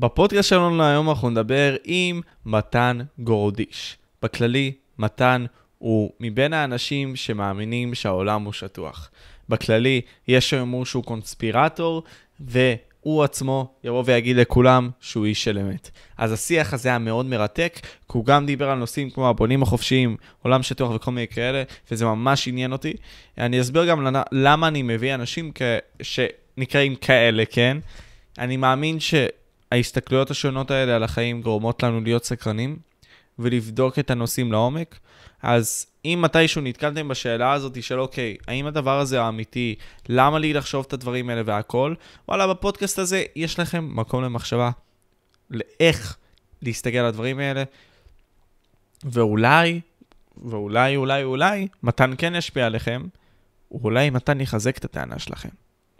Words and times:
בפודקאסט 0.00 0.48
שלנו 0.48 0.82
היום 0.82 1.10
אנחנו 1.10 1.30
נדבר 1.30 1.76
עם 1.84 2.20
מתן 2.46 2.98
גורדיש. 3.18 3.96
בכללי, 4.22 4.72
מתן 4.98 5.44
הוא 5.78 6.10
מבין 6.20 6.52
האנשים 6.52 7.16
שמאמינים 7.16 7.94
שהעולם 7.94 8.42
הוא 8.44 8.52
שטוח. 8.52 9.10
בכללי, 9.48 10.00
יש 10.28 10.50
שיאמרו 10.50 10.86
שהוא 10.86 11.04
קונספירטור, 11.04 12.02
והוא 12.40 13.24
עצמו 13.24 13.74
יבוא 13.84 14.02
ויגיד 14.06 14.36
לכולם 14.36 14.90
שהוא 15.00 15.26
איש 15.26 15.44
של 15.44 15.58
אמת. 15.58 15.90
אז 16.18 16.32
השיח 16.32 16.74
הזה 16.74 16.88
היה 16.88 16.98
מאוד 16.98 17.26
מרתק, 17.26 17.78
כי 17.82 17.88
הוא 18.06 18.24
גם 18.24 18.46
דיבר 18.46 18.70
על 18.70 18.78
נושאים 18.78 19.10
כמו 19.10 19.28
הבונים 19.28 19.62
החופשיים, 19.62 20.16
עולם 20.42 20.62
שטוח 20.62 20.90
וכל 20.94 21.10
מיני 21.10 21.28
כאלה, 21.28 21.62
וזה 21.90 22.04
ממש 22.04 22.48
עניין 22.48 22.72
אותי. 22.72 22.92
אני 23.38 23.60
אסביר 23.60 23.84
גם 23.84 24.06
למה 24.32 24.68
אני 24.68 24.82
מביא 24.82 25.14
אנשים 25.14 25.52
כ... 25.54 25.62
שנקראים 26.02 26.94
כאלה, 26.94 27.44
כן? 27.50 27.78
אני 28.38 28.56
מאמין 28.56 29.00
ש... 29.00 29.14
ההסתכלויות 29.72 30.30
השונות 30.30 30.70
האלה 30.70 30.96
על 30.96 31.02
החיים 31.02 31.42
גורמות 31.42 31.82
לנו 31.82 32.00
להיות 32.00 32.24
סקרנים 32.24 32.76
ולבדוק 33.38 33.98
את 33.98 34.10
הנושאים 34.10 34.52
לעומק. 34.52 34.98
אז 35.42 35.86
אם 36.04 36.18
מתישהו 36.22 36.62
נתקלתם 36.62 37.08
בשאלה 37.08 37.52
הזאת 37.52 37.82
של 37.82 38.00
אוקיי, 38.00 38.36
האם 38.48 38.66
הדבר 38.66 38.98
הזה 38.98 39.22
האמיתי, 39.22 39.74
למה 40.08 40.38
לי 40.38 40.52
לחשוב 40.52 40.84
את 40.88 40.92
הדברים 40.92 41.30
האלה 41.30 41.42
והכל, 41.44 41.94
וואלה, 42.28 42.46
בפודקאסט 42.46 42.98
הזה 42.98 43.24
יש 43.36 43.58
לכם 43.58 43.88
מקום 43.92 44.24
למחשבה 44.24 44.70
לאיך 45.50 46.16
להסתכל 46.62 46.98
על 46.98 47.06
הדברים 47.06 47.38
האלה, 47.38 47.64
ואולי, 49.04 49.80
ואולי, 50.44 50.96
אולי, 50.96 51.24
אולי, 51.24 51.68
מתן 51.82 52.12
כן 52.18 52.34
ישפיע 52.34 52.66
עליכם, 52.66 53.02
ואולי 53.72 54.10
מתן 54.10 54.40
יחזק 54.40 54.78
את 54.78 54.84
הטענה 54.84 55.18
שלכם. 55.18 55.48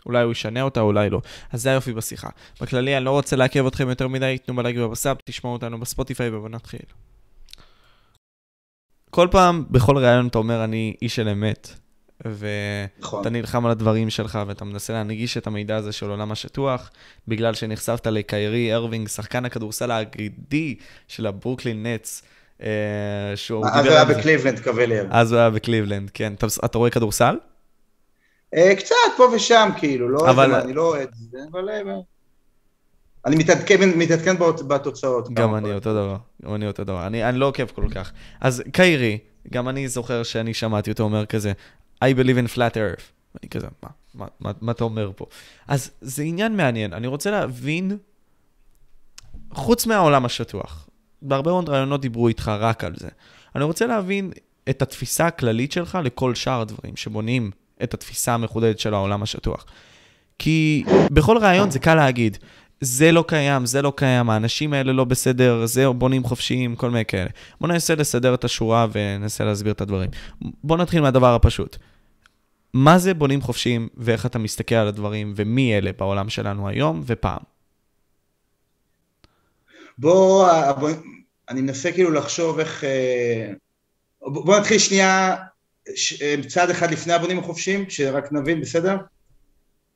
אולי 0.07 0.23
הוא 0.23 0.33
ישנה 0.33 0.63
אותה, 0.63 0.81
אולי 0.81 1.11
לא. 1.11 1.21
אז 1.53 1.63
זה 1.63 1.71
היופי 1.71 1.93
בשיחה. 1.93 2.29
בכללי, 2.61 2.97
אני 2.97 3.05
לא 3.05 3.11
רוצה 3.11 3.37
לעכב 3.37 3.67
אתכם 3.67 3.89
יותר 3.89 4.09
מדי, 4.09 4.39
תנו 4.47 4.57
בלייק 4.57 4.77
ובסאב, 4.79 5.17
תשמעו 5.25 5.53
אותנו 5.53 5.81
בספוטיפיי 5.81 6.29
ובוא 6.29 6.49
נתחיל. 6.49 6.81
כל 9.11 9.29
פעם, 9.30 9.65
בכל 9.71 9.99
ראיון 9.99 10.27
אתה 10.27 10.39
אומר, 10.39 10.65
אני 10.65 10.95
איש 11.02 11.16
של 11.16 11.29
אמת, 11.29 11.69
ואתה 12.24 13.01
נכון. 13.01 13.29
נלחם 13.29 13.66
על 13.66 13.71
הדברים 13.71 14.11
שלך, 14.11 14.39
ואתה 14.47 14.65
מנסה 14.65 14.93
להנגיש 14.93 15.37
את 15.37 15.47
המידע 15.47 15.77
הזה 15.77 15.93
של 15.93 16.11
עולם 16.11 16.33
השטוח, 16.33 16.91
בגלל 17.29 17.55
שנחשפת 17.55 18.07
לקיירי 18.07 18.74
ארווינג, 18.74 19.09
שחקן 19.09 19.45
הכדורסל 19.45 19.91
האגדי 19.91 20.74
של 21.09 21.27
הברוקלין 21.27 21.87
נטס. 21.87 22.23
אה, 22.63 22.69
שהוא 23.35 23.67
אז 23.67 23.87
הוא 23.87 23.95
היה 23.95 24.05
בקליבלנד, 24.05 24.61
קווליאר. 24.61 25.07
אז 25.11 25.33
הוא 25.33 25.41
היה 25.41 25.51
בקליבלנד, 25.51 26.11
כן. 26.15 26.33
אתה 26.65 26.79
רואה 26.79 26.91
כדורסל? 26.91 27.37
אה, 28.54 28.76
קצת 28.76 28.95
פה 29.16 29.24
ושם, 29.34 29.70
כאילו, 29.79 30.09
לא, 30.09 30.30
אבל... 30.30 30.54
אני 30.54 30.73
לא 30.73 30.82
אוהד, 30.82 31.09
אבל... 31.51 31.68
אה, 31.68 31.82
אני 33.26 33.37
מתעדכן, 33.37 33.98
מתעדכן 33.98 34.37
בתוצאות. 34.68 35.34
גם 35.34 35.54
אני 35.54 35.74
אותו 35.74 35.93
דבר, 35.93 36.16
גם 36.45 36.54
אני 36.54 36.66
אותו 36.66 36.84
דבר. 36.84 37.06
אני, 37.06 37.28
אני 37.28 37.38
לא 37.38 37.46
עוקב 37.46 37.66
כל 37.66 37.88
כך. 37.95 38.12
אז 38.40 38.62
קיירי, 38.73 39.18
גם 39.51 39.68
אני 39.68 39.88
זוכר 39.88 40.23
שאני 40.23 40.54
שמעתי 40.54 40.90
אותו 40.90 41.02
אומר 41.02 41.26
כזה, 41.26 41.52
I 42.04 42.09
believe 42.09 42.46
in 42.46 42.56
flat 42.56 42.74
earth. 42.74 43.02
אני 43.40 43.48
כזה, 43.51 43.66
מה, 43.82 43.88
מה, 44.15 44.26
מה, 44.40 44.52
מה 44.60 44.73
אתה 44.73 44.84
אומר 44.84 45.10
פה? 45.16 45.26
אז 45.68 45.90
זה 46.01 46.23
עניין 46.23 46.56
מעניין. 46.56 46.93
אני 46.93 47.06
רוצה 47.06 47.30
להבין, 47.30 47.98
חוץ 49.52 49.87
מהעולם 49.87 50.24
השטוח, 50.24 50.88
בהרבה 51.23 51.51
מאוד 51.51 51.68
רעיונות 51.68 52.01
דיברו 52.01 52.28
איתך 52.28 52.52
רק 52.59 52.84
על 52.84 52.93
זה. 52.96 53.09
אני 53.56 53.65
רוצה 53.65 53.87
להבין 53.87 54.32
את 54.71 54.82
התפיסה 54.82 55.26
הכללית 55.26 55.73
שלך 55.73 55.98
לכל 56.04 56.34
שאר 56.34 56.60
הדברים 56.60 56.96
שבונים 56.96 57.51
את 57.83 57.95
התפיסה 57.95 58.35
המחודדת 58.35 58.79
של 58.79 58.95
העולם 58.95 59.23
השטוח. 59.23 59.65
כי 60.39 60.85
בכל 61.11 61.39
רעיון 61.39 61.71
זה 61.71 61.79
קל 61.79 61.95
להגיד, 61.95 62.39
זה 62.81 63.13
לא 63.13 63.25
קיים, 63.29 63.67
זה 63.67 63.83
לא 63.83 63.93
קיים, 63.97 64.31
האנשים 64.31 64.73
האלה 64.73 64.93
לא 64.93 65.05
בסדר, 65.05 65.67
זה 65.67 65.89
בונים 65.89 66.25
חופשיים, 66.25 66.77
כל 66.77 66.91
מיני 66.91 67.05
כאלה. 67.05 67.31
בואו 67.61 67.73
ננסה 67.73 67.95
לסדר 67.95 68.34
את 68.34 68.45
השורה 68.45 68.87
וננסה 68.93 69.45
להסביר 69.45 69.73
את 69.73 69.81
הדברים. 69.81 70.11
בואו 70.65 70.78
נתחיל 70.78 71.01
מהדבר 71.01 71.34
הפשוט. 71.34 71.77
מה 72.75 72.99
זה 72.99 73.15
בונים 73.15 73.41
חופשיים 73.41 73.89
ואיך 73.97 74.27
אתה 74.27 74.39
מסתכל 74.39 74.75
על 74.75 74.89
הדברים 74.89 75.33
ומי 75.37 75.77
אלה 75.77 75.91
בעולם 75.99 76.29
שלנו 76.29 76.69
היום 76.69 77.03
ופעם? 77.07 77.43
בוא, 79.99 80.73
בוא 80.73 80.91
אני 81.49 81.61
מנסה 81.61 81.93
כאילו 81.93 82.11
לחשוב 82.11 82.59
איך... 82.59 82.85
אה, 82.85 83.53
בוא 84.21 84.59
נתחיל 84.59 84.79
שנייה 84.79 85.37
אה, 86.23 86.34
צעד 86.49 86.71
אחד 86.71 86.91
לפני 86.91 87.12
הבונים 87.12 87.39
החופשיים, 87.39 87.91
שרק 87.91 88.33
נבין, 88.33 88.61
בסדר? 88.61 88.97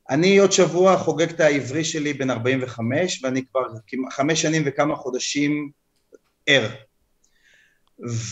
אני 0.09 0.37
עוד 0.37 0.51
שבוע 0.51 0.97
חוגג 0.97 1.29
את 1.29 1.39
העברי 1.39 1.83
שלי 1.83 2.13
בן 2.13 2.29
45 2.29 3.23
ואני 3.23 3.45
כבר 3.45 3.61
חמש 4.11 4.41
שנים 4.41 4.63
וכמה 4.65 4.95
חודשים 4.95 5.69
ער 6.47 6.69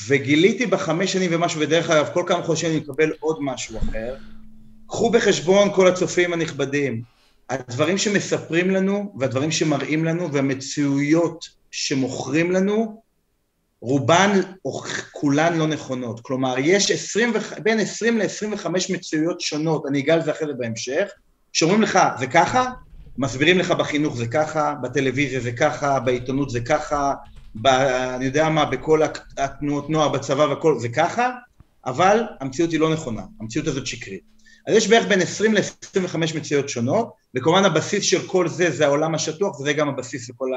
וגיליתי 0.08 0.66
בחמש 0.66 1.14
שנים 1.14 1.32
ומשהו 1.34 1.62
ודרך 1.62 1.90
אגב 1.90 2.10
כל 2.14 2.24
כמה 2.28 2.44
חודשים 2.44 2.70
אני 2.70 2.80
מקבל 2.80 3.12
עוד 3.20 3.38
משהו 3.42 3.78
אחר 3.78 4.16
קחו 4.88 5.10
בחשבון 5.12 5.74
כל 5.76 5.88
הצופים 5.88 6.34
הנכבדים 6.34 7.02
הדברים 7.50 7.98
שמספרים 7.98 8.70
לנו 8.70 9.14
והדברים 9.20 9.52
שמראים 9.52 10.06
לנו 10.06 10.34
והמציאויות 10.34 11.46
שמוכרים 11.72 12.52
לנו 12.52 13.03
רובן 13.84 14.40
או 14.66 14.82
כולן 15.12 15.58
לא 15.58 15.68
נכונות, 15.68 16.20
כלומר 16.20 16.56
יש 16.60 16.92
20, 16.92 17.34
בין 17.64 17.80
20 17.80 18.18
ל-25 18.18 18.68
מציאויות 18.90 19.42
שונות, 19.42 19.86
אני 19.88 20.00
אגע 20.00 20.18
לזה 20.18 20.32
אחרי 20.32 20.48
זה 20.48 20.54
בהמשך, 20.54 21.10
שאומרים 21.54 21.82
לך 21.82 22.00
זה 22.20 22.28
ככה, 22.28 22.70
מסבירים 23.18 23.60
לך 23.60 23.72
בחינוך 23.72 24.18
זה 24.18 24.28
ככה, 24.28 24.74
בטלוויזיה 24.84 25.40
זה 25.40 25.52
ככה, 25.52 26.00
בעיתונות 26.00 26.50
זה 26.50 26.60
ככה, 26.60 27.14
ב, 27.56 27.68
אני 27.68 28.26
יודע 28.26 28.50
מה, 28.50 28.66
בכל 28.66 29.02
התנועות 29.38 29.90
נוער, 29.90 30.10
בצבא 30.10 30.44
והכל 30.44 30.80
זה 30.80 30.90
ככה, 30.90 31.30
אבל 31.86 32.24
המציאות 32.40 32.72
היא 32.72 32.80
לא 32.80 32.94
נכונה, 32.94 33.22
המציאות 33.42 33.68
הזאת 33.68 33.88
שקרית. 33.88 34.24
אז 34.68 34.76
יש 34.76 34.88
בערך 34.88 35.08
בין 35.08 35.22
20 35.22 35.54
ל-25 35.54 36.18
מציאויות 36.36 36.70
שונות, 36.70 37.14
וכמובן 37.36 37.66
הבסיס 37.66 38.04
של 38.04 38.28
כל 38.28 38.48
זה 38.48 38.72
זה 38.72 38.86
העולם 38.86 39.16
השטוח, 39.16 39.60
וזה 39.60 39.74
גם 39.74 39.90
הבסיס 39.90 40.30
לכל 40.30 40.50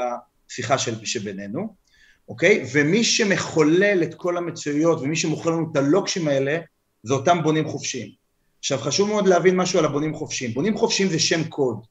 השיחה 0.50 0.78
של, 0.78 1.04
שבינינו. 1.04 1.86
אוקיי? 2.28 2.66
ומי 2.72 3.04
שמחולל 3.04 4.03
את 4.03 4.14
כל 4.14 4.37
המצויות 4.37 5.00
ומי 5.00 5.16
שמוכר 5.16 5.50
לנו 5.50 5.66
את 5.72 5.76
הלוקשים 5.76 6.28
האלה 6.28 6.59
זה 7.03 7.14
אותם 7.14 7.42
בונים 7.42 7.69
חופשיים. 7.69 8.10
עכשיו 8.59 8.78
חשוב 8.78 9.09
מאוד 9.09 9.26
להבין 9.26 9.56
משהו 9.56 9.78
על 9.78 9.84
הבונים 9.84 10.14
חופשיים. 10.14 10.54
בונים 10.54 10.76
חופשיים 10.76 11.09
זה 11.09 11.19
שם 11.19 11.44
קוד. 11.44 11.87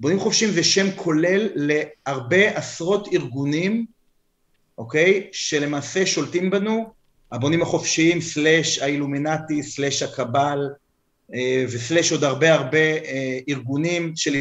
בונים 0.00 0.20
חופשיים 0.20 0.50
זה 0.50 0.64
שם 0.64 0.86
כולל 0.96 1.48
להרבה 1.54 2.58
עשרות 2.58 3.08
ארגונים, 3.12 3.86
אוקיי? 4.78 5.28
שלמעשה 5.32 6.06
שולטים 6.06 6.50
בנו, 6.50 6.92
הבונים 7.32 7.62
החופשיים 7.62 8.20
סלאש 8.20 8.78
האילומינטי 8.78 9.62
סלאש 9.62 10.02
הקבל 10.02 10.58
אה, 11.34 11.64
וסלאש 11.68 12.12
עוד 12.12 12.24
הרבה 12.24 12.54
הרבה 12.54 12.78
אה, 12.78 13.38
ארגונים 13.48 14.12
של 14.16 14.34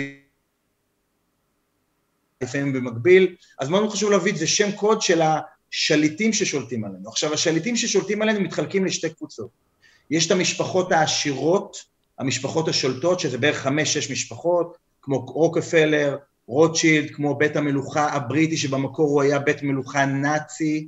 לפעמים 2.43 2.73
במקביל, 2.73 3.35
אז 3.59 3.69
מאוד 3.69 3.91
חשוב 3.91 4.11
להביא 4.11 4.31
את 4.31 4.37
זה 4.37 4.47
שם 4.47 4.71
קוד 4.71 5.01
של 5.01 5.21
השליטים 5.21 6.33
ששולטים 6.33 6.85
עלינו. 6.85 7.09
עכשיו 7.09 7.33
השליטים 7.33 7.75
ששולטים 7.75 8.21
עלינו 8.21 8.41
מתחלקים 8.41 8.85
לשתי 8.85 9.09
קבוצות. 9.09 9.49
יש 10.09 10.25
את 10.25 10.31
המשפחות 10.31 10.91
העשירות, 10.91 11.77
המשפחות 12.19 12.67
השולטות, 12.67 13.19
שזה 13.19 13.37
בערך 13.37 13.57
חמש-שש 13.57 14.11
משפחות, 14.11 14.77
כמו 15.01 15.25
רוקפלר, 15.25 16.17
רוטשילד, 16.47 17.11
כמו 17.11 17.35
בית 17.35 17.55
המלוכה 17.55 18.09
הבריטי 18.09 18.57
שבמקור 18.57 19.09
הוא 19.09 19.21
היה 19.21 19.39
בית 19.39 19.63
מלוכה 19.63 20.05
נאצי, 20.05 20.87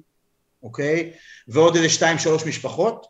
אוקיי? 0.63 1.11
ועוד 1.47 1.75
איזה 1.75 1.89
שתיים-שלוש 1.89 2.45
משפחות. 2.45 3.07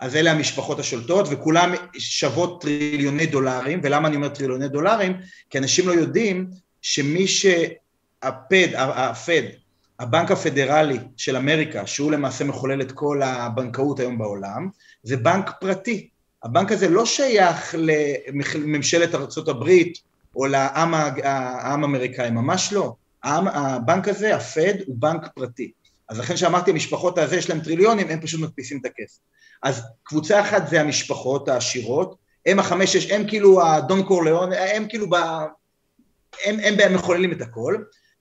אז 0.00 0.16
אלה 0.16 0.30
המשפחות 0.30 0.78
השולטות 0.78 1.26
וכולם 1.30 1.74
שוות 1.98 2.60
טריליוני 2.60 3.26
דולרים, 3.26 3.80
ולמה 3.82 4.08
אני 4.08 4.16
אומר 4.16 4.28
טריליוני 4.28 4.68
דולרים? 4.68 5.20
כי 5.50 5.58
אנשים 5.58 5.88
לא 5.88 5.92
יודעים 5.92 6.50
שמי 6.84 7.26
שהפד, 7.26 8.68
הפד, 8.74 9.42
הבנק 10.00 10.30
הפדרלי 10.30 10.98
של 11.16 11.36
אמריקה, 11.36 11.86
שהוא 11.86 12.12
למעשה 12.12 12.44
מחולל 12.44 12.80
את 12.80 12.92
כל 12.92 13.22
הבנקאות 13.22 14.00
היום 14.00 14.18
בעולם, 14.18 14.68
זה 15.02 15.16
בנק 15.16 15.50
פרטי. 15.60 16.08
הבנק 16.42 16.72
הזה 16.72 16.88
לא 16.88 17.06
שייך 17.06 17.74
לממשלת 17.78 19.14
ארה"ב 19.14 19.70
או 20.36 20.46
לעם 20.46 20.94
האמריקאי, 20.94 22.30
ממש 22.30 22.72
לא. 22.72 22.94
הבנק 23.24 24.08
הזה, 24.08 24.36
הפד, 24.36 24.74
הוא 24.86 24.96
בנק 24.98 25.28
פרטי. 25.34 25.72
אז 26.08 26.18
לכן 26.18 26.36
שאמרתי, 26.36 26.70
המשפחות 26.70 27.18
הזה 27.18 27.36
יש 27.36 27.50
להם 27.50 27.60
טריליונים, 27.60 28.08
הם 28.08 28.20
פשוט 28.20 28.40
מדפיסים 28.40 28.78
את 28.80 28.86
הכסף. 28.86 29.18
אז 29.62 29.82
קבוצה 30.02 30.40
אחת 30.40 30.68
זה 30.68 30.80
המשפחות 30.80 31.48
העשירות, 31.48 32.16
הם 32.46 32.58
החמש, 32.58 32.96
שש, 32.96 33.10
הם 33.10 33.28
כאילו 33.28 33.66
הדון 33.66 34.02
קורליאון, 34.02 34.52
הם 34.52 34.86
כאילו 34.88 35.06
הם, 36.44 36.60
הם 36.60 36.74
הם 36.80 36.94
מחוללים 36.94 37.32
את 37.32 37.40
הכל, 37.42 37.76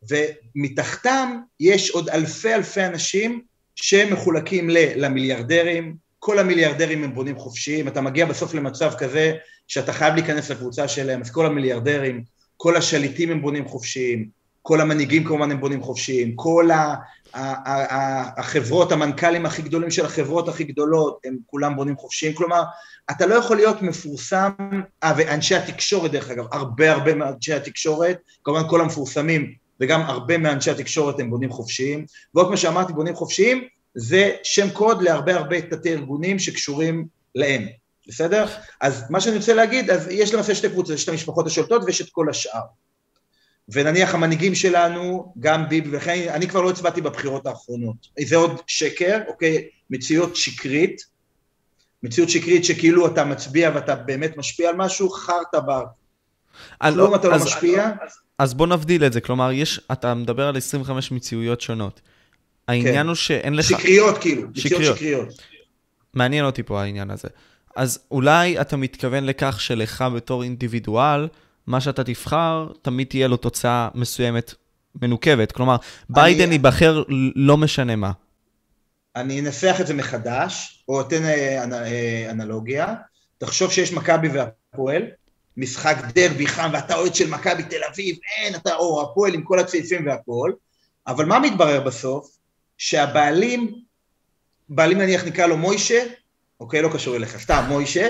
ומתחתם 0.10 1.38
יש 1.60 1.90
עוד 1.90 2.10
אלפי 2.10 2.54
אלפי 2.54 2.86
אנשים 2.86 3.42
שמחולקים 3.76 4.70
למיליארדרים, 4.70 5.96
כל 6.20 6.40
המיליארדרים 6.40 7.04
הם 7.04 7.16
בונים 7.16 7.38
חופשיים, 7.38 7.88
אתה 7.88 8.02
מגיע 8.02 8.26
בסוף 8.26 8.54
למצב 8.54 8.94
כזה 8.98 9.34
שאתה 9.68 9.94
חייב 9.94 10.14
להיכנס 10.14 10.52
לקבוצה 10.52 10.88
שלהם, 10.88 11.22
אז 11.22 11.32
כל 11.32 11.46
המיליארדרים, 11.46 12.24
כל 12.58 12.76
השליטים 12.76 13.32
הם 13.32 13.42
בונים 13.42 13.68
חופשיים, 13.68 14.30
כל 14.62 14.82
המנהיגים 14.82 15.24
כמובן 15.24 15.52
הם 15.52 15.60
בונים 15.60 15.82
חופשיים, 15.82 16.36
כל 16.36 16.70
החברות, 17.34 18.92
המנכ"לים 18.92 19.46
הכי 19.46 19.62
גדולים 19.62 19.92
של 19.92 20.06
החברות 20.06 20.48
הכי 20.48 20.64
גדולות, 20.64 21.20
הם 21.26 21.38
כולם 21.46 21.76
בונים 21.76 21.98
חופשיים, 21.98 22.34
כלומר, 22.34 22.64
אתה 23.12 23.26
לא 23.26 23.36
יכול 23.36 23.58
להיות 23.58 23.82
מפורסם, 23.82 24.52
אה, 25.04 25.14
ואנשי 25.18 25.56
התקשורת 25.56 26.12
דרך 26.12 26.30
אגב, 26.30 26.46
הרבה 26.52 26.92
הרבה 26.92 27.16
מאנשי 27.16 27.54
התקשורת, 27.54 28.18
כמובן 28.44 28.70
כל 28.70 28.82
המפורסמים, 28.82 29.54
וגם 29.80 30.02
הרבה 30.02 30.38
מאנשי 30.38 30.72
התקשורת 30.72 31.20
הם 31.20 31.30
בונים 31.30 31.52
חופשיים, 31.52 32.06
ועוד 32.36 32.48
כמו 32.48 32.58
שאמרתי, 32.58 32.94
בונים 32.94 33.16
חופשיים, 33.16 33.68
זה 33.96 34.32
שם 34.44 34.70
קוד 34.70 35.02
להרבה 35.02 35.36
הרבה 35.36 35.62
תתי 35.62 35.94
ארגונים 35.94 36.40
שקשורים 36.40 37.08
להם, 37.36 37.68
בסדר? 38.08 38.46
אז 38.82 39.04
מה 39.10 39.22
שאני 39.22 39.38
רוצה 39.38 39.54
להגיד, 39.54 39.90
אז 39.90 40.08
יש 40.12 40.34
למעשה 40.34 40.56
שתי 40.56 40.70
קבוצות, 40.70 40.96
יש 40.96 41.04
את 41.04 41.10
המשפחות 41.10 41.48
השולטות 41.48 41.82
ויש 41.86 42.02
את 42.02 42.10
כל 42.12 42.30
השאר. 42.30 42.62
ונניח 43.70 44.16
המנהיגים 44.16 44.56
שלנו, 44.56 45.34
גם 45.40 45.70
ביבי 45.70 45.98
וכן, 45.98 46.30
אני 46.30 46.48
כבר 46.48 46.62
לא 46.62 46.70
הצבעתי 46.70 47.02
בבחירות 47.02 47.46
האחרונות. 47.46 48.08
זה 48.26 48.36
עוד 48.36 48.62
שקר, 48.68 49.20
אוקיי? 49.28 49.68
מציאות 49.90 50.36
שקרית, 50.36 51.02
מציאות 52.04 52.30
שקרית 52.30 52.66
שכאילו 52.66 53.08
אתה 53.08 53.26
מצביע 53.26 53.72
ואתה 53.76 53.96
באמת 53.96 54.38
משפיע 54.38 54.70
על 54.70 54.76
משהו, 54.76 55.10
חרטה 55.10 55.60
בר. 55.60 55.84
כלום 56.82 57.16
אתה 57.16 57.28
לא 57.28 57.38
משפיע. 57.38 57.86
אז, 57.86 58.12
אז 58.40 58.54
בוא 58.54 58.68
נבדיל 58.68 59.06
את 59.06 59.14
זה, 59.14 59.22
כלומר, 59.22 59.52
יש, 59.52 59.80
אתה 59.92 60.14
מדבר 60.14 60.48
על 60.48 60.58
25 60.58 61.12
מציאויות 61.12 61.62
שונות. 61.62 62.02
העניין 62.68 62.96
כן. 62.96 63.08
הוא 63.08 63.16
שאין 63.16 63.54
לך... 63.54 63.66
שקריות 63.66 64.18
כאילו, 64.18 64.50
מציאות 64.50 64.84
שקריות. 64.84 65.28
מעניין 66.14 66.46
אותי 66.46 66.64
פה 66.64 66.82
העניין 66.82 67.10
הזה. 67.10 67.28
אז 67.76 68.00
אולי 68.12 68.62
אתה 68.62 68.78
מתכוון 68.78 69.24
לכך 69.24 69.62
שלך 69.62 70.06
בתור 70.16 70.44
אינדיבידואל, 70.44 71.28
מה 71.68 71.82
שאתה 71.82 72.04
תבחר, 72.04 72.68
תמיד 72.82 73.08
תהיה 73.08 73.28
לו 73.28 73.38
תוצאה 73.38 73.90
מסוימת 73.96 74.54
מנוקבת. 75.02 75.52
כלומר, 75.52 75.76
ביידן 76.10 76.44
אני... 76.44 76.56
ייבחר 76.56 77.04
לא 77.36 77.58
משנה 77.58 77.96
מה. 77.96 78.12
אני 79.16 79.40
אנסח 79.40 79.78
את 79.82 79.88
זה 79.88 79.94
מחדש, 79.94 80.84
או 80.88 81.02
אתן 81.02 81.26
אה, 81.26 81.64
אה, 81.74 82.32
אנלוגיה. 82.32 82.96
תחשוב 83.38 83.72
שיש 83.72 83.94
מכבי 83.94 84.28
והפועל, 84.28 85.04
משחק 85.58 85.98
דרבי 86.14 86.48
חם, 86.48 86.70
ואתה 86.74 86.96
אוהד 86.96 87.16
של 87.16 87.30
מכבי 87.30 87.64
תל 87.64 87.84
אביב, 87.92 88.16
אין, 88.38 88.56
אתה 88.56 88.76
או 88.76 89.02
הפועל 89.02 89.34
עם 89.34 89.44
כל 89.44 89.60
הצעיפים 89.60 90.08
והכל, 90.08 90.52
אבל 91.08 91.26
מה 91.26 91.40
מתברר 91.40 91.82
בסוף? 91.82 92.38
שהבעלים, 92.78 93.76
בעלים 94.70 94.98
נניח 94.98 95.24
נקרא 95.24 95.46
לו 95.46 95.58
מוישה, 95.58 96.04
אוקיי, 96.60 96.82
לא 96.82 96.90
קשור 96.94 97.16
אליך, 97.16 97.38
סתם 97.38 97.64
מוישה, 97.68 98.10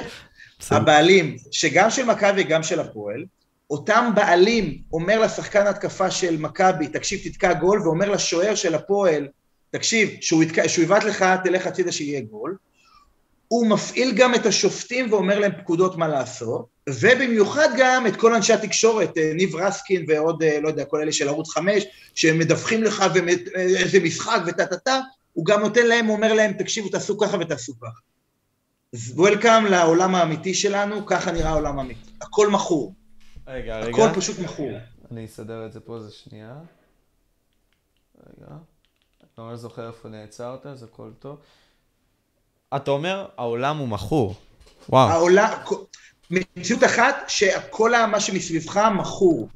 הבעלים, 0.72 1.38
שגם 1.52 1.90
של 1.90 2.06
מכבי 2.06 2.42
וגם 2.42 2.64
של 2.64 2.80
הפועל, 2.80 3.26
אותם 3.74 4.12
בעלים 4.16 4.78
אומר 4.94 5.20
לשחקן 5.20 5.68
התקפה 5.68 6.12
של 6.12 6.38
מכבי, 6.38 6.88
תקשיב 6.88 7.20
תתקע 7.24 7.54
גול, 7.54 7.82
ואומר 7.82 8.10
לשוער 8.10 8.56
של 8.56 8.76
הפועל, 8.76 9.28
תקשיב, 9.72 10.10
שהוא 10.22 10.44
יבעט 10.84 11.04
לך, 11.04 11.26
תלך 11.44 11.68
הצידה 11.68 11.92
שיהיה 11.92 12.22
גול, 12.22 12.56
הוא 13.48 13.68
מפעיל 13.68 14.12
גם 14.16 14.36
את 14.36 14.46
השופטים 14.46 15.14
ואומר 15.14 15.40
להם 15.40 15.52
פקודות 15.62 15.98
מה 15.98 16.08
לעשות, 16.08 16.66
ובמיוחד 16.90 17.70
גם 17.78 18.08
את 18.08 18.16
כל 18.16 18.36
אנשי 18.36 18.54
התקשורת, 18.54 19.18
אה, 19.18 19.32
ניב 19.36 19.56
רסקין 19.56 20.06
ועוד, 20.08 20.44
אה, 20.44 20.60
לא 20.62 20.68
יודע, 20.68 20.86
כל 20.86 21.02
אלה 21.02 21.12
של 21.12 21.28
ערוץ 21.28 21.50
חמש, 21.50 21.84
שהם 22.16 22.40
מדווחים 22.40 22.84
לך 22.84 23.04
ואיזה 23.14 24.00
משחק 24.00 24.42
וטה 24.48 24.66
טה 24.66 24.78
טה, 24.78 25.00
הוא 25.34 25.46
גם 25.46 25.62
נותן 25.62 25.86
להם, 25.86 26.10
אומר 26.10 26.34
להם, 26.34 26.54
תקשיבו, 26.54 26.90
תעשו 26.90 27.18
ככה 27.18 27.38
ותעשו 27.40 27.74
ככה. 27.80 28.00
וולקאם 28.94 29.66
לעולם 29.66 30.16
האמיתי 30.16 30.54
שלנו, 30.54 31.06
ככה 31.06 31.32
נראה 31.32 31.50
העולם 31.50 31.80
האמיתי. 31.80 32.10
הכל 32.22 32.50
מכור. 32.50 32.94
רגע, 33.48 33.80
רגע. 33.80 34.06
הכל 34.06 34.20
פשוט 34.20 34.40
מכור. 34.40 34.72
אני 35.12 35.26
אסדר 35.26 35.66
את 35.66 35.74
זה 35.74 35.80
פה, 35.80 36.00
זה 36.00 36.12
שנייה. 36.12 36.56
רגע. 38.18 38.52
אני 39.38 39.50
לא 39.50 39.56
זוכר 39.56 39.88
איפה 39.88 40.10
נעצרת, 40.10 40.66
אז 40.66 40.84
הכל 40.84 41.12
טוב. 41.20 41.40
אתה 42.76 42.92
אומר, 42.92 43.28
העולם 43.38 43.78
הוא 43.78 43.88
מכור. 43.88 44.36
וואו. 44.90 45.10
העולם, 45.10 45.50
מציאות 46.32 46.84
אחת, 46.84 47.16
שכל 47.28 47.92
מה 48.12 48.20
שמסביבך 48.20 48.78
מכור. 48.78 49.50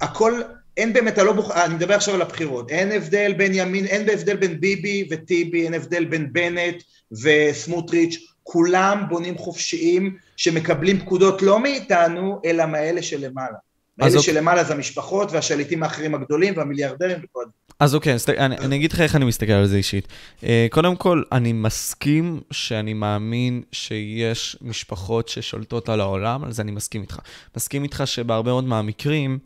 הכל, 0.00 0.42
אין 0.76 0.92
באמת, 0.92 1.18
אני, 1.18 1.26
לא 1.26 1.32
בוח... 1.32 1.50
אני 1.50 1.74
מדבר 1.74 1.94
עכשיו 1.94 2.14
על 2.14 2.22
הבחירות, 2.22 2.70
אין 2.70 2.92
הבדל 2.92 3.32
בין 3.32 3.52
ימין, 3.54 3.86
אין 3.86 4.10
הבדל 4.10 4.36
בין 4.36 4.60
ביבי 4.60 5.08
וטיבי, 5.10 5.64
אין 5.64 5.74
הבדל 5.74 6.04
בין 6.04 6.32
בנט 6.32 6.82
וסמוטריץ', 7.12 8.29
כולם 8.42 9.04
בונים 9.08 9.38
חופשיים 9.38 10.16
שמקבלים 10.36 11.00
פקודות 11.00 11.42
לא 11.42 11.60
מאיתנו, 11.60 12.40
אלא 12.44 12.66
מאלה 12.66 13.02
שלמעלה. 13.02 13.56
מאלה 13.98 14.16
אוקיי. 14.16 14.22
שלמעלה 14.22 14.64
זה 14.64 14.74
המשפחות 14.74 15.32
והשליטים 15.32 15.82
האחרים 15.82 16.14
הגדולים 16.14 16.56
והמיליארדרים 16.56 17.18
וכל 17.24 17.44
זה. 17.44 17.50
אז 17.80 17.94
אוקיי, 17.94 18.16
אני, 18.38 18.58
אני 18.58 18.76
אגיד 18.76 18.92
לך 18.92 19.00
איך 19.00 19.16
אני 19.16 19.24
מסתכל 19.24 19.52
על 19.52 19.66
זה 19.66 19.76
אישית. 19.76 20.08
Uh, 20.40 20.44
קודם 20.70 20.96
כל, 20.96 21.22
אני 21.32 21.52
מסכים 21.52 22.40
שאני 22.50 22.94
מאמין 22.94 23.62
שיש 23.72 24.56
משפחות 24.62 25.28
ששולטות 25.28 25.88
על 25.88 26.00
העולם, 26.00 26.44
על 26.44 26.52
זה 26.52 26.62
אני 26.62 26.70
מסכים 26.70 27.02
איתך. 27.02 27.18
מסכים 27.56 27.82
איתך 27.82 28.02
שבהרבה 28.04 28.50
מאוד 28.50 28.64
מהמקרים, 28.64 29.38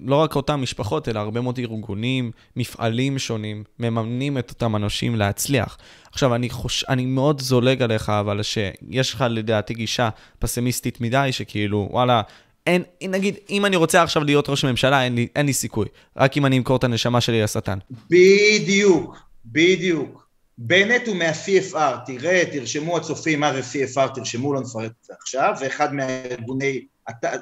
לא 0.00 0.16
רק 0.16 0.36
אותן 0.36 0.54
משפחות, 0.54 1.08
אלא 1.08 1.20
הרבה 1.20 1.40
מאוד 1.40 1.58
ארגונים, 1.58 2.30
מפעלים 2.56 3.18
שונים, 3.18 3.64
מממנים 3.78 4.38
את 4.38 4.50
אותם 4.50 4.76
אנשים 4.76 5.16
להצליח. 5.16 5.78
עכשיו, 6.12 6.34
אני, 6.34 6.50
חוש... 6.50 6.84
אני 6.88 7.06
מאוד 7.06 7.40
זולג 7.40 7.82
עליך, 7.82 8.08
אבל 8.08 8.42
שיש 8.42 9.14
לך 9.14 9.24
לדעתי 9.30 9.74
גישה 9.74 10.08
פסימיסטית 10.38 11.00
מדי, 11.00 11.28
שכאילו, 11.30 11.88
וואלה, 11.90 12.22
אין, 12.66 12.82
נגיד, 13.08 13.36
אם 13.50 13.66
אני 13.66 13.76
רוצה 13.76 14.02
עכשיו 14.02 14.24
להיות 14.24 14.48
ראש 14.48 14.64
ממשלה, 14.64 15.04
אין 15.04 15.14
לי, 15.14 15.28
אין 15.36 15.46
לי 15.46 15.52
סיכוי. 15.52 15.88
רק 16.16 16.36
אם 16.36 16.46
אני 16.46 16.58
אמכור 16.58 16.76
את 16.76 16.84
הנשמה 16.84 17.20
שלי 17.20 17.42
לשטן. 17.42 17.78
בדיוק, 18.10 19.16
בדיוק. 19.46 20.26
בנט 20.58 21.08
הוא 21.08 21.16
מה-CFR, 21.16 22.06
תראה, 22.06 22.42
תרשמו 22.52 22.96
הצופים 22.96 23.40
מה 23.40 23.52
זה 23.52 23.60
CFR, 23.60 24.14
תרשמו, 24.14 24.54
לא 24.54 24.60
נפרט 24.60 24.90
את 25.00 25.04
זה 25.04 25.14
עכשיו, 25.20 25.54
זה 25.58 25.66
אחד 25.66 25.94
מהארגוני, 25.94 26.86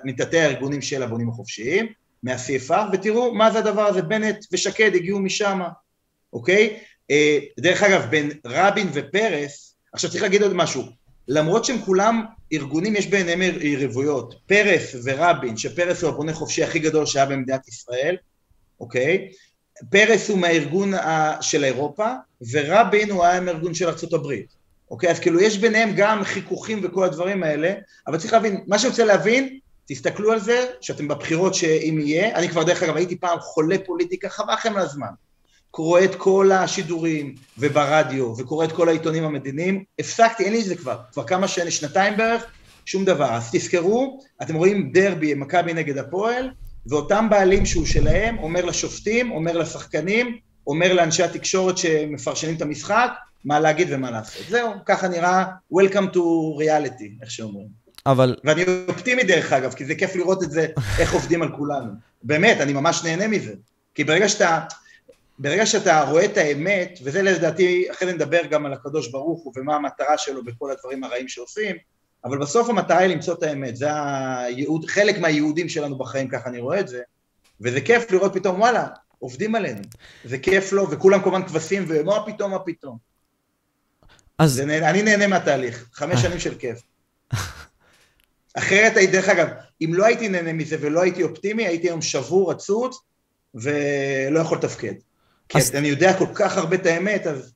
מתתי 0.04 0.38
הארגונים 0.38 0.82
של 0.82 1.02
הבונים 1.02 1.28
החופשיים, 1.28 1.86
מה-CFR, 2.22 2.82
ותראו 2.92 3.34
מה 3.34 3.50
זה 3.50 3.58
הדבר 3.58 3.86
הזה, 3.86 4.02
בנט 4.02 4.46
ושקד 4.52 4.90
הגיעו 4.94 5.20
משם, 5.20 5.60
אוקיי? 6.32 6.78
אה, 7.10 7.38
דרך 7.60 7.82
אגב, 7.82 8.06
בין 8.10 8.30
רבין 8.46 8.88
ופרס, 8.92 9.76
עכשיו 9.92 10.10
צריך 10.10 10.22
להגיד 10.22 10.42
עוד 10.42 10.52
משהו, 10.52 10.82
למרות 11.28 11.64
שהם 11.64 11.78
כולם 11.78 12.24
ארגונים, 12.52 12.96
יש 12.96 13.06
ביניהם 13.06 13.42
יריבויות, 13.42 14.34
פרס 14.46 14.96
ורבין, 15.04 15.56
שפרס 15.56 16.02
הוא 16.02 16.10
הבונה 16.10 16.34
חופשי 16.34 16.64
הכי 16.64 16.78
גדול 16.78 17.06
שהיה 17.06 17.26
במדינת 17.26 17.68
ישראל, 17.68 18.16
אוקיי? 18.80 19.30
פרס 19.90 20.28
הוא 20.28 20.38
מהארגון 20.38 20.92
של 21.40 21.64
אירופה, 21.64 22.12
ורבין 22.50 23.10
הוא 23.10 23.24
היה 23.24 23.40
מהארגון 23.40 23.74
של 23.74 23.88
ארה"ב, 23.88 24.32
אוקיי? 24.90 25.10
אז 25.10 25.18
כאילו 25.18 25.40
יש 25.40 25.58
ביניהם 25.58 25.92
גם 25.96 26.24
חיכוכים 26.24 26.80
וכל 26.82 27.04
הדברים 27.04 27.42
האלה, 27.42 27.72
אבל 28.06 28.18
צריך 28.18 28.32
להבין, 28.32 28.64
מה 28.66 28.78
שאני 28.78 28.90
רוצה 28.90 29.04
להבין, 29.04 29.58
תסתכלו 29.86 30.32
על 30.32 30.40
זה, 30.40 30.66
שאתם 30.80 31.08
בבחירות 31.08 31.54
שאם 31.54 31.98
יהיה, 32.00 32.34
אני 32.34 32.48
כבר 32.48 32.62
דרך 32.62 32.82
אגב 32.82 32.96
הייתי 32.96 33.16
פעם 33.16 33.40
חולה 33.40 33.76
פוליטיקה, 33.86 34.28
חבל 34.28 34.52
לכם 34.52 34.76
על 34.76 34.82
הזמן. 34.82 35.08
קורא 35.70 36.00
את 36.04 36.14
כל 36.14 36.52
השידורים 36.52 37.34
וברדיו 37.58 38.34
וקורא 38.38 38.64
את 38.64 38.72
כל 38.72 38.88
העיתונים 38.88 39.24
המדיניים, 39.24 39.84
הפסקתי, 39.98 40.44
אין 40.44 40.52
לי 40.52 40.60
את 40.60 40.64
זה 40.64 40.76
כבר, 40.76 40.98
כבר 41.12 41.24
כמה 41.24 41.48
שנים, 41.48 41.70
שנתיים 41.70 42.16
בערך, 42.16 42.44
שום 42.86 43.04
דבר. 43.04 43.32
אז 43.32 43.48
תזכרו, 43.52 44.20
אתם 44.42 44.54
רואים 44.54 44.92
דרבי, 44.92 45.34
מכבי 45.34 45.72
נגד 45.72 45.98
הפועל, 45.98 46.50
ואותם 46.86 47.26
בעלים 47.30 47.66
שהוא 47.66 47.86
שלהם, 47.86 48.38
אומר 48.38 48.64
לשופטים, 48.64 49.30
אומר 49.30 49.58
לשחקנים, 49.58 50.38
אומר 50.66 50.92
לאנשי 50.92 51.22
התקשורת 51.22 51.78
שמפרשנים 51.78 52.56
את 52.56 52.62
המשחק, 52.62 53.10
מה 53.44 53.60
להגיד 53.60 53.88
ומה 53.90 54.10
לעשות. 54.10 54.46
זהו, 54.48 54.72
ככה 54.86 55.08
נראה 55.08 55.44
Welcome 55.72 56.14
to 56.14 56.18
reality, 56.60 57.22
איך 57.22 57.30
שאומרים. 57.30 57.68
אבל... 58.06 58.36
ואני 58.44 58.64
אופטימי 58.88 59.22
דרך 59.22 59.52
אגב, 59.52 59.72
כי 59.72 59.84
זה 59.84 59.94
כיף 59.94 60.16
לראות 60.16 60.42
את 60.42 60.50
זה, 60.50 60.66
איך 60.98 61.14
עובדים 61.14 61.42
על 61.42 61.56
כולנו. 61.56 61.92
באמת, 62.22 62.60
אני 62.60 62.72
ממש 62.72 63.04
נהנה 63.04 63.28
מזה. 63.28 63.54
כי 63.94 64.04
ברגע 64.04 64.28
שאתה, 64.28 64.60
ברגע 65.38 65.66
שאתה 65.66 66.02
רואה 66.02 66.24
את 66.24 66.36
האמת, 66.36 66.98
וזה 67.02 67.22
לדעתי, 67.22 67.90
אחרי 67.90 68.08
זה 68.08 68.14
נדבר 68.14 68.46
גם 68.50 68.66
על 68.66 68.72
הקדוש 68.72 69.08
ברוך 69.08 69.42
הוא 69.42 69.52
ומה 69.56 69.76
המטרה 69.76 70.18
שלו 70.18 70.44
בכל 70.44 70.70
הדברים 70.70 71.04
הרעים 71.04 71.28
שעושים, 71.28 71.76
אבל 72.24 72.38
בסוף 72.38 72.68
המטרה 72.68 72.98
היא 72.98 73.14
למצוא 73.14 73.34
את 73.34 73.42
האמת, 73.42 73.76
זה 73.76 73.88
הייעוד, 73.92 74.84
חלק 74.84 75.18
מהייעודים 75.18 75.68
שלנו 75.68 75.98
בחיים, 75.98 76.28
ככה 76.28 76.48
אני 76.48 76.58
רואה 76.58 76.80
את 76.80 76.88
זה, 76.88 77.02
וזה 77.60 77.80
כיף 77.80 78.10
לראות 78.10 78.34
פתאום, 78.34 78.60
וואלה, 78.60 78.86
עובדים 79.18 79.54
עלינו, 79.54 79.80
זה 80.24 80.38
כיף 80.38 80.72
לו, 80.72 80.90
וכולם 80.90 81.22
כמובן 81.22 81.42
כבשים, 81.42 81.84
ומה 81.88 82.26
פתאום, 82.26 82.50
מה 82.50 82.58
פתאום. 82.58 83.09
אז... 84.40 84.52
זה, 84.52 84.88
אני 84.90 85.02
נהנה 85.02 85.26
מהתהליך, 85.26 85.84
חמש 85.92 86.22
שנים 86.22 86.38
של 86.38 86.54
כיף. 86.54 86.82
אחרת, 88.54 88.92
דרך 89.12 89.28
אגב, 89.28 89.48
אם 89.80 89.94
לא 89.94 90.04
הייתי 90.06 90.28
נהנה 90.28 90.52
מזה 90.52 90.76
ולא 90.80 91.02
הייתי 91.02 91.22
אופטימי, 91.22 91.66
הייתי 91.66 91.88
היום 91.88 92.02
שבור, 92.02 92.50
עצות, 92.50 92.94
ולא 93.54 94.40
יכול 94.40 94.58
לתפקד. 94.58 94.92
כי 95.48 95.58
אז... 95.58 95.74
אני 95.74 95.88
יודע 95.88 96.18
כל 96.18 96.26
כך 96.34 96.56
הרבה 96.56 96.76
את 96.76 96.86
האמת, 96.86 97.26
אז... 97.26 97.52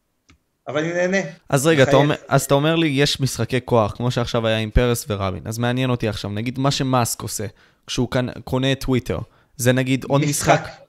אבל 0.68 0.84
אני 0.84 0.92
נהנה. 0.92 1.18
אז 1.48 1.66
רגע, 1.66 1.82
אתה 1.82 1.96
אומר, 1.96 2.14
אז 2.28 2.42
אתה 2.42 2.54
אומר 2.54 2.76
לי, 2.76 2.88
יש 2.88 3.20
משחקי 3.20 3.60
כוח, 3.64 3.92
כמו 3.96 4.10
שעכשיו 4.10 4.46
היה 4.46 4.58
עם 4.58 4.70
פרס 4.70 5.04
ורבין. 5.08 5.42
אז 5.44 5.58
מעניין 5.58 5.90
אותי 5.90 6.08
עכשיו, 6.08 6.30
נגיד 6.30 6.58
מה 6.58 6.70
שמאסק 6.70 7.22
עושה, 7.22 7.46
כשהוא 7.86 8.08
קונה 8.44 8.72
את 8.72 8.80
טוויטר, 8.80 9.18
זה 9.56 9.72
נגיד 9.72 10.04
עוד 10.04 10.20
משחק... 10.20 10.60
משחק 10.60 10.83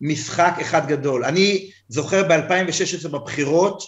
משחק 0.00 0.54
אחד 0.60 0.88
גדול. 0.88 1.24
אני 1.24 1.70
זוכר 1.88 2.22
ב-2016 2.28 3.08
בבחירות, 3.08 3.82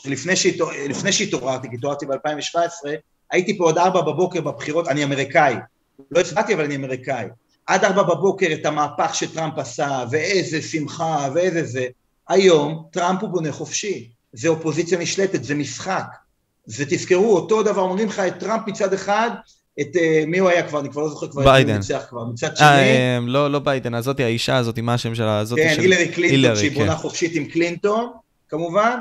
לפני 0.89 1.13
שהתעוררתי, 1.13 1.69
כי 1.71 1.77
התעוררתי 1.77 2.07
ב-2017, 2.07 2.89
הייתי 3.31 3.59
פה 3.59 3.65
עוד 3.65 3.79
ארבע 3.79 4.01
בבוקר 4.01 4.41
בבחירות, 4.41 4.89
אני 4.89 5.05
אמריקאי, 5.05 5.55
לא 6.11 6.21
הצבעתי 6.21 6.55
אבל 6.55 6.65
אני 6.65 6.77
אמריקאי. 6.77 7.27
עד 7.67 7.85
ארבע 7.85 8.03
בבוקר 8.03 8.47
את 8.53 8.67
המהפך 8.67 9.15
שטראמפ 9.15 9.59
עשה, 9.59 10.05
ואיזה 10.11 10.63
שמחה, 10.63 11.29
ואיזה 11.35 11.65
זה. 11.65 11.87
היום 12.29 12.87
טראמפ 12.93 13.23
הוא 13.23 13.31
בונה 13.31 13.53
חופשי, 13.53 14.11
זה 14.33 14.49
אופוזיציה 14.49 14.99
נשלטת, 14.99 15.45
זה 15.45 15.55
משחק. 15.55 16.07
ותזכרו, 16.69 17.37
אותו 17.37 17.63
דבר 17.63 17.81
אומרים 17.81 18.09
לך 18.09 18.19
את 18.19 18.41
טראמפ 18.41 18.63
מצד 18.67 18.93
אחד, 18.93 19.31
את 19.81 19.97
אה, 19.97 19.99
מי 20.27 20.39
הוא 20.39 20.49
היה 20.49 20.69
כבר, 20.69 20.81
אני 20.81 20.91
כבר 20.91 21.03
לא 21.03 21.09
זוכר 21.09 21.29
כבר, 21.29 21.45
ביידן. 21.45 21.77
ניצח 21.77 22.03
כבר, 22.09 22.25
מצד 22.25 22.49
אה, 22.51 22.57
שני, 22.57 22.67
אה, 22.67 23.19
לא, 23.27 23.51
לא 23.51 23.59
ביידן, 23.59 23.95
הזאתי, 23.95 24.25
האישה 24.25 24.57
הזאת, 24.57 24.79
מה 24.79 24.95
השם 24.95 25.15
שלה? 25.15 25.39
הזאתי 25.39 25.63
כן, 25.63 25.75
של- 25.75 25.81
הילרי 25.81 26.09
קלינטון, 26.09 26.39
הילרי, 26.39 26.57
שהיא 26.57 26.71
כן. 26.71 26.79
בונה 26.79 26.97
חופשית 26.97 27.35
עם 27.35 27.45
קלינטון, 27.45 28.11
כמובן, 28.49 28.99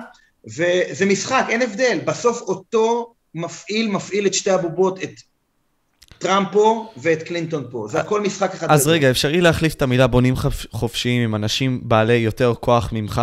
וזה 0.47 1.05
משחק, 1.07 1.45
אין 1.49 1.61
הבדל, 1.61 1.99
בסוף 2.05 2.41
אותו 2.41 3.13
מפעיל 3.35 3.87
מפעיל 3.91 4.25
את 4.27 4.33
שתי 4.33 4.51
הבובות, 4.51 5.03
את 5.03 5.09
טראמפ 6.17 6.47
פה 6.51 6.91
ואת 6.97 7.23
קלינטון 7.23 7.65
פה, 7.71 7.87
זה 7.89 7.99
הכל 7.99 8.21
משחק 8.21 8.53
אחד. 8.53 8.67
אז. 8.71 8.87
רגע, 8.87 9.09
אפשרי 9.11 9.41
להחליף 9.41 9.73
את 9.73 9.81
המילה 9.81 10.07
בונים 10.07 10.35
חופ- 10.35 10.65
חופשיים 10.71 11.21
עם 11.21 11.35
אנשים 11.35 11.81
בעלי 11.83 12.13
יותר 12.13 12.53
כוח 12.59 12.89
ממך, 12.93 13.21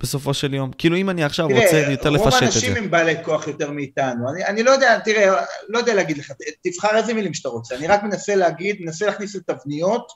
בסופו 0.00 0.34
של 0.34 0.54
יום? 0.54 0.70
כאילו, 0.78 0.96
אם 0.96 1.10
אני 1.10 1.24
עכשיו 1.24 1.48
רוצה 1.48 1.84
יותר 1.90 2.10
לפשט 2.10 2.26
את 2.26 2.32
רוב 2.32 2.42
האנשים 2.42 2.72
זה. 2.72 2.78
הם 2.78 2.90
בעלי 2.90 3.24
כוח 3.24 3.48
יותר 3.48 3.70
מאיתנו. 3.70 4.30
אני, 4.30 4.44
אני 4.44 4.62
לא 4.62 4.70
יודע, 4.70 4.98
תראה, 4.98 5.42
לא 5.68 5.78
יודע 5.78 5.94
להגיד 5.94 6.18
לך, 6.18 6.32
תבחר 6.62 6.96
איזה 6.96 7.14
מילים 7.14 7.34
שאתה 7.34 7.48
רוצה. 7.48 7.76
אני 7.76 7.86
רק 7.86 8.02
מנסה 8.02 8.34
להגיד, 8.34 8.76
מנסה 8.80 9.06
להכניס 9.06 9.36
לתבניות, 9.36 10.12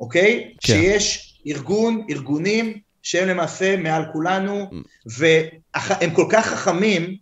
אוקיי? 0.00 0.54
כן. 0.60 0.72
שיש 0.72 1.38
ארגון, 1.46 2.06
ארגונים, 2.10 2.78
שהם 3.02 3.28
למעשה 3.28 3.76
מעל 3.76 4.04
כולנו. 4.12 4.70
והם 5.06 6.10
כל 6.12 6.26
כך 6.30 6.46
חכמים, 6.46 7.16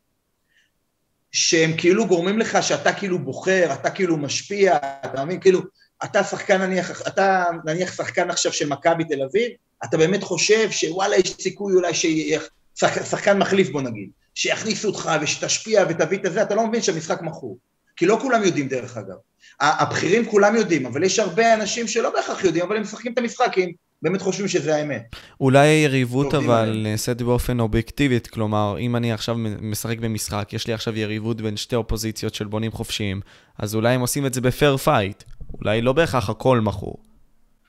שהם 1.33 1.73
כאילו 1.77 2.07
גורמים 2.07 2.39
לך 2.39 2.63
שאתה 2.63 2.93
כאילו 2.93 3.19
בוחר, 3.19 3.73
אתה 3.73 3.91
כאילו 3.91 4.17
משפיע, 4.17 4.77
אתה 5.05 5.25
מבין? 5.25 5.41
כאילו, 5.41 5.61
אתה 6.05 6.25
שחקן 6.25 6.63
נניח, 6.63 7.03
אתה 7.09 7.45
נניח 7.65 7.97
שחקן 7.97 8.31
עכשיו 8.31 8.53
של 8.53 8.69
מכבי 8.69 9.05
תל 9.05 9.23
אביב, 9.23 9.51
אתה 9.85 9.97
באמת 9.97 10.23
חושב 10.23 10.71
שוואלה 10.71 11.16
יש 11.16 11.35
סיכוי 11.40 11.75
אולי 11.75 11.95
שיהיה 11.95 12.40
שחק, 12.75 13.04
שחקן 13.04 13.38
מחליף 13.38 13.71
בוא 13.71 13.83
נגיד, 13.83 14.09
שיכניסו 14.35 14.88
אותך 14.88 15.11
ושתשפיע 15.23 15.85
ותביא 15.88 16.19
את 16.19 16.26
הזה, 16.26 16.43
אתה 16.43 16.54
לא 16.54 16.66
מבין 16.66 16.83
שהמשחק 16.83 17.23
מכור. 17.23 17.59
כי 17.97 18.07
לא 18.07 18.19
כולם 18.23 18.45
יודעים 18.45 18.69
דרך 18.69 18.97
אגב. 18.97 19.16
הבכירים 19.61 20.26
כולם 20.26 20.57
יודעים, 20.57 20.87
אבל 20.87 21.02
יש 21.02 21.19
הרבה 21.19 21.54
אנשים 21.54 21.88
שלא 21.88 22.11
בהכרח 22.11 22.45
יודעים, 22.45 22.64
אבל 22.64 22.76
הם 22.76 22.83
משחקים 22.83 23.12
את 23.12 23.19
המשחק 23.19 23.49
כי 23.52 23.62
הם 23.62 23.71
באמת 24.02 24.23
חושבים 24.23 24.49
שזה 24.49 24.76
האמת. 24.76 25.02
אולי 25.40 25.69
היריבות 25.69 26.35
אבל. 26.35 26.81
נעשית 26.83 27.23
באופן 27.23 27.61
אובייקטיבית, 27.61 28.26
כלומר, 28.26 28.76
אם 28.78 28.97
אני 28.97 29.12
עכשיו 29.12 29.37
משחק 29.61 29.99
במשחק, 29.99 30.52
יש 30.52 30.66
לי 30.66 30.73
עכשיו 30.73 30.99
יריבות 30.99 31.40
בין 31.40 31.57
שתי 31.57 31.76
אופוזיציות 31.76 32.35
של 32.35 32.45
בונים 32.45 32.73
חופשיים, 32.73 33.21
אז 33.59 33.75
אולי 33.75 33.95
הם 33.95 34.00
עושים 34.00 34.26
את 34.26 34.35
זה 34.35 34.40
ב 34.40 34.48
fair 34.48 34.76
fight. 34.76 35.23
אולי 35.61 35.83
לא 35.83 35.93
בהכרח 35.93 36.31
הכל 36.31 36.61
מכור. 36.61 36.97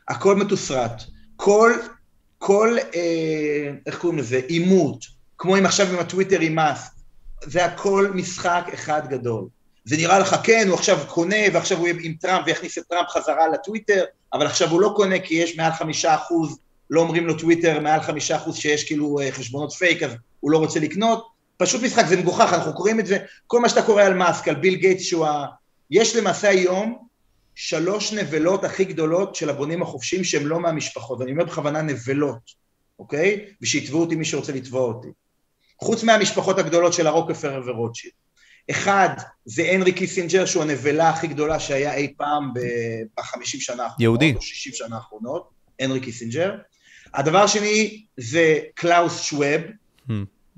הכל 0.07 0.35
מתוסרט. 0.35 1.03
כל, 1.35 1.73
כל, 2.37 2.77
אה, 2.95 3.71
איך 3.85 3.97
קוראים 3.97 4.19
לזה, 4.19 4.39
עימות, 4.47 5.05
כמו 5.37 5.57
אם 5.57 5.65
עכשיו 5.65 5.87
עם 5.93 5.99
הטוויטר 5.99 6.39
עם 6.39 6.55
מאסק, 6.55 6.91
זה 7.43 7.65
הכל 7.65 8.11
משחק 8.13 8.65
אחד 8.73 9.01
גדול. 9.09 9.47
זה 9.85 9.97
נראה 9.97 10.19
לך, 10.19 10.35
כן, 10.43 10.65
הוא 10.67 10.75
עכשיו 10.75 10.99
קונה, 11.07 11.35
ועכשיו 11.53 11.77
הוא 11.77 11.87
יהיה 11.87 11.99
עם 12.03 12.13
טראמפ 12.13 12.43
ויכניס 12.45 12.77
את 12.77 12.83
טראמפ 12.89 13.07
חזרה 13.07 13.47
לטוויטר, 13.47 14.03
אבל 14.33 14.45
עכשיו 14.45 14.69
הוא 14.69 14.81
לא 14.81 14.93
קונה 14.95 15.19
כי 15.19 15.35
יש 15.35 15.57
מעל 15.57 15.71
חמישה 15.71 16.15
אחוז, 16.15 16.59
לא 16.89 17.01
אומרים 17.01 17.27
לו 17.27 17.37
טוויטר, 17.37 17.79
מעל 17.79 18.01
חמישה 18.01 18.35
אחוז 18.35 18.55
שיש 18.55 18.83
כאילו 18.83 19.19
אה, 19.19 19.31
חשבונות 19.31 19.73
פייק, 19.73 20.03
אז 20.03 20.11
הוא 20.39 20.51
לא 20.51 20.57
רוצה 20.57 20.79
לקנות. 20.79 21.27
פשוט 21.57 21.83
משחק, 21.83 22.05
זה 22.05 22.17
מגוחך, 22.17 22.53
אנחנו 22.53 22.73
קוראים 22.73 22.99
את 22.99 23.05
זה, 23.05 23.17
כל 23.47 23.59
מה 23.59 23.69
שאתה 23.69 23.81
קורא 23.81 24.03
על 24.03 24.13
מאסק, 24.13 24.47
על 24.47 24.55
ביל 24.55 24.75
גייטס, 24.75 25.03
שהוא 25.03 25.25
ה... 25.25 25.45
יש 25.91 26.15
למעשה 26.15 26.49
היום 26.49 27.07
שלוש 27.55 28.13
נבלות 28.13 28.63
הכי 28.63 28.85
גדולות 28.85 29.35
של 29.35 29.49
הבונים 29.49 29.81
החופשיים 29.81 30.23
שהם 30.23 30.47
לא 30.47 30.59
מהמשפחות, 30.59 31.19
ואני 31.19 31.31
אומר 31.31 31.45
בכוונה 31.45 31.81
נבלות, 31.81 32.51
אוקיי? 32.99 33.45
ושיתבעו 33.61 34.01
אותי 34.01 34.15
מי 34.15 34.25
שרוצה 34.25 34.51
לתבוע 34.51 34.81
אותי. 34.81 35.07
חוץ 35.81 36.03
מהמשפחות 36.03 36.59
הגדולות 36.59 36.93
של 36.93 37.07
הרוקפלר 37.07 37.61
ורוטשילד. 37.65 38.13
אחד, 38.71 39.09
זה 39.45 39.63
הנרי 39.63 39.91
קיסינג'ר, 39.91 40.45
שהוא 40.45 40.63
הנבלה 40.63 41.09
הכי 41.09 41.27
גדולה 41.27 41.59
שהיה 41.59 41.93
אי 41.93 42.13
פעם 42.17 42.51
בחמישים 43.17 43.59
שנה 43.59 43.83
האחרונות, 43.83 44.01
יהודי. 44.01 44.33
או 44.35 44.41
שישים 44.41 44.73
שנה 44.73 44.95
האחרונות, 44.95 45.49
הנרי 45.79 45.99
קיסינג'ר. 45.99 46.55
הדבר 47.13 47.37
השני 47.43 48.03
זה 48.17 48.59
קלאוס 48.73 49.21
שוואב, 49.21 49.61
Hmm. 50.07 50.11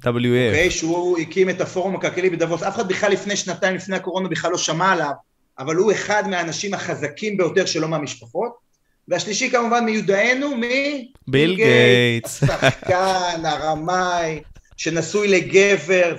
WF. 0.04 0.06
אוקיי? 0.06 0.72
שהוא 0.72 1.18
הקים 1.18 1.50
את 1.50 1.62
הפורום 1.62 1.96
הכלכלי 1.96 2.30
בדבוס, 2.30 2.64
אף 2.64 2.76
אחד 2.76 2.88
בכלל 2.88 3.12
לפני 3.12 3.36
שנתיים 3.36 3.76
לפני 3.76 3.96
הקורונה 3.96 4.28
בכלל 4.30 4.52
לא 4.52 4.58
שמע 4.58 4.92
עליו, 4.92 5.12
אבל 5.60 5.76
הוא 5.76 5.92
אחד 5.92 6.28
מהאנשים 6.30 6.74
החזקים 6.74 7.38
ביותר 7.38 7.66
שלו 7.66 7.88
מהמשפחות. 7.88 8.68
והשלישי 9.08 9.50
כמובן 9.50 9.86
מיודענו, 9.86 10.58
מ... 10.58 10.62
ביל 11.28 11.56
גייטס. 11.56 12.44
השחקן, 12.44 13.46
הרמאי, 13.46 14.42
שנשוי 14.78 15.28
לגבר, 15.28 16.16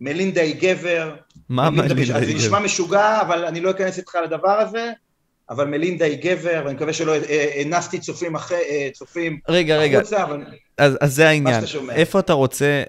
ומלינדה 0.00 0.42
היא 0.42 0.54
גבר. 0.60 1.14
מה 1.48 1.70
מלינדה 1.70 1.94
מלינדה 1.94 2.14
מש- 2.18 2.24
זה 2.24 2.28
היא 2.28 2.36
נשמע 2.36 2.48
גבר? 2.48 2.64
משוגע, 2.64 3.20
אבל 3.20 3.44
אני 3.44 3.60
לא 3.60 3.70
אכנס 3.70 3.98
איתך 3.98 4.18
לדבר 4.24 4.60
הזה, 4.60 4.92
אבל 5.50 5.64
מלינדה 5.64 6.04
היא 6.04 6.18
גבר, 6.22 6.62
ואני 6.64 6.74
מקווה 6.74 6.92
שלא 6.92 7.14
אה, 7.14 7.62
הנסתי 7.64 7.98
צופים 7.98 8.34
אחרי, 8.34 8.58
אה, 8.70 8.88
צופים 8.92 9.38
רגע, 9.48 9.76
רגע, 9.76 9.98
החוצה, 9.98 10.22
אבל... 10.22 10.44
אז, 10.78 10.98
אז 11.00 11.14
זה 11.14 11.28
העניין. 11.28 11.64
איפה 11.90 12.18
אתה 12.18 12.32
רוצה... 12.32 12.82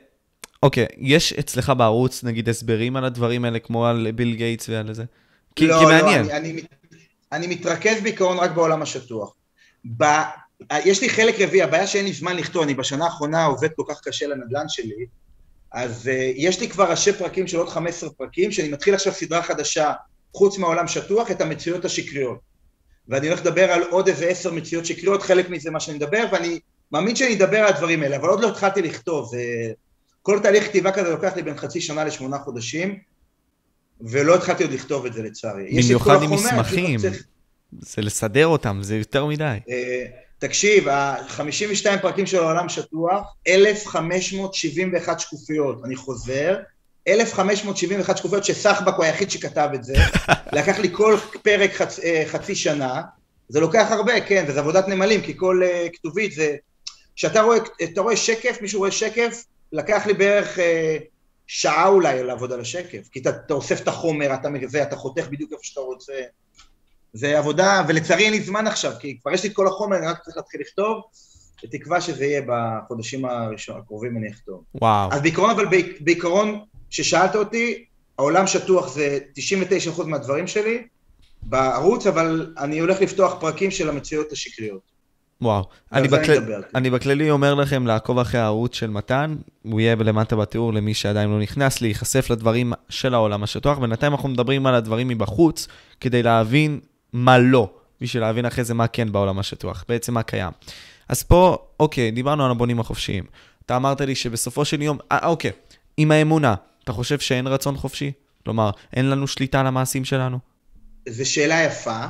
אוקיי, 0.64 0.86
יש 0.98 1.34
אצלך 1.34 1.74
בערוץ 1.78 2.24
נגיד 2.24 2.50
הסברים 2.50 2.96
על 2.96 3.06
הדברים 3.06 3.46
האלה, 3.46 3.60
כמו 3.60 3.88
על 3.88 4.08
ביל 4.16 4.36
גייטס 4.36 4.70
ועל 4.70 4.94
זה? 4.94 5.04
כי, 5.56 5.68
לא, 5.68 5.78
כי 5.80 5.84
לא, 5.84 5.90
מעניין. 5.90 6.22
אני, 6.22 6.38
אני, 6.38 6.52
מת- 6.52 6.74
אני 7.32 7.48
מתרכז 7.48 8.02
בעיקרון 8.04 8.38
רק 8.38 8.52
בעולם 8.52 8.82
השטוח. 8.82 9.36
ב, 9.98 10.04
יש 10.86 11.02
לי 11.02 11.10
חלק 11.10 11.36
רביעי, 11.40 11.64
הבעיה 11.64 11.88
שאין 11.88 12.06
לי 12.06 12.14
זמן 12.14 12.36
לכתוב, 12.36 12.64
אני 12.64 12.74
בשנה 12.74 13.06
האחרונה 13.06 13.46
עובד 13.46 13.70
כל 13.76 13.84
כך 13.90 14.02
קשה 14.04 14.28
לנדל"ן 14.28 14.66
שלי, 14.68 15.06
אז 15.72 16.06
uh, 16.06 16.10
יש 16.36 16.60
לי 16.60 16.70
כבר 16.70 16.92
ראשי 16.92 17.14
פרקים 17.14 17.48
של 17.48 17.58
עוד 17.58 17.70
15 17.70 18.10
פרקים, 18.10 18.52
שאני 18.52 18.70
מתחיל 18.70 18.94
עכשיו 18.94 19.14
סדרה 19.14 19.44
חדשה, 19.44 19.94
חוץ 20.34 20.58
מהעולם 20.58 20.88
שטוח, 20.88 21.32
את 21.32 21.42
המציאות 21.42 21.86
השקריות. 21.86 22.40
ואני 23.08 23.28
הולך 23.28 23.40
לדבר 23.42 23.72
על 23.72 23.84
עוד 23.84 24.08
איזה 24.08 24.26
עשר 24.26 24.54
מציאות 24.54 24.86
שקריות, 24.86 25.22
חלק 25.22 25.50
מזה 25.50 25.72
מה 25.72 25.80
שאני 25.80 25.98
מדבר, 25.98 26.26
ואני 26.32 26.60
מאמין 26.92 27.16
שאני 27.16 27.36
אדבר 27.36 27.58
על 27.58 27.68
הדברים 27.68 28.04
האלה, 28.04 28.16
אבל 28.16 28.30
עוד 28.30 28.42
לא 28.42 28.48
התחלתי 28.48 28.82
לכתוב, 28.82 29.30
זה... 29.32 29.72
כל 30.22 30.40
תהליך 30.44 30.64
כתיבה 30.64 30.92
כזה 30.92 31.10
לוקח 31.10 31.36
לי 31.36 31.44
בין 31.44 31.58
חצי 31.58 31.82
שנה 31.82 32.04
לשמונה 32.04 32.40
חודשים, 32.40 33.00
ולא 34.02 34.36
התחלתי 34.36 34.64
עוד 34.64 34.72
לכתוב 34.74 35.06
את 35.06 35.14
זה 35.14 35.24
לצערי. 35.24 35.82
במיוחד 35.84 36.24
עם 36.24 36.34
מסמכים. 36.34 37.00
צריך- 37.00 37.24
זה 37.82 38.02
לסדר 38.02 38.48
אותם, 38.48 38.80
זה 38.82 38.96
יותר 38.98 39.26
מדי. 39.26 39.58
אה, 39.70 40.06
תקשיב, 40.40 40.88
ה-52 40.88 41.98
פרקים 42.02 42.26
של 42.26 42.38
העולם 42.38 42.70
שטוח, 42.70 43.34
1,571 43.48 45.20
שקופיות, 45.20 45.82
אני 45.86 45.96
חוזר, 45.96 46.56
1,571 47.08 48.18
שקופיות 48.18 48.44
שסחבק 48.44 48.94
הוא 48.98 49.06
היחיד 49.06 49.32
שכתב 49.32 49.70
את 49.76 49.84
זה, 49.84 49.94
לקח 50.58 50.80
לי 50.80 50.90
כל 50.92 51.18
פרק 51.42 51.74
חצ, 51.74 52.00
אה, 52.00 52.24
חצי 52.28 52.56
שנה, 52.56 53.02
זה 53.50 53.60
לוקח 53.60 53.88
הרבה, 53.92 54.22
כן, 54.22 54.46
וזה 54.48 54.60
עבודת 54.60 54.88
נמלים, 54.88 55.22
כי 55.22 55.34
כל 55.38 55.62
אה, 55.64 55.88
כתובית 55.94 56.32
זה... 56.32 56.56
כשאתה 57.16 57.42
רואה, 57.42 57.58
רואה 57.98 58.16
שקף, 58.18 58.58
מישהו 58.62 58.80
רואה 58.80 58.92
שקף, 58.92 59.44
לקח 59.72 60.06
לי 60.08 60.14
בערך 60.14 60.60
אה, 60.60 60.98
שעה 61.48 61.88
אולי 61.88 62.24
לעבוד 62.24 62.52
על 62.52 62.60
השקף, 62.62 63.08
כי 63.12 63.20
אתה, 63.20 63.30
אתה 63.30 63.54
אוסף 63.54 63.82
את 63.82 63.88
החומר, 63.88 64.34
אתה, 64.34 64.50
זה, 64.66 64.84
אתה 64.84 64.96
חותך 64.96 65.28
בדיוק 65.28 65.52
איפה 65.52 65.64
שאתה 65.64 65.82
רוצה. 65.82 66.14
זה 67.14 67.38
עבודה, 67.40 67.84
ולצערי 67.88 68.24
אין 68.24 68.34
לי 68.34 68.42
זמן 68.42 68.68
עכשיו, 68.68 68.92
כי 69.00 69.18
כבר 69.22 69.32
יש 69.32 69.44
לי 69.44 69.50
את 69.50 69.56
כל 69.56 69.68
החומר, 69.68 69.98
אני 69.98 70.08
רק 70.08 70.20
צריך 70.24 70.38
להתחיל 70.38 70.62
לכתוב, 70.62 71.02
בתקווה 71.64 72.02
שזה 72.02 72.26
יהיה 72.26 72.42
בחודשים 72.48 73.26
הראשון, 73.26 73.78
הקרובים 73.78 74.18
אני 74.18 74.30
אכתוב. 74.32 74.64
וואו. 74.76 75.10
אז 75.14 75.22
בעיקרון, 75.22 75.50
אבל 75.50 75.66
בעיק- 75.66 76.02
בעיקרון, 76.02 76.60
ששאלת 76.90 77.36
אותי, 77.36 77.86
העולם 78.20 78.48
שטוח 78.48 78.88
זה 78.94 79.20
99% 79.34 80.04
מהדברים 80.06 80.48
שלי 80.48 80.88
בערוץ, 81.42 82.08
אבל 82.08 82.54
אני 82.58 82.80
הולך 82.80 83.02
לפתוח 83.02 83.38
פרקים 83.40 83.72
של 83.72 83.90
המציאות 83.90 84.32
השקריות. 84.32 84.93
וואו. 85.46 85.64
אני, 85.92 86.08
בכל... 86.08 86.32
מדבר. 86.32 86.62
אני 86.76 86.90
בכללי 86.90 87.32
אומר 87.32 87.54
לכם 87.54 87.88
לעקוב 87.88 88.20
אחרי 88.20 88.40
הערוץ 88.40 88.76
של 88.76 88.90
מתן, 88.90 89.36
הוא 89.64 89.80
יהיה 89.80 89.96
למטה 89.96 90.36
בתיאור 90.36 90.74
למי 90.74 90.94
שעדיין 90.94 91.30
לא 91.30 91.40
נכנס, 91.40 91.82
להיחשף 91.82 92.30
לדברים 92.30 92.74
של 92.90 93.14
העולם 93.14 93.44
השטוח. 93.44 93.78
בינתיים 93.78 94.12
אנחנו 94.12 94.30
מדברים 94.30 94.66
על 94.66 94.76
הדברים 94.76 95.08
מבחוץ, 95.08 95.68
כדי 96.00 96.24
להבין 96.24 96.80
מה 97.14 97.38
לא, 97.38 97.70
בשביל 98.02 98.24
להבין 98.24 98.46
אחרי 98.46 98.64
זה 98.64 98.74
מה 98.74 98.88
כן 98.88 99.12
בעולם 99.12 99.40
השטוח, 99.40 99.86
בעצם 99.90 100.14
מה 100.14 100.24
קיים. 100.24 100.52
אז 101.10 101.24
פה, 101.24 101.58
אוקיי, 101.80 102.12
דיברנו 102.12 102.46
על 102.46 102.52
הבונים 102.52 102.80
החופשיים. 102.80 103.24
אתה 103.66 103.76
אמרת 103.76 104.02
לי 104.02 104.16
שבסופו 104.16 104.66
של 104.66 104.82
יום, 104.82 104.98
אה, 105.12 105.28
אוקיי, 105.28 105.52
עם 105.98 106.12
האמונה, 106.12 106.56
אתה 106.84 106.94
חושב 106.94 107.20
שאין 107.20 107.48
רצון 107.48 107.78
חופשי? 107.78 108.12
כלומר, 108.44 108.70
אין 108.94 109.10
לנו 109.10 109.28
שליטה 109.28 109.60
על 109.60 109.68
המעשים 109.68 110.06
שלנו? 110.06 110.40
זו 111.10 111.32
שאלה 111.32 111.64
יפה. 111.64 112.06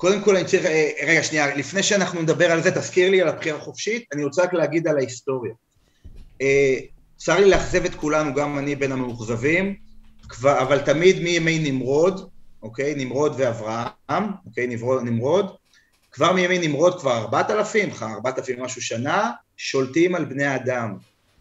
קודם 0.00 0.22
כל 0.22 0.36
אני 0.36 0.44
צריך, 0.44 0.66
אה, 0.66 0.90
רגע 1.06 1.22
שנייה, 1.22 1.56
לפני 1.56 1.82
שאנחנו 1.82 2.22
נדבר 2.22 2.52
על 2.52 2.62
זה, 2.62 2.70
תזכיר 2.70 3.10
לי 3.10 3.22
על 3.22 3.28
הבחירה 3.28 3.58
החופשית, 3.58 4.04
אני 4.12 4.24
רוצה 4.24 4.42
רק 4.42 4.52
להגיד 4.52 4.88
על 4.88 4.96
ההיסטוריה. 4.96 5.52
אה, 6.42 6.78
צר 7.16 7.40
לי 7.40 7.50
לאכזב 7.50 7.84
את 7.84 7.94
כולנו, 7.94 8.34
גם 8.34 8.58
אני 8.58 8.76
בין 8.76 8.92
המאוכזבים, 8.92 9.74
אבל 10.44 10.78
תמיד 10.78 11.22
מימי 11.22 11.70
נמרוד, 11.70 12.28
אוקיי? 12.62 12.94
נמרוד 12.96 13.34
ואברהם, 13.36 14.24
אוקיי? 14.46 14.66
נמרוד, 14.66 15.02
נמרוד. 15.02 15.46
כבר 16.12 16.32
מימי 16.32 16.68
נמרוד, 16.68 17.00
כבר 17.00 17.16
ארבעת 17.16 17.50
אלפים, 17.50 17.90
ארבעת 18.02 18.38
אלפים 18.38 18.62
משהו 18.62 18.82
שנה, 18.82 19.30
שולטים 19.56 20.14
על 20.14 20.24
בני 20.24 20.56
אדם. 20.56 20.96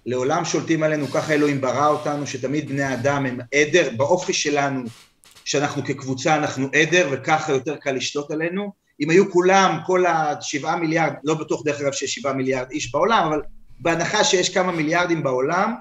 לעולם 0.06 0.46
שולטים 0.46 0.84
עלינו, 0.84 1.08
ככה 1.08 1.34
אלוהים 1.34 1.62
ברא 1.62 1.88
אותנו, 1.88 2.28
שתמיד 2.28 2.70
בני 2.70 2.94
אדם 2.94 3.26
הם 3.26 3.40
עדר, 3.54 3.90
באופי 3.98 4.34
שלנו, 4.34 4.84
שאנחנו 5.50 5.84
כקבוצה 5.84 6.36
אנחנו 6.36 6.68
עדר, 6.74 7.10
וככה 7.12 7.52
יותר 7.52 7.76
קל 7.76 7.92
לשלוט 7.92 8.32
עלינו. 8.32 8.72
אם 9.02 9.10
היו 9.10 9.32
כולם, 9.32 9.80
כל 9.86 10.06
השבעה 10.06 10.76
מיליארד, 10.76 11.14
לא 11.24 11.34
בטוח 11.34 11.64
דרך 11.66 11.82
אגב 11.82 11.92
שיש 11.92 12.16
שבעה 12.16 12.34
מיליארד 12.34 12.72
איש 12.72 12.92
בעולם, 12.92 13.28
אבל 13.28 13.42
בהנחה 13.80 14.24
שיש 14.24 14.50
כמה 14.50 14.72
מיליארדים 14.72 15.24
בעולם, 15.24 15.76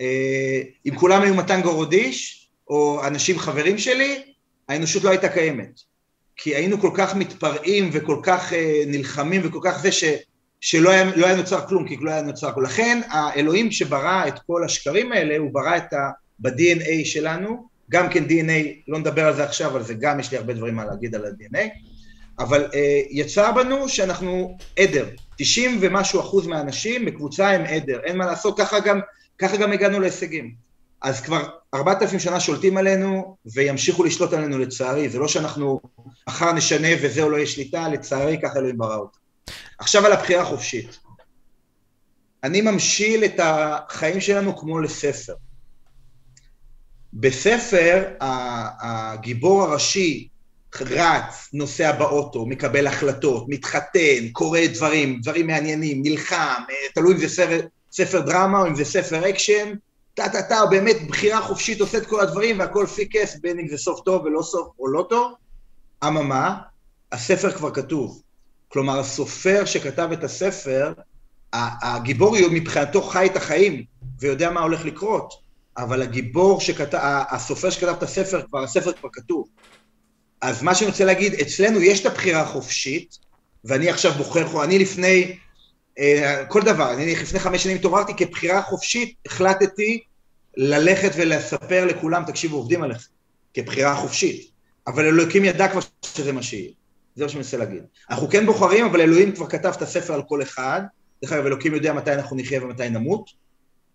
אה, 0.00 0.62
אם 0.86 0.94
כולם 0.94 1.22
היו 1.22 1.34
מתן 1.34 1.62
גורודיש, 1.62 2.48
או 2.68 3.06
אנשים 3.06 3.38
חברים 3.38 3.78
שלי, 3.78 4.22
האנושות 4.68 5.04
לא 5.04 5.10
הייתה 5.10 5.28
קיימת. 5.28 5.80
כי 6.36 6.54
היינו 6.54 6.80
כל 6.80 6.90
כך 6.94 7.16
מתפרעים 7.16 7.90
וכל 7.92 8.20
כך 8.22 8.52
אה, 8.52 8.82
נלחמים 8.86 9.40
וכל 9.44 9.60
כך 9.62 9.78
זה 9.78 9.92
ש, 9.92 10.04
שלא 10.60 10.90
היה, 10.90 11.04
לא 11.16 11.26
היה 11.26 11.36
נוצר 11.36 11.66
כלום, 11.66 11.88
כי 11.88 11.96
לא 12.00 12.10
היה 12.10 12.22
נוצר 12.22 12.52
כלום. 12.52 12.64
לכן 12.64 13.00
האלוהים 13.08 13.70
שברא 13.70 14.28
את 14.28 14.38
כל 14.46 14.64
השקרים 14.64 15.12
האלה, 15.12 15.36
הוא 15.36 15.50
ברא 15.52 15.76
את 15.76 15.92
ה... 15.92 16.10
ב-DNA 16.38 17.04
שלנו, 17.04 17.68
גם 17.90 18.08
כן 18.08 18.24
DNA, 18.24 18.82
לא 18.88 18.98
נדבר 18.98 19.26
על 19.26 19.36
זה 19.36 19.44
עכשיו, 19.44 19.70
אבל 19.70 19.82
זה 19.82 19.94
גם, 19.94 20.20
יש 20.20 20.30
לי 20.30 20.38
הרבה 20.38 20.52
דברים 20.52 20.74
מה 20.74 20.84
להגיד 20.84 21.14
על 21.14 21.24
ה-DNA, 21.24 21.68
אבל 22.38 22.70
אה, 22.74 23.00
יצר 23.10 23.52
בנו 23.52 23.88
שאנחנו 23.88 24.56
עדר, 24.78 25.06
90 25.38 25.78
ומשהו 25.80 26.20
אחוז 26.20 26.46
מהאנשים 26.46 27.04
בקבוצה 27.04 27.50
הם 27.50 27.64
עדר, 27.64 28.00
אין 28.04 28.16
מה 28.16 28.26
לעשות, 28.26 28.58
ככה 28.58 28.80
גם, 28.80 29.00
ככה 29.38 29.56
גם 29.56 29.72
הגענו 29.72 30.00
להישגים. 30.00 30.54
אז 31.02 31.20
כבר 31.20 31.48
ארבעת 31.74 32.02
אלפים 32.02 32.18
שנה 32.18 32.40
שולטים 32.40 32.76
עלינו 32.76 33.36
וימשיכו 33.54 34.04
לשלוט 34.04 34.32
עלינו 34.32 34.58
לצערי, 34.58 35.08
זה 35.08 35.18
לא 35.18 35.28
שאנחנו 35.28 35.80
מחר 36.28 36.52
נשנה 36.52 36.88
וזהו 37.02 37.30
לא 37.30 37.36
יהיה 37.36 37.46
שליטה, 37.46 37.88
לצערי 37.88 38.38
ככה 38.42 38.58
אלוהים 38.58 38.78
ברא 38.78 38.96
אותה. 38.96 39.18
עכשיו 39.78 40.06
על 40.06 40.12
הבחירה 40.12 40.42
החופשית. 40.42 40.98
אני 42.44 42.60
ממשיל 42.60 43.24
את 43.24 43.40
החיים 43.42 44.20
שלנו 44.20 44.56
כמו 44.56 44.80
לספר. 44.80 45.34
בספר 47.14 48.04
הגיבור 48.80 49.62
הראשי 49.62 50.28
רץ, 50.80 51.48
נוסע 51.52 51.92
באוטו, 51.92 52.46
מקבל 52.46 52.86
החלטות, 52.86 53.44
מתחתן, 53.48 54.28
קורא 54.32 54.60
דברים, 54.74 55.20
דברים 55.20 55.46
מעניינים, 55.46 56.02
נלחם, 56.02 56.62
תלוי 56.94 57.14
אם 57.14 57.18
זה 57.18 57.28
ספר, 57.28 57.60
ספר 57.92 58.20
דרמה 58.20 58.60
או 58.60 58.66
אם 58.66 58.74
זה 58.74 58.84
ספר 58.84 59.28
אקשן, 59.28 59.74
טה 60.14 60.28
טה 60.28 60.42
טה, 60.42 60.60
באמת 60.70 60.96
בחירה 61.08 61.40
חופשית 61.40 61.80
עושה 61.80 61.98
את 61.98 62.06
כל 62.06 62.20
הדברים 62.20 62.58
והכל 62.58 62.86
פיקס, 62.86 63.36
בין 63.40 63.58
אם 63.58 63.68
זה 63.68 63.76
סוף 63.76 64.00
טוב 64.00 64.24
ולא 64.24 64.42
סוף 64.42 64.68
או 64.78 64.88
לא 64.88 65.06
טוב. 65.10 65.32
אממה, 66.06 66.56
הספר 67.12 67.50
כבר 67.50 67.70
כתוב. 67.70 68.22
כלומר, 68.68 68.98
הסופר 68.98 69.64
שכתב 69.64 70.08
את 70.12 70.24
הספר, 70.24 70.92
הגיבור 71.52 72.36
מבחינתו 72.50 73.02
חי 73.02 73.26
את 73.26 73.36
החיים 73.36 73.84
ויודע 74.20 74.50
מה 74.50 74.60
הולך 74.60 74.84
לקרות, 74.84 75.43
אבל 75.76 76.02
הגיבור 76.02 76.60
שכתב, 76.60 76.98
הסופר 77.30 77.70
שכתב 77.70 77.94
את 77.98 78.02
הספר, 78.02 78.42
כבר 78.42 78.62
הספר 78.62 78.92
כבר 78.92 79.08
כתוב. 79.12 79.48
אז 80.40 80.62
מה 80.62 80.74
שאני 80.74 80.90
רוצה 80.90 81.04
להגיד, 81.04 81.34
אצלנו 81.34 81.80
יש 81.80 82.00
את 82.00 82.06
הבחירה 82.06 82.40
החופשית, 82.40 83.18
ואני 83.64 83.90
עכשיו 83.90 84.12
בוחר, 84.12 84.64
אני 84.64 84.78
לפני, 84.78 85.36
אה, 85.98 86.44
כל 86.48 86.62
דבר, 86.62 86.94
אני 86.94 87.12
לפני 87.12 87.38
חמש 87.38 87.62
שנים 87.62 87.76
התעוררתי 87.76 88.12
כבחירה 88.16 88.62
חופשית, 88.62 89.14
החלטתי 89.26 90.00
ללכת 90.56 91.10
ולספר 91.16 91.84
לכולם, 91.84 92.24
תקשיבו, 92.26 92.56
עובדים 92.56 92.82
עליכם, 92.82 93.10
כבחירה 93.54 93.96
חופשית. 93.96 94.50
אבל 94.86 95.04
אלוהים 95.04 95.44
ידע 95.44 95.68
כבר 95.68 95.80
שזה 96.02 96.32
מה 96.32 96.42
שיהיה. 96.42 96.70
זה 97.16 97.24
מה 97.24 97.28
שאני 97.28 97.38
מנסה 97.38 97.56
להגיד. 97.56 97.82
אנחנו 98.10 98.28
כן 98.28 98.46
בוחרים, 98.46 98.84
אבל 98.84 99.00
אלוהים 99.00 99.32
כבר 99.32 99.46
כתב 99.46 99.72
את 99.76 99.82
הספר 99.82 100.14
על 100.14 100.22
כל 100.22 100.42
אחד. 100.42 100.82
דרך 101.22 101.32
אגב, 101.32 101.46
אלוקים 101.46 101.74
יודע 101.74 101.92
מתי 101.92 102.12
אנחנו 102.12 102.36
נחיה 102.36 102.64
ומתי 102.64 102.90
נמות, 102.90 103.30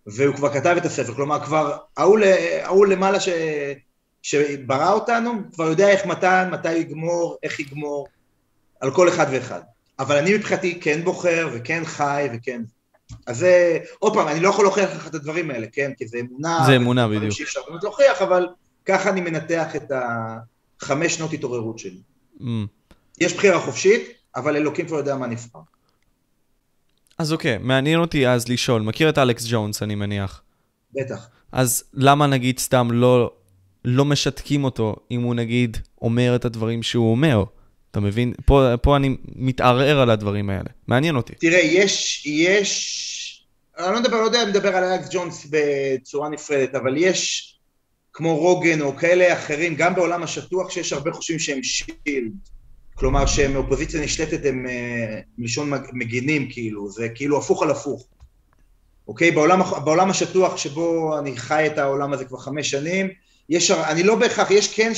והוא 0.07 0.35
כבר 0.35 0.53
כתב 0.53 0.75
את 0.77 0.85
הספר. 0.85 1.13
כלומר, 1.13 1.45
כבר 1.45 1.77
ההוא 1.97 2.85
למעלה 2.87 3.19
ש... 3.19 3.29
שברא 4.21 4.91
אותנו, 4.91 5.31
כבר 5.53 5.67
יודע 5.67 5.89
איך 5.89 6.05
מתן, 6.05 6.49
מתי 6.51 6.73
יגמור, 6.73 7.37
איך 7.43 7.59
יגמור, 7.59 8.07
על 8.79 8.91
כל 8.91 9.09
אחד 9.09 9.25
ואחד. 9.31 9.61
אבל 9.99 10.17
אני 10.17 10.33
מבחינתי 10.33 10.79
כן 10.81 11.03
בוחר 11.03 11.49
וכן 11.53 11.85
חי 11.85 12.29
וכן... 12.33 12.61
אז 13.27 13.37
זה, 13.37 13.79
עוד 13.99 14.13
פעם, 14.13 14.27
אני 14.27 14.39
לא 14.39 14.49
יכול 14.49 14.65
להוכיח 14.65 14.95
לך 14.95 15.07
את 15.07 15.15
הדברים 15.15 15.51
האלה, 15.51 15.67
כן? 15.71 15.91
כי 15.97 16.07
זה 16.07 16.17
אמונה... 16.19 16.59
זה 16.65 16.75
אמונה, 16.75 17.07
בדיוק. 17.07 17.31
שאי 17.31 17.43
אפשר 17.43 17.59
באמת 17.69 17.83
להוכיח, 17.83 18.21
אבל 18.21 18.47
ככה 18.85 19.09
אני 19.09 19.21
מנתח 19.21 19.75
את 19.75 19.91
החמש 20.81 21.15
שנות 21.15 21.33
התעוררות 21.33 21.79
שלי. 21.79 22.01
Mm. 22.39 22.43
יש 23.19 23.33
בחירה 23.33 23.59
חופשית, 23.59 24.09
אבל 24.35 24.55
אלוקים 24.55 24.87
כבר 24.87 24.97
יודע 24.97 25.15
מה 25.15 25.27
נבחר. 25.27 25.59
אז 27.19 27.33
אוקיי, 27.33 27.57
מעניין 27.57 27.99
אותי 27.99 28.27
אז 28.27 28.47
לשאול, 28.47 28.81
מכיר 28.81 29.09
את 29.09 29.17
אלכס 29.17 29.45
ג'ונס, 29.49 29.83
אני 29.83 29.95
מניח. 29.95 30.41
בטח. 30.93 31.27
אז 31.51 31.83
למה 31.93 32.27
נגיד 32.27 32.59
סתם 32.59 32.87
לא, 32.91 33.31
לא 33.85 34.05
משתקים 34.05 34.63
אותו 34.63 34.95
אם 35.11 35.21
הוא 35.21 35.35
נגיד 35.35 35.77
אומר 36.01 36.35
את 36.35 36.45
הדברים 36.45 36.83
שהוא 36.83 37.11
אומר? 37.11 37.43
אתה 37.91 37.99
מבין? 37.99 38.33
פה, 38.45 38.77
פה 38.81 38.95
אני 38.95 39.17
מתערער 39.35 39.99
על 39.99 40.09
הדברים 40.09 40.49
האלה. 40.49 40.69
מעניין 40.87 41.15
אותי. 41.15 41.33
תראה, 41.33 41.59
יש, 41.59 42.25
יש... 42.25 43.45
אני 43.77 43.93
לא 43.93 43.99
מדבר, 43.99 44.21
לא 44.21 44.25
יודע, 44.25 44.41
אני 44.41 44.49
מדבר 44.51 44.75
על 44.75 44.83
אלכס 44.83 45.07
ג'ונס 45.11 45.47
בצורה 45.49 46.29
נפרדת, 46.29 46.75
אבל 46.75 46.97
יש 46.97 47.45
כמו 48.13 48.37
רוגן 48.37 48.81
או 48.81 48.95
כאלה 48.95 49.33
אחרים, 49.33 49.75
גם 49.75 49.95
בעולם 49.95 50.23
השטוח, 50.23 50.69
שיש 50.69 50.93
הרבה 50.93 51.11
חושבים 51.11 51.39
שהם 51.39 51.63
שילד. 51.63 52.31
כלומר 52.99 53.25
שהם 53.25 53.55
אופוזיציה 53.55 54.01
נשלטת 54.01 54.45
הם 54.45 54.65
אה, 54.69 55.19
מלשון 55.37 55.71
מגינים 55.93 56.49
כאילו, 56.51 56.89
זה 56.89 57.09
כאילו 57.09 57.37
הפוך 57.37 57.63
על 57.63 57.71
הפוך. 57.71 58.05
אוקיי? 59.07 59.31
בעולם, 59.31 59.61
בעולם 59.83 60.09
השטוח 60.09 60.57
שבו 60.57 61.19
אני 61.19 61.37
חי 61.37 61.67
את 61.67 61.77
העולם 61.77 62.13
הזה 62.13 62.25
כבר 62.25 62.37
חמש 62.37 62.69
שנים, 62.69 63.09
יש, 63.49 63.71
אני 63.71 64.03
לא 64.03 64.15
בהכרח, 64.15 64.51
יש 64.51 64.73
כן 64.73 64.91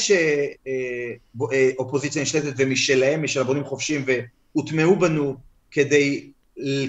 שאופוזיציה 1.37 2.19
אה, 2.21 2.25
אה, 2.25 2.29
נשלטת 2.29 2.53
ומשלהם, 2.57 3.23
משל 3.23 3.41
הבונים 3.41 3.63
חופשיים, 3.63 4.05
והוטמעו 4.05 4.95
בנו 4.95 5.35
כדי 5.71 6.31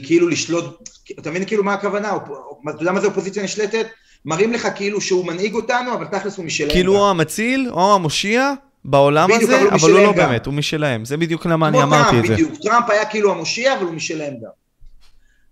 כאילו 0.03 0.29
לשלוט, 0.29 0.89
אתה 1.19 1.31
מבין 1.31 1.45
כאילו 1.45 1.65
מה 1.65 1.75
הכוונה? 1.75 2.17
אתה 2.17 2.83
יודע 2.83 2.93
מה 2.93 3.01
זה 3.01 3.07
אופוזיציה 3.07 3.43
נשלטת? 3.43 3.87
מראים 4.25 4.53
לך 4.53 4.69
כאילו 4.77 5.01
שהוא 5.01 5.27
מנהיג 5.27 5.55
אותנו, 5.55 5.95
אבל 5.95 6.07
תכלס 6.07 6.37
הוא 6.37 6.45
משלהם. 6.45 6.73
כאילו 6.73 6.97
הוא 6.99 7.07
המציל, 7.07 7.71
או 7.71 7.95
המושיע, 7.95 8.53
בעולם 8.85 9.29
בדיוק, 9.29 9.43
הזה, 9.43 9.63
אבל, 9.63 9.69
אבל 9.69 9.91
הוא 9.91 10.01
לא 10.01 10.13
גם. 10.13 10.17
באמת, 10.17 10.47
הוא 10.47 10.55
משלהם. 10.55 11.05
זה 11.05 11.17
בדיוק 11.17 11.47
למה 11.47 11.69
אני 11.69 11.83
אמרתי 11.83 12.11
טראמפ, 12.11 12.25
את 12.25 12.27
זה. 12.27 12.35
בדיוק, 12.35 12.53
טראמפ 12.63 12.91
היה 12.91 13.05
כאילו 13.05 13.31
המושיע, 13.31 13.75
אבל 13.75 13.85
הוא 13.85 13.95
משלהם 13.95 14.35
גם. 14.35 14.51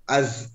אז 0.09 0.49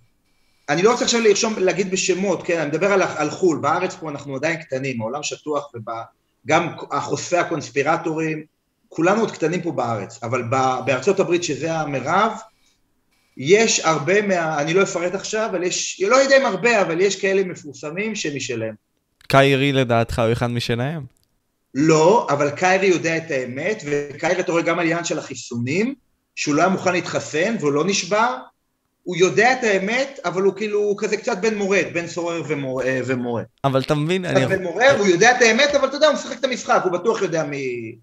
אני 0.69 0.81
לא 0.81 0.91
רוצה 0.91 1.05
עכשיו 1.05 1.21
לרשום, 1.21 1.53
להגיד 1.57 1.91
בשמות, 1.91 2.43
כן, 2.43 2.59
אני 2.59 2.69
מדבר 2.69 2.91
על, 2.91 3.01
על 3.01 3.29
חו"ל, 3.29 3.57
בארץ 3.57 3.95
פה 3.95 4.09
אנחנו 4.09 4.35
עדיין 4.35 4.57
קטנים, 4.57 5.01
העולם 5.01 5.23
שטוח, 5.23 5.71
וגם 5.75 6.67
החושפי 6.91 7.37
הקונספירטורים, 7.37 8.43
כולנו 8.89 9.21
עוד 9.21 9.31
קטנים 9.31 9.61
פה 9.61 9.71
בארץ, 9.71 10.19
אבל 10.23 10.43
בארצות 10.85 11.19
הברית, 11.19 11.43
שזה 11.43 11.73
המרב, 11.73 12.31
יש 13.37 13.79
הרבה 13.79 14.21
מה... 14.21 14.61
אני 14.61 14.73
לא 14.73 14.83
אפרט 14.83 15.15
עכשיו, 15.15 15.47
אבל 15.51 15.63
יש, 15.63 16.01
לא 16.07 16.15
יודע 16.15 16.37
אם 16.37 16.45
הרבה, 16.45 16.81
אבל 16.81 17.01
יש 17.01 17.21
כאלה 17.21 17.43
מפורסמים 17.43 18.15
שמשלהם. 18.15 18.75
קיירי 19.27 19.71
לדעתך 19.71 20.19
הוא 20.19 20.31
אחד 20.31 20.47
משלהם? 20.47 21.05
לא, 21.75 22.27
אבל 22.29 22.49
קיירי 22.49 22.87
יודע 22.87 23.17
את 23.17 23.31
האמת, 23.31 23.83
וקיירי 23.85 24.39
אתה 24.39 24.51
רואה 24.51 24.63
גם 24.63 24.79
על 24.79 24.85
עניין 24.85 25.03
של 25.03 25.19
החיסונים, 25.19 25.95
שהוא 26.35 26.55
לא 26.55 26.61
היה 26.61 26.69
מוכן 26.69 26.93
להתחסן 26.93 27.55
והוא 27.59 27.71
לא 27.71 27.85
נשבר, 27.85 28.35
הוא 29.03 29.15
יודע 29.15 29.53
את 29.53 29.63
האמת, 29.63 30.19
אבל 30.25 30.41
הוא 30.41 30.53
כאילו 30.55 30.79
הוא 30.79 30.97
כזה 30.97 31.17
קצת 31.17 31.37
בן 31.41 31.55
מורד, 31.55 31.85
בן 31.93 32.07
סורר 32.07 32.43
ומורה. 32.47 32.85
אה, 32.85 32.99
ומורה. 33.05 33.43
אבל 33.63 33.81
אתה 33.81 33.95
מבין, 33.95 34.25
אני... 34.25 34.45
בן 34.45 34.63
מורה, 34.63 34.91
הוא 34.91 35.07
יודע 35.07 35.37
את 35.37 35.41
האמת, 35.41 35.75
אבל 35.75 35.87
אתה 35.87 35.95
יודע, 35.95 36.07
הוא 36.07 36.15
משחק 36.15 36.39
את 36.39 36.43
המשחק, 36.43 36.81
הוא 36.83 36.91
בטוח 36.91 37.21
יודע 37.21 37.43
מי... 37.43 37.95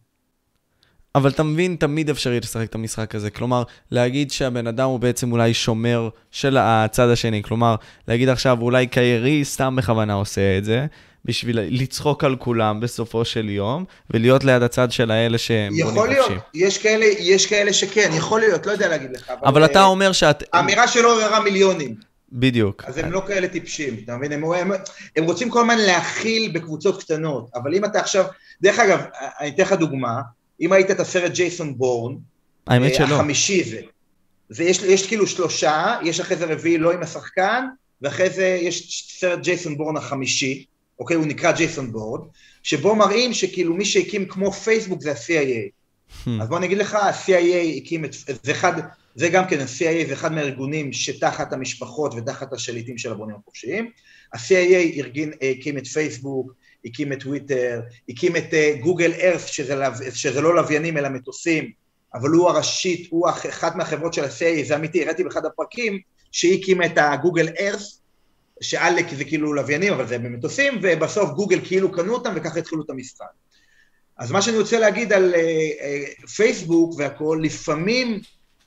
אבל 1.15 1.31
אתה 1.31 1.43
מבין, 1.43 1.77
תמיד 1.77 2.11
אפשרי 2.11 2.41
לשחק 2.41 2.69
את 2.69 2.75
המשחק 2.75 3.15
הזה. 3.15 3.31
כלומר, 3.31 3.63
להגיד 3.91 4.31
שהבן 4.31 4.67
אדם 4.67 4.89
הוא 4.89 5.01
בעצם 5.01 5.33
אולי 5.33 5.55
שומר 5.55 6.09
של 6.31 6.57
הצד 6.61 7.09
השני. 7.09 7.43
כלומר, 7.43 7.75
להגיד 8.09 8.29
עכשיו, 8.29 8.59
אולי 8.61 8.87
קיירי 8.87 9.45
סתם 9.45 9.77
בכוונה 9.77 10.13
עושה 10.13 10.59
את 10.59 10.65
זה, 10.65 10.87
בשביל 11.25 11.59
לצחוק 11.61 12.25
על 12.25 12.37
כולם 12.37 12.81
בסופו 12.81 13.25
של 13.25 13.49
יום, 13.49 13.85
ולהיות 14.11 14.45
ליד 14.45 14.63
הצד 14.63 14.93
של 14.93 15.11
האלה 15.11 15.39
שהם 15.39 15.73
בונים 15.73 15.85
חופשי. 15.85 16.01
יכול 16.01 16.09
להיות, 16.09 16.43
יש 16.55 16.79
כאלה, 16.79 17.05
יש 17.05 17.47
כאלה 17.47 17.73
שכן, 17.73 18.11
יכול 18.15 18.41
להיות, 18.41 18.67
לא 18.67 18.73
יודע 18.73 18.89
להגיד 18.89 19.17
לך. 19.17 19.31
אבל, 19.31 19.49
אבל 19.49 19.65
אתה 19.65 19.85
אומר 19.85 20.13
שאת... 20.13 20.43
האמירה 20.53 20.89
שלו 20.89 21.21
הראה 21.21 21.41
מיליונים. 21.41 21.95
בדיוק. 22.33 22.85
אז 22.87 22.99
הם 22.99 23.13
לא 23.13 23.23
כאלה 23.27 23.49
טיפשים, 23.49 23.97
אתה 24.05 24.17
מבין? 24.17 24.33
הם, 24.33 24.45
הם, 24.45 24.73
הם 25.17 25.25
רוצים 25.25 25.51
כל 25.51 25.61
הזמן 25.61 25.79
להכיל 25.79 26.53
בקבוצות 26.55 27.03
קטנות, 27.03 27.51
אבל 27.55 27.75
אם 27.75 27.85
אתה 27.85 28.01
עכשיו... 28.01 28.25
דרך 28.63 28.79
אגב, 28.79 29.01
אני 29.41 29.49
אתן 29.49 29.63
לך 29.63 29.73
דוגמה, 29.73 30.21
אם 30.61 30.73
ראית 30.73 30.91
את 30.91 31.01
הסרט 31.01 31.33
ג'ייסון 31.33 31.79
בורן, 31.79 32.15
האמת 32.67 32.93
אה, 32.93 32.97
שלא. 32.97 33.15
החמישי 33.15 33.65
זה. 33.65 33.81
זה 34.49 34.65
יש, 34.65 34.83
יש 34.83 35.07
כאילו 35.07 35.27
שלושה, 35.27 35.99
יש 36.03 36.21
אחרי 36.21 36.37
זה 36.37 36.45
רביעי 36.45 36.79
לא 36.79 36.93
עם 36.93 37.03
השחקן, 37.03 37.67
ואחרי 38.03 38.31
זה 38.31 38.59
יש 38.63 39.07
סרט 39.21 39.39
ג'ייסון 39.39 39.77
בורן 39.77 39.97
החמישי, 39.97 40.65
אוקיי? 41.03 41.17
הוא 41.17 41.27
נקרא 41.27 41.53
ג'ייסון 41.53 41.93
בורן, 41.93 42.21
שבו 42.62 42.95
מראים 42.95 43.35
שכאילו 43.35 43.75
מי 43.75 43.85
שהקים 43.85 44.27
כמו 44.29 44.53
פייסבוק 44.53 45.03
זה 45.03 45.12
ה-CIA. 45.12 45.69
Hmm. 46.25 46.31
אז 46.43 46.49
בוא 46.49 46.59
אני 46.59 46.67
אגיד 46.67 46.79
לך, 46.79 46.95
ה-CIA 46.95 47.77
הקים 47.77 48.05
את, 48.05 48.11
זה 48.43 48.53
אחד, 48.53 48.73
זה 49.15 49.29
גם 49.29 49.45
כן, 49.49 49.61
ה-CIA 49.61 50.07
זה 50.09 50.12
אחד 50.12 50.33
מהארגונים 50.33 50.93
שתחת 50.93 51.53
המשפחות 51.53 52.15
ותחת 52.17 52.53
השליטים 52.53 52.99
של 52.99 53.12
הבונים 53.12 53.37
החופשיים. 53.37 53.91
ה-CIA 54.35 54.99
ארגין, 54.99 55.33
הקים 55.59 55.79
את 55.79 55.87
פייסבוק, 55.87 56.53
הקים 56.85 57.12
את 57.12 57.21
טוויטר, 57.23 57.81
הקים 58.09 58.37
את 58.37 58.55
גוגל 58.81 59.12
ארף, 59.23 59.47
שזה, 59.47 59.75
לו- 59.75 59.87
שזה 60.15 60.41
לא 60.41 60.55
לוויינים 60.55 60.99
אלא 60.99 61.09
מטוסים, 61.09 61.71
אבל 62.15 62.29
הוא 62.29 62.49
הראשית, 62.51 63.07
הוא 63.11 63.29
אח- 63.29 63.47
אחת 63.47 63.77
מהחברות 63.77 64.15
של 64.15 64.25
ה-CIA, 64.25 64.65
זה 64.67 64.77
אמיתי, 64.77 65.03
הראיתי 65.03 65.25
באחד 65.25 65.45
הפרקים, 65.47 65.99
שהיא 66.33 66.61
הקימה 66.61 66.87
את 66.87 66.93
הגוגל 66.97 67.49
ארף, 67.61 67.83
שעלק 68.62 69.14
זה 69.14 69.25
כאילו 69.25 69.55
לוויינים, 69.55 69.92
אבל 69.92 70.07
זה 70.07 70.18
במטוסים, 70.18 70.81
ובסוף 70.83 71.31
גוגל 71.31 71.61
כאילו 71.64 71.92
קנו 71.92 72.14
אותם 72.14 72.33
וככה 72.37 72.59
התחילו 72.59 72.83
את 72.83 72.90
המשחק. 72.90 73.27
אז 74.18 74.31
מה 74.31 74.42
שאני 74.42 74.59
רוצה 74.59 74.79
להגיד 74.79 75.12
על 75.12 75.35
אה, 75.35 75.40
אה, 75.81 76.05
פייסבוק 76.37 76.94
והכול, 76.98 77.44
לפעמים 77.44 78.20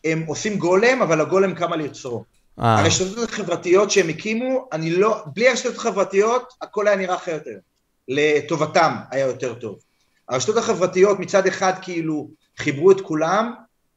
הם 0.06 0.24
עושים 0.28 0.58
גולם, 0.58 1.02
אבל 1.02 1.22
הגולם 1.22 1.54
קם 1.54 1.74
על 1.74 1.82
יוצרו. 1.82 2.24
אה, 2.60 2.80
הרשתות 2.80 3.30
החברתיות 3.30 3.92
שהם 3.92 4.10
הקימו, 4.10 4.68
אני 4.72 4.90
לא, 4.90 5.24
בלי 5.34 5.50
הרשתות 5.50 5.76
החברתיות, 5.76 6.54
הכל 6.62 6.88
היה 6.88 6.98
נראה 6.98 7.16
אחר 7.16 7.32
יותר. 7.32 7.58
לטובתם 8.08 8.94
היה 9.12 9.28
יותר 9.28 9.54
טוב. 9.54 9.80
הרשתות 10.30 10.58
החברתיות 10.58 11.20
מצד 11.20 11.48
אחד 11.48 11.74
כאילו 11.82 12.30
חיברו 12.58 12.92
את 12.92 13.02
כולם, 13.02 13.54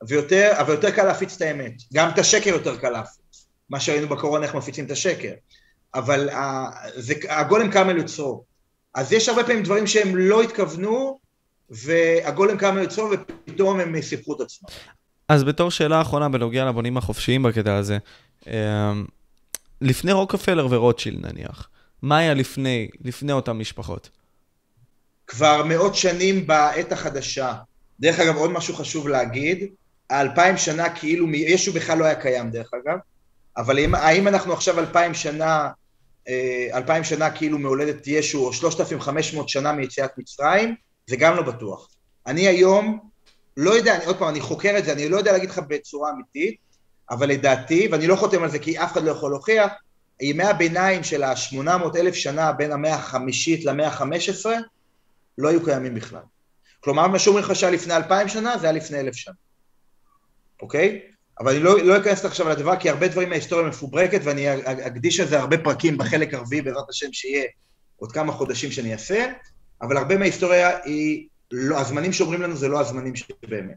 ויותר, 0.07 0.53
אבל 0.61 0.75
יותר 0.75 0.91
קל 0.91 1.05
להפיץ 1.05 1.37
את 1.37 1.43
האמת. 1.43 1.73
גם 1.95 2.09
את 2.09 2.19
השקר 2.19 2.51
יותר 2.51 2.77
קל 2.77 2.91
להפיץ. 2.91 3.47
מה 3.71 3.81
שראינו 3.81 4.09
בקורונה, 4.09 4.47
איך 4.47 4.55
מפיצים 4.55 4.85
את 4.85 4.91
השקר. 4.91 5.33
אבל 5.95 6.29
ה- 6.29 6.71
זה, 6.97 7.15
הגולם 7.29 7.71
קם 7.71 7.89
על 7.89 7.97
יוצרו. 7.97 8.45
אז 8.95 9.13
יש 9.13 9.29
הרבה 9.29 9.45
פעמים 9.45 9.63
דברים 9.63 9.87
שהם 9.87 10.17
לא 10.17 10.43
התכוונו, 10.43 11.19
והגולם 11.71 12.57
קם 12.57 12.77
על 12.77 12.83
יוצרו, 12.83 13.09
ופתאום 13.11 13.81
הם 13.81 14.03
סיפרו 14.03 14.37
את 14.37 14.41
עצמם. 14.41 14.69
אז 15.29 15.45
בתור 15.45 15.71
שאלה 15.71 16.01
אחרונה 16.01 16.29
בנוגע 16.29 16.65
לבונים 16.65 16.97
החופשיים 16.97 17.43
בקטע 17.43 17.75
הזה, 17.77 17.99
אמ, 18.47 18.53
לפני 19.81 20.13
רוקפלר 20.13 20.67
ורוטשילד 20.71 21.27
נניח, 21.27 21.69
מה 22.03 22.19
היה 22.19 22.35
לפני, 22.35 22.89
לפני 23.05 23.33
אותן 23.33 23.53
משפחות? 23.53 24.11
כבר 25.27 25.65
מאות 25.65 25.95
שנים 25.95 26.47
בעת 26.47 26.93
החדשה. 26.93 27.55
דרך 28.01 28.21
אגב, 28.21 28.37
עוד 28.37 28.51
משהו 28.51 28.75
חשוב 28.75 29.09
להגיד, 29.09 29.65
האלפיים 30.11 30.57
שנה 30.57 30.91
כאילו, 30.91 31.29
ישו 31.31 31.73
בכלל 31.73 31.99
לא 31.99 32.05
היה 32.05 32.15
קיים 32.15 32.51
דרך 32.51 32.71
אגב, 32.75 32.99
אבל 33.59 33.79
אם, 33.79 33.95
האם 33.95 34.29
אנחנו 34.29 34.53
עכשיו 34.53 34.79
אלפיים 34.79 35.15
שנה, 35.15 35.69
אה, 36.29 36.69
אלפיים 36.75 37.05
שנה 37.05 37.31
כאילו 37.31 37.59
מהולדת 37.59 38.07
ישו, 38.07 38.47
או 38.47 38.53
שלושת 38.53 38.81
אלפים 38.81 39.01
חמש 39.01 39.35
מאות 39.35 39.49
שנה 39.49 39.73
מיציאת 39.73 40.11
מצרים, 40.19 40.75
זה 41.07 41.17
גם 41.17 41.37
לא 41.37 41.43
בטוח. 41.43 41.89
אני 42.27 42.49
היום, 42.49 42.99
לא 43.57 43.71
יודע, 43.71 43.97
אני, 43.97 44.05
עוד 44.05 44.19
פעם, 44.19 44.29
אני 44.29 44.41
חוקר 44.41 44.75
את 44.79 44.85
זה, 44.85 44.93
אני 44.93 45.09
לא 45.09 45.17
יודע 45.17 45.33
להגיד 45.33 45.51
לך 45.51 45.59
בצורה 45.69 46.11
אמיתית, 46.11 46.57
אבל 47.11 47.29
לדעתי, 47.29 47.89
ואני 47.93 48.07
לא 48.07 48.17
חותם 48.17 48.43
על 48.43 48.51
זה 48.51 48.59
כי 48.59 48.79
אף 48.79 48.93
אחד 48.93 49.03
לא 49.03 49.11
יכול 49.11 49.31
להוכיח, 49.31 49.73
ימי 50.21 50.45
הביניים 50.45 51.05
של 51.05 51.23
ה-800 51.23 51.97
אלף 51.97 52.15
שנה 52.15 52.53
בין 52.53 52.73
המאה 52.73 52.95
החמישית 52.95 53.65
למאה 53.65 53.89
ה-15, 53.89 54.47
לא 55.39 55.49
היו 55.49 55.65
קיימים 55.65 55.95
בכלל. 55.95 56.23
כלומר, 56.81 57.07
מה 57.07 57.19
שאומרים 57.19 57.45
לך 57.45 57.57
שהיה 57.57 57.73
לפני 57.73 57.97
אלפיים 57.97 58.29
שנה, 58.29 58.59
זה 58.59 58.67
היה 58.67 58.73
לפני 58.73 59.01
אלף 59.01 59.15
שנה, 59.15 59.35
אוקיי? 60.63 61.01
אבל 61.41 61.53
אני 61.53 61.61
לא, 61.61 61.83
לא 61.83 61.97
אכנס 61.99 62.25
עכשיו 62.25 62.49
לדבר, 62.49 62.77
כי 62.77 62.91
הרבה 62.91 63.09
דברים 63.09 63.29
מההיסטוריה 63.29 63.67
מפוברקת, 63.69 64.21
ואני 64.25 64.55
אקדיש 64.87 65.21
לזה 65.21 65.41
הרבה 65.41 65.59
פרקים 65.59 65.99
בחלק 65.99 66.35
הרביעי, 66.35 66.63
בעזרת 66.63 66.91
השם, 66.91 67.13
שיהיה 67.13 67.45
עוד 67.97 68.13
כמה 68.13 68.33
חודשים 68.33 68.71
שאני 68.71 68.93
אעשה, 68.93 69.27
אבל 69.83 69.97
הרבה 69.97 70.17
מההיסטוריה 70.17 70.79
היא, 70.85 71.27
לא, 71.53 71.79
הזמנים 71.79 72.13
שאומרים 72.13 72.43
לנו 72.43 72.57
זה 72.57 72.69
לא 72.69 72.81
הזמנים 72.81 73.17
שבאמת, 73.17 73.77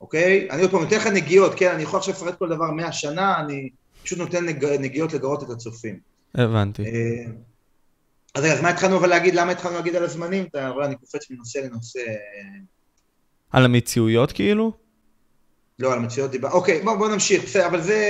אוקיי? 0.00 0.48
אני 0.50 0.62
עוד 0.62 0.70
פעם 0.70 0.82
נותן 0.82 0.96
לך 0.96 1.06
נגיעות, 1.06 1.52
כן, 1.56 1.70
אני 1.70 1.82
יכול 1.82 1.98
עכשיו 1.98 2.14
לפרט 2.14 2.38
כל 2.38 2.48
דבר 2.48 2.70
מאה 2.70 2.92
שנה, 2.92 3.40
אני 3.40 3.68
פשוט 4.02 4.18
נותן 4.18 4.44
נג, 4.44 4.64
נגיעות 4.64 5.12
לגרות 5.12 5.42
את 5.42 5.50
הצופים. 5.50 5.98
הבנתי. 6.34 6.82
אה, 6.82 7.24
אז 8.34 8.44
רגע, 8.44 8.52
אז 8.52 8.60
מה 8.60 8.68
התחלנו 8.68 8.96
אבל 8.96 9.08
להגיד? 9.08 9.34
למה 9.34 9.52
התחלנו 9.52 9.74
להגיד 9.74 9.96
על 9.96 10.04
הזמנים? 10.04 10.44
אתה 10.44 10.68
רואה, 10.68 10.86
אני 10.86 10.96
קופץ 10.96 11.30
מנושא 11.30 11.58
לנושא... 11.58 12.00
על 13.50 13.64
המציאויות 13.64 14.32
כאילו? 14.32 14.83
לא, 15.78 15.92
על 15.92 15.98
המציאות 15.98 16.30
דיבה. 16.30 16.50
אוקיי, 16.50 16.82
בואו 16.82 16.98
בוא 16.98 17.08
נמשיך, 17.08 17.44
בסדר, 17.44 17.66
אבל 17.66 17.80
זה... 17.80 18.00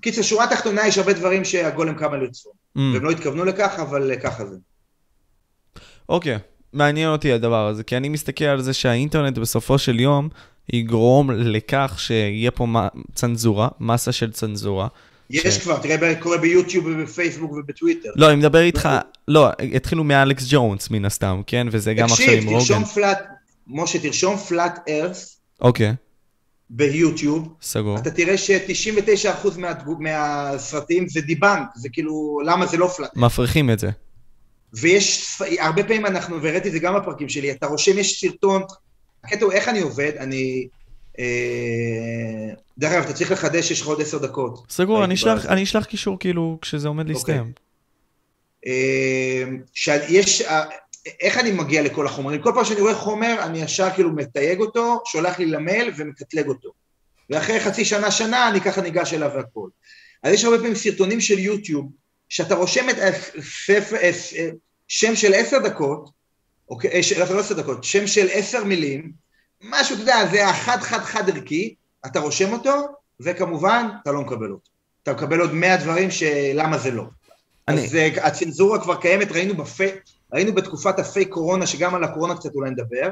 קיצר, 0.00 0.22
שורה 0.22 0.46
תחתונה, 0.46 0.86
יש 0.86 0.98
הרבה 0.98 1.12
דברים 1.12 1.44
שהגולם 1.44 1.94
קם 1.94 2.12
על 2.12 2.22
יוצרו. 2.22 2.52
Mm, 2.52 2.80
והם 2.80 3.04
לא 3.04 3.10
התכוונו 3.10 3.44
לכך, 3.44 3.78
אבל 3.78 4.12
ככה 4.22 4.46
זה. 4.46 4.56
אוקיי, 6.08 6.38
מעניין 6.72 7.08
אותי 7.08 7.32
הדבר 7.32 7.66
הזה, 7.66 7.82
כי 7.82 7.96
אני 7.96 8.08
מסתכל 8.08 8.44
על 8.44 8.62
זה 8.62 8.72
שהאינטרנט 8.72 9.38
בסופו 9.38 9.78
של 9.78 10.00
יום 10.00 10.28
יגרום 10.72 11.30
לכך 11.30 11.94
שיהיה 11.98 12.50
פה 12.50 12.66
צנזורה, 13.14 13.68
מסה 13.80 14.12
של 14.12 14.32
צנזורה. 14.32 14.88
יש 15.30 15.54
ש- 15.54 15.58
כבר, 15.62 15.78
תראה 15.78 16.14
קורה 16.20 16.38
ביוטיוב 16.38 16.86
ובפייסבוק 16.86 17.52
ובטוויטר. 17.52 18.10
לא, 18.16 18.28
אני 18.28 18.36
מדבר 18.36 18.60
איתך, 18.60 18.88
לא, 19.28 19.48
התחילו 19.74 20.04
מאלכס 20.04 20.44
ג'ונס 20.48 20.90
מן 20.90 21.04
הסתם, 21.04 21.40
כן? 21.46 21.66
וזה 21.70 21.94
גם 21.94 22.04
עכשיו 22.04 22.26
עם 22.26 22.34
תקשיב, 22.34 22.48
רוגן. 22.48 22.58
תרשום 22.58 22.84
פלאט, 22.84 23.18
משה, 23.66 23.98
תרשום 23.98 24.36
פלאט 24.36 24.78
ארס 24.88 25.33
אוקיי, 25.60 25.94
ביוטיוב, 26.70 27.54
סגור. 27.62 27.98
אתה 27.98 28.10
תראה 28.10 28.38
ש-99% 28.38 29.48
מהסרטים 29.98 31.08
זה 31.08 31.20
דיבנק, 31.20 31.68
זה 31.76 31.88
כאילו, 31.92 32.40
למה 32.44 32.66
זה 32.66 32.76
לא 32.76 32.88
פלאט 32.88 33.16
מפריחים 33.16 33.70
את 33.70 33.78
זה. 33.78 33.90
ויש, 34.72 35.38
הרבה 35.58 35.84
פעמים 35.84 36.06
אנחנו, 36.06 36.42
והראיתי 36.42 36.68
את 36.68 36.72
זה 36.72 36.78
גם 36.78 36.94
בפרקים 36.94 37.28
שלי, 37.28 37.50
אתה 37.50 37.66
רושם, 37.66 37.98
יש 37.98 38.20
סרטון, 38.20 38.62
הקטע 39.24 39.44
הוא 39.44 39.52
איך 39.52 39.68
אני 39.68 39.80
עובד, 39.80 40.12
אני... 40.18 40.68
אה, 41.18 42.54
דרך 42.78 42.92
אגב, 42.92 43.02
אתה 43.04 43.12
צריך 43.12 43.32
לחדש, 43.32 43.70
יש 43.70 43.80
לך 43.80 43.86
עוד 43.86 44.00
עשר 44.00 44.18
דקות. 44.18 44.66
סגור, 44.70 45.04
אני 45.04 45.14
אשלח-. 45.14 45.46
אני 45.46 45.62
אשלח 45.62 45.84
קישור 45.84 46.18
כאילו 46.18 46.58
כשזה 46.62 46.88
עומד 46.88 47.08
להסתיים. 47.08 47.52
אה, 48.66 49.44
שיש, 49.74 50.42
אה, 50.42 50.64
איך 51.20 51.38
אני 51.38 51.50
מגיע 51.52 51.82
לכל 51.82 52.06
החומרים? 52.06 52.42
כל 52.42 52.52
פעם 52.54 52.64
שאני 52.64 52.80
רואה 52.80 52.94
חומר, 52.94 53.36
אני 53.42 53.62
ישר 53.62 53.90
כאילו 53.94 54.12
מתייג 54.12 54.60
אותו, 54.60 55.02
שולח 55.06 55.38
לי 55.38 55.46
למייל 55.46 55.92
ומקטלג 55.96 56.48
אותו. 56.48 56.72
ואחרי 57.30 57.60
חצי 57.60 57.84
שנה, 57.84 58.10
שנה, 58.10 58.48
אני 58.48 58.60
ככה 58.60 58.80
ניגש 58.82 59.14
אליו 59.14 59.30
והכל. 59.34 59.68
אז 60.22 60.32
יש 60.34 60.44
הרבה 60.44 60.56
פעמים 60.58 60.74
סרטונים 60.74 61.20
של 61.20 61.38
יוטיוב, 61.38 61.90
שאתה 62.28 62.54
רושם 62.54 62.90
את 62.90 62.96
הספר, 62.98 63.96
שם 64.88 65.16
של 65.16 65.34
עשר 65.34 65.58
דקות, 65.58 66.10
אוקיי, 66.68 66.90
אה, 66.90 67.02
של- 67.02 67.34
לא 67.34 67.40
עשר 67.40 67.54
דקות, 67.54 67.84
שם 67.84 68.06
של 68.06 68.26
עשר 68.32 68.64
מילים, 68.64 69.12
משהו, 69.62 69.94
אתה 69.94 70.02
יודע, 70.02 70.26
זה 70.30 70.46
החד-חד-חד 70.48 71.30
ערכי, 71.30 71.74
אתה 72.06 72.20
רושם 72.20 72.52
אותו, 72.52 72.86
וכמובן, 73.20 73.86
אתה 74.02 74.12
לא 74.12 74.20
מקבל 74.20 74.50
אותו. 74.50 74.70
אתה 75.02 75.12
מקבל 75.12 75.40
עוד 75.40 75.52
מאה 75.54 75.76
דברים 75.76 76.10
שלמה 76.10 76.78
זה 76.78 76.90
לא. 76.90 77.04
אני- 77.68 77.84
אז 77.84 77.94
אה, 77.96 78.08
הצנזורה 78.26 78.80
כבר 78.82 78.96
קיימת, 79.00 79.32
ראינו, 79.32 79.54
בפי, 79.56 79.84
ראינו 80.34 80.54
בתקופת 80.54 80.98
הפייק 80.98 81.28
קורונה, 81.28 81.66
שגם 81.66 81.94
על 81.94 82.04
הקורונה 82.04 82.34
קצת 82.36 82.54
אולי 82.54 82.70
נדבר, 82.70 83.10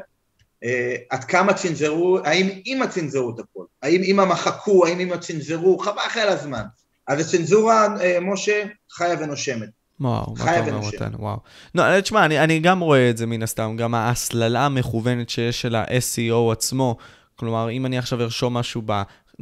אה, 0.64 0.96
עד 1.10 1.24
כמה 1.24 1.54
צנזרו, 1.54 2.18
האם 2.24 2.48
אימא 2.66 2.86
צנזרו 2.86 3.30
את 3.34 3.38
הכל, 3.38 3.64
האם 3.82 4.02
אימא 4.02 4.24
מחקו, 4.24 4.86
האם 4.86 4.98
אימא 4.98 5.16
צנזרו, 5.16 5.78
חבל 5.78 6.02
אחרי 6.06 6.22
הזמן. 6.22 6.62
אז 7.08 7.20
הצנזורה, 7.20 7.86
אה, 8.00 8.18
משה, 8.20 8.62
חיה 8.90 9.16
ונושמת. 9.20 9.68
וואו, 10.00 10.34
מה 10.38 10.58
אתה 10.58 10.74
אומר. 10.74 10.88
מתן, 10.88 11.12
וואו. 11.18 11.36
לא, 11.74 12.00
תשמע, 12.00 12.24
אני, 12.24 12.40
אני 12.40 12.60
גם 12.60 12.80
רואה 12.80 13.10
את 13.10 13.16
זה 13.16 13.26
מן 13.26 13.42
הסתם, 13.42 13.76
גם 13.78 13.94
ההסללה 13.94 14.66
המכוונת 14.66 15.30
שיש 15.30 15.60
של 15.60 15.74
ה-SEO 15.74 16.52
עצמו. 16.52 16.96
כלומר, 17.36 17.70
אם 17.70 17.86
אני 17.86 17.98
עכשיו 17.98 18.22
ארשום 18.22 18.54
משהו 18.54 18.82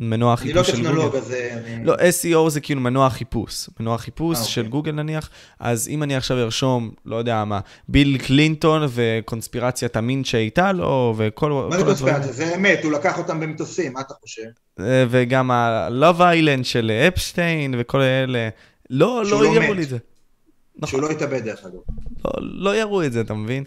אני 0.00 0.20
לא 0.20 0.32
החיפוש 0.32 0.66
של 0.66 0.72
טכנולוג, 0.76 1.04
גוגל. 1.04 1.18
אז... 1.18 1.32
אה, 1.32 1.58
אני- 1.76 1.84
לא, 1.84 1.94
SEO 1.94 2.50
זה 2.50 2.60
כאילו 2.60 2.80
מנוע 2.80 3.10
חיפוש. 3.10 3.68
מנוע 3.80 3.98
חיפוש 3.98 4.38
אה, 4.38 4.44
של 4.44 4.60
אוקיי. 4.60 4.70
גוגל 4.70 4.92
נניח, 4.92 5.30
אז 5.60 5.88
אם 5.88 6.02
אני 6.02 6.16
עכשיו 6.16 6.38
ארשום, 6.38 6.90
לא 7.06 7.16
יודע 7.16 7.44
מה, 7.44 7.60
ביל 7.88 8.18
קלינטון 8.18 8.82
וקונספירציית 8.90 9.96
המין 9.96 10.24
שהייתה 10.24 10.72
לו, 10.72 11.14
וכל 11.16 11.50
מה 11.50 11.62
כל 11.62 11.70
זה 11.70 11.76
הדברים. 11.76 11.86
קונספירציה? 11.86 12.32
זה 12.32 12.54
אמת, 12.56 12.84
הוא 12.84 12.92
לקח 12.92 13.18
אותם 13.18 13.40
במטוסים, 13.40 13.92
מה 13.92 14.00
אתה 14.00 14.14
חושב? 14.20 14.42
אה, 14.80 15.04
וגם 15.10 15.50
ה-Love 15.50 16.18
Island 16.20 16.64
של 16.64 16.90
אפשטיין 17.08 17.74
וכל 17.78 18.00
אלה. 18.00 18.48
לא, 18.90 19.22
לא 19.24 19.42
לא 19.42 19.46
יראו. 19.54 19.74
לי 19.74 19.82
את 19.82 19.88
זה. 19.88 19.98
נכון. 20.76 20.88
שהוא 20.88 21.02
לא 21.02 21.10
התאבד 21.10 21.44
דרך 21.44 21.60
אגב. 21.64 21.74
לא, 22.24 22.30
לא 22.40 22.76
יראו 22.76 23.04
את 23.04 23.12
זה, 23.12 23.20
אתה 23.20 23.34
מבין? 23.34 23.64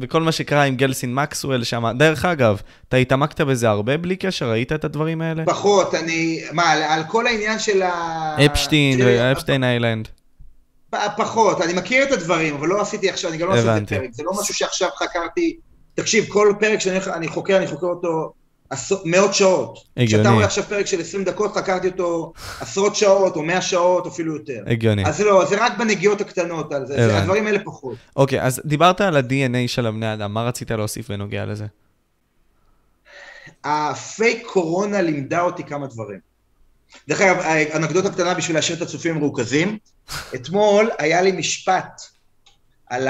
וכל 0.00 0.22
מה 0.22 0.32
שקרה 0.32 0.62
עם 0.62 0.76
גלסין 0.76 1.14
מקסואל 1.14 1.64
שם, 1.64 1.84
דרך 1.98 2.24
אגב, 2.24 2.60
אתה 2.88 2.96
התעמקת 2.96 3.40
בזה 3.40 3.68
הרבה 3.68 3.96
בלי 3.96 4.16
קשר? 4.16 4.50
ראית 4.50 4.72
את 4.72 4.84
הדברים 4.84 5.20
האלה? 5.20 5.44
פחות, 5.46 5.94
אני... 5.94 6.42
מה, 6.52 6.70
על, 6.70 6.82
על 6.82 7.02
כל 7.08 7.26
העניין 7.26 7.58
של 7.58 7.82
ה... 7.82 8.36
אפשטיין 8.46 8.98
תראה, 8.98 9.28
ואפשטיין 9.28 9.64
איילנד. 9.64 10.08
פחות, 11.16 11.60
אני 11.60 11.72
מכיר 11.72 12.04
את 12.04 12.12
הדברים, 12.12 12.54
אבל 12.54 12.68
לא 12.68 12.80
עשיתי 12.80 13.10
עכשיו, 13.10 13.30
אני 13.30 13.38
גם 13.38 13.48
לא 13.48 13.54
עשיתי 13.54 13.68
הבנתי. 13.70 13.94
פרק, 13.94 14.10
זה 14.12 14.22
לא 14.22 14.32
משהו 14.40 14.54
שעכשיו 14.54 14.88
חקרתי 14.96 15.56
תקשיב, 15.94 16.24
כל 16.28 16.54
פרק 16.60 16.78
שאני 16.78 17.28
חוקר, 17.28 17.56
אני 17.56 17.66
חוקר 17.66 17.86
אותו 17.86 18.32
מאות 19.04 19.34
שעות. 19.34 19.78
הגיוני. 19.96 20.22
כשאתה 20.22 20.34
רואה 20.34 20.44
עכשיו 20.44 20.64
פרק 20.64 20.86
של 20.86 21.00
20 21.00 21.24
דקות, 21.24 21.54
חקרתי 21.54 21.88
אותו 21.88 22.32
עשרות 22.60 22.96
שעות, 22.96 23.36
או 23.36 23.42
100 23.42 23.60
שעות, 23.60 24.06
אפילו 24.06 24.36
יותר. 24.36 24.62
הגיוני. 24.66 25.06
אז 25.06 25.20
לא, 25.20 25.44
זה 25.44 25.64
רק 25.64 25.78
בנגיעות 25.78 26.20
הקטנות, 26.20 26.72
על 26.72 26.86
זה, 26.86 26.94
זה, 26.94 27.18
הדברים 27.18 27.46
האלה 27.46 27.58
פחות. 27.64 27.96
אוקיי, 28.16 28.42
אז 28.42 28.62
דיברת 28.64 29.00
על 29.00 29.16
ה-DNA 29.16 29.68
של 29.68 29.86
הבני 29.86 30.14
אדם, 30.14 30.34
מה 30.34 30.42
רצית 30.42 30.70
להוסיף 30.70 31.08
בנוגע 31.08 31.46
לזה? 31.46 31.66
הפייק 33.64 34.46
קורונה 34.46 35.02
לימדה 35.02 35.40
אותי 35.40 35.64
כמה 35.64 35.86
דברים. 35.86 36.18
דרך 37.08 37.20
אגב, 37.20 37.40
אנקדוטה 37.74 38.10
קטנה 38.10 38.34
בשביל 38.34 38.56
להשאיר 38.56 38.76
את 38.76 38.82
הצופים 38.82 39.14
מרוכזים. 39.14 39.78
אתמול 40.34 40.90
היה 40.98 41.22
לי 41.22 41.32
משפט 41.32 42.02
על 42.86 43.08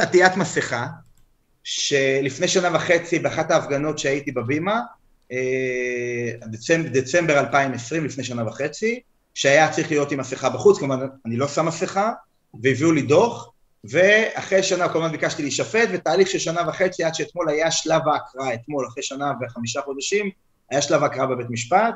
עטיית 0.00 0.36
מסכה, 0.36 0.86
שלפני 1.64 2.48
שנה 2.48 2.76
וחצי, 2.76 3.18
באחת 3.18 3.50
ההפגנות 3.50 3.98
שהייתי 3.98 4.32
בבימה, 4.32 4.80
אה, 5.32 6.46
דצמבר, 6.46 6.88
דצמבר 6.88 7.40
2020, 7.40 8.04
לפני 8.04 8.24
שנה 8.24 8.48
וחצי, 8.48 9.00
שהיה 9.34 9.70
צריך 9.70 9.90
להיות 9.90 10.12
עם 10.12 10.20
מסכה 10.20 10.48
בחוץ, 10.48 10.78
כלומר, 10.78 11.06
אני 11.26 11.36
לא 11.36 11.48
שם 11.48 11.66
מסכה, 11.66 12.12
והביאו 12.62 12.92
לי 12.92 13.02
דוח, 13.02 13.52
ואחרי 13.84 14.62
שנה 14.62 14.88
כמובן 14.88 15.12
ביקשתי 15.12 15.42
להישפט, 15.42 15.88
ותהליך 15.92 16.28
של 16.28 16.38
שנה 16.38 16.68
וחצי 16.68 17.04
עד 17.04 17.14
שאתמול 17.14 17.48
היה 17.48 17.70
שלב 17.70 18.08
ההקראה, 18.08 18.54
אתמול, 18.54 18.86
אחרי 18.86 19.02
שנה 19.02 19.32
וחמישה 19.42 19.80
חודשים, 19.82 20.30
היה 20.70 20.82
שלב 20.82 21.02
ההקראה 21.02 21.26
בבית 21.26 21.50
משפט, 21.50 21.94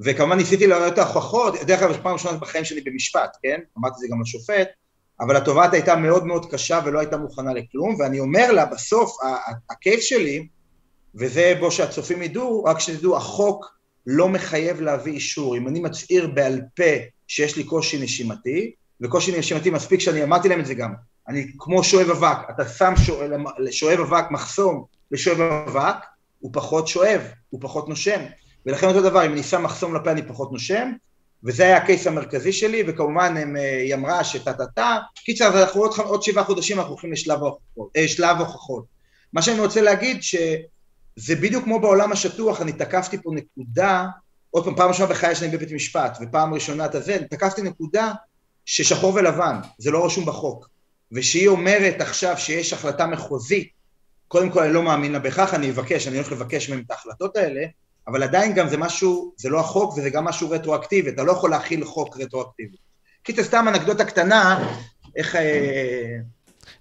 וכמובן 0.00 0.36
ניסיתי 0.36 0.66
לראות 0.66 0.92
את 0.92 0.98
ההוכחות, 0.98 1.54
דרך 1.66 1.82
אגב, 1.82 2.02
פעם 2.02 2.12
ראשונה 2.12 2.38
בחיים 2.38 2.64
שלי 2.64 2.80
במשפט, 2.80 3.36
כן? 3.42 3.60
אמרתי 3.78 3.94
את 3.94 3.98
זה 3.98 4.06
גם 4.10 4.22
לשופט, 4.22 4.68
אבל 5.20 5.36
התובעת 5.36 5.72
הייתה 5.72 5.96
מאוד 5.96 6.26
מאוד 6.26 6.50
קשה 6.50 6.80
ולא 6.84 6.98
הייתה 6.98 7.16
מוכנה 7.16 7.52
לכלום, 7.52 7.96
ואני 7.98 8.20
אומר 8.20 8.52
לה, 8.52 8.66
בסוף, 8.66 9.16
הקייס 9.70 10.04
שלי, 10.04 10.46
וזה 11.14 11.54
בו 11.60 11.70
שהצופים 11.70 12.22
ידעו, 12.22 12.64
רק 12.64 12.80
שתדעו, 12.80 13.16
החוק 13.16 13.66
לא 14.06 14.28
מחייב 14.28 14.80
להביא 14.80 15.12
אישור. 15.12 15.56
אם 15.56 15.68
אני 15.68 15.80
מצהיר 15.80 16.26
בעל 16.26 16.60
פה 16.76 16.92
שיש 17.26 17.56
לי 17.56 17.64
קושי 17.64 18.02
נשימתי, 18.02 18.72
וקושי 19.00 19.38
נשימתי 19.38 19.70
מספיק 19.70 20.00
שאני 20.00 20.22
אמרתי 20.22 20.48
להם 20.48 20.60
את 20.60 20.66
זה 20.66 20.74
גם, 20.74 20.94
אני 21.28 21.46
כמו 21.58 21.84
שואב 21.84 22.10
אבק, 22.10 22.50
אתה 22.50 22.68
שם 22.68 22.94
שואב 23.70 24.00
אבק 24.00 24.24
מחסום 24.30 24.84
לשואב 25.10 25.40
אבק, 25.40 25.96
הוא 26.40 26.50
פחות 26.52 26.88
שואב, 26.88 27.20
הוא 27.50 27.60
פחות 27.60 27.88
נושם. 27.88 28.20
ולכן 28.66 28.88
אותו 28.88 29.02
דבר, 29.02 29.26
אם 29.26 29.32
אני 29.32 29.42
שם 29.42 29.62
מחסום 29.62 29.94
לפה 29.94 30.12
אני 30.12 30.22
פחות 30.22 30.52
נושם, 30.52 30.92
וזה 31.44 31.62
היה 31.62 31.76
הקייס 31.76 32.06
המרכזי 32.06 32.52
שלי, 32.52 32.82
וכמובן 32.86 33.36
הם, 33.36 33.56
אה, 33.56 33.82
היא 33.82 33.94
אמרה 33.94 34.24
שטה 34.24 34.52
טה 34.52 34.66
טה, 34.66 34.98
קיצר, 35.14 35.44
אז 35.44 35.56
אנחנו 35.56 35.80
עוד, 35.80 35.90
עוד 35.98 36.22
שבעה 36.22 36.44
חודשים 36.44 36.78
אנחנו 36.78 36.92
הולכים 36.92 37.12
לשלב 37.12 37.42
ההוכחות, 37.42 37.90
אה, 37.96 38.08
שלב 38.08 38.36
ההוכחות. 38.36 38.84
מה 39.32 39.42
שאני 39.42 39.60
רוצה 39.60 39.80
להגיד, 39.80 40.22
שזה 40.22 41.36
בדיוק 41.40 41.64
כמו 41.64 41.80
בעולם 41.80 42.12
השטוח, 42.12 42.60
אני 42.62 42.72
תקפתי 42.72 43.22
פה 43.22 43.30
נקודה, 43.34 44.06
עוד 44.50 44.64
פעם, 44.64 44.76
פעם 44.76 44.88
ראשונה 44.88 45.08
בחיי 45.08 45.34
שאני 45.34 45.56
בבית 45.56 45.72
משפט, 45.72 46.18
ופעם 46.20 46.54
ראשונה 46.54 46.84
את 46.84 46.94
הזה, 46.94 47.18
תקפתי 47.30 47.62
נקודה 47.62 48.12
ששחור 48.64 49.14
ולבן, 49.14 49.56
זה 49.78 49.90
לא 49.90 50.06
רשום 50.06 50.26
בחוק. 50.26 50.68
ושהיא 51.12 51.48
אומרת 51.48 52.00
עכשיו 52.00 52.38
שיש 52.38 52.72
החלטה 52.72 53.06
מחוזית, 53.06 53.68
קודם 54.28 54.50
כל 54.50 54.62
אני 54.62 54.72
לא 54.72 54.82
מאמין 54.82 55.12
לה 55.12 55.18
בכך, 55.18 55.54
אני 55.54 55.70
אבקש, 55.70 56.08
אני 56.08 56.16
הולך 56.16 56.32
לבקש 56.32 56.70
מהם 56.70 56.82
את 56.86 56.90
ההחלטות 56.90 57.36
האלה, 57.36 57.62
אבל 58.10 58.22
עדיין 58.22 58.54
גם 58.54 58.68
זה 58.68 58.76
משהו, 58.76 59.32
זה 59.36 59.48
לא 59.48 59.60
החוק 59.60 59.98
וזה 59.98 60.10
גם 60.10 60.24
משהו 60.24 60.50
רטרואקטיבי, 60.50 61.10
אתה 61.10 61.22
לא 61.22 61.32
יכול 61.32 61.50
להכיל 61.50 61.84
חוק 61.84 62.20
רטרואקטיבי. 62.20 62.76
כי 63.24 63.32
זה 63.32 63.44
סתם 63.44 63.66
אנקדוטה 63.68 64.04
קטנה, 64.04 64.68
איך... 65.16 65.36
אה, 65.36 66.16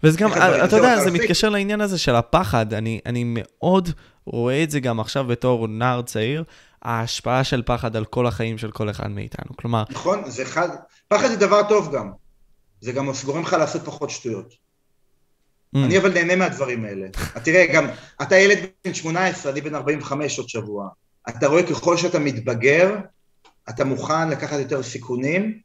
וזה 0.03 0.17
גם, 0.17 0.29
אתה 0.65 0.77
יודע, 0.77 1.03
זה 1.03 1.11
מתקשר 1.11 1.49
לעניין 1.49 1.81
הזה 1.81 1.97
של 1.97 2.15
הפחד, 2.15 2.73
אני, 2.73 2.99
אני 3.05 3.23
מאוד 3.27 3.89
רואה 4.25 4.63
את 4.63 4.71
זה 4.71 4.79
גם 4.79 4.99
עכשיו 4.99 5.25
בתור 5.27 5.67
נער 5.67 6.01
צעיר, 6.01 6.43
ההשפעה 6.81 7.43
של 7.43 7.63
פחד 7.65 7.95
על 7.95 8.05
כל 8.05 8.27
החיים 8.27 8.57
של 8.57 8.71
כל 8.71 8.89
אחד 8.89 9.07
מאיתנו, 9.07 9.57
כלומר... 9.57 9.83
נכון, 9.89 10.29
זה 10.29 10.45
חד... 10.45 10.69
פחד 11.07 11.27
זה 11.27 11.35
דבר 11.35 11.69
טוב 11.69 11.95
גם, 11.95 12.11
זה 12.81 12.91
גם 12.91 13.11
גורם 13.25 13.41
לך 13.41 13.53
לעשות 13.53 13.81
פחות 13.85 14.09
שטויות. 14.09 14.53
Mm. 15.75 15.79
אני 15.85 15.97
אבל 15.97 16.13
נהנה 16.13 16.35
מהדברים 16.35 16.85
האלה. 16.85 17.07
תראה, 17.45 17.65
גם, 17.73 17.87
אתה 18.21 18.37
ילד 18.37 18.57
בן 18.85 18.93
18, 18.93 19.51
אני 19.51 19.61
בן 19.61 19.75
45 19.75 20.37
עוד 20.37 20.49
שבוע. 20.49 20.89
אתה 21.29 21.47
רואה 21.47 21.63
ככל 21.63 21.97
שאתה 21.97 22.19
מתבגר, 22.19 22.95
אתה 23.69 23.85
מוכן 23.85 24.29
לקחת 24.29 24.59
יותר 24.59 24.83
סיכונים 24.83 25.59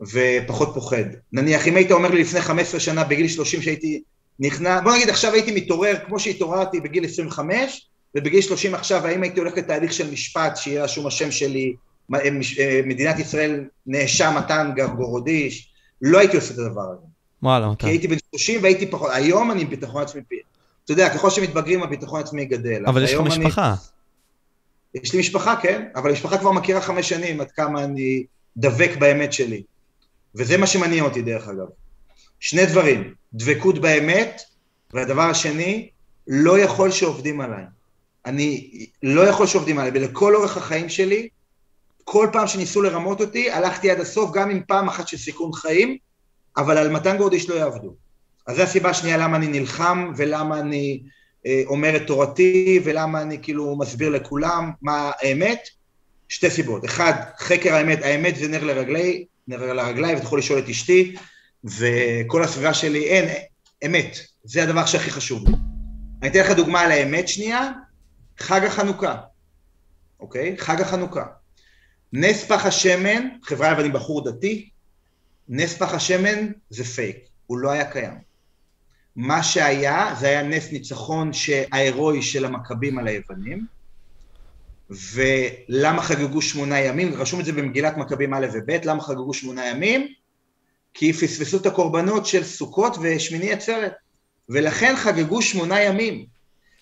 ופחות 0.00 0.70
פוחד. 0.74 1.04
נניח, 1.32 1.68
אם 1.68 1.76
היית 1.76 1.90
אומר 1.90 2.10
לי 2.10 2.20
לפני 2.20 2.40
15 2.40 2.80
שנה, 2.80 3.04
בגיל 3.04 3.28
30 3.28 3.62
שהייתי 3.62 4.02
נכנע, 4.40 4.80
בוא 4.80 4.94
נגיד 4.94 5.08
עכשיו 5.08 5.32
הייתי 5.32 5.52
מתעורר 5.52 5.96
כמו 6.06 6.18
שהתעוררתי 6.18 6.80
בגיל 6.80 7.04
25, 7.04 7.86
ובגיל 8.14 8.40
30 8.40 8.74
עכשיו, 8.74 9.06
האם 9.06 9.22
הייתי 9.22 9.40
הולך 9.40 9.56
לתהליך 9.56 9.92
של 9.92 10.10
משפט, 10.10 10.56
שיהיה 10.56 10.84
רשום 10.84 11.06
השם 11.06 11.30
שלי, 11.30 11.74
אה, 12.14 12.20
אה, 12.58 12.80
מדינת 12.86 13.18
ישראל 13.18 13.64
נאשם 13.86 14.34
מתן 14.38 14.70
גרגורודיש, 14.76 15.72
לא 16.02 16.18
הייתי 16.18 16.36
עושה 16.36 16.54
את 16.54 16.58
הדבר 16.58 16.82
הזה. 16.82 17.06
וואלה, 17.42 17.68
כי 17.78 17.86
הייתי 17.86 18.08
בן 18.08 18.16
30 18.30 18.62
והייתי 18.62 18.86
פחות, 18.86 19.10
היום 19.12 19.50
אני 19.50 19.62
עם 19.62 19.70
ביטחון 19.70 20.02
עצמי. 20.02 20.20
אתה 20.84 20.92
יודע, 20.92 21.14
ככל 21.14 21.30
שמתבגרים 21.30 21.82
הביטחון 21.82 22.20
עצמי 22.20 22.44
גדל. 22.44 22.86
אבל 22.86 23.04
יש 23.04 23.14
לך 23.14 23.20
משפחה. 23.20 23.68
אני... 23.68 23.76
יש 24.94 25.12
לי 25.12 25.20
משפחה, 25.20 25.56
כן, 25.62 25.88
אבל 25.94 26.10
המשפחה 26.10 26.38
כבר 26.38 26.52
מכירה 26.52 26.80
חמש 26.80 27.08
שנים 27.08 27.40
עד 27.40 27.50
כמה 27.50 27.84
אני 27.84 28.24
דבק 28.56 28.90
באמת 28.98 29.32
שלי. 29.32 29.62
וזה 30.34 30.58
מה 30.58 30.66
שמניע 30.66 31.02
אותי 31.02 31.22
דרך 31.22 31.48
אגב. 31.48 31.66
שני 32.40 32.66
דברים, 32.66 33.14
דבקות 33.34 33.78
באמת, 33.78 34.42
והדבר 34.92 35.22
השני, 35.22 35.88
לא 36.26 36.58
יכול 36.58 36.90
שעובדים 36.90 37.40
עליי. 37.40 37.64
אני 38.26 38.68
לא 39.02 39.28
יכול 39.28 39.46
שעובדים 39.46 39.78
עליי, 39.78 39.90
ולכל 39.94 40.36
אורך 40.36 40.56
החיים 40.56 40.88
שלי, 40.88 41.28
כל 42.04 42.28
פעם 42.32 42.46
שניסו 42.46 42.82
לרמות 42.82 43.20
אותי, 43.20 43.50
הלכתי 43.50 43.90
עד 43.90 44.00
הסוף, 44.00 44.30
גם 44.32 44.50
עם 44.50 44.60
פעם 44.68 44.88
אחת 44.88 45.08
של 45.08 45.16
סיכון 45.16 45.52
חיים, 45.52 45.96
אבל 46.56 46.78
על 46.78 46.90
מתן 46.90 47.16
גורדיש 47.16 47.48
לא 47.48 47.54
יעבדו. 47.54 47.94
אז 48.46 48.56
זו 48.56 48.62
הסיבה 48.62 48.90
השנייה 48.90 49.16
למה 49.16 49.36
אני 49.36 49.46
נלחם, 49.46 50.12
ולמה 50.16 50.60
אני 50.60 51.02
אומר 51.66 51.96
את 51.96 52.06
תורתי 52.06 52.80
ולמה 52.84 53.22
אני 53.22 53.38
כאילו 53.42 53.76
מסביר 53.76 54.08
לכולם 54.08 54.70
מה 54.82 55.10
האמת, 55.22 55.68
שתי 56.28 56.50
סיבות. 56.50 56.84
אחד, 56.84 57.12
חקר 57.38 57.74
האמת, 57.74 58.02
האמת 58.02 58.36
זה 58.36 58.48
נר 58.48 58.64
לרגלי, 58.64 59.24
נר 59.48 59.72
לרגלי, 59.72 60.14
ואתה 60.14 60.24
יכול 60.24 60.38
לשאול 60.38 60.58
את 60.58 60.68
אשתי, 60.68 61.16
וכל 61.64 62.42
הסביבה 62.42 62.74
שלי, 62.74 63.04
אין, 63.04 63.28
אמת, 63.86 64.16
זה 64.44 64.62
הדבר 64.62 64.86
שהכי 64.86 65.10
חשוב 65.10 65.48
לי. 65.48 65.54
אני 66.22 66.30
אתן 66.30 66.40
לך 66.40 66.50
דוגמה 66.50 66.80
על 66.80 66.90
האמת 66.90 67.28
שנייה, 67.28 67.70
חג 68.38 68.64
החנוכה, 68.64 69.16
אוקיי? 70.20 70.56
חג 70.58 70.80
החנוכה. 70.80 71.24
נס 72.12 72.44
פח 72.44 72.66
השמן, 72.66 73.28
חברה 73.42 73.72
אבל 73.72 73.90
בחור 73.90 74.24
דתי, 74.24 74.68
נס 75.48 75.74
פח 75.74 75.94
השמן 75.94 76.52
זה 76.70 76.84
פייק, 76.84 77.16
הוא 77.46 77.58
לא 77.58 77.70
היה 77.70 77.84
קיים. 77.84 78.31
מה 79.16 79.42
שהיה, 79.42 80.14
זה 80.20 80.26
היה 80.26 80.42
נס 80.42 80.72
ניצחון 80.72 81.30
ההירואי 81.72 82.22
של 82.22 82.44
המכבים 82.44 82.98
על 82.98 83.08
היוונים, 83.08 83.66
ולמה 84.90 86.02
חגגו 86.02 86.42
שמונה 86.42 86.80
ימים? 86.80 87.14
רשום 87.14 87.40
את 87.40 87.44
זה 87.44 87.52
במגילת 87.52 87.96
מכבים 87.96 88.34
א' 88.34 88.46
וב', 88.52 88.70
למה 88.84 89.02
חגגו 89.02 89.34
שמונה 89.34 89.66
ימים? 89.66 90.06
כי 90.94 91.12
פספסו 91.12 91.56
את 91.56 91.66
הקורבנות 91.66 92.26
של 92.26 92.44
סוכות 92.44 92.96
ושמיני 93.02 93.52
עצרת, 93.52 93.92
ולכן 94.48 94.96
חגגו 94.96 95.42
שמונה 95.42 95.80
ימים. 95.80 96.26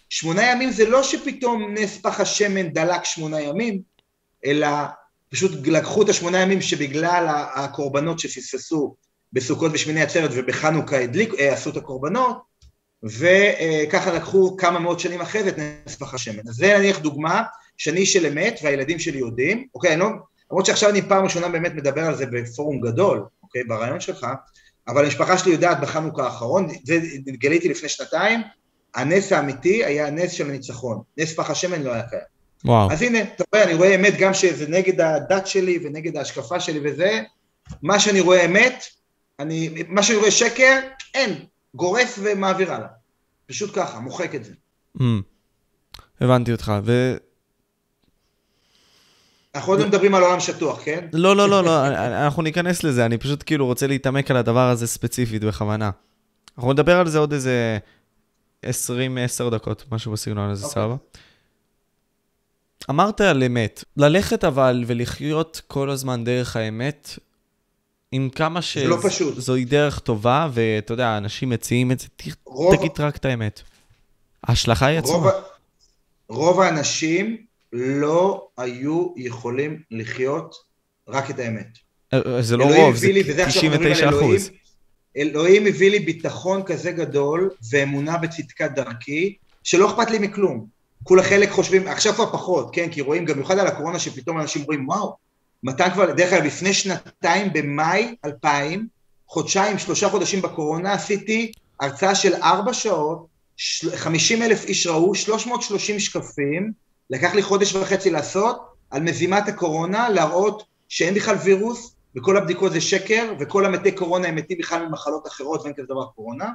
שמונה 0.09 0.43
ימים 0.43 0.71
זה 0.71 0.89
לא 0.89 1.03
שפתאום 1.03 1.75
נס 1.75 1.99
פח 1.99 2.21
השמן 2.21 2.69
דלק 2.69 3.05
שמונה 3.05 3.41
ימים, 3.41 3.83
אלא 4.45 4.69
פשוט 5.29 5.67
לקחו 5.67 6.03
את 6.03 6.09
השמונה 6.09 6.39
ימים 6.39 6.63
שבגלל 6.63 7.27
הקורבנות 7.55 8.19
שפספסו 8.19 8.95
בסוכות 9.33 9.71
ושמיני 9.75 10.03
עצרת 10.03 10.31
ובחנוכה 10.35 10.99
הדליק, 10.99 11.35
אה, 11.39 11.53
עשו 11.53 11.71
את 11.71 11.77
הקורבנות, 11.77 12.51
וככה 13.03 14.13
לקחו 14.13 14.57
כמה 14.57 14.79
מאות 14.79 15.01
שנים 15.01 15.21
אחרי 15.21 15.43
זה 15.43 15.49
את 15.49 15.59
נס 15.59 15.97
פח 15.97 16.15
השמן. 16.15 16.49
אז 16.49 16.55
זה 16.55 16.79
נניח 16.79 16.99
דוגמה 16.99 17.43
שאני 17.77 18.07
של 18.07 18.27
אמת 18.27 18.61
והילדים 18.63 18.99
שלי 18.99 19.19
יודעים, 19.19 19.67
אוקיי, 19.75 19.97
לא, 19.97 20.09
למרות 20.51 20.67
שעכשיו 20.67 20.91
אני 20.91 21.03
פעם 21.03 21.25
ראשונה 21.25 21.49
באמת 21.49 21.75
מדבר 21.75 22.07
על 22.07 22.17
זה 22.17 22.27
בפורום 22.27 22.81
גדול, 22.81 23.25
אוקיי, 23.43 23.65
ברעיון 23.65 24.01
שלך, 24.01 24.27
אבל 24.89 25.05
המשפחה 25.05 25.39
שלי 25.39 25.53
יודעת 25.53 25.81
בחנוכה 25.81 26.25
האחרון, 26.25 26.69
זה 26.85 27.01
גיליתי 27.29 27.69
לפני 27.69 27.89
שנתיים, 27.89 28.41
הנס 28.95 29.33
האמיתי 29.33 29.85
היה 29.85 30.07
הנס 30.07 30.33
של 30.33 30.49
הניצחון, 30.49 31.03
נס 31.19 31.35
פח 31.35 31.51
השמן 31.51 31.83
לא 31.83 31.93
היה 31.93 32.03
קיים. 32.03 32.23
וואו. 32.65 32.93
אז 32.93 33.03
הנה, 33.03 33.21
אתה 33.23 33.45
רואה, 33.53 33.65
אני 33.65 33.75
רואה 33.75 33.95
אמת 33.95 34.15
גם 34.19 34.35
שזה 34.35 34.69
נגד 34.69 35.01
הדת 35.01 35.47
שלי 35.47 35.79
ונגד 35.85 36.17
ההשקפה 36.17 36.61
שלי 36.61 36.81
וזה, 36.85 37.23
מה 37.83 38.01
שאני 38.01 38.21
רואה 38.21 38.45
אמת, 38.45 38.85
אני, 39.41 39.71
מה 39.89 40.03
שאני 40.03 40.19
רואה 40.19 40.31
שקר, 40.31 40.79
אין, 41.15 41.45
גורף 41.75 42.19
ומעביר 42.23 42.73
הלאה. 42.73 42.89
פשוט 43.47 43.71
ככה, 43.75 44.01
מוחק 44.01 44.35
את 44.35 44.45
זה. 44.45 44.53
Mm, 44.99 45.03
הבנתי 46.21 46.53
אותך, 46.53 46.73
ו... 46.85 47.17
אנחנו 49.55 49.73
עוד 49.73 49.81
לא 49.81 49.87
מדברים 49.87 50.15
על 50.15 50.23
עולם 50.23 50.41
שטוח, 50.41 50.81
כן? 50.85 51.09
לא, 51.13 51.37
לא, 51.37 51.49
לא, 51.49 51.65
לא, 51.65 51.87
אנחנו 52.27 52.43
ניכנס 52.43 52.85
לזה, 52.85 53.07
אני 53.07 53.19
פשוט 53.19 53.43
כאילו 53.47 53.67
רוצה 53.67 53.87
להתעמק 53.87 54.31
על 54.31 54.37
הדבר 54.37 54.69
הזה 54.69 54.87
ספציפית 54.87 55.45
בכוונה. 55.45 55.91
אנחנו 56.57 56.73
נדבר 56.73 56.99
על 56.99 57.09
זה 57.09 57.19
עוד 57.19 57.33
איזה 57.33 57.79
20-10 58.65 58.69
דקות, 59.51 59.85
משהו 59.93 60.13
בסגנון 60.13 60.51
הזה, 60.51 60.67
אוקיי. 60.67 60.83
סבבה? 60.83 60.97
אמרת 62.91 63.21
על 63.21 63.43
אמת. 63.43 63.85
ללכת 63.97 64.45
אבל 64.45 64.85
ולחיות 64.87 65.61
כל 65.67 65.91
הזמן 65.91 66.25
דרך 66.25 66.57
האמת, 66.57 67.19
עם 68.13 68.29
כמה 68.31 68.63
ש... 68.63 68.79
זה 68.79 68.89
לא 68.89 68.97
פשוט. 69.03 69.35
זוהי 69.41 69.65
דרך 69.65 69.99
טובה, 69.99 70.49
ואתה 70.53 70.93
יודע, 70.93 71.17
אנשים 71.19 71.49
מציעים 71.51 71.93
את 71.93 72.01
זה, 72.01 72.07
רוב- 72.47 72.77
תגיד 72.77 72.91
רק 72.99 73.17
את 73.17 73.25
האמת. 73.25 73.61
ההשלכה 74.45 74.87
היא 74.87 75.01
רוב, 75.01 75.09
עצומה. 75.27 75.31
ה- 75.31 75.43
רוב 76.29 76.61
האנשים 76.61 77.37
לא 77.73 78.49
היו 78.57 79.07
יכולים 79.17 79.81
לחיות 79.91 80.55
רק 81.09 81.31
את 81.31 81.39
האמת. 81.39 81.67
אה, 82.15 82.43
זה 82.43 82.57
לא 82.57 82.65
רוב, 82.65 82.95
זה 82.97 83.07
הביא 83.07 83.15
לי, 83.15 83.33
וזה 83.33 83.47
עכשיו 83.47 83.63
אנחנו 83.63 83.79
מדברים 83.79 83.93
99 83.95 84.09
על 84.09 84.15
אלוהים, 84.15 84.37
אחוז. 84.37 84.51
אלוהים 85.17 85.67
הביא 85.67 85.91
לי 85.91 85.99
ביטחון 85.99 86.63
כזה 86.63 86.93
גדול 86.93 87.51
ואמונה 87.71 88.17
בצדקת 88.19 88.71
דרכי, 88.75 89.35
שלא 89.65 89.91
אכפת 89.91 90.11
לי 90.11 90.19
מכלום. 90.19 90.67
כולה 91.03 91.23
חלק 91.23 91.51
חושבים, 91.51 91.89
עכשיו 91.89 92.13
כבר 92.15 92.33
פחות, 92.33 92.71
כן? 92.73 92.89
כי 92.91 93.01
רואים, 93.01 93.25
גם 93.25 93.35
במיוחד 93.35 93.59
על 93.59 93.67
הקורונה, 93.67 93.99
שפתאום 93.99 94.41
אנשים 94.41 94.63
רואים, 94.63 94.89
וואו, 94.89 95.17
מתן 95.63 95.91
כבר, 95.91 96.13
דרך 96.13 96.33
אגב, 96.33 96.45
לפני 96.45 96.75
שנתיים, 96.75 97.53
במאי 97.53 98.15
2000, 98.25 98.89
חודשיים, 99.29 99.79
שלושה 99.79 100.09
חודשים 100.09 100.43
בקורונה, 100.43 100.93
עשיתי 100.93 101.53
הרצאה 101.81 102.15
של 102.15 102.35
ארבע 102.35 102.73
שעות, 102.73 103.27
של- 103.57 103.97
50 103.97 104.43
אלף 104.43 104.65
איש 104.65 104.87
ראו, 104.87 105.15
330 105.15 106.01
שקפים, 106.01 106.73
לקח 107.11 107.35
לי 107.35 107.43
חודש 107.43 107.75
וחצי 107.75 108.11
לעשות, 108.11 108.61
על 108.91 109.03
מזימת 109.03 109.49
הקורונה, 109.49 110.09
להראות 110.09 110.63
שאין 110.89 111.15
בכלל 111.15 111.37
וירוס, 111.45 111.95
וכל 112.17 112.37
הבדיקות 112.37 112.73
זה 112.73 112.81
שקר, 112.81 113.33
וכל 113.41 113.65
המתי 113.67 113.93
קורונה 113.93 114.29
הם 114.29 114.37
מתים 114.37 114.59
בכלל 114.59 114.87
ממחלות 114.87 115.27
אחרות 115.27 115.63
ואין 115.63 115.75
כזה 115.75 115.87
דבר 115.87 116.05
קורונה. 116.07 116.49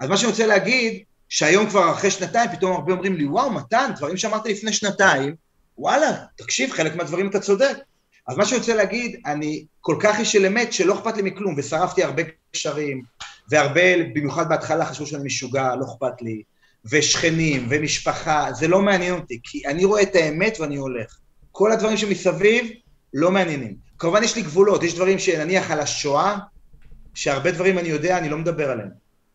אז 0.00 0.08
מה 0.08 0.16
שאני 0.16 0.30
רוצה 0.30 0.46
להגיד, 0.46 1.02
שהיום 1.28 1.68
כבר 1.68 1.92
אחרי 1.92 2.10
שנתיים, 2.10 2.50
פתאום 2.50 2.72
הרבה 2.72 2.92
אומרים 2.92 3.14
לי, 3.14 3.26
וואו, 3.26 3.50
מתן, 3.50 3.90
דברים 3.96 4.16
שאמרתי 4.16 4.52
לפני 4.52 4.72
שנתיים, 4.72 5.34
וואלה, 5.78 6.12
תקשיב, 6.36 6.72
חלק 6.72 6.96
מהדברים 6.96 7.30
אתה 7.30 7.40
צודק. 7.40 7.78
אז 8.28 8.36
מה 8.36 8.44
שאני 8.44 8.58
רוצה 8.58 8.74
להגיד, 8.74 9.20
אני 9.26 9.64
כל 9.80 9.96
כך 10.00 10.18
איש 10.18 10.32
של 10.32 10.46
אמת 10.46 10.72
שלא 10.72 10.94
אכפת 10.94 11.16
לי 11.16 11.22
מכלום, 11.22 11.54
ושרפתי 11.56 12.04
הרבה 12.04 12.22
קשרים, 12.52 13.02
והרבה, 13.50 13.96
במיוחד 14.14 14.48
בהתחלה 14.48 14.84
חשבו 14.84 15.06
שאני 15.06 15.24
משוגע, 15.24 15.74
לא 15.76 15.84
אכפת 15.84 16.22
לי, 16.22 16.42
ושכנים, 16.90 17.66
ומשפחה, 17.70 18.52
זה 18.52 18.68
לא 18.68 18.82
מעניין 18.82 19.14
אותי, 19.14 19.40
כי 19.42 19.66
אני 19.66 19.84
רואה 19.84 20.02
את 20.02 20.16
האמת 20.16 20.60
ואני 20.60 20.76
הולך. 20.76 21.18
כל 21.52 21.72
הדברים 21.72 21.96
שמסביב 21.96 22.70
לא 23.14 23.30
מעניינים. 23.30 23.74
כמובן 23.98 24.22
יש 24.22 24.36
לי 24.36 24.42
גבולות, 24.42 24.82
יש 24.82 24.94
דברים 24.94 25.18
שנניח 25.18 25.70
על 25.70 25.80
השואה, 25.80 26.36
שהרבה 27.14 27.50
דברים 27.50 27.78
אני 27.78 27.88
יודע, 27.88 28.18
אני 28.18 28.28
לא 28.28 28.38
מדבר 28.38 28.70
עליהם. 28.70 28.88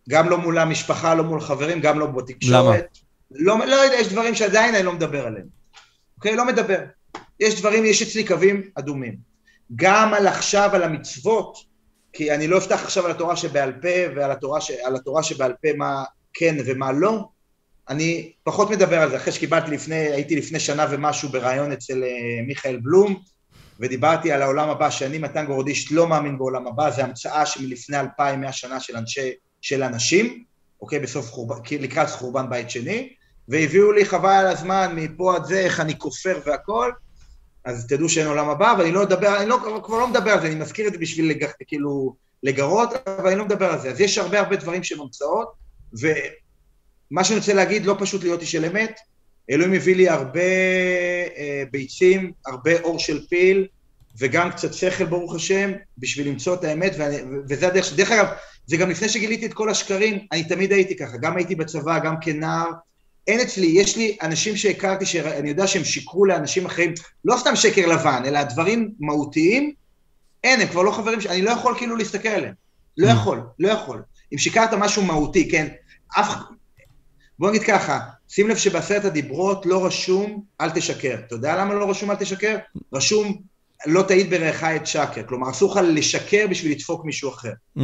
גם 0.10 0.29
לא 0.29 0.38
מול 0.38 0.58
המשפחה, 0.58 1.15
לא 1.15 1.23
מול 1.23 1.41
חברים, 1.41 1.79
גם 1.79 1.99
לא 1.99 2.06
בתקשורת. 2.06 2.97
למה? 3.32 3.65
לא, 3.65 3.67
לא 3.67 3.75
יודע, 3.75 3.95
יש 3.95 4.08
דברים 4.08 4.36
שעדיין 4.36 4.75
אני 4.75 4.84
לא 4.84 4.93
מדבר 4.93 5.27
עליהם. 5.27 5.45
אוקיי? 6.17 6.36
לא 6.36 6.45
מדבר. 6.45 6.79
יש 7.43 7.60
דברים, 7.60 7.86
יש 7.86 8.01
אצלי 8.01 8.27
קווים 8.27 8.62
אדומים. 8.75 9.17
גם 9.75 10.13
על 10.13 10.27
עכשיו, 10.27 10.69
על 10.73 10.84
המצוות, 10.84 11.58
כי 12.13 12.32
אני 12.32 12.47
לא 12.47 12.58
אפתח 12.58 12.82
עכשיו 12.84 13.06
על 13.06 13.12
התורה 13.12 13.36
שבעל 13.36 13.71
פה 13.82 14.15
ועל 14.15 14.32
התורה, 14.32 14.62
ש... 14.62 14.71
התורה 14.95 15.23
שבעל 15.23 15.53
פה 15.62 15.67
מה 15.77 16.03
כן 16.34 16.56
ומה 16.65 16.91
לא, 16.91 17.27
אני 17.89 18.32
פחות 18.43 18.69
מדבר 18.69 19.01
על 19.01 19.10
זה, 19.10 19.17
אחרי 19.17 19.34
שקיבלתי 19.34 19.71
לפני, 19.71 19.95
הייתי 19.95 20.36
לפני 20.36 20.60
שנה 20.60 20.86
ומשהו 20.89 21.29
בריאיון 21.29 21.71
אצל 21.71 22.03
uh, 22.03 22.47
מיכאל 22.47 22.79
בלום, 22.84 23.21
ודיברתי 23.79 24.32
על 24.32 24.41
העולם 24.41 24.69
הבא, 24.69 24.89
שאני 24.89 25.17
מתן 25.17 25.45
גורדיש 25.45 25.91
לא 25.91 26.08
מאמין 26.08 26.38
בעולם 26.38 26.67
הבא, 26.67 26.89
זה 26.89 27.03
המצאה 27.03 27.45
שמלפני 27.45 27.99
אלפיים 27.99 28.41
מאה 28.41 28.51
שנה 28.51 28.79
של 28.79 28.97
אנשי, 28.97 29.32
של 29.62 29.84
אנשים, 29.84 30.43
אוקיי, 30.82 30.99
בסוף 30.99 31.32
חורבן, 31.32 31.56
לקראת 31.79 32.10
חורבן 32.10 32.49
בית 32.49 32.69
שני, 32.69 33.13
והביאו 33.47 33.91
לי 33.91 34.06
חבל 34.06 34.29
על 34.29 34.47
הזמן 34.47 34.93
מפה 34.95 35.36
עד 35.36 35.45
זה, 35.45 35.60
איך 35.60 35.79
אני 35.79 35.99
כופר 35.99 36.39
והכל, 36.45 36.91
אז 37.65 37.88
תדעו 37.88 38.10
שאין 38.10 38.28
עולם 38.28 38.49
הבא, 38.49 38.76
ואני 38.78 38.91
לא 38.91 39.04
אדבר, 39.04 39.38
אני 39.38 39.49
לא, 39.49 39.82
כבר 39.84 39.99
לא 39.99 40.08
מדבר 40.08 40.32
על 40.32 40.41
זה, 40.41 40.47
אני 40.47 40.56
מזכיר 40.56 40.88
את 40.88 40.93
זה 40.93 40.99
בשביל 40.99 41.30
לג, 41.30 41.45
כאילו 41.67 42.15
לגרות, 42.43 42.89
אבל 43.08 43.28
אני 43.28 43.36
לא 43.36 43.45
מדבר 43.45 43.65
על 43.65 43.80
זה. 43.80 43.89
אז 43.89 44.02
יש 44.02 44.17
הרבה 44.17 44.39
הרבה 44.39 44.56
דברים 44.56 44.84
שהם 44.84 45.02
המצאות, 45.02 45.52
ומה 45.93 47.23
שאני 47.23 47.39
רוצה 47.39 47.54
להגיד, 47.54 47.86
לא 47.86 47.95
פשוט 47.99 48.23
להיות 48.23 48.41
איש 48.41 48.52
של 48.52 48.65
אמת, 48.65 48.99
אלוהים 49.52 49.73
הביא 49.73 49.95
לי 49.95 50.10
הרבה 50.10 50.41
אה, 51.38 51.63
ביצים, 51.71 52.32
הרבה 52.45 52.82
אור 52.82 52.99
של 52.99 53.28
פיל, 53.28 53.67
וגם 54.19 54.52
קצת 54.52 54.73
שכל, 54.73 55.06
ברוך 55.06 55.36
השם, 55.36 55.71
בשביל 55.97 56.28
למצוא 56.28 56.56
את 56.56 56.63
האמת, 56.63 56.93
ואני, 56.97 57.17
וזה 57.49 57.67
הדרך, 57.67 57.93
דרך 57.95 58.12
אגב, 58.12 58.28
זה 58.67 58.78
גם 58.78 58.89
לפני 58.89 59.10
שגיליתי 59.10 59.45
את 59.45 59.54
כל 59.54 59.69
השקרים, 59.69 60.28
אני 60.32 60.43
תמיד 60.43 60.71
הייתי 60.71 60.97
ככה, 60.97 61.17
גם 61.17 61.38
הייתי 61.38 61.56
בצבא, 61.56 61.99
גם 61.99 62.15
כנער, 62.21 62.71
אין 63.27 63.39
אצלי, 63.39 63.67
יש 63.67 63.97
לי 63.97 64.17
אנשים 64.21 64.57
שהכרתי, 64.57 65.05
שאני 65.05 65.49
יודע 65.49 65.67
שהם 65.67 65.83
שיקרו 65.83 66.25
לאנשים 66.25 66.65
אחרים, 66.65 66.93
לא 67.25 67.38
סתם 67.38 67.55
שקר 67.55 67.86
לבן, 67.88 68.21
אלא 68.25 68.43
דברים 68.43 68.91
מהותיים, 68.99 69.73
אין, 70.43 70.62
הם 70.62 70.67
כבר 70.67 70.81
לא 70.81 70.91
חברים, 70.91 71.19
אני 71.29 71.41
לא 71.41 71.51
יכול 71.51 71.77
כאילו 71.77 71.95
להסתכל 71.95 72.29
עליהם. 72.29 72.53
לא 72.97 73.07
יכול, 73.07 73.41
לא 73.59 73.67
יכול. 73.67 74.01
אם 74.33 74.38
שיקרת 74.38 74.73
משהו 74.73 75.01
מהותי, 75.01 75.49
כן, 75.49 75.67
אף... 76.19 76.27
בוא 77.39 77.49
נגיד 77.49 77.63
ככה, 77.63 77.99
שים 78.29 78.49
לב 78.49 78.57
שבעשרת 78.57 79.05
הדיברות 79.05 79.65
לא 79.65 79.86
רשום 79.86 80.43
אל 80.62 80.69
תשקר. 80.69 81.15
אתה 81.27 81.36
יודע 81.36 81.55
למה 81.57 81.73
לא 81.73 81.89
רשום 81.89 82.12
אל 82.12 82.15
תשקר? 82.15 82.57
רשום 82.93 83.41
לא 83.86 84.01
תעיד 84.01 84.29
ברעך 84.29 84.63
את 84.63 84.88
שקר. 84.88 85.23
כלומר, 85.27 85.49
אסור 85.49 85.71
לך 85.71 85.79
לשקר 85.83 86.45
בשביל 86.49 86.71
לדפוק 86.71 87.05
מישהו 87.05 87.29
אחר. 87.29 87.51
Mm. 87.77 87.81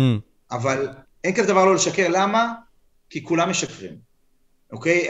אבל 0.51 0.87
אין 1.23 1.35
כזה 1.35 1.47
דבר 1.47 1.65
לא 1.65 1.75
לשקר, 1.75 2.07
למה? 2.09 2.53
כי 3.09 3.23
כולם 3.23 3.49
משקרים. 3.49 4.08
אוקיי? 4.73 5.07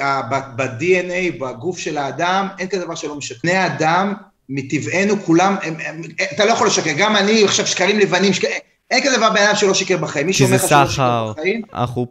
ב-DNA, 0.56 1.40
בגוף 1.40 1.80
של 1.80 1.98
האדם, 1.98 2.48
אין 2.60 2.68
כזה 2.68 2.86
דבר 2.86 2.96
שלא 2.96 3.16
משקר. 3.16 3.36
בני 3.44 3.52
האדם, 3.54 4.14
מטבענו, 4.50 5.24
כולם, 5.24 5.56
הם, 5.62 5.74
הם, 5.86 6.02
אתה 6.34 6.46
לא 6.46 6.52
יכול 6.52 6.68
לשקר. 6.68 6.92
גם 6.98 7.16
אני, 7.16 7.44
עכשיו 7.44 7.68
שקרים 7.68 8.00
לבנים, 8.00 8.34
שקר, 8.34 8.48
אין 8.92 9.04
כזה 9.04 9.18
דבר 9.18 9.30
בן 9.30 9.42
אדם 9.42 9.56
שלא 9.56 9.74
שיקר 9.74 9.98
בחיים. 9.98 10.28
מי 10.28 10.34
שאומר 10.34 10.56
לך 10.56 10.68
שלא 10.70 10.88
שיקר 10.88 11.32
בחיים... 11.38 11.62
אנחנו, 11.74 12.08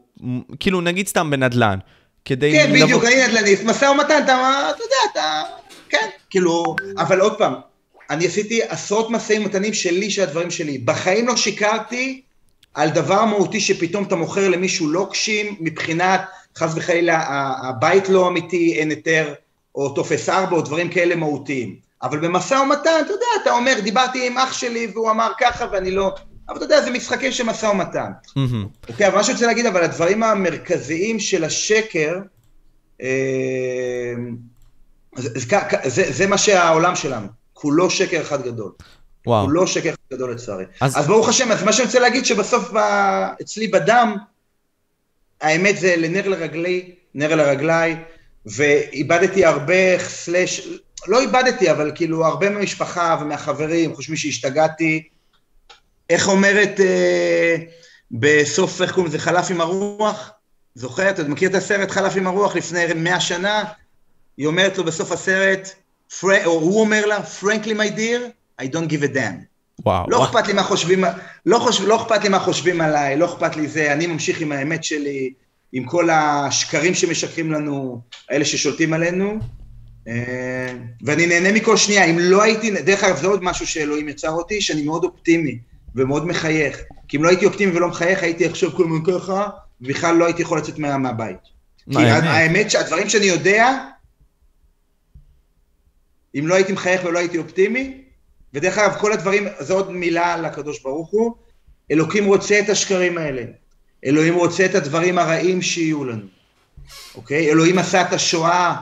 כאילו 0.61 0.81
נגיד 0.81 1.09
סתם 1.09 1.31
בנדל"ן, 1.31 1.79
כדי 2.25 2.53
כן, 2.53 2.71
לבוא- 2.73 2.85
בדיוק, 2.85 3.05
אני 3.05 3.27
נדל"ניסט, 3.27 3.65
משא 3.65 3.85
ומתן, 3.85 4.21
אתה, 4.25 4.71
אתה 4.71 4.83
יודע, 4.83 4.97
אתה... 5.13 5.43
כן, 5.89 6.09
כאילו, 6.31 6.77
אבל 6.99 7.21
עוד 7.21 7.39
פעם, 7.39 7.55
אני 8.11 8.27
עשיתי 8.27 8.61
עשרות 8.69 9.11
משאים 9.11 9.43
ומתנים 9.43 9.75
שלי, 9.75 10.11
של 10.11 10.23
הדברים 10.23 10.51
שלי. 10.51 10.79
בחיים 10.79 11.29
לא 11.29 11.37
שיקרתי 11.37 12.23
על 12.75 12.91
דבר 12.91 13.25
מהותי 13.25 13.61
שפתאום 13.61 14.05
אתה 14.05 14.17
מוכר 14.17 14.49
למישהו 14.49 14.89
לוקשים, 14.89 15.57
מבחינת, 15.61 16.21
חס 16.59 16.73
וחלילה, 16.77 17.23
הבית 17.69 18.09
לא 18.09 18.29
אמיתי, 18.29 18.75
אין 18.79 18.91
היתר, 18.91 19.35
או 19.75 19.95
טופס 19.95 20.29
4, 20.29 20.57
או 20.57 20.63
דברים 20.63 20.89
כאלה 20.89 21.17
מהותיים. 21.17 21.77
אבל 22.03 22.19
במשא 22.19 22.55
ומתן, 22.55 22.91
אתה 23.01 23.13
יודע, 23.13 23.27
אתה 23.43 23.51
אומר, 23.51 23.75
דיברתי 23.83 24.27
עם 24.27 24.39
אח 24.39 24.53
שלי 24.53 24.91
והוא 24.95 25.11
אמר 25.11 25.33
ככה 25.41 25.67
ואני 25.73 25.91
לא... 25.91 26.15
אבל 26.49 26.57
אתה 26.57 26.65
יודע, 26.65 26.83
זה 26.83 26.91
משחקים 26.91 27.33
של 27.33 27.45
משא 27.45 27.67
ומתן. 27.67 28.11
אוקיי, 28.89 29.07
אבל 29.07 29.17
מה 29.17 29.25
שאני 29.25 29.35
רוצה 29.35 29.47
להגיד, 29.47 29.67
אבל 29.67 29.83
הדברים 29.85 30.23
המרכזיים 30.23 31.21
של 31.21 31.45
השקר, 31.45 32.19
אה, 33.03 34.15
זה, 35.87 36.27
מה 36.27 36.39
שהעולם 36.39 36.97
שלנו, 36.97 37.27
כולו 37.53 37.91
שקר 37.91 38.21
אחד 38.21 38.43
גדול. 38.43 38.73
וואו. 39.27 39.45
כולו 39.45 39.67
שקר 39.67 39.89
אחד 39.89 40.17
גדול 40.17 40.33
לצערי. 40.33 40.65
אז- 40.81 41.07
ברוך 41.07 41.29
השם, 41.29 41.53
אז 41.53 41.63
מה 41.63 41.73
שאני 41.73 41.87
רוצה 41.87 41.99
להגיד, 41.99 42.25
שבסוף 42.25 42.73
אצלי 43.43 43.69
בדם, 43.69 44.17
האמת 45.41 45.77
זה 45.77 45.97
לנר 45.97 46.29
לרגלי, 46.29 46.95
נר 47.15 47.35
לרגליי, 47.35 47.97
ואיבדתי 48.47 49.45
הרבה 49.45 49.99
סלאש, 49.99 50.69
לא 51.07 51.21
איבדתי, 51.21 51.71
אבל 51.71 51.93
כאילו 51.95 52.27
הרבה 52.27 52.51
מהמשפחה 52.51 53.19
ומהחברים 53.21 53.95
חושבים 53.95 54.17
שהשתגעתי. 54.17 55.09
איך 56.11 56.29
אומרת 56.29 56.81
אה, 56.81 57.57
בסוף, 58.11 58.83
איך 58.83 58.93
קוראים 58.93 59.09
לזה, 59.09 59.19
חלף 59.19 59.51
עם 59.51 59.61
הרוח? 59.61 60.31
זוכר? 60.75 61.11
אתה 61.11 61.23
מכיר 61.23 61.51
את 61.51 61.55
הסרט 61.55 61.91
חלף 61.91 62.17
עם 62.17 62.27
הרוח 62.27 62.57
לפני 62.57 62.85
מאה 62.97 63.21
שנה? 63.21 63.65
היא 64.37 64.47
אומרת 64.47 64.79
לו 64.79 64.85
בסוף 64.85 65.13
הסרט, 65.13 65.69
פר... 66.21 66.47
או 66.47 66.51
הוא 66.51 66.81
אומר 66.81 67.07
לה, 67.07 67.19
frankly 67.41 67.75
my 67.75 67.97
dear, 67.97 68.21
I 68.63 68.65
don't 68.65 68.91
give 68.91 69.03
a 69.03 69.15
damn. 69.15 69.58
וואו. 69.85 70.11
לא. 70.11 70.25
אכפת 70.25 70.47
לי 70.47 70.53
מה 70.53 70.63
חושבים, 70.63 71.05
לא, 71.47 71.59
חושב, 71.59 71.85
לא 71.87 72.03
אכפת 72.03 72.23
לי 72.23 72.29
מה 72.29 72.39
חושבים 72.39 72.81
עליי, 72.81 73.17
לא 73.17 73.25
אכפת 73.25 73.57
לי 73.57 73.69
זה, 73.69 73.93
אני 73.93 74.07
ממשיך 74.07 74.41
עם 74.41 74.53
האמת 74.53 74.85
שלי, 74.85 75.33
עם 75.73 75.85
כל 75.85 76.11
השקרים 76.11 76.95
שמשקרים 76.95 77.53
לנו, 77.53 78.01
האלה 78.31 78.45
ששולטים 78.45 78.93
עלינו, 78.93 79.39
אה, 80.09 80.75
ואני 81.03 81.27
נהנה 81.27 81.53
מכל 81.53 81.77
שנייה. 81.77 82.05
אם 82.05 82.19
לא 82.19 82.43
הייתי, 82.43 82.71
דרך 82.71 83.05
אגב, 83.05 83.17
זה 83.17 83.27
עוד 83.27 83.43
משהו 83.43 83.67
שאלוהים 83.67 84.09
יצר 84.09 84.31
אותי, 84.31 84.61
שאני 84.61 84.83
מאוד 84.83 85.05
אופטימי 85.05 85.59
ומאוד 85.95 86.27
מחייך. 86.27 86.81
כי 87.09 87.17
אם 87.17 87.25
לא 87.25 87.29
הייתי 87.29 87.47
אופטימי 87.47 87.77
ולא 87.77 87.89
מחייך, 87.89 88.23
הייתי 88.23 88.47
עכשיו 88.47 88.73
כל 88.73 88.85
הזמן 88.85 89.05
ככה, 89.07 89.49
ובכלל 89.81 90.17
לא 90.17 90.25
הייתי 90.25 90.43
יכול 90.43 90.59
לצאת 90.59 90.79
מה, 90.79 90.99
מהבית. 90.99 91.59
כי 91.91 91.97
האמת. 91.99 92.25
האמת 92.25 92.71
שהדברים 92.71 93.09
שאני 93.09 93.27
יודע, 93.27 93.79
אם 96.39 96.47
לא 96.47 96.55
הייתי 96.55 96.73
מחייך 96.73 97.05
ולא 97.05 97.19
הייתי 97.19 97.39
אופטימי, 97.39 98.03
ודרך 98.55 98.79
אגב, 98.79 98.97
כל 99.01 99.13
הדברים, 99.13 99.49
זו 99.61 99.75
עוד 99.75 99.93
מילה 99.93 100.37
לקדוש 100.37 100.83
ברוך 100.83 101.11
הוא, 101.11 101.35
אלוקים 101.91 102.25
רוצה 102.25 102.61
את 102.61 102.69
השקרים 102.69 103.19
האלה. 103.19 103.43
אלוהים 104.05 104.35
רוצה 104.35 104.65
את 104.65 104.75
הדברים 104.75 105.19
הרעים 105.19 105.63
שיהיו 105.63 106.05
לנו. 106.05 106.27
אוקיי? 107.15 107.51
אלוהים 107.51 107.79
עשה 107.79 108.03
את 108.03 108.13
השואה. 108.13 108.77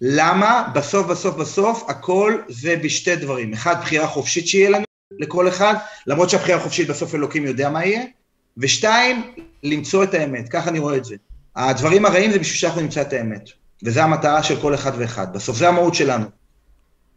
למה? 0.00 0.68
בסוף, 0.74 1.06
בסוף, 1.06 1.36
בסוף, 1.36 1.84
הכל 1.88 2.38
זה 2.48 2.76
בשתי 2.76 3.16
דברים. 3.16 3.52
אחד, 3.52 3.80
בחירה 3.80 4.06
חופשית 4.06 4.48
שיהיה 4.48 4.70
לנו, 4.70 4.84
לכל 5.18 5.48
אחד, 5.48 5.74
למרות 6.06 6.30
שהבחירה 6.30 6.58
החופשית 6.58 6.88
בסוף 6.88 7.14
אלוקים 7.14 7.46
יודע 7.46 7.70
מה 7.70 7.84
יהיה, 7.84 8.04
ושתיים, 8.56 9.34
למצוא 9.62 10.04
את 10.04 10.14
האמת, 10.14 10.48
ככה 10.48 10.70
אני 10.70 10.78
רואה 10.78 10.96
את 10.96 11.04
זה. 11.04 11.16
הדברים 11.56 12.06
הרעים 12.06 12.32
זה 12.32 12.38
בשביל 12.38 12.58
שאנחנו 12.58 12.80
נמצא 12.80 13.02
את 13.02 13.12
האמת, 13.12 13.42
וזו 13.84 14.00
המטרה 14.00 14.42
של 14.42 14.60
כל 14.60 14.74
אחד 14.74 14.92
ואחד. 14.98 15.32
בסוף 15.32 15.56
זה 15.56 15.68
המהות 15.68 15.94
שלנו. 15.94 16.41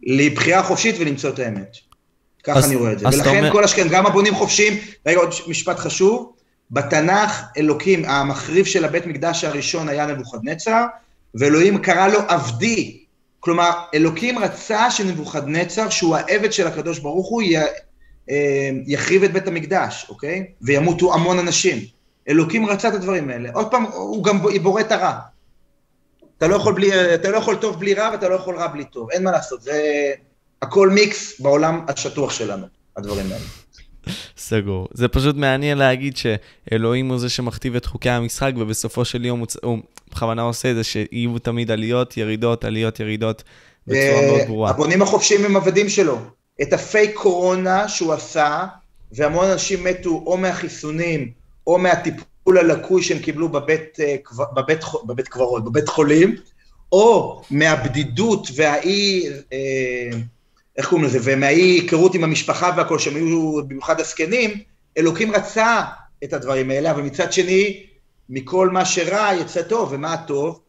לבחירה 0.04 0.64
חופשית 0.64 0.96
ולמצוא 1.00 1.30
את 1.30 1.40
האמת. 1.40 1.76
ככה 2.44 2.60
אז- 2.60 2.66
אני 2.66 2.76
רואה 2.76 2.92
את 2.92 3.00
זה. 3.00 3.08
ולכן 3.08 3.38
אומר- 3.38 3.52
כל 3.52 3.64
השכם, 3.64 3.88
גם 3.90 4.06
הבונים 4.06 4.36
חופשיים, 4.36 4.74
רגע 5.06 5.18
עוד 5.20 5.30
משפט 5.48 5.80
חשוב, 5.80 6.32
בתנ"ך 6.72 7.42
אלוקים, 7.58 8.06
המחריב 8.06 8.66
של 8.66 8.86
הבית 8.86 9.06
מקדש 9.06 9.44
הראשון 9.44 9.90
היה 9.90 10.06
נבוכדנצר, 10.06 10.86
ואלוהים 11.36 11.78
קרא 11.78 12.08
לו 12.08 12.20
עבדי. 12.28 12.98
כלומר, 13.40 13.72
אלוקים 13.94 14.40
רצה 14.40 14.92
שנבוכדנצר, 14.92 15.90
שהוא 15.90 16.16
העבד 16.16 16.54
של 16.54 16.68
הקדוש 16.68 17.00
ברוך 17.00 17.28
הוא, 17.30 17.42
י- 17.42 17.58
אה, 18.30 18.70
יחריב 18.88 19.24
את 19.24 19.34
בית 19.34 19.48
המקדש, 19.48 20.06
אוקיי? 20.10 20.46
וימותו 20.62 21.14
המון 21.14 21.40
אנשים. 21.40 21.78
אלוקים 22.30 22.66
רצה 22.66 22.88
את 22.88 22.94
הדברים 22.94 23.30
האלה. 23.30 23.50
עוד 23.54 23.72
פעם, 23.72 23.84
הוא 23.84 24.24
גם 24.24 24.40
בורא 24.64 24.82
את 24.82 24.92
הרע. 24.92 25.14
אתה 26.38 26.48
לא 26.48 26.56
יכול, 26.56 26.74
בלי, 26.74 27.14
אתה 27.14 27.30
לא 27.30 27.38
יכול 27.38 27.56
טוב 27.56 27.80
בלי 27.80 27.94
רע, 27.94 28.10
ואתה 28.12 28.30
לא 28.30 28.36
יכול 28.36 28.56
רע 28.56 28.68
בלי 28.68 28.86
טוב. 28.86 29.12
אין 29.12 29.24
מה 29.24 29.32
לעשות, 29.32 29.62
זה 29.62 30.12
הכל 30.62 30.90
מיקס 30.90 31.42
בעולם 31.42 31.86
השטוח 31.88 32.32
שלנו, 32.32 32.66
הדברים 32.98 33.26
האלה. 33.26 33.46
סגור. 34.38 34.88
זה 34.94 35.08
פשוט 35.08 35.36
מעניין 35.36 35.78
להגיד 35.78 36.14
שאלוהים 36.18 37.10
הוא 37.10 37.18
זה 37.18 37.30
שמכתיב 37.30 37.76
את 37.76 37.86
חוקי 37.86 38.10
המשחק, 38.10 38.52
ובסופו 38.58 39.06
של 39.06 39.26
יום 39.26 39.44
הוא, 39.64 39.78
בכוונה 40.12 40.42
עושה 40.42 40.72
את 40.72 40.76
זה 40.76 40.84
שיהיו 40.84 41.40
תמיד 41.40 41.72
עליות, 41.72 42.18
ירידות, 42.18 42.66
עליות, 42.66 43.00
ירידות, 43.00 43.44
בצורה 43.88 44.22
אה, 44.22 44.28
מאוד 44.28 44.48
ברורה. 44.48 44.70
הבונים 44.70 45.02
החופשיים 45.02 45.46
הם 45.46 45.56
עבדים 45.56 45.90
שלו. 45.90 46.20
את 46.62 46.74
הפייק 46.74 47.16
קורונה 47.16 47.88
שהוא 47.88 48.14
עשה, 48.14 48.66
והמון 49.12 49.46
אנשים 49.46 49.84
מתו 49.84 50.24
או 50.26 50.38
מהחיסונים, 50.38 51.32
או 51.68 51.78
מהטיפול 51.78 52.24
הלקוי 52.48 53.04
שהם 53.04 53.20
קיבלו 53.20 53.50
בבית, 53.50 54.00
אה, 54.00 54.16
בבית, 54.56 54.80
בבית 55.06 55.28
קברות, 55.28 55.66
בבית 55.66 55.90
חולים, 55.90 56.36
או 56.92 57.42
מהבדידות 57.52 58.48
והאי, 58.56 59.30
אה, 59.54 60.10
איך 60.78 60.90
קוראים 60.90 61.08
לזה, 61.08 61.20
ומהאי 61.24 61.62
היכרות 61.62 62.16
עם 62.16 62.24
המשפחה 62.24 62.72
והכל, 62.78 63.00
שהם 63.00 63.16
היו 63.16 63.64
במיוחד 63.68 64.00
הזקנים, 64.00 64.52
אלוקים 64.98 65.32
רצה 65.32 65.82
את 66.24 66.34
הדברים 66.34 66.72
האלה, 66.72 66.92
אבל 66.92 67.02
מצד 67.02 67.34
שני, 67.34 67.86
מכל 68.30 68.70
מה 68.70 68.86
שרע 68.86 69.30
יצא 69.42 69.62
טוב, 69.62 69.90
ומה 69.92 70.14
הטוב? 70.14 70.62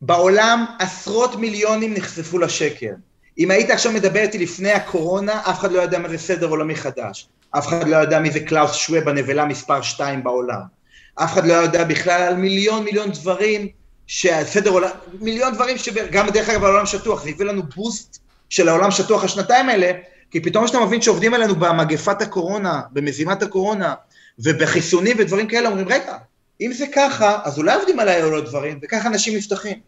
בעולם 0.00 0.64
עשרות 0.78 1.36
מיליונים 1.36 1.94
נחשפו 1.94 2.38
לשקר. 2.38 2.92
אם 3.38 3.50
היית 3.50 3.70
עכשיו 3.70 3.92
מדבר 3.92 4.20
איתי 4.20 4.38
לפני 4.38 4.70
הקורונה, 4.70 5.40
אף 5.40 5.58
אחד 5.58 5.72
לא 5.72 5.80
ידע 5.80 5.98
מה 5.98 6.08
זה 6.08 6.18
סדר 6.18 6.46
עולמי 6.46 6.76
חדש. 6.76 7.28
אף 7.58 7.66
אחד 7.68 7.88
לא 7.88 7.96
ידע 7.96 8.20
מי 8.20 8.30
זה 8.30 8.40
קלאוס 8.40 8.74
שוואב, 8.74 9.08
הנבלה 9.08 9.44
מספר 9.44 9.82
2 9.82 10.24
בעולם. 10.24 10.60
אף 11.14 11.32
אחד 11.32 11.46
לא 11.46 11.54
ידע 11.54 11.84
בכלל 11.84 12.22
על 12.22 12.36
מיליון 12.36 12.84
מיליון 12.84 13.10
דברים, 13.10 13.68
שהסדר 14.06 14.70
עולם, 14.70 14.90
מיליון 15.20 15.54
דברים 15.54 15.78
שגם 15.78 16.30
דרך 16.30 16.48
אגב 16.48 16.64
העולם 16.64 16.86
שטוח, 16.86 17.22
זה 17.24 17.30
הביא 17.30 17.46
לנו 17.46 17.62
boost 17.76 18.18
של 18.50 18.68
העולם 18.68 18.90
שטוח 18.90 19.24
השנתיים 19.24 19.68
האלה, 19.68 19.92
כי 20.30 20.40
פתאום 20.40 20.64
כשאתה 20.64 20.80
מבין 20.80 21.02
שעובדים 21.02 21.34
עלינו 21.34 21.54
במגפת 21.54 22.22
הקורונה, 22.22 22.80
במזימת 22.92 23.42
הקורונה, 23.42 23.94
ובחיסונים 24.38 25.16
ודברים 25.18 25.46
כאלה, 25.48 25.68
אומרים, 25.68 25.88
רגע, 25.88 26.16
אם 26.60 26.72
זה 26.72 26.86
ככה, 26.94 27.38
אז 27.44 27.58
אולי 27.58 27.74
עובדים 27.74 28.00
עליי 28.00 28.22
עוד 28.22 28.44
דברים, 28.44 28.78
וככה 28.82 29.08
אנשים 29.08 29.36
נפתחים. 29.36 29.78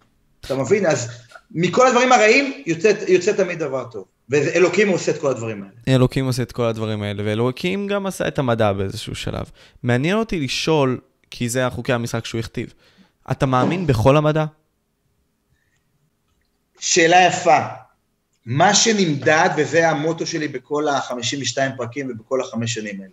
אתה 0.41 0.55
מבין? 0.55 0.87
אז 0.87 1.11
מכל 1.51 1.87
הדברים 1.87 2.13
הרעים 2.13 2.63
יוצא, 2.67 2.93
יוצא 3.09 3.33
תמיד 3.33 3.59
דבר 3.59 3.85
טוב. 3.85 4.05
ואלוקים 4.29 4.89
עושה 4.89 5.13
את 5.13 5.21
כל 5.21 5.31
הדברים 5.31 5.63
האלה. 5.63 5.97
אלוקים 5.97 6.25
עושה 6.25 6.43
את 6.43 6.53
כל 6.53 6.65
הדברים 6.65 7.03
האלה, 7.03 7.23
ואלוקים 7.27 7.87
גם 7.87 8.07
עשה 8.07 8.29
את 8.29 8.39
המדע 8.39 8.73
באיזשהו 8.73 9.15
שלב. 9.15 9.51
מעניין 9.83 10.17
אותי 10.17 10.41
לשאול, 10.41 11.01
כי 11.31 11.49
זה 11.49 11.67
החוקי 11.67 11.93
המשחק 11.93 12.25
שהוא 12.25 12.39
הכתיב, 12.39 12.75
אתה 13.31 13.47
מאמין 13.47 13.87
בכל 13.87 14.17
המדע? 14.17 14.45
שאלה 16.79 17.27
יפה. 17.27 17.59
מה 18.47 18.75
שנמדד, 18.75 19.49
וזה 19.57 19.89
המוטו 19.89 20.27
שלי 20.27 20.49
בכל 20.49 20.89
ה-52 20.89 21.57
פרקים 21.77 22.11
ובכל 22.11 22.41
החמש 22.41 22.75
שנים 22.75 23.01
האלה, 23.01 23.13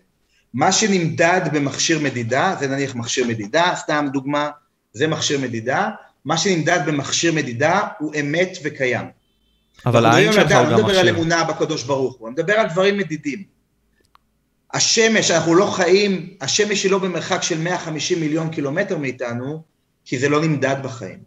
מה 0.54 0.72
שנמדד 0.72 1.42
במכשיר 1.54 2.00
מדידה, 2.00 2.56
זה 2.60 2.68
נניח 2.68 2.96
מכשיר 2.96 3.28
מדידה, 3.28 3.74
סתם 3.76 4.08
דוגמה, 4.14 4.50
זה 4.94 5.08
מכשיר 5.08 5.40
מדידה, 5.40 5.90
מה 6.26 6.38
שנמדד 6.38 6.80
במכשיר 6.86 7.34
מדידה 7.34 7.82
הוא 8.00 8.14
אמת 8.20 8.58
וקיים. 8.64 9.06
אבל 9.86 10.06
העין 10.06 10.34
שלך 10.34 10.52
הוא 10.52 10.52
אדם, 10.52 10.64
גם 10.64 10.66
אני 10.66 10.72
לא 10.72 10.78
מדבר 10.78 11.00
על 11.00 11.06
מכשיר. 11.06 11.16
אמונה 11.16 11.44
בקדוש 11.44 11.84
ברוך 11.84 12.16
הוא, 12.16 12.28
אני 12.28 12.34
מדבר 12.34 12.54
על 12.54 12.68
דברים 12.70 12.98
מדידים. 12.98 13.44
השמש, 14.74 15.32
אנחנו 15.32 15.56
לא 15.56 15.66
חיים, 15.66 16.30
השמש 16.42 16.84
היא 16.84 16.92
לא 16.92 16.98
במרחק 16.98 17.44
של 17.44 17.62
150 17.62 18.20
מיליון 18.20 18.50
קילומטר 18.50 18.98
מאיתנו, 18.98 19.62
כי 20.06 20.20
זה 20.20 20.30
לא 20.30 20.42
נמדד 20.42 20.76
בחיים. 20.84 21.20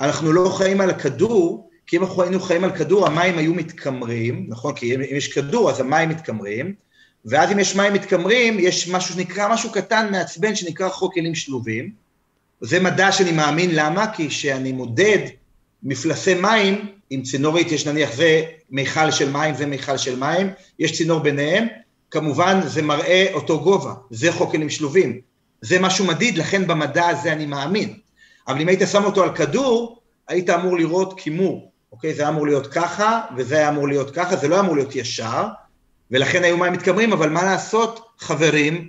אנחנו 0.00 0.32
לא 0.32 0.48
חיים 0.48 0.80
על 0.80 0.90
הכדור, 0.90 1.70
כי 1.86 1.96
אם 1.96 2.02
אנחנו 2.02 2.22
היינו 2.22 2.40
חיים 2.40 2.64
על 2.64 2.76
כדור, 2.76 3.06
המים 3.06 3.38
היו 3.38 3.54
מתקמרים, 3.54 4.46
נכון? 4.48 4.74
כי 4.74 4.94
אם 4.94 5.00
יש 5.10 5.32
כדור, 5.32 5.70
אז 5.70 5.80
המים 5.80 6.08
מתקמרים, 6.08 6.74
ואז 7.24 7.52
אם 7.52 7.58
יש 7.58 7.76
מים 7.76 7.92
מתקמרים, 7.92 8.58
יש 8.60 8.88
משהו 8.88 9.14
שנקרא, 9.14 9.48
משהו 9.48 9.70
קטן 9.70 10.08
מעצבן 10.10 10.54
שנקרא 10.54 10.88
חוק 10.88 11.14
כלים 11.14 11.34
שלובים. 11.34 11.90
זה 12.60 12.80
מדע 12.80 13.12
שאני 13.12 13.32
מאמין, 13.32 13.70
למה? 13.72 14.12
כי 14.12 14.28
כשאני 14.28 14.72
מודד 14.72 15.18
מפלסי 15.82 16.34
מים, 16.34 16.86
עם 17.12 17.22
צינורית, 17.22 17.72
יש 17.72 17.86
נניח 17.86 18.12
זה 18.12 18.42
מיכל 18.70 19.10
של 19.10 19.30
מים, 19.30 19.54
זה 19.54 19.66
מיכל 19.66 19.96
של 19.96 20.18
מים, 20.18 20.50
יש 20.78 20.98
צינור 20.98 21.20
ביניהם, 21.20 21.66
כמובן 22.10 22.60
זה 22.66 22.82
מראה 22.82 23.26
אותו 23.34 23.60
גובה, 23.60 23.94
זה 24.10 24.32
חוק 24.32 24.50
כלים 24.50 24.70
שלובים. 24.70 25.20
זה 25.60 25.80
משהו 25.80 26.04
מדיד, 26.06 26.38
לכן 26.38 26.66
במדע 26.66 27.08
הזה 27.08 27.32
אני 27.32 27.46
מאמין. 27.46 27.94
אבל 28.48 28.60
אם 28.60 28.68
היית 28.68 28.80
שם 28.92 29.04
אותו 29.04 29.22
על 29.22 29.34
כדור, 29.34 30.00
היית 30.28 30.50
אמור 30.50 30.76
לראות 30.76 31.20
כימור, 31.20 31.70
אוקיי? 31.92 32.14
זה 32.14 32.22
היה 32.22 32.28
אמור 32.28 32.46
להיות 32.46 32.66
ככה, 32.66 33.20
וזה 33.36 33.56
היה 33.56 33.68
אמור 33.68 33.88
להיות 33.88 34.10
ככה, 34.10 34.36
זה 34.36 34.48
לא 34.48 34.54
היה 34.54 34.64
אמור 34.64 34.76
להיות 34.76 34.96
ישר, 34.96 35.46
ולכן 36.10 36.44
היו 36.44 36.56
מים 36.56 36.72
מתקמרים, 36.72 37.12
אבל 37.12 37.28
מה 37.28 37.44
לעשות, 37.44 38.00
חברים, 38.18 38.88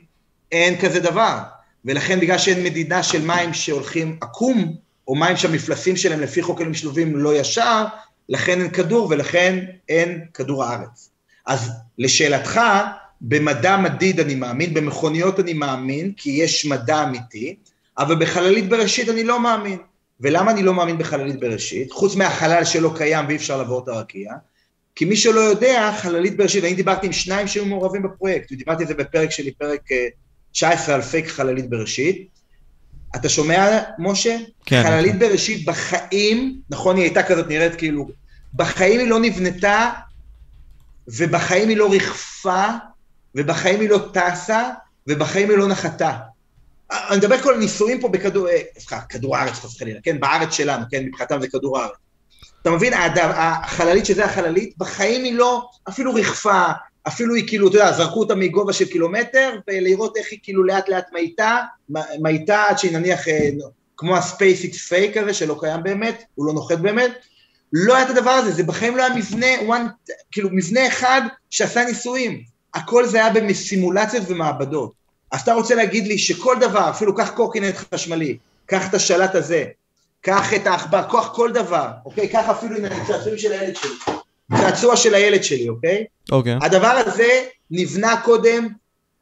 אין 0.51 0.80
כזה 0.80 0.99
דבר. 0.99 1.38
ולכן 1.86 2.19
בגלל 2.19 2.38
שאין 2.38 2.63
מדידה 2.63 3.03
של 3.03 3.26
מים 3.26 3.53
שהולכים 3.53 4.17
עקום, 4.21 4.76
או 5.07 5.15
מים 5.15 5.38
שהמפלסים 5.38 5.95
שלהם 5.95 6.19
לפי 6.19 6.41
חוק 6.41 6.57
כלים 6.57 6.74
שלובים 6.74 7.17
לא 7.17 7.36
ישר, 7.36 7.86
לכן 8.30 8.61
אין 8.61 8.69
כדור 8.69 9.07
ולכן 9.09 9.65
אין 9.89 10.26
כדור 10.34 10.63
הארץ. 10.63 11.09
אז 11.45 11.71
לשאלתך, 11.97 12.59
במדע 13.21 13.78
מדיד 13.78 14.19
אני 14.19 14.36
מאמין, 14.36 14.74
במכוניות 14.74 15.39
אני 15.39 15.53
מאמין, 15.53 16.11
כי 16.17 16.30
יש 16.30 16.65
מדע 16.65 17.03
אמיתי, 17.03 17.55
אבל 17.97 18.15
בחללית 18.15 18.69
בראשית 18.69 19.09
אני 19.09 19.24
לא 19.24 19.39
מאמין. 19.39 19.78
ולמה 20.19 20.51
אני 20.51 20.63
לא 20.63 20.74
מאמין 20.74 20.97
בחללית 20.97 21.39
בראשית? 21.39 21.91
חוץ 21.91 22.15
מהחלל 22.15 22.65
שלא 22.65 22.93
קיים 22.97 23.26
ואי 23.28 23.36
אפשר 23.36 23.57
לעבור 23.57 23.84
את 23.84 23.88
הרקיע, 23.88 24.34
כי 24.95 25.05
מי 25.05 25.15
שלא 25.15 25.39
יודע, 25.39 25.91
חללית 25.97 26.38
בראשית, 26.38 26.63
אני 26.63 26.74
דיברתי 26.74 27.07
עם 27.07 27.13
שניים 27.13 27.47
שהיו 27.47 27.65
מעורבים 27.65 28.03
בפרויקט, 28.03 28.51
ודיברתי 28.51 28.84
על 28.84 28.88
זה 28.88 28.93
בפרק 28.93 29.32
שלי, 29.32 29.51
פרק 29.51 29.91
אה, 29.91 30.07
19 30.51 30.95
על 30.95 31.01
פייק 31.01 31.28
חללית 31.28 31.69
בראשית. 31.69 32.32
אתה 33.16 33.30
שומע, 33.30 33.80
משה? 33.99 34.38
כן. 34.66 34.84
חללית 34.84 35.20
בראשית 35.20 35.66
בחיים, 35.66 36.59
נכון, 36.70 36.95
היא 36.95 37.03
הייתה 37.03 37.24
כזאת 37.24 37.47
נראית 37.47 37.76
כאילו, 37.76 38.07
בחיים 38.53 38.99
היא 38.99 39.07
לא 39.07 39.20
נבנתה, 39.20 39.91
ובחיים 41.07 41.70
היא 41.70 41.78
לא 41.78 41.91
ריחפה, 41.91 42.66
ובחיים 43.36 43.80
היא 43.80 43.89
לא 43.89 44.09
טסה, 44.14 44.70
ובחיים 45.07 45.49
היא 45.49 45.57
לא 45.57 45.68
נחתה. 45.68 46.18
אני 46.91 47.18
מדבר 47.18 47.41
כל 47.41 47.53
הניסויים 47.53 48.01
פה 48.01 48.09
בכדור, 48.09 48.47
אה, 48.47 48.61
סליחה, 48.78 49.01
כדור 49.01 49.38
הארץ 49.38 49.53
חס 49.53 49.76
וחלילה, 49.76 49.99
כן, 50.03 50.20
בארץ 50.20 50.53
שלנו, 50.53 50.86
כן, 50.91 51.03
מבחינתם 51.05 51.41
זה 51.41 51.47
כדור 51.47 51.80
הארץ. 51.80 51.93
אתה 52.61 52.72
מבין, 52.72 52.93
האדם, 52.93 53.30
החללית 53.36 54.05
שזה 54.05 54.26
החללית, 54.26 54.78
בחיים 54.78 55.24
היא 55.24 55.34
לא 55.34 55.70
אפילו 55.89 56.14
ריחפה, 56.14 56.72
אפילו 57.08 57.36
היא 57.36 57.47
כאילו, 57.47 57.68
אתה 57.68 57.78
יודע, 57.78 57.91
זרקו 57.91 58.20
אותה 58.20 58.36
מגובה 58.36 58.74
של 58.74 58.86
קילומטר, 58.86 59.60
ולראות 59.68 60.18
איך 60.18 60.28
היא 60.32 60.39
כאילו 60.43 60.64
לאט 60.64 60.89
לאט 60.89 61.06
מאיטה, 61.13 61.57
מאיטה 62.21 62.63
עד 62.64 62.78
שהיא 62.78 62.97
נניח, 62.97 63.28
אה, 63.28 63.49
כמו 63.97 64.18
ה 64.17 64.28
SpaceX 64.28 64.88
fake 64.88 65.17
הזה, 65.18 65.34
שלא 65.34 65.58
קיים 65.60 65.84
באמת, 65.84 66.24
הוא 66.36 66.45
לא 66.45 66.54
נוחת 66.54 66.78
באמת, 66.78 67.12
לא 67.74 67.95
היה 67.95 68.06
את 68.06 68.10
הדבר 68.10 68.30
הזה, 68.30 68.51
זה 68.51 68.64
בחיים 68.64 68.97
לא 68.97 69.04
היה 69.04 69.16
מבנה, 69.16 69.47
one, 69.68 70.12
כאילו 70.32 70.49
מבנה 70.51 70.88
אחד 70.88 71.22
שעשה 71.49 71.86
ניסויים, 71.86 72.43
הכל 72.74 73.06
זה 73.06 73.18
היה 73.18 73.34
בסימולציות 73.34 74.24
ומעבדות. 74.28 74.91
אז 75.32 75.41
אתה 75.41 75.54
רוצה 75.54 75.76
להגיד 75.76 76.08
לי 76.08 76.18
שכל 76.18 76.56
דבר, 76.60 76.89
אפילו 76.89 77.16
קח 77.16 77.30
קורקינט 77.30 77.76
חשמלי, 77.76 78.38
קח 78.66 78.89
את 78.89 78.93
השלט 78.93 79.36
הזה, 79.36 79.66
קח 80.22 80.54
את 80.54 80.68
העכבר, 80.68 81.04
קח 81.12 81.28
כל 81.36 81.51
דבר, 81.51 81.88
אוקיי? 82.06 82.28
קח 82.28 82.49
אפילו 82.49 82.78
עם 82.78 82.86
הצעצועים 82.86 83.38
של 83.38 83.51
הילד 83.51 83.76
שלי, 83.76 84.14
צעצוע 84.51 84.97
של 84.97 85.15
הילד 85.15 85.43
שלי, 85.43 85.69
אוקיי? 85.69 86.05
אוקיי. 86.31 86.57
הדבר 86.61 87.01
הזה 87.05 87.43
נבנה 87.71 88.21
קודם, 88.21 88.67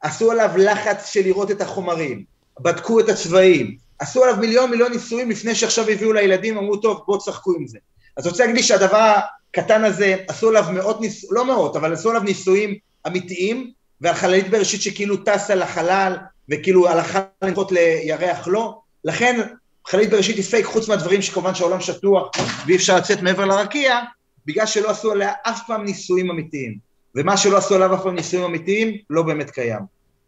עשו 0.00 0.30
עליו 0.30 0.50
לחץ 0.56 1.12
של 1.12 1.20
לראות 1.20 1.50
את 1.50 1.60
החומרים, 1.60 2.24
בדקו 2.60 3.00
את 3.00 3.08
הצבעים, 3.08 3.76
עשו 3.98 4.24
עליו 4.24 4.36
מיליון 4.36 4.70
מיליון 4.70 4.92
ניסויים 4.92 5.30
לפני 5.30 5.54
שעכשיו 5.54 5.88
הביאו 5.88 6.12
לילדים, 6.12 6.58
אמרו, 6.58 6.76
טוב, 6.76 7.02
בואו 7.06 7.18
תשחקו 7.18 7.54
עם 7.58 7.66
זה. 7.66 7.78
אז 8.16 8.26
רוצה 8.26 8.42
להגיד 8.42 8.56
לי 8.56 8.62
שהדבר 8.62 9.14
הקטן 9.50 9.84
הזה, 9.84 10.16
עשו 10.28 10.48
עליו 10.48 10.64
מאות 10.72 11.00
ניסויים, 11.00 11.34
לא 11.34 11.44
מאות, 11.44 11.76
אבל 11.76 11.92
עשו 11.92 12.10
עליו 12.10 12.22
ניסויים 12.22 12.74
אמיתיים, 13.06 13.70
ועל 14.00 14.14
חללית 14.14 14.50
בראשית 14.50 14.82
שכאילו 14.82 15.16
טסה 15.16 15.54
לחלל, 15.54 16.16
וכאילו 16.50 16.88
הלכה 16.88 17.20
לנחות 17.42 17.72
לירח 17.72 18.48
לא, 18.48 18.78
לכן 19.04 19.40
חללית 19.86 20.10
בראשית 20.10 20.36
היא 20.36 20.44
פייק, 20.44 20.66
חוץ 20.66 20.88
מהדברים 20.88 21.22
שכמובן 21.22 21.54
שהעולם 21.54 21.80
שטוח 21.80 22.30
ואי 22.66 22.76
אפשר 22.76 22.96
לצאת 22.96 23.22
מעבר 23.22 23.44
לרקיע, 23.44 24.00
בגלל 24.46 24.66
שלא 24.66 24.90
עשו 24.90 25.12
עליה 25.12 25.32
אף 25.42 25.60
פעם 25.66 25.84
ניסויים 25.84 26.30
אמיתיים. 26.30 26.78
ומה 27.14 27.36
שלא 27.36 27.56
עשו 27.56 27.74
עליו 27.74 27.94
אף 27.94 28.02
פעם 28.02 28.14
ניסויים 28.14 28.44
אמיתיים, 28.44 28.96
לא 29.10 29.22
באמת 29.22 29.50
קיים. 29.50 29.80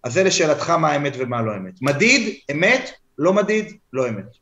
אז 0.05 0.13
זה 0.13 0.25
לשאלתך 0.25 0.71
מה 0.71 0.89
האמת 0.89 1.13
ומה 1.19 1.43
לא 1.43 1.57
אמת. 1.57 1.73
מדיד, 1.83 2.35
אמת, 2.53 2.91
לא 3.19 3.33
מדיד, 3.33 3.73
לא 3.93 4.09
אמת. 4.09 4.37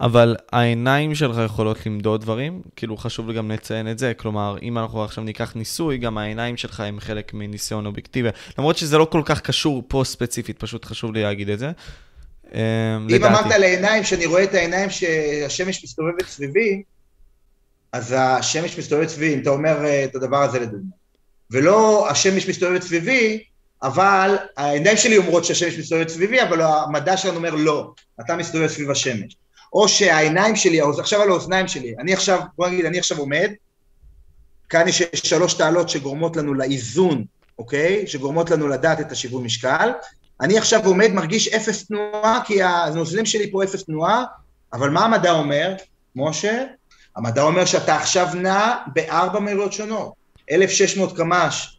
אבל 0.00 0.36
העיניים 0.52 1.14
שלך 1.14 1.36
יכולות 1.44 1.86
למדוד 1.86 2.20
דברים, 2.20 2.62
כאילו 2.76 2.96
חשוב 2.96 3.28
לי 3.28 3.34
גם 3.34 3.50
לציין 3.50 3.90
את 3.90 3.98
זה, 3.98 4.14
כלומר, 4.14 4.56
אם 4.62 4.78
אנחנו 4.78 5.04
עכשיו 5.04 5.24
ניקח 5.24 5.56
ניסוי, 5.56 5.98
גם 5.98 6.18
העיניים 6.18 6.56
שלך 6.56 6.80
הם 6.80 7.00
חלק 7.00 7.34
מניסיון 7.34 7.86
אובייקטיבי, 7.86 8.28
למרות 8.58 8.76
שזה 8.76 8.98
לא 8.98 9.04
כל 9.04 9.22
כך 9.24 9.40
קשור 9.40 9.82
פה 9.88 10.02
ספציפית, 10.04 10.58
פשוט 10.58 10.84
חשוב 10.84 11.12
לי 11.12 11.22
להגיד 11.22 11.50
את 11.50 11.58
זה. 11.58 11.70
אמ, 12.54 12.60
אם 12.60 13.06
לדעתי. 13.08 13.34
אמרת 13.34 13.52
על 13.52 13.62
העיניים, 13.62 14.04
שאני 14.04 14.26
רואה 14.26 14.44
את 14.44 14.54
העיניים 14.54 14.90
שהשמש 14.90 15.84
מסתובבת 15.84 16.26
סביבי, 16.26 16.82
אז 17.92 18.14
השמש 18.18 18.78
מסתובבת 18.78 19.08
סביבי, 19.08 19.34
אם 19.34 19.42
אתה 19.42 19.50
אומר 19.50 19.84
אה, 19.84 20.04
את 20.04 20.14
הדבר 20.14 20.42
הזה 20.42 20.58
לדוגמה. 20.58 20.90
ולא 21.50 22.10
השמש 22.10 22.48
מסתובבת 22.48 22.82
סביבי, 22.82 23.44
אבל 23.82 24.36
העיניים 24.56 24.96
שלי 24.96 25.16
אומרות 25.16 25.44
שהשמש 25.44 25.78
מסתובבת 25.78 26.08
סביבי, 26.08 26.42
אבל 26.42 26.62
המדע 26.62 27.16
שלנו 27.16 27.36
אומר 27.36 27.54
לא, 27.54 27.92
אתה 28.20 28.36
מסתובב 28.36 28.66
סביב 28.66 28.90
השמש. 28.90 29.36
או 29.72 29.88
שהעיניים 29.88 30.56
שלי, 30.56 30.80
עכשיו 30.80 31.22
על 31.22 31.28
האוזניים 31.28 31.68
שלי, 31.68 31.94
אני 31.98 32.12
עכשיו, 32.12 32.40
בוא 32.56 32.68
נגיד, 32.68 32.84
אני 32.84 32.98
עכשיו 32.98 33.18
עומד, 33.18 33.50
כאן 34.68 34.88
יש 34.88 35.02
שלוש 35.14 35.54
תעלות 35.54 35.88
שגורמות 35.88 36.36
לנו 36.36 36.54
לאיזון, 36.54 37.24
אוקיי? 37.58 38.06
שגורמות 38.06 38.50
לנו 38.50 38.68
לדעת 38.68 39.00
את 39.00 39.12
השיווי 39.12 39.44
משקל. 39.44 39.90
אני 40.40 40.58
עכשיו 40.58 40.86
עומד, 40.86 41.12
מרגיש 41.12 41.48
אפס 41.48 41.86
תנועה, 41.86 42.40
כי 42.44 42.62
הנוזלים 42.62 43.26
שלי 43.26 43.50
פה 43.50 43.64
אפס 43.64 43.84
תנועה, 43.84 44.24
אבל 44.72 44.90
מה 44.90 45.04
המדע 45.04 45.32
אומר, 45.32 45.74
משה? 46.16 46.64
המדע 47.16 47.42
אומר 47.42 47.64
שאתה 47.64 47.96
עכשיו 47.96 48.28
נע 48.34 48.74
בארבע 48.86 49.40
מהירויות 49.40 49.72
שונות. 49.72 50.12
1,600 50.50 51.16
קמ"ש, 51.16 51.78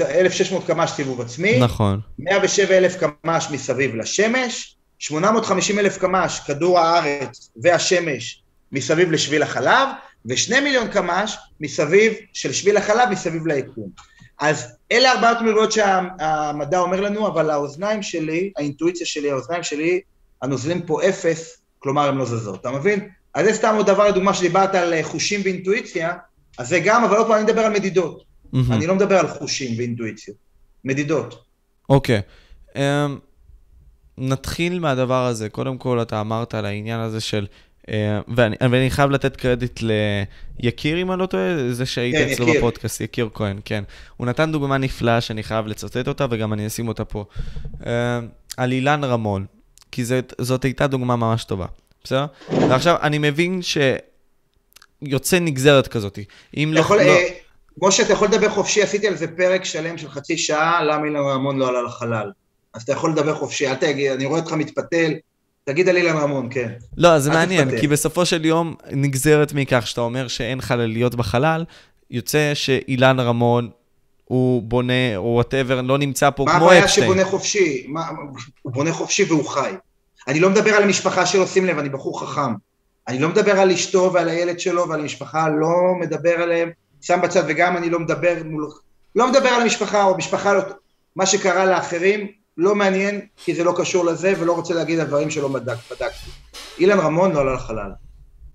1,600 0.00 0.66
קמ"ש 0.66 0.90
סיבוב 0.90 1.20
עצמי, 1.20 1.58
נכון. 1.60 2.00
107,000 2.18 2.96
קמ"ש 2.96 3.46
מסביב 3.50 3.94
לשמש, 3.94 4.76
850 4.98 5.78
אלף 5.78 5.98
קמ"ש, 5.98 6.40
כדור 6.40 6.78
הארץ 6.78 7.50
והשמש 7.62 8.42
מסביב 8.72 9.12
לשביל 9.12 9.42
החלב, 9.42 9.88
ושני 10.26 10.60
מיליון 10.60 10.88
קמ"ש 10.88 11.36
מסביב, 11.60 12.12
של 12.32 12.52
שביל 12.52 12.76
החלב 12.76 13.08
מסביב 13.10 13.46
ליקום. 13.46 13.90
אז 14.40 14.76
אלה 14.92 15.12
ארבעת 15.12 15.40
מיליונות 15.40 15.72
שהמדע 15.72 16.78
אומר 16.78 17.00
לנו, 17.00 17.26
אבל 17.26 17.50
האוזניים 17.50 18.02
שלי, 18.02 18.52
האינטואיציה 18.56 19.06
שלי, 19.06 19.30
האוזניים 19.30 19.62
שלי, 19.62 20.00
הנוזלים 20.42 20.82
פה 20.86 21.02
אפס, 21.08 21.60
כלומר 21.78 22.08
הן 22.08 22.16
לא 22.16 22.24
זזות, 22.24 22.60
אתה 22.60 22.70
מבין? 22.70 23.08
אז 23.34 23.46
זה 23.46 23.54
סתם 23.54 23.74
עוד 23.76 23.86
דבר 23.86 24.08
לדוגמה 24.08 24.34
שדיברת 24.34 24.74
על 24.74 25.02
חושים 25.02 25.40
ואינטואיציה, 25.44 26.12
אז 26.58 26.68
זה 26.68 26.80
גם, 26.80 27.04
אבל 27.04 27.16
עוד 27.16 27.26
פעם 27.26 27.36
אני 27.36 27.44
מדבר 27.44 27.60
על 27.60 27.72
מדידות. 27.72 28.22
Mm-hmm. 28.54 28.56
אני 28.70 28.86
לא 28.86 28.94
מדבר 28.94 29.18
על 29.18 29.28
חושים 29.28 29.78
ואינטואיציות. 29.78 30.36
מדידות. 30.84 31.44
אוקיי. 31.88 32.18
Okay. 32.18 32.78
אמ, 32.78 32.82
um, 32.82 33.20
נתחיל 34.18 34.78
מהדבר 34.78 35.26
הזה. 35.26 35.48
קודם 35.48 35.78
כל, 35.78 36.02
אתה 36.02 36.20
אמרת 36.20 36.54
על 36.54 36.66
העניין 36.66 37.00
הזה 37.00 37.20
של... 37.20 37.46
Uh, 37.82 37.92
ואני, 38.28 38.56
ואני 38.60 38.90
חייב 38.90 39.10
לתת 39.10 39.36
קרדיט 39.36 39.80
ליקיר, 40.62 41.02
אם 41.02 41.12
אני 41.12 41.20
לא 41.20 41.26
טועה, 41.26 41.72
זה 41.72 41.86
שהיית 41.86 42.14
כן, 42.14 42.32
אצלו 42.32 42.48
יקיר. 42.48 42.60
בפודקאסט, 42.60 43.00
יקיר 43.00 43.28
כהן, 43.34 43.60
כן. 43.64 43.84
הוא 44.16 44.26
נתן 44.26 44.52
דוגמה 44.52 44.78
נפלאה 44.78 45.20
שאני 45.20 45.42
חייב 45.42 45.66
לצטט 45.66 46.08
אותה, 46.08 46.26
וגם 46.30 46.52
אני 46.52 46.66
אשים 46.66 46.88
אותה 46.88 47.04
פה. 47.04 47.24
Uh, 47.80 47.86
על 48.56 48.72
אילן 48.72 49.04
רמון, 49.04 49.46
כי 49.92 50.04
זאת, 50.04 50.34
זאת 50.38 50.64
הייתה 50.64 50.86
דוגמה 50.86 51.16
ממש 51.16 51.44
טובה, 51.44 51.66
בסדר? 52.04 52.26
ועכשיו, 52.68 52.96
אני 53.02 53.18
מבין 53.18 53.60
שיוצא 55.02 55.38
נגזרת 55.38 55.88
כזאת. 55.88 56.18
אם 56.56 56.70
לא... 56.74 56.80
יכול, 56.80 56.96
לא... 56.96 57.02
אה, 57.02 57.28
משה, 57.82 58.02
אתה 58.02 58.12
יכול 58.12 58.28
לדבר 58.28 58.48
חופשי, 58.48 58.82
עשיתי 58.82 59.08
על 59.08 59.16
זה 59.16 59.26
פרק 59.36 59.64
שלם 59.64 59.98
של 59.98 60.08
חצי 60.08 60.38
שעה, 60.38 60.84
למה 60.84 61.04
אילן 61.04 61.16
רמון 61.16 61.58
לא 61.58 61.68
עלה 61.68 61.82
לחלל. 61.82 62.30
אז 62.74 62.82
אתה 62.82 62.92
יכול 62.92 63.10
לדבר 63.10 63.34
חופשי, 63.34 63.68
אל 63.68 63.74
תגיד, 63.74 64.12
אני 64.12 64.24
רואה 64.24 64.40
אותך 64.40 64.52
מתפתל, 64.52 65.12
תגיד 65.64 65.88
על 65.88 65.96
אילן 65.96 66.16
רמון, 66.16 66.48
כן. 66.50 66.72
לא, 66.96 67.18
זה 67.18 67.30
מעניין, 67.30 67.64
תתפתל. 67.64 67.80
כי 67.80 67.88
בסופו 67.88 68.26
של 68.26 68.44
יום 68.44 68.74
נגזרת 68.90 69.52
מכך 69.52 69.86
שאתה 69.86 70.00
אומר 70.00 70.28
שאין 70.28 70.60
חלליות 70.60 71.14
בחלל, 71.14 71.64
יוצא 72.10 72.54
שאילן 72.54 73.20
רמון 73.20 73.70
הוא 74.24 74.62
בונה, 74.62 75.16
או 75.16 75.22
וואטאבר, 75.22 75.80
לא 75.80 75.98
נמצא 75.98 76.30
פה 76.30 76.44
כמו 76.44 76.52
אפשטיין. 76.52 76.60
מה 76.60 76.66
הבעיה 76.66 76.88
שבונה 76.88 77.24
חופשי? 77.24 77.86
מה, 77.88 78.08
הוא 78.62 78.72
בונה 78.72 78.92
חופשי 78.92 79.24
והוא 79.24 79.48
חי. 79.48 79.70
אני 80.28 80.40
לא 80.40 80.50
מדבר 80.50 80.70
על 80.70 80.82
המשפחה 80.82 81.26
שלו, 81.26 81.46
שים 81.46 81.66
לב, 81.66 81.78
אני 81.78 81.88
בחור 81.88 82.20
חכם. 82.20 82.54
אני 83.08 83.18
לא 83.18 83.28
מדבר 83.28 83.60
על 83.60 83.70
אשתו 83.70 84.10
ועל 84.14 84.28
הילד 84.28 84.60
שלו 84.60 84.88
ועל 84.88 85.00
המשפחה, 85.00 85.48
לא 85.48 85.94
מדבר 86.00 86.42
עליהם, 86.42 86.70
שם 87.00 87.20
בצד, 87.22 87.42
וגם 87.48 87.76
אני 87.76 87.90
לא 87.90 87.98
מדבר 87.98 88.34
מול... 88.44 88.70
לא 89.14 89.30
מדבר 89.30 89.48
על 89.48 89.62
המשפחה, 89.62 90.02
או 90.02 90.14
המשפחה 90.14 90.52
לא... 90.54 90.62
מה 91.16 91.26
שקרה 91.26 91.66
לאחרים, 91.66 92.26
לא 92.56 92.74
מעניין, 92.74 93.20
כי 93.36 93.54
זה 93.54 93.64
לא 93.64 93.74
קשור 93.76 94.04
לזה, 94.04 94.32
ולא 94.38 94.52
רוצה 94.52 94.74
להגיד 94.74 94.98
על 94.98 95.06
דברים 95.06 95.30
שלא 95.30 95.48
בדק, 95.48 95.76
בדקתי. 95.90 96.30
אילן 96.78 96.98
רמון 96.98 97.32
לא 97.32 97.40
עלה 97.40 97.54
לחלל. 97.54 97.90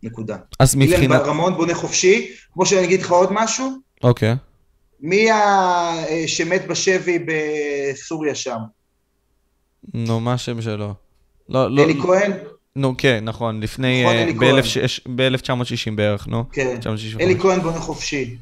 נקודה. 0.03 0.37
אז 0.59 0.75
מבחינת... 0.75 1.01
אילן 1.01 1.15
רמון 1.17 1.57
בונה 1.57 1.75
חופשי, 1.75 2.31
כמו 2.53 2.65
שאני 2.65 2.83
אגיד 2.83 3.01
לך 3.01 3.11
עוד 3.11 3.29
משהו. 3.31 3.71
אוקיי. 4.03 4.33
Okay. 4.33 4.35
מי 4.99 5.27
שמת 6.27 6.67
בשבי 6.67 7.25
בסוריה 7.25 8.35
שם? 8.35 8.57
נו, 9.93 10.19
מה 10.19 10.33
השם 10.33 10.61
שלו? 10.61 10.93
לא, 11.49 11.71
לא... 11.71 11.83
אלי 11.83 12.01
כהן? 12.01 12.31
נו, 12.75 12.93
כן, 12.97 13.23
נכון, 13.23 13.59
לפני... 13.59 14.03
נכון, 14.03 15.15
ב-1960 15.15 15.91
בערך, 15.95 16.27
נו. 16.27 16.43
כן, 16.51 16.77
אלי 17.19 17.39
כהן 17.39 17.59
בונה 17.59 17.79
חופשי. 17.79 18.35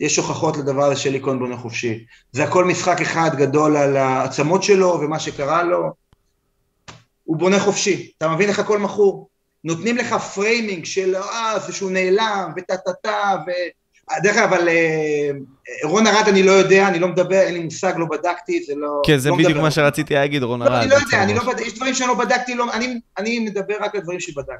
יש 0.00 0.16
הוכחות 0.16 0.56
לדבר 0.56 0.84
הזה 0.84 1.00
של 1.00 1.14
איקון 1.14 1.38
בונה 1.38 1.56
חופשי. 1.56 2.04
זה 2.32 2.44
הכל 2.44 2.64
משחק 2.64 3.00
אחד 3.00 3.30
גדול 3.36 3.76
על 3.76 3.96
העצמות 3.96 4.62
שלו 4.62 4.98
ומה 5.00 5.18
שקרה 5.18 5.62
לו. 5.62 5.92
הוא 7.24 7.36
בונה 7.36 7.60
חופשי, 7.60 8.10
אתה 8.18 8.28
מבין 8.28 8.48
איך 8.48 8.58
הכל 8.58 8.78
מכור? 8.78 9.28
נותנים 9.64 9.96
לך 9.96 10.12
framing 10.12 10.84
של 10.84 11.16
אה, 11.16 11.58
זה 11.66 11.72
שהוא 11.72 11.90
נעלם, 11.90 12.52
וטה-טה-טה, 12.56 13.36
ו... 13.46 13.50
דרך 14.22 14.36
אגב, 14.36 14.52
אבל 14.52 14.68
אה, 14.68 15.30
רון 15.84 16.06
ארד 16.06 16.28
אני 16.28 16.42
לא 16.42 16.52
יודע, 16.52 16.88
אני 16.88 16.98
לא 16.98 17.08
מדבר, 17.08 17.40
אין 17.40 17.54
לי 17.54 17.60
מושג, 17.60 17.92
לא 17.96 18.06
בדקתי, 18.06 18.64
זה 18.64 18.74
לא... 18.76 19.02
כן, 19.06 19.18
זה 19.18 19.30
לא 19.30 19.36
בדיוק 19.36 19.58
מה 19.58 19.70
שרציתי 19.70 20.14
להגיד, 20.14 20.42
רון 20.42 20.62
ארד. 20.62 20.70
לא, 20.70 20.80
אני 20.80 20.88
לא 20.88 20.94
יודע, 20.94 21.22
אני 21.22 21.34
לא 21.34 21.52
בדק, 21.52 21.66
יש 21.66 21.74
דברים 21.74 21.94
שאני 21.94 22.08
לא 22.08 22.14
בדקתי, 22.14 22.54
לא, 22.54 22.72
אני, 22.72 23.00
אני 23.18 23.38
מדבר 23.38 23.74
רק 23.80 23.94
על 23.94 24.00
דברים 24.00 24.20
שבדקתי, 24.20 24.54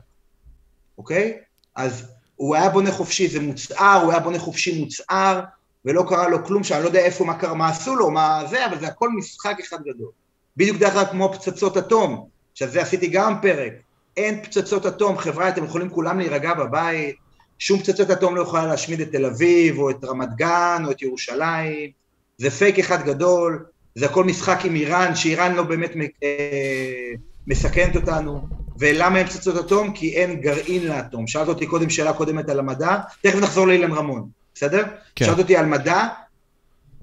אוקיי? 0.99 1.39
אז 1.77 2.13
הוא 2.37 2.57
היה 2.57 2.69
בונה 2.69 2.93
חופשי, 2.93 3.29
זה 3.29 3.41
מוצהר, 3.41 4.01
הוא 4.03 4.11
היה 4.11 4.21
בונה 4.21 4.39
חופשי 4.39 4.81
מוצהר, 4.81 5.41
ולא 5.85 6.05
קרה 6.09 6.29
לו 6.29 6.45
כלום, 6.45 6.65
שאני 6.65 6.83
לא 6.83 6.89
יודע 6.89 7.01
איפה, 7.01 7.25
מה 7.25 7.35
קרה, 7.35 7.55
מה 7.55 7.69
עשו 7.69 7.97
לו, 7.97 8.11
מה 8.11 8.43
זה, 8.51 8.67
אבל 8.67 8.79
זה 8.79 8.87
הכל 8.87 9.11
משחק 9.11 9.57
אחד 9.61 9.79
גדול. 9.81 10.11
בדיוק 10.57 10.79
דרך 10.79 10.97
אגב 10.97 11.07
כמו 11.11 11.33
פצצות 11.33 11.77
אטום, 11.77 12.29
שעל 12.55 12.69
זה 12.69 12.83
עשיתי 12.83 13.07
גם 13.07 13.41
פרק. 13.43 13.73
אין 14.17 14.43
פצצות 14.43 14.87
אטום, 14.87 15.19
חבר'ה, 15.19 15.49
אתם 15.49 15.65
יכולים 15.65 15.91
כולם 15.91 16.19
להירגע 16.19 16.55
בבית, 16.55 17.17
שום 17.61 17.79
פצצות 17.79 18.11
אטום 18.11 18.37
לא 18.37 18.43
יכולה 18.43 18.67
להשמיד 18.67 19.01
את 19.01 19.13
תל 19.13 19.27
אביב, 19.27 19.79
או 19.79 19.91
את 19.91 20.05
רמת 20.05 20.35
גן, 20.35 20.83
או 20.87 20.91
את 20.91 21.03
ירושלים, 21.03 21.91
זה 22.39 22.51
פייק 22.51 22.79
אחד 22.79 23.05
גדול, 23.05 23.65
זה 23.95 24.07
הכל 24.07 24.25
משחק 24.25 24.59
עם 24.65 24.75
איראן, 24.75 25.15
שאיראן 25.15 25.55
לא 25.55 25.63
באמת 25.63 25.93
אה, 26.23 27.13
מסכנת 27.47 27.97
אותנו. 27.97 28.47
ולמה 28.79 29.19
אין 29.19 29.27
פצצות 29.27 29.65
אטום? 29.65 29.93
כי 29.93 30.17
אין 30.17 30.41
גרעין 30.41 30.87
לאטום. 30.87 31.27
שאלת 31.27 31.49
אותי 31.49 31.67
קודם 31.67 31.91
שאלה 31.91 32.13
קודמת 32.13 32.49
על 32.49 32.59
המדע, 32.59 32.97
תכף 33.23 33.39
נחזור 33.39 33.67
לאילן 33.67 33.93
רמון, 33.93 34.29
בסדר? 34.55 34.85
כן. 35.17 35.25
שאלת 35.25 35.39
אותי 35.39 35.57
על 35.57 35.67
מדע, 35.67 36.07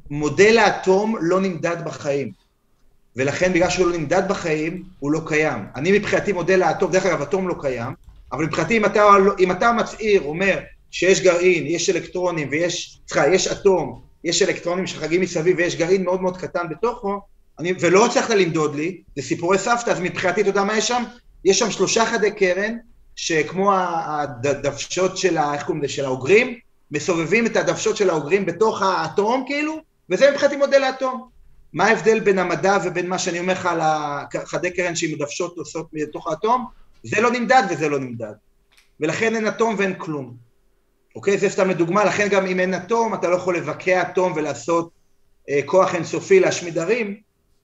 מודל 0.10 0.58
האטום 0.58 1.16
לא 1.22 1.42
נמדד 1.42 1.86
בחיים. 1.86 2.32
ולכן 3.16 3.54
בגלל 3.54 3.70
שהוא 3.70 3.88
לא 3.88 3.98
נמדד 3.98 4.24
בחיים, 4.28 4.84
הוא 5.00 5.12
לא 5.12 5.22
קיים. 5.26 5.66
אני 5.76 6.00
מבחינתי 6.00 6.34
מודל 6.34 6.64
האטום, 6.64 6.92
דרך 6.92 7.06
אגב, 7.06 7.22
אטום 7.22 7.48
לא 7.48 7.56
קיים, 7.62 7.94
אבל 8.32 8.46
מבחינתי 8.46 8.78
אם 8.78 8.86
אתה, 8.86 9.04
אם 9.40 9.52
אתה 9.52 9.72
מצהיר, 9.72 10.22
אומר 10.22 10.60
שיש 10.92 11.22
גרעין, 11.22 11.68
יש 11.68 11.90
אלקטרונים 11.90 12.48
ויש, 12.52 13.00
סליחה, 13.10 13.28
יש 13.28 13.48
אטום, 13.48 14.02
יש 14.24 14.42
אלקטרונים 14.42 14.88
שחגים 14.88 15.22
מסביב 15.22 15.58
ויש 15.58 15.76
גרעין 15.76 16.04
מאוד 16.04 16.22
מאוד 16.22 16.38
קטן 16.38 16.70
בתוכו, 16.70 17.22
אני, 17.60 17.74
ולא 17.80 18.06
הצלחת 18.06 18.30
למדוד 18.30 18.76
לי, 18.76 19.02
זה 19.16 19.22
סיפורי 19.22 19.58
סבתא, 19.58 19.90
אז 19.90 20.00
מבחינתי, 20.00 20.42
אתה 20.42 20.50
יודע 20.50 20.64
מה 20.64 20.78
יש 20.78 20.88
שם? 20.88 21.04
יש 21.46 21.60
שם 21.60 21.72
שלושה 21.72 22.06
חדי 22.06 22.32
קרן, 22.32 22.78
שכמו 23.16 23.72
הדוושות 23.74 25.18
של, 25.18 25.38
איך 25.38 25.64
קוראים 25.64 25.84
לזה, 25.84 25.94
של 25.94 26.06
האוגרים, 26.06 26.60
מסובבים 26.92 27.46
את 27.46 27.56
הדוושות 27.58 27.98
של 27.98 28.10
האוגרים 28.10 28.46
בתוך 28.46 28.82
האטום, 28.82 29.44
כאילו, 29.48 29.78
וזה 30.10 30.32
מבחינתי 30.32 30.56
מודל 30.56 30.84
האטום. 30.84 31.30
מה 31.74 31.86
ההבדל 31.86 32.20
בין 32.20 32.40
המדע 32.40 32.78
ובין 32.84 33.08
מה 33.08 33.20
שאני 33.20 33.40
אומר 33.40 33.54
לך 33.54 33.66
על 33.66 33.80
החדי 33.84 34.72
קרן 34.72 34.96
שהיא 34.96 35.16
מדוושות 35.16 35.58
עושות 35.58 35.88
מתוך 35.94 36.28
האטום? 36.28 36.66
זה 37.04 37.22
לא 37.22 37.32
נמדד 37.32 37.64
וזה 37.70 37.90
לא 37.90 38.00
נמדד. 38.00 38.34
ולכן 39.00 39.36
אין 39.36 39.48
אטום 39.48 39.76
ואין 39.78 39.94
כלום. 39.98 40.48
אוקיי? 41.16 41.38
זה 41.38 41.50
סתם 41.50 41.70
לדוגמה, 41.70 42.06
לכן 42.06 42.28
גם 42.32 42.46
אם 42.46 42.60
אין 42.60 42.74
אטום, 42.74 43.14
אתה 43.14 43.30
לא 43.30 43.36
יכול 43.36 43.58
לבקע 43.58 44.02
אטום 44.02 44.34
ולעשות 44.36 44.90
אה, 45.50 45.60
כוח 45.66 45.96
אינסופי 45.96 46.40
להשמיד 46.40 46.78
ערים, 46.78 47.18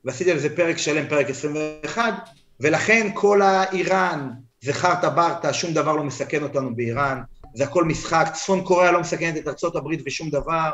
ועשיתי 0.05 0.31
על 0.31 0.39
זה 0.39 0.55
פרק 0.55 0.77
שלם, 0.77 1.07
פרק 1.07 1.29
21, 1.29 2.29
ולכן 2.59 3.07
כל 3.13 3.41
האיראן 3.41 4.29
זה 4.61 4.73
חרטה 4.73 5.09
ברטה, 5.09 5.53
שום 5.53 5.73
דבר 5.73 5.95
לא 5.95 6.03
מסכן 6.03 6.43
אותנו 6.43 6.75
באיראן, 6.75 7.21
זה 7.55 7.63
הכל 7.63 7.83
משחק, 7.83 8.29
צפון 8.33 8.63
קוריאה 8.63 8.91
לא 8.91 8.99
מסכנת 8.99 9.37
את 9.37 9.47
ארצות 9.47 9.75
הברית 9.75 10.01
ושום 10.05 10.29
דבר, 10.29 10.69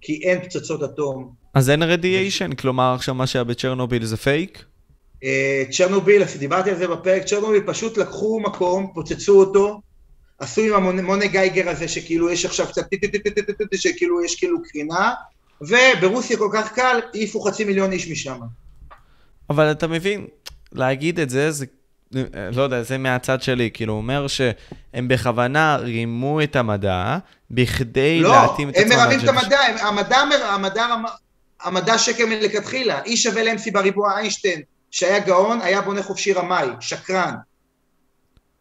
כי 0.00 0.20
אין 0.24 0.42
פצצות 0.42 0.82
אטום. 0.82 1.32
אז 1.54 1.70
אין 1.70 1.82
radiation, 1.82 2.52
כלומר 2.52 2.94
עכשיו 2.94 3.14
מה 3.14 3.26
שהיה 3.26 3.44
בצ'רנוביל 3.44 4.04
זה 4.04 4.16
פייק? 4.16 4.64
אה, 5.24 5.64
צ'רנוביל, 5.70 6.22
דיברתי 6.38 6.70
על 6.70 6.76
זה 6.76 6.88
בפרק, 6.88 7.24
צ'רנוביל 7.24 7.62
פשוט 7.66 7.98
לקחו 7.98 8.40
מקום, 8.40 8.90
פוצצו 8.94 9.40
אותו, 9.40 9.80
עשו 10.38 10.60
עם 10.60 10.72
המונה 10.72 11.26
גייגר 11.26 11.68
הזה 11.68 11.88
שכאילו 11.88 12.30
יש 12.30 12.44
עכשיו 12.44 12.66
קצת 12.66 12.86
שכאילו 13.74 14.24
יש 14.24 14.34
כאילו 14.34 14.62
קרינה, 14.62 15.12
וברוסיה 15.60 16.36
כל 16.36 16.50
כך 16.52 16.72
קל, 16.72 17.00
העיפו 17.14 17.40
חצי 17.40 17.64
מיליון 17.64 17.92
איש 17.92 18.10
משם. 18.10 18.40
אבל 19.50 19.70
אתה 19.70 19.86
מבין, 19.86 20.26
להגיד 20.72 21.20
את 21.20 21.30
זה, 21.30 21.50
זה, 21.50 21.66
לא 22.52 22.62
יודע, 22.62 22.82
זה 22.82 22.98
מהצד 22.98 23.42
שלי, 23.42 23.70
כאילו, 23.74 23.92
הוא 23.92 23.98
אומר 23.98 24.26
שהם 24.26 25.08
בכוונה 25.08 25.76
רימו 25.76 26.42
את 26.42 26.56
המדע, 26.56 27.18
בכדי 27.50 28.20
לא, 28.20 28.42
להתאים 28.42 28.68
את 28.68 28.76
עצמם. 28.76 28.90
לא, 28.90 28.94
הם 28.94 29.00
מרמים 29.00 29.18
את 29.18 29.24
לאג'נדה 29.24 29.60
המדע, 29.88 30.16
המדע, 30.16 30.16
המדע, 30.16 30.46
המדע, 30.46 30.86
המדע 31.62 31.98
שקר 31.98 32.26
מלכתחילה. 32.26 33.02
אי 33.04 33.16
שווה 33.16 33.42
לאמסי 33.44 33.70
בריבוע 33.70 34.18
איינשטיין, 34.18 34.62
שהיה 34.92 35.18
גאון, 35.18 35.60
היה 35.60 35.80
בונה 35.80 36.02
חופשי 36.02 36.32
רמאי, 36.32 36.68
שקרן. 36.80 37.34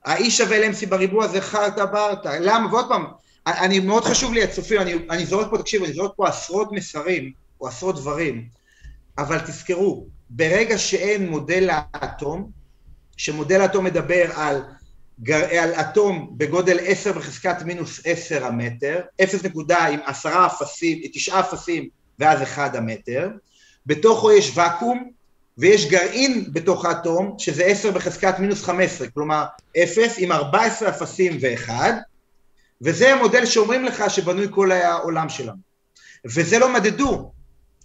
האי 0.05 0.32
שווה 0.32 0.59
לאמסי 0.59 0.86
בריבוע 0.86 1.27
זה 1.27 1.41
חרטה 1.41 1.86
ברטה. 1.86 2.39
למה? 2.39 2.73
ועוד 2.73 2.89
פעם, 2.89 3.05
אני, 3.47 3.79
מאוד 3.79 4.03
חשוב 4.03 4.34
לי 4.34 4.43
הצופים, 4.43 4.82
אני, 4.82 4.93
אני 5.09 5.25
זורק 5.25 5.47
פה, 5.49 5.57
תקשיבו, 5.57 5.86
אני 5.86 5.93
זורק 5.93 6.11
פה 6.15 6.27
עשרות 6.27 6.71
מסרים, 6.71 7.32
או 7.61 7.67
עשרות 7.67 7.95
דברים, 7.95 8.47
אבל 9.17 9.39
תזכרו, 9.39 10.07
ברגע 10.29 10.77
שאין 10.77 11.29
מודל 11.29 11.69
לאטום, 12.03 12.51
שמודל 13.17 13.61
האטום 13.61 13.86
מדבר 13.86 14.32
על, 14.36 14.63
על 15.59 15.73
אטום 15.73 16.34
בגודל 16.38 16.77
10 16.86 17.11
בחזקת 17.11 17.61
מינוס 17.61 18.01
10 18.05 18.45
המטר, 18.45 19.01
0 19.23 19.43
נקודה 19.43 19.86
עם 19.86 19.99
עשרה 20.05 20.45
אפסים, 20.45 21.01
תשעה 21.13 21.39
אפסים 21.39 21.89
ואז 22.19 22.41
1 22.41 22.75
המטר, 22.75 23.29
בתוכו 23.86 24.32
יש 24.32 24.57
ואקום 24.57 25.11
ויש 25.62 25.89
גרעין 25.89 26.45
בתוך 26.53 26.86
האטום 26.86 27.36
שזה 27.38 27.66
10 27.66 27.91
בחזקת 27.91 28.39
מינוס 28.39 28.64
15, 28.64 29.07
כלומר 29.07 29.43
0 29.84 30.16
עם 30.18 30.32
14 30.32 30.89
אפסים 30.89 31.38
ו-1, 31.41 31.72
וזה 32.82 33.14
המודל 33.14 33.45
שאומרים 33.45 33.86
לך 33.86 34.03
שבנוי 34.09 34.47
כל 34.49 34.72
העולם 34.72 35.30
שלנו. 35.30 35.57
וזה 36.26 36.59
לא 36.59 36.74
מדדו, 36.74 37.32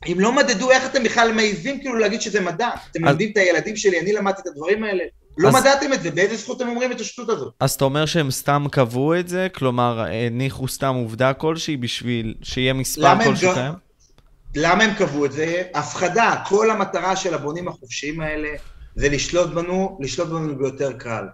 אם 0.07 0.16
לא 0.20 0.33
מדדו, 0.33 0.70
איך 0.70 0.87
אתם 0.87 1.03
בכלל 1.03 1.33
מעיזים 1.33 1.81
כאילו 1.81 1.97
להגיד 1.97 2.20
שזה 2.20 2.41
מדע? 2.41 2.68
אתם 2.68 3.05
אז... 3.05 3.11
מלמדים 3.11 3.33
את 3.33 3.37
הילדים 3.37 3.77
שלי, 3.77 4.01
אני 4.01 4.12
למדתי 4.12 4.41
את 4.43 4.47
הדברים 4.47 4.85
האלה. 4.85 5.05
לא 5.39 5.49
אז... 5.49 5.55
מדעתם 5.55 5.93
את 5.93 6.03
זה, 6.03 6.11
באיזה 6.11 6.37
זכות 6.37 6.62
אתם 6.62 6.68
אומרים 6.68 6.93
את 6.93 7.01
השטות 7.01 7.29
הזאת? 7.29 7.55
אז 7.61 7.72
אתה 7.72 7.85
אומר 7.85 8.07
שהם 8.07 8.31
סתם 8.31 8.66
קבעו 8.70 9.18
את 9.20 9.29
זה? 9.29 9.49
כלומר, 9.55 10.05
הניחו 10.11 10.68
סתם 10.68 10.95
עובדה 10.95 11.33
כלשהי 11.33 11.77
בשביל 11.77 12.35
שיהיה 12.43 12.72
מספר 12.72 13.24
כלשהו 13.24 13.55
קיים? 13.55 13.86
למה 14.59 14.85
הם 14.85 14.95
קבעו 14.95 15.25
את 15.25 15.33
זה? 15.33 15.63
הפחדה, 15.75 16.43
כל 16.49 16.71
המטרה 16.71 17.17
של 17.17 17.35
הבונים 17.35 17.69
החופשיים 17.69 18.21
האלה 18.21 18.49
זה 18.95 19.09
לשלוט 19.09 19.51
בנו, 19.51 19.99
לשלוט 20.01 20.29
בנו 20.29 20.59
ביותר 20.59 20.93
קל. 20.93 21.25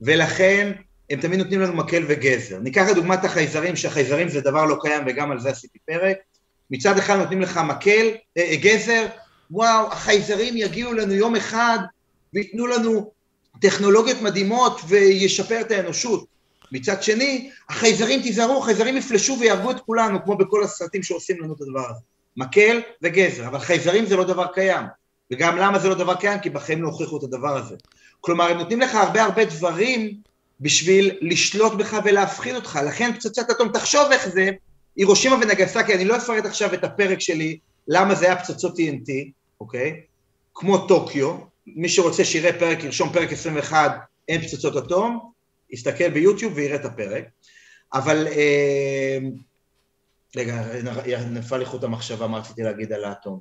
ולכן 0.00 0.72
הם 1.10 1.20
תמיד 1.20 1.38
נותנים 1.38 1.60
לנו 1.60 1.72
מקל 1.72 2.04
וגזר. 2.08 2.58
ניקח 2.58 2.86
לדוגמת 2.90 3.24
החייזרים, 3.24 3.76
שהחייזרים 3.76 4.28
זה 4.28 4.40
דבר 4.40 4.64
לא 4.64 4.76
קיים 4.80 5.02
וגם 5.06 5.30
על 5.30 5.40
זה 5.40 5.50
עשיתי 5.50 5.78
פרק. 5.86 6.16
מצד 6.70 6.98
אחד 6.98 7.16
נותנים 7.16 7.40
לך 7.40 7.60
מקל, 7.68 8.06
אה, 8.36 8.42
אה, 8.42 8.56
גזר, 8.56 9.06
וואו, 9.50 9.92
החייזרים 9.92 10.56
יגיעו 10.56 10.92
לנו 10.92 11.12
יום 11.12 11.36
אחד 11.36 11.78
וייתנו 12.34 12.66
לנו 12.66 13.10
טכנולוגיות 13.60 14.22
מדהימות 14.22 14.80
וישפר 14.88 15.60
את 15.60 15.70
האנושות. 15.70 16.24
מצד 16.72 17.02
שני, 17.02 17.50
החייזרים, 17.68 18.22
תיזהרו, 18.22 18.58
החייזרים 18.58 18.96
יפלשו 18.96 19.36
ויהרגו 19.40 19.70
את 19.70 19.80
כולנו, 19.80 20.24
כמו 20.24 20.36
בכל 20.36 20.64
הסרטים 20.64 21.02
שעושים 21.02 21.42
לנו 21.42 21.54
את 21.54 21.60
הדבר 21.60 21.90
הזה. 21.90 22.11
מקל 22.36 22.80
וגזר, 23.02 23.46
אבל 23.46 23.58
חייזרים 23.58 24.06
זה 24.06 24.16
לא 24.16 24.24
דבר 24.24 24.46
קיים. 24.46 24.86
וגם 25.32 25.56
למה 25.56 25.78
זה 25.78 25.88
לא 25.88 25.94
דבר 25.94 26.14
קיים? 26.14 26.40
כי 26.40 26.50
בחיים 26.50 26.82
לא 26.82 26.88
הוכיחו 26.88 27.18
את 27.18 27.22
הדבר 27.22 27.56
הזה. 27.56 27.76
כלומר, 28.20 28.50
הם 28.50 28.58
נותנים 28.58 28.80
לך 28.80 28.94
הרבה 28.94 29.22
הרבה 29.22 29.44
דברים 29.44 30.14
בשביל 30.60 31.18
לשלוט 31.20 31.72
בך 31.72 31.98
ולהפחיד 32.04 32.54
אותך. 32.54 32.78
לכן 32.86 33.12
פצצת 33.12 33.50
אטום, 33.50 33.68
תחשוב 33.68 34.12
איך 34.12 34.28
זה 34.28 34.50
הירושימה 34.96 35.36
ונגסקי, 35.36 35.94
אני 35.94 36.04
לא 36.04 36.16
אפרט 36.16 36.44
עכשיו 36.44 36.74
את 36.74 36.84
הפרק 36.84 37.20
שלי, 37.20 37.58
למה 37.88 38.14
זה 38.14 38.26
היה 38.26 38.36
פצצות 38.36 38.78
TNT, 38.78 39.10
אוקיי? 39.60 40.00
כמו 40.54 40.86
טוקיו, 40.86 41.36
מי 41.66 41.88
שרוצה 41.88 42.24
שיראה 42.24 42.52
פרק, 42.58 42.84
ירשום 42.84 43.12
פרק 43.12 43.32
21, 43.32 43.98
אין 44.28 44.40
פצצות 44.40 44.76
אטום, 44.76 45.30
יסתכל 45.70 46.08
ביוטיוב 46.08 46.52
ויראה 46.56 46.76
את 46.76 46.84
הפרק. 46.84 47.24
אבל, 47.94 48.26
אה, 48.26 49.18
רגע, 50.36 50.62
נפל 51.30 51.56
לי 51.56 51.64
חוט 51.64 51.84
המחשבה, 51.84 52.26
מה 52.26 52.38
רציתי 52.38 52.62
להגיד 52.62 52.92
על 52.92 53.04
האטום. 53.04 53.40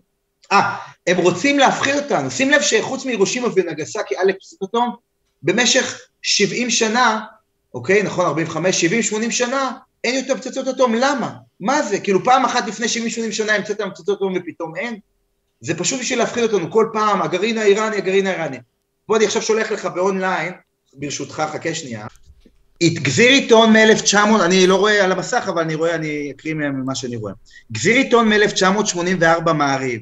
אה, 0.51 0.77
הם 1.07 1.17
רוצים 1.17 1.59
להפחיד 1.59 1.95
אותנו. 1.95 2.31
שים 2.31 2.49
לב 2.49 2.61
שחוץ 2.61 3.05
מהירושימה 3.05 3.47
ונגסקי, 3.55 4.15
פצצות 4.39 4.69
אטום, 4.69 4.95
במשך 5.43 5.99
70 6.21 6.69
שנה, 6.69 7.25
אוקיי, 7.73 8.03
נכון, 8.03 8.25
45, 8.25 8.81
70, 8.81 9.01
80 9.01 9.31
שנה, 9.31 9.71
אין 10.03 10.15
יותר 10.15 10.35
פצצות 10.35 10.67
אטום, 10.67 10.95
למה? 10.95 11.33
מה 11.59 11.83
זה? 11.83 11.99
כאילו 11.99 12.23
פעם 12.23 12.45
אחת 12.45 12.67
לפני 12.67 12.85
70-80 12.85 13.31
שנה 13.31 13.53
המצאתם 13.53 13.89
פצצות 13.89 14.17
אטום 14.17 14.33
ופתאום 14.35 14.75
אין? 14.75 14.99
זה 15.61 15.77
פשוט 15.77 15.99
בשביל 15.99 16.19
להפחיד 16.19 16.43
אותנו 16.43 16.71
כל 16.71 16.89
פעם, 16.93 17.21
הגרעין 17.21 17.57
האיראני, 17.57 17.97
הגרעין 17.97 18.27
האיראני. 18.27 18.57
בוא, 19.07 19.17
אני 19.17 19.25
עכשיו 19.25 19.41
שולח 19.41 19.71
לך 19.71 19.85
באונליין, 19.85 20.53
ברשותך, 20.93 21.43
חכה 21.53 21.75
שנייה. 21.75 22.07
גזיר 22.89 23.29
עיתון 23.29 23.73
מ-1900, 23.73 24.17
אני 24.45 24.67
לא 24.67 24.75
רואה 24.75 25.03
על 25.03 25.11
המסך, 25.11 25.45
אבל 25.47 25.61
אני 25.61 25.75
רואה, 25.75 25.95
אני 25.95 26.31
אקריא 26.35 26.53
ממה 26.53 26.95
שאני 26.95 27.15
רואה. 27.15 27.33
גזיר 27.71 27.95
עיתון 27.95 28.33
מ-1984 28.33 29.53
מעריב. 29.53 30.01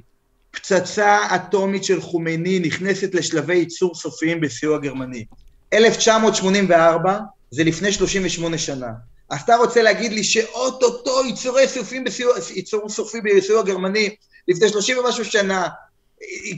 פצצה 0.51 1.35
אטומית 1.35 1.83
של 1.83 2.01
חומייני 2.01 2.59
נכנסת 2.59 3.15
לשלבי 3.15 3.55
ייצור 3.55 3.95
סופיים 3.95 4.41
בסיוע 4.41 4.77
גרמני. 4.77 5.25
1984 5.73 7.19
זה 7.51 7.63
לפני 7.63 7.91
38 7.91 8.57
שנה. 8.57 8.87
אז 9.29 9.41
אתה 9.41 9.55
רוצה 9.55 9.81
להגיד 9.81 10.11
לי 10.11 10.23
שאו-טו-טו 10.23 11.25
ייצור 11.25 11.67
סופי 11.67 12.03
בסיוע, 12.03 12.33
ייצור 12.55 12.89
סופי 12.89 13.21
בסיוע 13.21 13.63
גרמני 13.63 14.15
לפני 14.47 14.69
שלושים 14.69 14.97
ומשהו 14.97 15.25
שנה, 15.25 15.67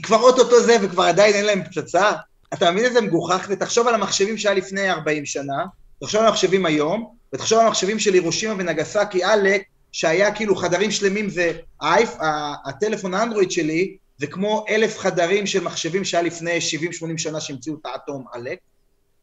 כבר 0.02 0.20
אוטוטו 0.20 0.62
זה 0.62 0.76
וכבר 0.82 1.02
עדיין 1.02 1.34
אין 1.34 1.44
להם 1.44 1.62
פצצה? 1.64 2.12
אתה 2.54 2.70
מבין 2.70 2.84
איזה 2.84 3.00
מגוחך? 3.00 3.46
ותחשוב 3.50 3.88
על 3.88 3.94
המחשבים 3.94 4.38
שהיה 4.38 4.54
לפני 4.54 4.90
40 4.90 5.26
שנה, 5.26 5.64
תחשוב 6.02 6.20
על 6.20 6.26
המחשבים 6.26 6.66
היום, 6.66 7.14
ותחשוב 7.34 7.58
על 7.58 7.66
המחשבים 7.66 7.98
של 7.98 8.14
הירושימה 8.14 8.54
ונגסקי 8.58 9.24
עלק, 9.24 9.62
שהיה 9.92 10.34
כאילו 10.34 10.56
חדרים 10.56 10.90
שלמים 10.90 11.28
זה, 11.28 11.52
האייפ, 11.80 12.10
הטלפון 12.66 13.14
האנדרואיד 13.14 13.50
שלי, 13.50 13.96
זה 14.18 14.26
כמו 14.26 14.64
אלף 14.68 14.98
חדרים 14.98 15.46
של 15.46 15.64
מחשבים 15.64 16.04
שהיה 16.04 16.22
לפני 16.22 16.58
70-80 16.58 17.18
שנה 17.18 17.40
שהמציאו 17.40 17.76
את 17.80 17.86
האטום 17.86 18.24
עלק, 18.32 18.58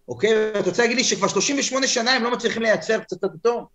אוקיי? 0.07 0.49
אתה 0.51 0.59
רוצה 0.59 0.81
להגיד 0.81 0.97
לי 0.97 1.03
שכבר 1.03 1.27
38 1.27 1.87
שנה 1.87 2.11
הם 2.11 2.23
לא 2.23 2.31
מצליחים 2.31 2.61
לייצר 2.61 2.99
פצצת 3.01 3.27
אטום? 3.41 3.65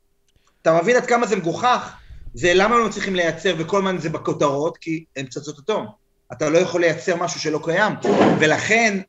אתה 0.62 0.80
מבין 0.82 0.96
עד 0.96 1.06
כמה 1.06 1.26
זה 1.26 1.36
מגוחך? 1.36 1.92
זה 2.34 2.52
למה 2.54 2.74
הם 2.74 2.80
לא 2.80 2.88
מצליחים 2.88 3.14
לייצר 3.14 3.54
וכל 3.58 3.78
הזמן 3.78 3.98
זה 3.98 4.10
בכותרות? 4.10 4.76
כי 4.76 5.04
אין 5.16 5.26
פצצות 5.26 5.58
אטום. 5.58 5.86
אתה 6.32 6.48
לא 6.48 6.58
יכול 6.58 6.80
לייצר 6.80 7.16
משהו 7.16 7.40
שלא 7.40 7.60
קיים. 7.64 7.92
ולכן, 8.40 9.00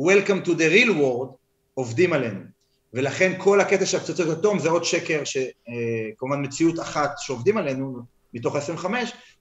Welcome 0.00 0.46
to 0.46 0.50
the 0.50 0.68
real 0.74 0.94
world, 1.00 1.34
עובדים 1.74 2.12
עלינו. 2.12 2.59
ולכן 2.94 3.32
כל 3.38 3.60
הקטע 3.60 3.86
של 3.86 3.96
הפצצות 3.96 4.38
אטום 4.38 4.58
זה 4.58 4.68
עוד 4.70 4.84
שקר, 4.84 5.22
שכמובן 5.24 6.36
אה, 6.36 6.42
מציאות 6.42 6.80
אחת 6.80 7.10
שעובדים 7.18 7.56
עלינו, 7.56 7.98
מתוך 8.34 8.56
ה-25, 8.56 8.84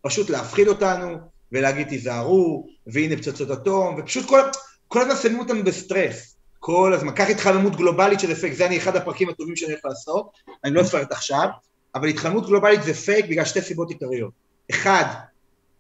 פשוט 0.02 0.30
להפחיד 0.30 0.68
אותנו 0.68 1.18
ולהגיד 1.52 1.88
תיזהרו, 1.88 2.68
והנה 2.88 3.18
פצצות 3.18 3.52
אטום, 3.52 3.96
ופשוט 4.00 4.26
כל, 4.26 4.40
כל 4.88 5.02
הזמן 5.02 5.16
שמים 5.16 5.40
אותנו 5.40 5.64
ב-stress. 5.64 6.36
כל 6.60 6.94
הזמן, 6.94 7.12
קח 7.12 7.30
התחממות 7.30 7.76
גלובלית 7.76 8.20
שזה 8.20 8.36
פייק, 8.36 8.54
זה 8.54 8.66
אני 8.66 8.78
אחד 8.78 8.96
הפרקים 8.96 9.30
הטובים 9.30 9.56
שאני 9.56 9.72
הולך 9.72 9.86
לעשות, 9.86 10.32
אני 10.64 10.74
לא 10.74 10.82
אפרט 10.82 11.12
עכשיו, 11.12 11.48
אבל 11.96 12.08
התחממות 12.08 12.46
גלובלית 12.46 12.84
זה 12.84 12.94
פייק 12.94 13.26
בגלל 13.26 13.46
שתי 13.46 13.62
סיבות 13.62 13.90
עיקריות. 13.90 14.32
אחד, 14.72 15.06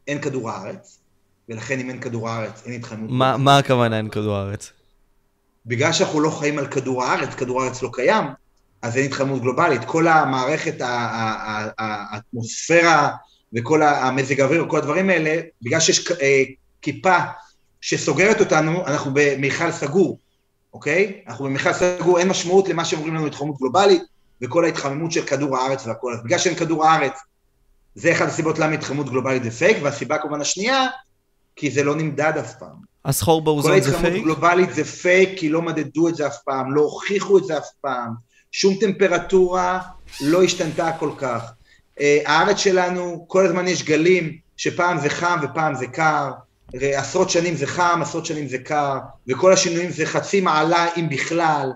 אין 0.07 0.21
כדור 0.21 0.49
הארץ, 0.49 0.99
ולכן 1.49 1.79
אם 1.79 1.89
אין 1.89 1.99
כדור 2.01 2.29
הארץ 2.29 2.61
אין 2.65 2.73
התחממות 2.73 3.09
מה, 3.11 3.37
מה 3.37 3.57
הכוונה 3.57 3.97
אין 3.97 4.09
כדור 4.09 4.35
הארץ? 4.35 4.71
בגלל 5.69 5.93
שאנחנו 5.93 6.19
לא 6.19 6.29
חיים 6.29 6.59
על 6.59 6.67
כדור 6.67 7.03
הארץ, 7.03 7.33
כדור 7.33 7.61
הארץ 7.61 7.81
לא 7.81 7.89
קיים, 7.93 8.25
אז 8.81 8.97
אין 8.97 9.05
התחממות 9.05 9.41
גלובלית. 9.41 9.81
כל 9.85 10.07
המערכת, 10.07 10.75
האטמוספירה 11.77 13.09
וכל 13.57 13.81
המזג 13.81 14.41
האוויר 14.41 14.65
וכל 14.65 14.77
הדברים 14.77 15.09
האלה, 15.09 15.41
בגלל 15.61 15.79
שיש 15.79 16.11
אה, 16.11 16.43
כיפה 16.81 17.17
שסוגרת 17.81 18.39
אותנו, 18.39 18.87
אנחנו 18.87 19.11
במיכל 19.13 19.71
סגור, 19.71 20.19
אוקיי? 20.73 21.21
אנחנו 21.27 21.45
במיכל 21.45 21.73
סגור, 21.73 22.19
אין 22.19 22.27
משמעות 22.27 22.69
למה 22.69 22.85
שאומרים 22.85 23.15
לנו 23.15 23.27
התחממות 23.27 23.57
גלובלית 23.57 24.03
וכל 24.41 24.65
ההתחממות 24.65 25.11
של 25.11 25.25
כדור 25.25 25.57
הארץ 25.57 25.87
והכל. 25.87 26.13
אז 26.13 26.23
בגלל 26.23 26.39
שאין 26.39 26.55
כדור 26.55 26.85
הארץ, 26.85 27.19
זה 27.95 28.11
אחת 28.11 28.27
הסיבות 28.27 28.59
למה 28.59 28.73
התחממות 28.73 29.09
גלובלית 29.09 29.43
זה 29.43 29.51
פייק, 29.51 29.77
והסיבה 29.83 30.17
כמובן 30.17 30.41
השנייה, 30.41 30.85
כי 31.55 31.71
זה 31.71 31.83
לא 31.83 31.95
נמדד 31.95 32.33
אף 32.39 32.53
פעם. 32.59 32.89
אז 33.09 33.21
חור 33.21 33.41
באוזון 33.41 33.81
זה 33.81 33.91
פייק? 33.91 33.95
כל 33.95 34.05
ההתחממות 34.05 34.23
גלובלית 34.23 34.73
זה 34.73 34.83
פייק, 34.83 35.39
כי 35.39 35.49
לא 35.49 35.61
מדדו 35.61 36.07
את 36.07 36.15
זה 36.15 36.27
אף 36.27 36.37
פעם, 36.45 36.75
לא 36.75 36.81
הוכיחו 36.81 37.37
את 37.37 37.45
זה 37.45 37.57
אף 37.57 37.67
פעם. 37.81 38.13
שום 38.51 38.75
טמפרטורה 38.79 39.79
לא 40.21 40.43
השתנתה 40.43 40.91
כל 40.99 41.11
כך. 41.17 41.51
אה, 41.99 42.19
הארץ 42.25 42.57
שלנו, 42.57 43.25
כל 43.27 43.45
הזמן 43.45 43.67
יש 43.67 43.83
גלים, 43.83 44.37
שפעם 44.57 44.99
זה 44.99 45.09
חם 45.09 45.39
ופעם 45.43 45.75
זה 45.75 45.87
קר, 45.87 46.31
עשרות 46.73 47.29
שנים 47.29 47.55
זה 47.55 47.67
חם, 47.67 47.99
עשרות 48.01 48.25
שנים 48.25 48.47
זה 48.47 48.57
קר, 48.57 48.97
וכל 49.27 49.53
השינויים 49.53 49.91
זה 49.91 50.05
חצי 50.05 50.41
מעלה 50.41 50.87
אם 50.97 51.09
בכלל, 51.09 51.71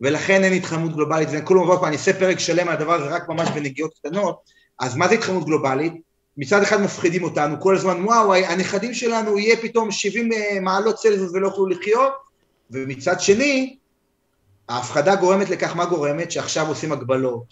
ולכן 0.00 0.44
אין 0.44 0.52
התחממות 0.52 0.94
גלובלית, 0.94 1.28
וכולם 1.32 1.60
אומרים, 1.60 1.84
אני 1.84 1.96
אעשה 1.96 2.12
פרק 2.12 2.38
שלם 2.38 2.68
על 2.68 2.74
הדבר 2.74 2.92
הזה 2.92 3.04
רק 3.04 3.28
ממש 3.28 3.48
בנגיעות 3.54 3.92
קטנות, 3.98 4.40
אז 4.80 4.96
מה 4.96 5.08
זה 5.08 5.14
התחממות 5.14 5.44
גלובלית? 5.44 5.92
מצד 6.36 6.62
אחד 6.62 6.80
מפחידים 6.80 7.24
אותנו 7.24 7.60
כל 7.60 7.76
הזמן, 7.76 8.04
וואו, 8.04 8.34
הנכדים 8.34 8.94
שלנו 8.94 9.38
יהיה 9.38 9.56
פתאום 9.56 9.90
70 9.90 10.32
אה, 10.32 10.60
מעלות 10.60 10.94
צלזיוס 10.94 11.30
ולא 11.34 11.46
יוכלו 11.46 11.66
לחיות, 11.66 12.12
ומצד 12.70 13.20
שני, 13.20 13.76
ההפחדה 14.68 15.16
גורמת 15.16 15.50
לכך, 15.50 15.76
מה 15.76 15.86
גורמת? 15.86 16.30
שעכשיו 16.30 16.68
עושים 16.68 16.92
הגבלות, 16.92 17.44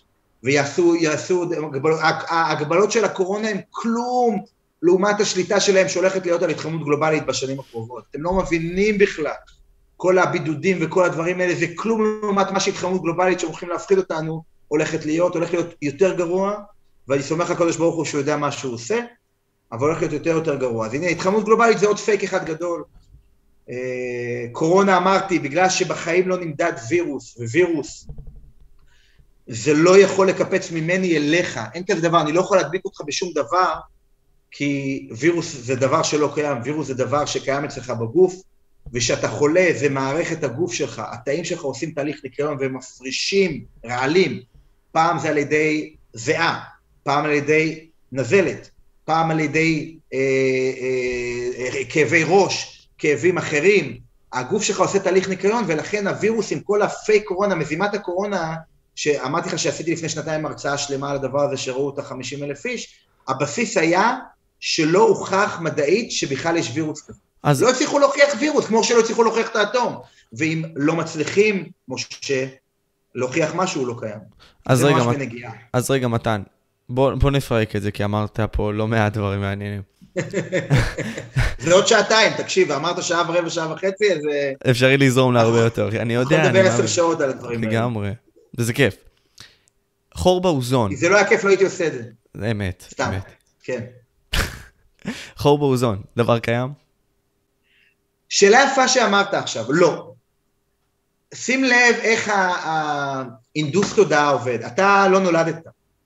ויעשו, 0.43 0.97
יעשו, 0.97 1.45
הגבלות, 1.74 1.99
ההגבלות 2.03 2.93
של 2.93 3.05
הקורונה 3.05 3.49
הם 3.49 3.59
כלום 3.70 4.45
לעומת 4.83 5.20
השליטה 5.20 5.61
שלהם 5.61 5.89
שהולכת 5.89 6.26
להיות 6.26 6.43
על 6.43 6.51
התחממות 6.51 6.85
גלובלית 6.85 7.26
בשנים 7.26 7.61
הקרובות. 7.61 8.05
אתם 8.11 8.22
לא 8.22 8.33
מבינים 8.33 8.99
בכלל. 8.99 9.33
כל 9.97 10.18
הבידודים 10.18 10.78
וכל 10.81 11.05
הדברים 11.05 11.41
האלה 11.41 11.55
זה 11.55 11.66
כלום 11.76 12.20
לעומת 12.22 12.51
מה 12.51 12.61
שהתחממות 12.61 13.03
גלובלית 13.03 13.41
שהולכים 13.41 13.68
להפחיד 13.68 13.99
אותנו 13.99 14.43
הולכת 14.68 15.05
להיות, 15.05 15.35
הולך 15.35 15.53
להיות 15.53 15.74
יותר 15.83 16.14
גרוע, 16.16 16.55
ואני 17.09 17.22
סומך 17.22 17.46
על 17.51 17.57
הקדוש 17.57 17.76
ברוך 17.76 17.96
הוא 17.96 18.05
שהוא 18.05 18.20
יודע 18.20 18.36
מה 18.36 18.53
שהוא 18.53 18.74
עושה, 18.74 19.01
אבל 19.72 19.86
הולך 19.86 19.98
להיות 20.01 20.12
יותר 20.12 20.30
יותר 20.30 20.57
גרוע. 20.57 20.86
אז 20.86 20.94
הנה, 20.94 21.07
התחממות 21.07 21.44
גלובלית 21.44 21.78
זה 21.78 21.86
עוד 21.86 21.98
פייק 21.98 22.24
אחד 22.24 22.44
גדול. 22.44 22.84
אה, 23.70 24.46
קורונה 24.53 24.96
אמרתי, 24.96 25.38
בגלל 25.38 25.68
שבחיים 25.68 26.28
לא 26.28 26.38
נמדד 26.38 26.72
וירוס, 26.88 27.36
ווירוס 27.36 28.07
זה 29.46 29.74
לא 29.74 29.98
יכול 29.98 30.28
לקפץ 30.28 30.70
ממני 30.70 31.16
אליך, 31.16 31.61
אין 31.74 31.84
כזה 31.88 32.01
דבר, 32.01 32.20
אני 32.20 32.32
לא 32.32 32.40
יכול 32.40 32.57
להדביק 32.57 32.84
אותך 32.84 33.01
בשום 33.07 33.32
דבר, 33.34 33.74
כי 34.51 35.09
וירוס 35.18 35.57
זה 35.57 35.76
דבר 35.76 36.03
שלא 36.03 36.30
קיים, 36.34 36.59
וירוס 36.64 36.86
זה 36.86 36.94
דבר 36.94 37.24
שקיים 37.24 37.64
אצלך 37.64 37.90
בגוף, 37.90 38.34
וכשאתה 38.92 39.28
חולה 39.28 39.68
זה 39.78 39.88
מערכת 39.88 40.44
הגוף 40.44 40.72
שלך, 40.72 41.03
התאים 41.12 41.44
שלך 41.44 41.61
עושים 41.61 41.90
תהליך 41.90 42.20
ניקיון 42.24 42.57
ומפרישים 42.61 43.64
רעלים, 43.84 44.42
פעם 44.92 45.18
זה 45.18 45.28
על 45.28 45.38
ידי 45.38 45.94
זיעה, 46.12 46.61
פעם 47.03 47.24
על 47.24 47.30
ידי 47.30 47.88
נזלת, 48.12 48.70
פעם 49.05 49.30
על 49.30 49.40
ידי 49.40 49.96
אה, 50.14 50.18
אה, 50.18 51.78
אה, 51.78 51.84
כאבי 51.88 52.24
ראש, 52.26 52.86
כאבים 52.98 53.38
אחרים, 53.38 53.98
הגוף 54.32 54.62
שלך 54.62 54.80
עושה 54.80 54.98
תהליך 54.98 55.28
ניקיון 55.28 55.64
ולכן 55.66 56.07
הווירוסים, 56.07 56.61
כל 56.61 56.82
הפייק 56.82 57.24
קורונה, 57.24 57.55
מזימת 57.55 57.94
הקורונה, 57.94 58.55
שאמרתי 58.94 59.48
לך 59.48 59.59
שעשיתי 59.59 59.92
לפני 59.92 60.09
שנתיים 60.09 60.46
הרצאה 60.46 60.78
שלמה 60.78 61.11
על 61.11 61.16
הדבר 61.16 61.42
הזה 61.42 61.57
שראו 61.57 61.86
אותה 61.86 62.03
50 62.03 62.44
אלף 62.44 62.66
איש, 62.66 62.94
הבסיס 63.28 63.76
היה 63.76 64.18
שלא 64.61 65.03
הוכח 65.03 65.59
מדעית 65.61 66.12
שבכלל 66.12 66.57
יש 66.57 66.70
וירוס 66.74 67.03
כזה. 67.03 67.18
אז... 67.42 67.62
לא 67.62 67.70
הצליחו 67.70 67.98
להוכיח 67.98 68.28
וירוס, 68.40 68.66
כמו 68.66 68.84
שלא 68.84 69.01
הצליחו 69.01 69.22
להוכיח 69.22 69.51
את 69.51 69.57
האטום. 69.57 69.96
ואם 70.32 70.64
לא 70.76 70.96
מצליחים, 70.96 71.70
משה, 71.88 72.46
להוכיח 73.14 73.55
משהו, 73.55 73.80
הוא 73.80 73.88
לא 73.88 73.94
קיים. 74.01 74.20
אז 74.66 74.84
רגע, 74.84 75.05
מת... 75.05 75.18
אז 75.72 75.90
רגע, 75.90 76.09
מתן, 76.09 76.42
בוא, 76.91 77.14
בוא 77.14 77.30
נפרק 77.30 77.76
את 77.76 77.82
זה, 77.82 77.91
כי 77.91 78.05
אמרת 78.05 78.41
פה 78.53 78.72
לא 78.72 78.88
מעט 78.88 79.12
דברים 79.12 79.41
מעניינים. 79.41 79.82
זה 81.59 81.74
עוד 81.74 81.86
שעתיים, 81.86 82.32
תקשיב, 82.36 82.72
אמרת 82.72 83.03
שעה 83.03 83.30
ורבע, 83.30 83.51
שעה 83.51 83.72
וחצי, 83.72 84.12
אז... 84.12 84.18
אה, 84.32 84.70
אפשרי 84.70 84.97
לזרום 84.97 85.34
להרבה 85.34 85.59
יותר, 85.59 85.88
אני 85.88 86.14
יודע. 86.14 86.36
יכול 86.36 86.49
לדבר 86.49 86.66
עשר 86.66 86.86
שעות 86.86 87.20
על 87.20 87.30
הדברים 87.30 87.64
האלה. 87.64 87.72
לגמרי, 87.72 88.11
וזה 88.59 88.72
כיף. 88.72 88.97
חור 90.14 90.41
באוזון. 90.41 90.97
זה 90.97 91.09
לא 91.09 91.16
היה 91.16 91.28
כיף, 91.28 91.45
לא 91.45 91.49
הייתי 91.49 91.64
עושה 91.64 91.86
את 91.86 91.93
זה. 91.93 92.03
אמת, 92.51 92.84
סתם, 92.91 93.11
כן. 93.62 93.80
חור 95.43 95.59
באוזון, 95.59 96.03
דבר 96.16 96.38
קיים? 96.38 96.72
שאלה 98.28 98.59
יפה 98.72 98.88
שאמרת 98.88 99.34
עכשיו, 99.34 99.64
לא. 99.68 100.12
שים 101.34 101.64
לב 101.64 101.95
איך 102.03 102.32
האינדוס 102.34 103.95
תודעה 103.95 104.30
עובד. 104.30 104.62
אתה 104.62 105.09
לא 105.11 105.20
נולדת, 105.20 105.57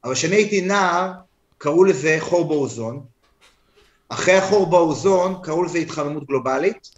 אבל 0.04 0.14
כשאני 0.14 0.36
הייתי 0.36 0.60
נער, 0.60 1.12
קראו 1.58 1.84
לזה 1.84 2.16
חור 2.20 2.48
באוזון. 2.48 3.04
אחרי 4.08 4.34
החור 4.34 4.66
באוזון, 4.66 5.36
קראו 5.42 5.62
לזה 5.62 5.78
התחממות 5.78 6.26
גלובלית, 6.26 6.88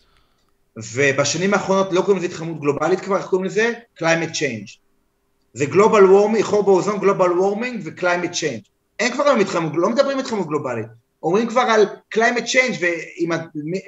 ובשנים 0.77 1.55
האחרונות 1.55 1.93
לא 1.93 2.01
קוראים 2.01 2.17
לזה 2.17 2.27
התחממות 2.27 2.61
גלובלית 2.61 3.01
כבר, 3.01 3.17
איך 3.17 3.27
קוראים 3.27 3.47
לזה? 3.47 3.73
climate 3.99 4.35
change. 4.35 4.79
זה 5.55 5.65
global 5.65 6.03
warming, 6.03 6.43
חור 6.43 6.63
באוזון, 6.63 7.01
global 7.01 7.29
warming 7.29 7.81
ו-climate 7.85 8.35
change. 8.35 8.69
אין 8.99 9.13
כבר 9.13 9.25
היום 9.25 9.41
התחממות, 9.41 9.73
לא 9.77 9.91
מדברים 9.91 10.19
התחממות 10.19 10.47
גלובלית. 10.47 10.87
אומרים 11.23 11.49
כבר 11.49 11.61
על 11.61 11.87
climate 12.17 12.47
change, 12.47 12.85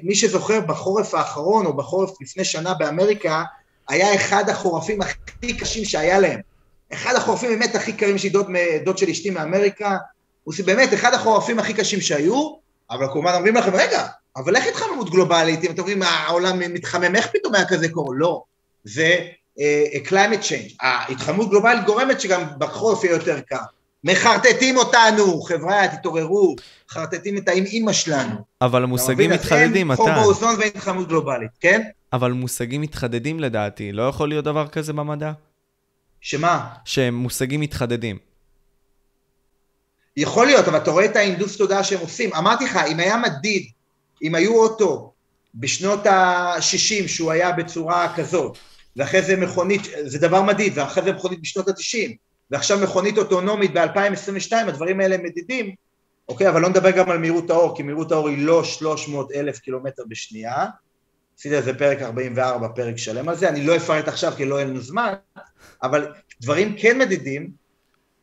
ומי 0.03 0.15
שזוכר 0.15 0.61
בחורף 0.61 1.15
האחרון 1.15 1.67
או 1.67 1.77
בחורף 1.77 2.11
לפני 2.21 2.45
שנה 2.45 2.75
באמריקה, 2.75 3.45
היה 3.89 4.15
אחד 4.15 4.49
החורפים 4.49 4.99
הכי 5.03 5.57
קשים 5.57 5.85
שהיה 5.85 6.19
להם. 6.21 6.41
אחד 6.93 7.15
החורפים 7.15 7.51
באמת 7.51 7.75
הכי 7.75 7.93
קרים, 7.93 8.17
יש 8.17 8.25
לי 8.25 8.31
דוד, 8.31 8.47
דוד 8.85 8.99
של 8.99 9.09
אשתי 9.09 9.31
מאמריקה, 9.31 9.97
הוא 10.45 10.55
באמת 10.67 10.95
אחד 10.95 11.15
החורפים 11.15 11.59
הכי 11.59 11.75
קשים 11.75 12.01
שהיו, 12.01 12.55
אבל 12.91 13.07
כמובן 13.13 13.35
אומרים 13.35 13.57
לכם, 13.57 13.75
רגע, 13.75 14.07
אבל 14.37 14.57
איך 14.57 14.67
התחממות 14.67 15.11
גלובלית, 15.11 15.65
אם 15.65 15.71
אתם 15.71 15.81
אומרים, 15.81 16.03
העולם 16.03 16.59
מתחמם, 16.59 17.17
איך 17.17 17.29
פתאום 17.33 17.55
היה 17.55 17.69
כזה 17.69 17.89
קור? 17.89 18.15
לא, 18.15 18.43
זה 18.85 19.19
uh, 19.59 20.09
climate 20.09 20.43
change. 20.43 20.75
ההתחממות 20.81 21.51
גלובלית 21.51 21.85
גורמת 21.87 22.21
שגם 22.21 22.43
בחורף 22.59 23.05
יהיה 23.05 23.15
יותר 23.15 23.41
קר. 23.41 23.57
מחרטטים 24.05 24.77
אותנו, 24.77 25.41
חבר'ה, 25.41 25.89
תתעוררו, 25.89 26.57
מחרטטים 26.91 27.39
את 27.39 27.49
האימא 27.49 27.93
שלנו. 27.93 28.35
אבל 28.63 28.83
המושגים 28.83 29.31
מתחדדים, 29.31 29.89
מתן. 29.89 30.03
חום 30.03 30.15
באוזון 30.15 30.55
והתחממות 30.59 31.09
גלובלית, 31.09 31.51
כן? 31.61 31.83
אבל 32.13 32.33
מושגים 32.33 32.81
מתחדדים 32.81 33.41
לדעתי, 33.41 33.93
לא 33.93 34.09
יכול 34.09 34.29
להיות 34.29 34.45
דבר 34.45 34.69
כזה 34.69 34.93
במדע? 34.93 35.33
שמה? 36.21 36.69
שמושגים 36.85 37.61
מתחדדים. 37.61 38.19
יכול 40.17 40.47
להיות, 40.47 40.69
אבל 40.69 40.77
אתה 40.77 40.91
רואה 40.91 41.05
את 41.05 41.17
האינדוס 41.17 41.57
תודעה 41.57 41.85
שהם 41.85 42.01
עושים. 42.01 42.35
אמרתי 42.35 42.65
לך, 42.65 42.77
אם 42.77 43.01
היה 43.01 43.17
מדיד, 43.17 43.67
אם 44.23 44.35
היו 44.35 44.63
אוטו 44.63 45.13
בשנות 45.55 46.07
ה-60 46.07 47.09
שהוא 47.09 47.31
היה 47.31 47.53
בצורה 47.53 48.15
כזאת, 48.17 48.59
ואחרי 48.97 49.23
זה 49.23 49.37
מכונית, 49.37 49.83
זה 50.05 50.19
דבר 50.19 50.43
מדיד, 50.43 50.73
ואחרי 50.79 51.05
זה 51.05 51.13
מכונית 51.13 51.41
בשנות 51.41 51.69
ה-90, 51.69 52.17
ועכשיו 52.51 52.79
מכונית 52.79 53.19
אוטונומית 53.19 53.73
ב-2022, 53.75 54.57
הדברים 54.57 55.01
האלה 55.01 55.19
מדידים, 55.19 55.75
אוקיי, 56.29 56.49
אבל 56.49 56.61
לא 56.61 56.69
נדבר 56.69 56.91
גם 56.91 57.11
על 57.11 57.19
מהירות 57.19 57.51
האור, 57.51 57.77
כי 57.77 57.83
מהירות 57.83 58.13
האור 58.13 58.29
היא 58.29 58.47
לא 58.47 58.65
300 58.65 59.33
אלף 59.33 59.59
קילומטר 59.59 60.03
בשנייה, 60.09 60.67
עשיתי 61.39 61.57
על 61.57 61.63
זה 61.63 61.79
פרק 61.79 62.03
44, 62.03 62.69
פרק 62.69 62.97
שלם 62.97 63.29
על 63.29 63.37
זה, 63.37 63.49
אני 63.49 63.65
לא 63.65 63.77
אפרט 63.77 64.09
עכשיו 64.09 64.33
כי 64.37 64.45
לא 64.45 64.55
יהיה 64.55 64.65
לנו 64.65 64.81
זמן, 64.81 65.13
אבל 65.83 66.13
דברים 66.41 66.77
כן 66.79 66.99
מדידים, 66.99 67.51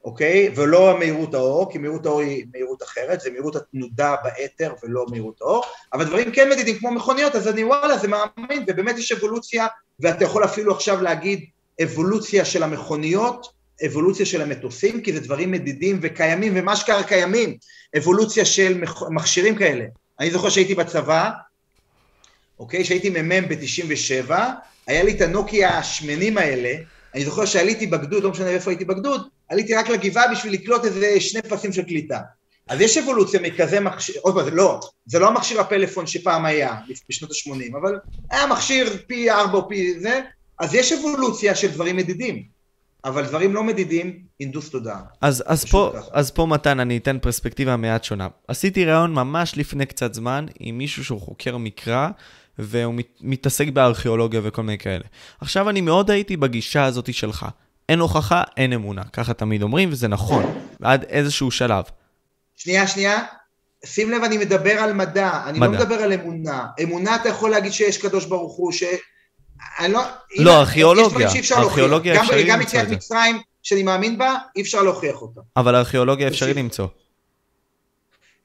אוקיי, 0.05 0.51
ולא 0.55 0.99
מהירות 0.99 1.33
האור, 1.33 1.71
כי 1.71 1.77
מהירות 1.77 2.05
האור 2.05 2.21
היא 2.21 2.45
מהירות 2.53 2.83
אחרת, 2.83 3.21
זה 3.21 3.31
מהירות 3.31 3.55
התנודה 3.55 4.15
באתר 4.23 4.73
ולא 4.83 5.05
מהירות 5.09 5.41
האור, 5.41 5.63
אבל 5.93 6.05
דברים 6.05 6.31
כן 6.31 6.49
מדידים 6.49 6.77
כמו 6.77 6.91
מכוניות, 6.91 7.35
אז 7.35 7.47
אני 7.47 7.63
וואלה, 7.63 7.97
זה 7.97 8.07
מאמין, 8.07 8.63
ובאמת 8.67 8.97
יש 8.97 9.11
אבולוציה, 9.11 9.67
ואתה 9.99 10.23
יכול 10.23 10.45
אפילו 10.45 10.75
עכשיו 10.75 11.01
להגיד 11.01 11.45
אבולוציה 11.83 12.45
של 12.45 12.63
המכוניות, 12.63 13.47
אבולוציה 13.85 14.25
של 14.25 14.41
המטוסים, 14.41 15.01
כי 15.01 15.13
זה 15.13 15.19
דברים 15.19 15.51
מדידים 15.51 15.99
וקיימים, 16.01 16.53
ומה 16.55 16.75
שקרה 16.75 17.03
קיימים, 17.03 17.57
אבולוציה 17.97 18.45
של 18.45 18.83
מכשירים 19.09 19.55
כאלה. 19.55 19.85
אני 20.19 20.31
זוכר 20.31 20.49
שהייתי 20.49 20.75
בצבא, 20.75 21.29
אוקיי? 22.59 22.85
שהייתי 22.85 23.09
מ"מ 23.09 23.47
ב-97, 23.47 24.31
היה 24.87 25.03
לי 25.03 25.11
את 25.11 25.21
הנוקיה 25.21 25.77
השמנים 25.77 26.37
האלה, 26.37 26.73
אני 27.15 27.25
זוכר 27.25 27.45
שעליתי 27.45 27.87
בגדוד, 27.87 28.23
לא 28.23 28.31
משנה 28.31 28.49
איפה 28.49 28.71
הייתי 28.71 28.85
בגדוד, 28.85 29.27
עליתי 29.49 29.75
רק 29.75 29.89
לגבעה 29.89 30.31
בשביל 30.31 30.53
לקלוט 30.53 30.85
איזה 30.85 31.19
שני 31.19 31.41
פסים 31.41 31.73
של 31.73 31.81
קליטה. 31.81 32.19
אז 32.67 32.81
יש 32.81 32.97
אבולוציה 32.97 33.39
מכזה 33.41 33.79
מכשיר, 33.79 34.15
עוד 34.21 34.35
פעם, 34.35 34.55
לא, 34.55 34.79
זה 35.05 35.19
לא 35.19 35.27
המכשיר 35.27 35.61
הפלאפון 35.61 36.07
שפעם 36.07 36.45
היה, 36.45 36.75
בשנות 37.09 37.31
ה-80, 37.31 37.77
אבל 37.77 37.99
היה 38.31 38.47
מכשיר 38.47 38.97
פי 39.07 39.31
ארבע 39.31 39.57
או 39.57 39.69
פי 39.69 39.99
זה, 39.99 40.21
אז 40.59 40.73
יש 40.75 40.91
אבולוציה 40.91 41.55
של 41.55 41.71
דברים 41.71 41.97
מדידים. 41.97 42.55
אבל 43.05 43.25
דברים 43.25 43.53
לא 43.53 43.63
מדידים, 43.63 44.19
הנדוס 44.39 44.69
תודעה. 44.69 45.01
אז, 45.21 45.43
אז, 45.45 45.65
פה, 45.65 45.91
אז 46.11 46.31
פה 46.31 46.45
מתן, 46.45 46.79
אני 46.79 46.97
אתן 46.97 47.19
פרספקטיבה 47.19 47.77
מעט 47.77 48.03
שונה. 48.03 48.27
עשיתי 48.47 48.85
ראיון 48.85 49.13
ממש 49.13 49.57
לפני 49.57 49.85
קצת 49.85 50.13
זמן 50.13 50.45
עם 50.59 50.77
מישהו 50.77 51.03
שהוא 51.03 51.21
חוקר 51.21 51.57
מקרא, 51.57 52.09
והוא 52.59 52.93
מת, 52.93 53.07
מתעסק 53.21 53.67
בארכיאולוגיה 53.67 54.41
וכל 54.43 54.63
מיני 54.63 54.77
כאלה. 54.77 55.03
עכשיו 55.41 55.69
אני 55.69 55.81
מאוד 55.81 56.11
הייתי 56.11 56.37
בגישה 56.37 56.85
הזאת 56.85 57.13
שלך. 57.13 57.45
אין 57.89 57.99
הוכחה, 57.99 58.43
אין 58.57 58.73
אמונה. 58.73 59.03
ככה 59.13 59.33
תמיד 59.33 59.61
אומרים, 59.61 59.89
וזה 59.91 60.07
נכון, 60.07 60.59
עד 60.81 61.03
איזשהו 61.03 61.51
שלב. 61.51 61.83
שנייה, 62.55 62.87
שנייה. 62.87 63.23
שים 63.85 64.11
לב, 64.11 64.23
אני 64.23 64.37
מדבר 64.37 64.71
על 64.71 64.93
מדע, 64.93 65.41
אני 65.45 65.59
לא 65.59 65.67
מדע. 65.67 65.79
לא 65.79 65.85
מדבר 65.85 65.95
על 65.95 66.13
אמונה. 66.13 66.65
אמונה 66.83 67.15
אתה 67.15 67.29
יכול 67.29 67.49
להגיד 67.49 67.71
שיש 67.71 67.97
קדוש 67.97 68.25
ברוך 68.25 68.55
הוא, 68.55 68.71
ש... 68.71 68.83
אני 69.79 69.93
לא... 69.93 70.01
לא, 70.37 70.59
ארכיאולוגיה. 70.59 71.29
ארכיאולוגיה 71.57 72.21
אפשרי 72.21 72.43
למצוא 72.43 72.43
את 72.43 72.45
זה. 72.45 72.51
גם 72.51 72.61
יציאת 72.61 72.89
מצרים, 72.89 73.41
שאני 73.63 73.83
מאמין 73.83 74.17
בה, 74.17 74.35
אי 74.55 74.61
אפשר 74.61 74.83
להוכיח 74.83 75.21
אותה. 75.21 75.41
אבל 75.57 75.75
ארכיאולוגיה 75.75 76.27
אפשרי 76.27 76.53
למצוא. 76.53 76.87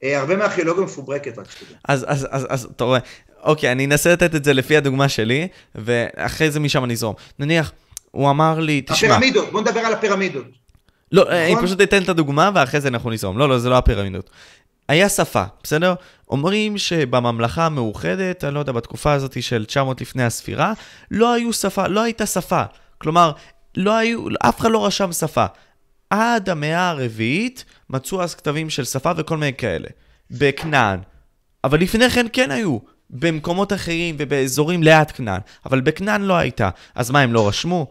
אה, 0.03 0.19
הרבה 0.19 0.35
מהארכיאולוגיה 0.35 0.83
מפוברקת, 0.83 1.37
רק 1.37 1.51
שתדע. 1.51 1.75
אז, 1.87 2.05
אז, 2.07 2.27
אז, 2.31 2.47
אז 2.49 2.67
אתה 2.75 2.83
רואה, 2.83 2.99
אוקיי, 3.43 3.71
אני 3.71 3.85
אנסה 3.85 4.11
לתת 4.13 4.35
את 4.35 4.43
זה 4.43 4.53
לפי 4.53 4.77
הדוגמה 4.77 5.09
שלי, 5.09 5.47
ואחרי 5.75 6.51
זה 6.51 6.59
משם 6.59 6.83
אני 6.83 6.93
אזרום. 6.93 7.15
נניח, 7.39 7.71
הוא 8.11 8.29
אמר 8.29 8.59
לי, 8.59 8.81
תשמע... 8.81 8.95
הפירמידות, 8.95 9.51
בוא 9.51 9.61
נדבר 9.61 9.79
על 9.79 9.93
הפירמידות. 9.93 10.45
לא, 11.11 11.23
נכון? 11.23 11.35
אני 11.35 11.55
פשוט 11.61 11.81
אתן 11.81 12.03
את 12.03 12.09
הדוגמה 12.09 12.49
ואחרי 12.55 12.81
זה 12.81 12.87
אנחנו 12.87 13.09
נזרום. 13.09 13.37
לא, 13.37 13.49
לא, 13.49 13.59
זה 13.59 13.69
לא 13.69 13.77
הפירמידות. 13.77 14.29
היה 14.89 15.09
שפה, 15.09 15.43
בסדר? 15.63 15.93
אומרים 16.29 16.77
שבממלכה 16.77 17.65
המאוחדת, 17.65 18.43
אני 18.43 18.53
לא 18.53 18.59
יודע, 18.59 18.71
בתקופה 18.71 19.13
הזאת 19.13 19.43
של 19.43 19.65
900 19.65 20.01
לפני 20.01 20.23
הספירה, 20.23 20.73
לא 21.11 21.33
היו 21.33 21.53
שפה, 21.53 21.87
לא 21.87 22.01
הייתה 22.01 22.25
שפה. 22.25 22.63
כלומר, 22.97 23.31
לא 23.77 23.97
היו, 23.97 24.25
אף 24.39 24.59
אחד 24.59 24.71
לא 24.71 24.85
רשם 24.85 25.11
שפה. 25.11 25.45
עד 26.09 26.49
המאה 26.49 26.89
הרביעית 26.89 27.65
מצאו 27.89 28.21
אז 28.21 28.35
כתבים 28.35 28.69
של 28.69 28.83
שפה 28.83 29.11
וכל 29.17 29.37
מיני 29.37 29.53
כאלה. 29.53 29.87
בכנען. 30.31 30.99
אבל 31.63 31.79
לפני 31.79 32.09
כן 32.09 32.25
כן 32.33 32.51
היו. 32.51 32.77
במקומות 33.11 33.73
אחרים 33.73 34.15
ובאזורים 34.19 34.83
ליד 34.83 35.11
כנען. 35.11 35.41
אבל 35.65 35.81
בכנען 35.81 36.21
לא 36.21 36.33
הייתה. 36.33 36.69
אז 36.95 37.11
מה, 37.11 37.21
הם 37.21 37.33
לא 37.33 37.47
רשמו? 37.47 37.87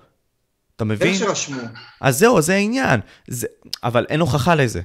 אתה 0.77 0.85
מבין? 0.85 1.09
איך 1.09 1.19
שרשמו. 1.19 1.61
אז 2.01 2.19
זהו, 2.19 2.43
זה 2.43 2.55
העניין. 2.55 3.01
זה... 3.29 3.47
אבל 3.83 4.07
אין 4.09 4.21
הוכחה 4.21 4.55
לזה. 4.55 4.81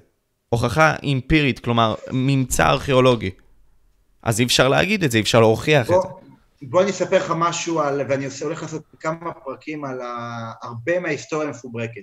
הוכחה 0.49 0.95
אמפירית, 1.03 1.59
כלומר, 1.59 1.95
ממצא 2.11 2.67
ארכיאולוגי. 2.67 3.31
אז 4.23 4.39
אי 4.39 4.45
אפשר 4.45 4.67
להגיד 4.67 5.03
את 5.03 5.11
זה, 5.11 5.17
אי 5.17 5.23
אפשר 5.23 5.39
להוכיח 5.39 5.87
בוא, 5.87 5.97
את 5.97 6.01
זה. 6.01 6.07
בוא 6.61 6.81
אני 6.81 6.91
אספר 6.91 7.17
לך 7.17 7.33
משהו 7.37 7.79
על, 7.79 8.01
ואני 8.09 8.25
הולך 8.41 8.61
לעשות 8.61 8.83
כמה 8.99 9.31
פרקים 9.45 9.85
על 9.85 10.01
ה, 10.01 10.51
הרבה 10.63 10.99
מההיסטוריה 10.99 11.47
המפוברקת. 11.47 12.01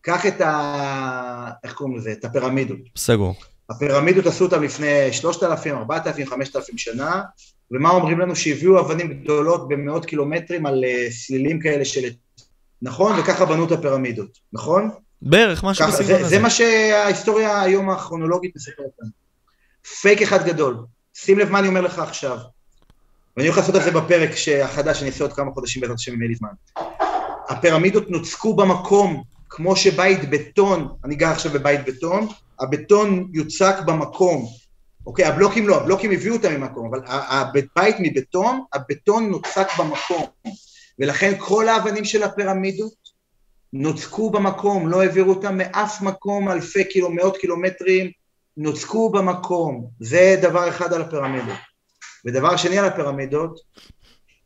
קח 0.00 0.26
את 0.26 0.40
ה... 0.40 1.50
איך 1.64 1.72
קוראים 1.72 1.96
לזה? 1.96 2.12
את 2.12 2.24
הפירמידות. 2.24 2.78
סגור. 2.96 3.34
הפירמידות 3.70 4.26
עשו 4.26 4.44
אותם 4.44 4.62
לפני 4.62 5.12
3,000, 5.12 5.76
4,000, 5.76 6.28
5,000 6.28 6.78
שנה, 6.78 7.22
ומה 7.72 7.90
אומרים 7.90 8.20
לנו? 8.20 8.36
שהביאו 8.36 8.80
אבנים 8.80 9.08
גדולות 9.08 9.68
במאות 9.68 10.06
קילומטרים 10.06 10.66
על 10.66 10.84
אה, 10.84 11.10
סלילים 11.10 11.60
כאלה 11.60 11.84
של... 11.84 12.08
נכון? 12.82 13.18
וככה 13.18 13.44
בנו 13.44 13.64
את 13.64 13.72
הפירמידות, 13.72 14.38
נכון? 14.52 14.90
בערך, 15.22 15.64
משהו 15.64 15.86
בסגנון 15.86 16.20
הזה. 16.20 16.28
זה 16.28 16.38
מה 16.38 16.50
שההיסטוריה 16.50 17.62
היום 17.62 17.90
הכרונולוגית 17.90 18.56
מספרת 18.56 18.86
לנו. 19.02 19.10
פייק 20.00 20.22
אחד 20.22 20.46
גדול. 20.46 20.76
שים 21.14 21.38
לב 21.38 21.50
מה 21.50 21.58
אני 21.58 21.68
אומר 21.68 21.80
לך 21.80 21.98
עכשיו. 21.98 22.38
ואני 23.36 23.48
הולך 23.48 23.58
לעשות 23.58 23.76
את 23.76 23.82
זה 23.82 23.90
בפרק 23.90 24.30
החדש, 24.62 24.98
שאני 24.98 25.10
אעשה 25.10 25.24
עוד 25.24 25.32
כמה 25.32 25.50
חודשים 25.52 25.80
בעזרת 25.80 25.96
השם 25.96 26.12
אם 26.12 26.22
יהיה 26.22 26.28
לי 26.28 26.34
זמן. 26.34 26.48
הפירמידות 27.48 28.10
נוצקו 28.10 28.56
במקום, 28.56 29.22
כמו 29.48 29.76
שבית 29.76 30.30
בטון, 30.30 30.88
אני 31.04 31.14
גר 31.14 31.28
עכשיו 31.28 31.52
בבית 31.52 31.80
בטון, 31.86 32.28
הבטון 32.60 33.28
יוצק 33.32 33.74
במקום. 33.86 34.46
אוקיי, 35.06 35.24
הבלוקים 35.24 35.68
לא, 35.68 35.76
הבלוקים 35.76 36.10
הביאו 36.10 36.34
אותם 36.34 36.52
ממקום, 36.52 36.94
אבל 36.94 37.00
הבית 37.06 37.96
מבטון, 37.98 38.64
הבטון 38.72 39.30
נוצק 39.30 39.68
במקום. 39.78 40.26
ולכן 40.98 41.32
כל 41.38 41.68
האבנים 41.68 42.04
של 42.04 42.22
הפירמידות 42.22 42.92
נוצקו 43.72 44.30
במקום, 44.30 44.88
לא 44.88 45.02
העבירו 45.02 45.30
אותם 45.30 45.58
מאף 45.58 46.02
מקום 46.02 46.48
אלפי 46.48 46.84
קילו, 46.84 47.10
מאות 47.10 47.36
קילומטרים, 47.36 48.10
נוצקו 48.56 49.10
במקום. 49.10 49.90
זה 50.00 50.36
דבר 50.42 50.68
אחד 50.68 50.92
על 50.92 51.02
הפירמידות. 51.02 51.58
ודבר 52.26 52.56
שני 52.56 52.78
על 52.78 52.84
הפירמידות, 52.84 53.60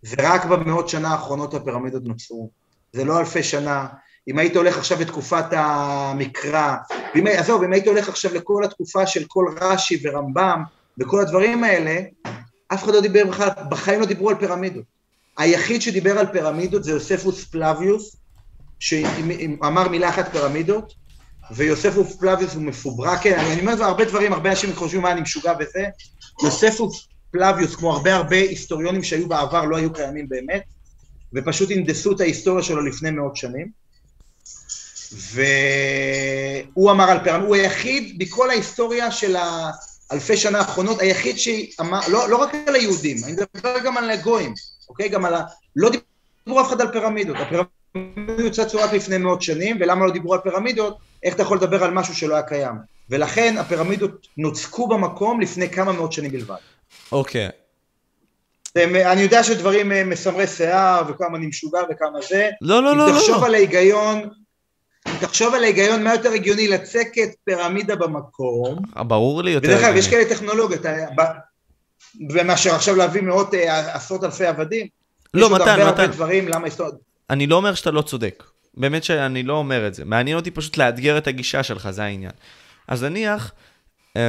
זה 0.03 0.17
רק 0.19 0.45
במאות 0.45 0.89
שנה 0.89 1.09
האחרונות 1.09 1.55
הפירמידות 1.55 2.03
נוצרו. 2.05 2.51
זה 2.93 3.05
לא 3.05 3.21
אלפי 3.21 3.43
שנה. 3.43 3.87
אם 4.29 4.39
היית 4.39 4.57
הולך 4.57 4.79
עכשיו 4.79 5.01
לתקופת 5.01 5.45
המקרא, 5.51 6.77
ואם, 7.15 7.27
עזוב, 7.27 7.63
אם 7.63 7.73
היית 7.73 7.87
הולך 7.87 8.09
עכשיו 8.09 8.35
לכל 8.35 8.65
התקופה 8.65 9.07
של 9.07 9.25
כל 9.29 9.45
רש"י 9.61 10.03
ורמב"ם 10.05 10.63
וכל 10.99 11.21
הדברים 11.21 11.65
האלה, 11.65 12.01
אף 12.69 12.85
אחד 12.85 12.95
לא 12.95 13.01
דיבר 13.01 13.27
בכלל, 13.27 13.49
בחיים 13.71 14.01
לא 14.01 14.07
דיברו 14.07 14.31
על 14.31 14.37
פירמידות. 14.37 14.85
היחיד 15.39 15.83
שדיבר 15.83 16.19
על 16.19 16.27
פירמידות 16.27 16.85
זה 16.85 16.91
יוספוס 16.91 17.45
פלביוס, 17.45 18.17
שאמר 18.79 19.89
מילה 19.89 20.09
אחת 20.09 20.29
פירמידות, 20.33 20.93
ויוספוס 21.51 22.17
פלביוס 22.17 22.55
הוא 22.55 22.63
מפוברק, 22.63 23.23
כן, 23.23 23.39
אני, 23.39 23.61
אומר 23.61 23.85
הרבה 23.85 24.05
דברים, 24.05 24.33
הרבה 24.33 24.51
אנשים 24.51 24.75
חושבים 24.75 25.03
מה 25.03 25.13
אני 25.13 25.21
משוגע 25.21 25.53
וזה, 25.61 25.85
יוספוס 26.45 27.09
פלביוס, 27.31 27.77
כמו 27.77 27.93
הרבה 27.93 28.15
הרבה 28.15 28.37
היסטוריונים 28.37 29.03
שהיו 29.03 29.29
בעבר, 29.29 29.65
לא 29.65 29.77
היו 29.77 29.93
קיימים 29.93 30.29
באמת, 30.29 30.63
ופשוט 31.35 31.71
הנדסו 31.71 32.13
את 32.13 32.21
ההיסטוריה 32.21 32.63
שלו 32.63 32.83
לפני 32.83 33.11
מאות 33.11 33.37
שנים. 33.37 33.86
והוא 35.17 36.91
אמר 36.91 37.11
על 37.11 37.19
פירמידות, 37.25 37.49
הוא 37.49 37.57
היחיד 37.57 38.19
בכל 38.19 38.51
ההיסטוריה 38.51 39.11
של 39.11 39.37
האלפי 40.11 40.37
שנה 40.37 40.59
האחרונות, 40.59 41.01
היחיד 41.01 41.39
שאמר, 41.39 42.01
לא, 42.09 42.29
לא 42.29 42.37
רק 42.37 42.55
על 42.67 42.75
היהודים, 42.75 43.17
אני 43.25 43.33
מדבר 43.33 43.79
גם 43.85 43.97
על 43.97 44.11
הגויים, 44.11 44.55
אוקיי? 44.89 45.09
גם 45.09 45.25
על 45.25 45.35
ה... 45.35 45.43
לא 45.77 45.91
דיברו 45.91 46.61
אף 46.61 46.69
אחד 46.69 46.81
על 46.81 46.93
פירמידות, 46.93 47.37
הפירמידות 47.41 48.53
צצו 48.53 48.79
רק 48.79 48.93
לפני 48.93 49.19
מאות 49.19 49.43
שנים, 49.43 49.77
ולמה 49.81 50.07
לא 50.07 50.13
דיברו 50.13 50.35
על 50.35 50.41
פירמידות? 50.41 50.97
איך 51.23 51.35
אתה 51.35 51.43
יכול 51.43 51.57
לדבר 51.57 51.85
על 51.85 51.91
משהו 51.91 52.15
שלא 52.15 52.35
היה 52.35 52.43
קיים? 52.43 52.75
ולכן 53.11 53.59
הפירמידות 53.59 54.27
נוצקו 54.37 54.89
במקום 54.89 55.41
לפני 55.41 55.71
כמה 55.71 55.93
מאות 55.93 56.13
שנים 56.13 56.33
בלבד. 56.33 56.57
אוקיי. 57.13 57.49
אני 58.77 59.21
יודע 59.21 59.43
שדברים 59.43 59.93
אה, 59.93 60.05
מסמרי 60.05 60.47
שיער, 60.47 61.03
וכמה 61.09 61.39
אני 61.39 61.47
משוגע 61.47 61.81
וכמה 61.91 62.19
זה. 62.29 62.51
לא, 62.61 62.83
לא, 62.83 62.97
לא, 62.97 62.97
לא. 62.97 63.11
אם 63.11 63.19
תחשוב 63.19 63.45
על 63.45 63.55
ההיגיון, 63.55 64.29
תחשוב 65.21 65.55
על 65.55 65.65
ההיגיון, 65.65 66.05
מה 66.05 66.13
יותר 66.13 66.33
הגיוני 66.33 66.69
לצקת 66.69 67.29
פירמידה 67.45 67.97
במקום. 67.97 68.79
אה, 68.97 69.03
ברור 69.03 69.43
לי 69.43 69.51
יותר. 69.51 69.69
ודרך 69.69 69.85
אגב, 69.85 69.97
יש 69.97 70.09
כאלה 70.09 70.29
טכנולוגיות, 70.29 70.83
ומאשר 72.31 72.75
עכשיו 72.75 72.97
להביא 72.97 73.23
מאות, 73.23 73.55
אה, 73.55 73.95
עשרות 73.95 74.25
אלפי 74.25 74.47
עבדים. 74.47 74.87
לא, 75.35 75.51
מתן, 75.51 75.63
מתן. 75.63 75.73
יש 75.73 75.79
עוד 75.79 75.89
הרבה 75.89 76.03
הרבה 76.03 76.07
דברים, 76.07 76.49
למה 76.49 76.65
היסטוריה... 76.65 76.93
אני 77.31 77.47
לא 77.47 77.57
אומר 77.57 77.75
שאתה 77.75 77.91
לא 77.91 78.03
צודק. 78.03 78.45
באמת 78.77 79.05
שאני 79.05 79.43
לא 79.43 79.53
אומר 79.53 79.87
את 79.87 79.95
זה. 79.95 80.05
מעניין 80.05 80.37
אותי 80.37 80.51
פשוט 80.51 80.77
לאתגר 80.77 81.19
את 81.19 81.27
הגישה 81.27 81.63
שלך, 81.63 81.91
זה 81.91 82.05
העניין. 82.05 82.33
אז 82.89 83.05
נניח, 83.05 83.53
אמ, 84.17 84.21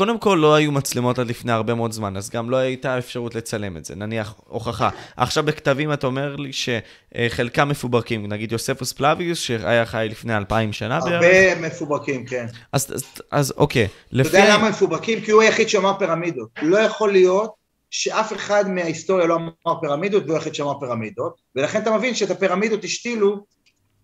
קודם 0.00 0.18
כל 0.18 0.38
לא 0.40 0.54
היו 0.54 0.72
מצלמות 0.72 1.18
עד 1.18 1.26
לפני 1.26 1.52
הרבה 1.52 1.74
מאוד 1.74 1.92
זמן, 1.92 2.16
אז 2.16 2.30
גם 2.30 2.50
לא 2.50 2.56
הייתה 2.56 2.98
אפשרות 2.98 3.34
לצלם 3.34 3.76
את 3.76 3.84
זה, 3.84 3.94
נניח 3.94 4.34
הוכחה. 4.48 4.90
עכשיו 5.16 5.44
בכתבים 5.44 5.92
אתה 5.92 6.06
אומר 6.06 6.36
לי 6.36 6.50
שחלקם 6.52 7.68
מפוברקים, 7.68 8.26
נגיד 8.26 8.52
יוספוס 8.52 8.92
פלביוס 8.92 9.38
שהיה 9.38 9.86
חי 9.86 10.06
לפני 10.10 10.36
אלפיים 10.36 10.72
שנה 10.72 10.96
הרבה 10.96 11.20
בערך. 11.20 11.56
הרבה 11.56 11.68
מפוברקים, 11.68 12.26
כן. 12.26 12.46
אז, 12.72 12.92
אז, 12.94 13.04
אז 13.30 13.52
אוקיי. 13.56 13.84
אתה 13.84 13.92
לפי... 14.12 14.36
יודע 14.36 14.54
למה 14.54 14.70
מפוברקים? 14.70 15.20
כי 15.20 15.30
הוא 15.30 15.42
היחיד 15.42 15.68
שאמר 15.68 15.98
פירמידות. 15.98 16.48
לא 16.62 16.78
יכול 16.78 17.12
להיות 17.12 17.54
שאף 17.90 18.32
אחד 18.32 18.68
מההיסטוריה 18.68 19.26
לא 19.26 19.34
אמר 19.36 19.80
פירמידות 19.80 20.22
והוא 20.24 20.34
היחיד 20.34 20.54
שאמר 20.54 20.80
פירמידות, 20.80 21.40
ולכן 21.56 21.82
אתה 21.82 21.96
מבין 21.96 22.14
שאת 22.14 22.30
הפירמידות 22.30 22.84
השתילו 22.84 23.44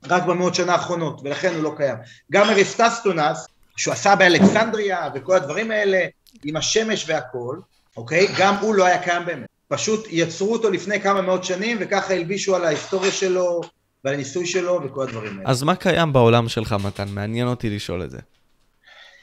רק 0.09 0.23
במאות 0.23 0.55
שנה 0.55 0.73
האחרונות, 0.73 1.21
ולכן 1.25 1.55
הוא 1.55 1.63
לא 1.63 1.73
קיים. 1.77 1.97
גם 2.33 2.51
אריסטסטונס, 2.51 3.47
שהוא 3.77 3.93
עשה 3.93 4.16
באלכסנדריה 4.16 5.09
וכל 5.14 5.37
הדברים 5.37 5.70
האלה, 5.70 6.07
עם 6.45 6.57
השמש 6.57 7.05
והכל, 7.09 7.57
אוקיי? 7.97 8.27
גם 8.39 8.55
הוא 8.55 8.74
לא 8.74 8.85
היה 8.85 9.03
קיים 9.03 9.27
באמת. 9.27 9.47
פשוט 9.68 10.07
יצרו 10.11 10.53
אותו 10.53 10.70
לפני 10.70 11.01
כמה 11.01 11.22
מאות 11.22 11.45
שנים, 11.45 11.77
וככה 11.81 12.14
הלבישו 12.14 12.57
על 12.57 12.64
ההיסטוריה 12.64 13.11
שלו 13.11 13.61
ועל 14.05 14.14
הניסוי 14.14 14.47
שלו 14.47 14.81
וכל 14.85 15.03
הדברים 15.03 15.39
האלה. 15.39 15.51
אז 15.51 15.62
מה 15.62 15.77
קיים 15.77 16.12
בעולם 16.12 16.49
שלך, 16.49 16.77
מתן? 16.85 17.09
מעניין 17.09 17.49
אותי 17.49 17.70
לשאול 17.70 18.05
את 18.05 18.11
זה. 18.11 18.18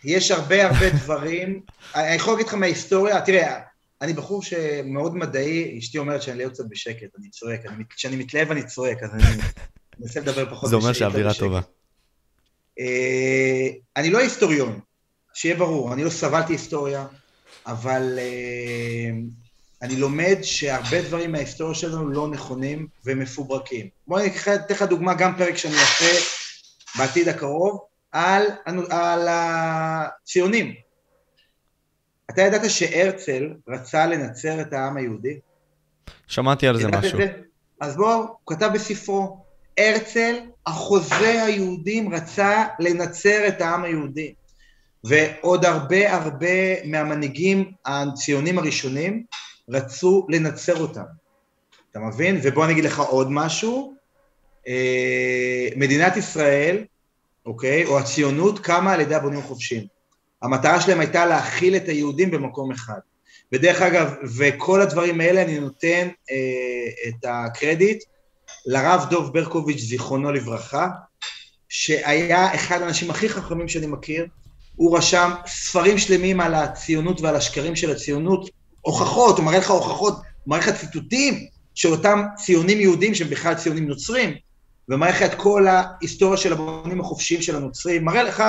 יש 0.04 0.32
הרבה 0.32 0.66
הרבה 0.66 0.90
דברים. 1.04 1.62
אני 1.96 2.16
יכול 2.16 2.34
להגיד 2.34 2.48
לך 2.48 2.54
מההיסטוריה, 2.54 3.22
תראה, 3.22 3.60
אני 4.02 4.14
בחור 4.14 4.44
שמאוד 4.44 5.16
מדעי, 5.16 5.80
אשתי 5.80 5.98
אומרת 5.98 6.22
שאני 6.22 6.44
לא 6.44 6.50
קצת 6.50 6.64
בשקט, 6.70 7.08
אני 7.20 7.30
צועק, 7.30 7.62
כשאני 7.90 8.16
מתלהב 8.16 8.52
אני 8.52 8.64
צועק, 8.66 9.04
אז 9.04 9.10
אני 9.14 9.24
מנסה 10.00 10.20
לדבר 10.20 10.46
פחות 10.46 10.70
בשקט. 10.70 10.70
זה 10.70 10.76
אומר 10.76 10.94
שהאווירה 10.94 11.34
טובה. 11.34 11.60
אה, 12.80 13.70
אני 13.98 14.10
לא 14.10 14.20
היסטוריון, 14.20 14.80
שיהיה 15.34 15.56
ברור, 15.56 15.94
אני 15.94 16.04
לא 16.04 16.10
סבלתי 16.10 16.54
היסטוריה, 16.54 17.06
אבל 17.68 18.20
אה, 18.20 19.12
אני 19.82 19.96
לומד 19.96 20.38
שהרבה 20.42 21.02
דברים 21.02 21.32
מההיסטוריה 21.32 21.76
שלנו 21.76 22.10
לא 22.10 22.28
נכונים 22.28 22.88
ומפוברקים. 23.06 23.88
בואו 24.08 24.20
אני 24.20 24.30
אתן 24.56 24.74
לך 24.74 24.82
דוגמה, 24.82 25.14
גם 25.14 25.38
פרק 25.38 25.58
שאני 25.58 25.74
אעשה 25.74 26.26
בעתיד 26.98 27.30
הקרוב, 27.30 27.80
על, 28.12 28.46
על 28.90 29.28
הציונים. 29.30 30.74
אתה 32.30 32.42
ידעת 32.42 32.70
שהרצל 32.70 33.54
רצה 33.68 34.06
לנצר 34.06 34.62
את 34.62 34.74
העם 34.74 34.98
היהודי? 34.98 35.40
שמעתי 36.28 36.68
על 36.68 36.82
זה 36.82 36.88
משהו. 36.88 37.18
זה? 37.18 37.32
אז 37.80 37.96
בואו, 37.96 38.20
הוא 38.20 38.28
כתב 38.46 38.70
בספרו, 38.74 39.46
הרצל, 39.78 40.36
החוזה 40.66 41.44
היהודים, 41.44 42.14
רצה 42.14 42.66
לנצר 42.80 43.48
את 43.48 43.62
העם 43.62 43.84
היהודי. 43.84 44.34
ועוד 45.04 45.66
הרבה 45.66 46.14
הרבה 46.14 46.84
מהמנהיגים 46.86 47.72
הציונים 47.86 48.60
הראשונים 48.60 49.24
רצו 49.70 50.28
לנצר 50.30 50.82
אותם. 50.82 51.04
אתה 51.92 52.00
מבין? 52.00 52.40
ובוא 52.44 52.66
אני 52.66 52.74
אגיד 52.74 52.84
לך 52.84 53.00
עוד 53.00 53.32
משהו. 53.32 53.96
אה, 54.68 55.68
מדינת 55.76 56.18
ישראל, 56.18 56.84
אוקיי, 57.46 57.86
או 57.86 58.00
הציונות 58.00 58.60
קמה 58.60 58.94
על 58.94 59.02
ידי 59.02 59.16
הבונים 59.16 59.40
החופשיים. 59.40 59.88
המטרה 60.42 60.82
שלהם 60.82 61.00
הייתה 61.00 61.26
להכיל 61.26 61.76
את 61.76 61.88
היהודים 61.88 62.32
במקום 62.32 62.72
אחד. 62.72 63.00
ודרך 63.52 63.82
אגב, 63.82 64.14
וכל 64.38 64.82
הדברים 64.82 65.22
האלה 65.22 65.42
אני 65.42 65.60
נותן 65.60 66.08
אה, 66.32 67.10
את 67.10 67.26
הקרדיט 67.28 68.04
לרב 68.66 69.06
דוב 69.10 69.34
ברקוביץ', 69.34 69.80
זיכרונו 69.80 70.32
לברכה, 70.32 70.88
שהיה 71.70 72.56
אחד 72.56 72.82
האנשים 72.82 73.10
הכי 73.10 73.30
חכמים 73.30 73.68
שאני 73.68 73.88
מכיר, 73.88 74.26
הוא 74.76 74.98
רשם 74.98 75.32
ספרים 75.48 75.98
שלמים 75.98 76.40
על 76.40 76.54
הציונות 76.56 77.22
ועל 77.22 77.36
השקרים 77.36 77.76
של 77.76 77.92
הציונות, 77.92 78.50
הוכחות, 78.82 79.38
הוא 79.38 79.46
מראה 79.46 79.58
לך 79.58 79.72
הוכחות, 79.72 80.16
מראה 80.48 80.60
לך 80.60 80.70
ציטוטים 80.70 81.48
של 81.76 81.92
אותם 81.92 82.24
ציונים 82.38 82.80
יהודים 82.80 83.16
שהם 83.16 83.30
בכלל 83.30 83.56
ציונים 83.56 83.88
נוצרים, 83.88 84.36
ומראה 84.90 85.12
לך 85.12 85.22
את 85.22 85.34
כל 85.34 85.68
ההיסטוריה 85.68 86.38
של 86.38 86.54
הבונים 86.54 87.00
החופשיים 87.00 87.42
של 87.42 87.56
הנוצרים, 87.56 88.06
מראה 88.06 88.24
לך, 88.24 88.44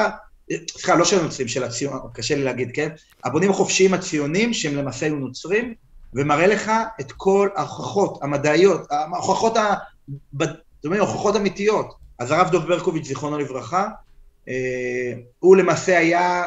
סליחה, 0.71 0.95
לא 0.95 1.05
של 1.05 1.19
הנוצרים, 1.21 1.49
של 1.49 1.65
הציונים, 1.65 1.99
קשה 2.15 2.35
לי 2.35 2.45
להגיד, 2.45 2.71
כן? 2.75 2.89
הבונים 3.25 3.51
החופשיים 3.51 3.95
הציונים, 3.95 4.55
שהם 4.55 4.77
למעשה 4.77 5.07
היו 5.07 5.17
נוצרים, 5.17 5.75
ומראה 6.15 6.47
לך 6.47 6.73
את 7.01 7.13
כל 7.13 7.49
ההוכחות 7.57 8.23
המדעיות, 8.23 8.81
ההוכחות, 8.91 9.57
ה... 9.57 9.75
זאת 10.39 10.85
אומרת, 10.85 11.01
הוכחות 11.01 11.37
אמיתיות. 11.37 11.95
אז 12.19 12.31
הרב 12.31 12.51
דב 12.51 12.69
ברקוביץ', 12.69 13.07
זיכרונו 13.07 13.39
לברכה, 13.39 13.89
אה, 14.49 15.13
הוא 15.39 15.57
למעשה 15.57 15.99
היה, 15.99 16.45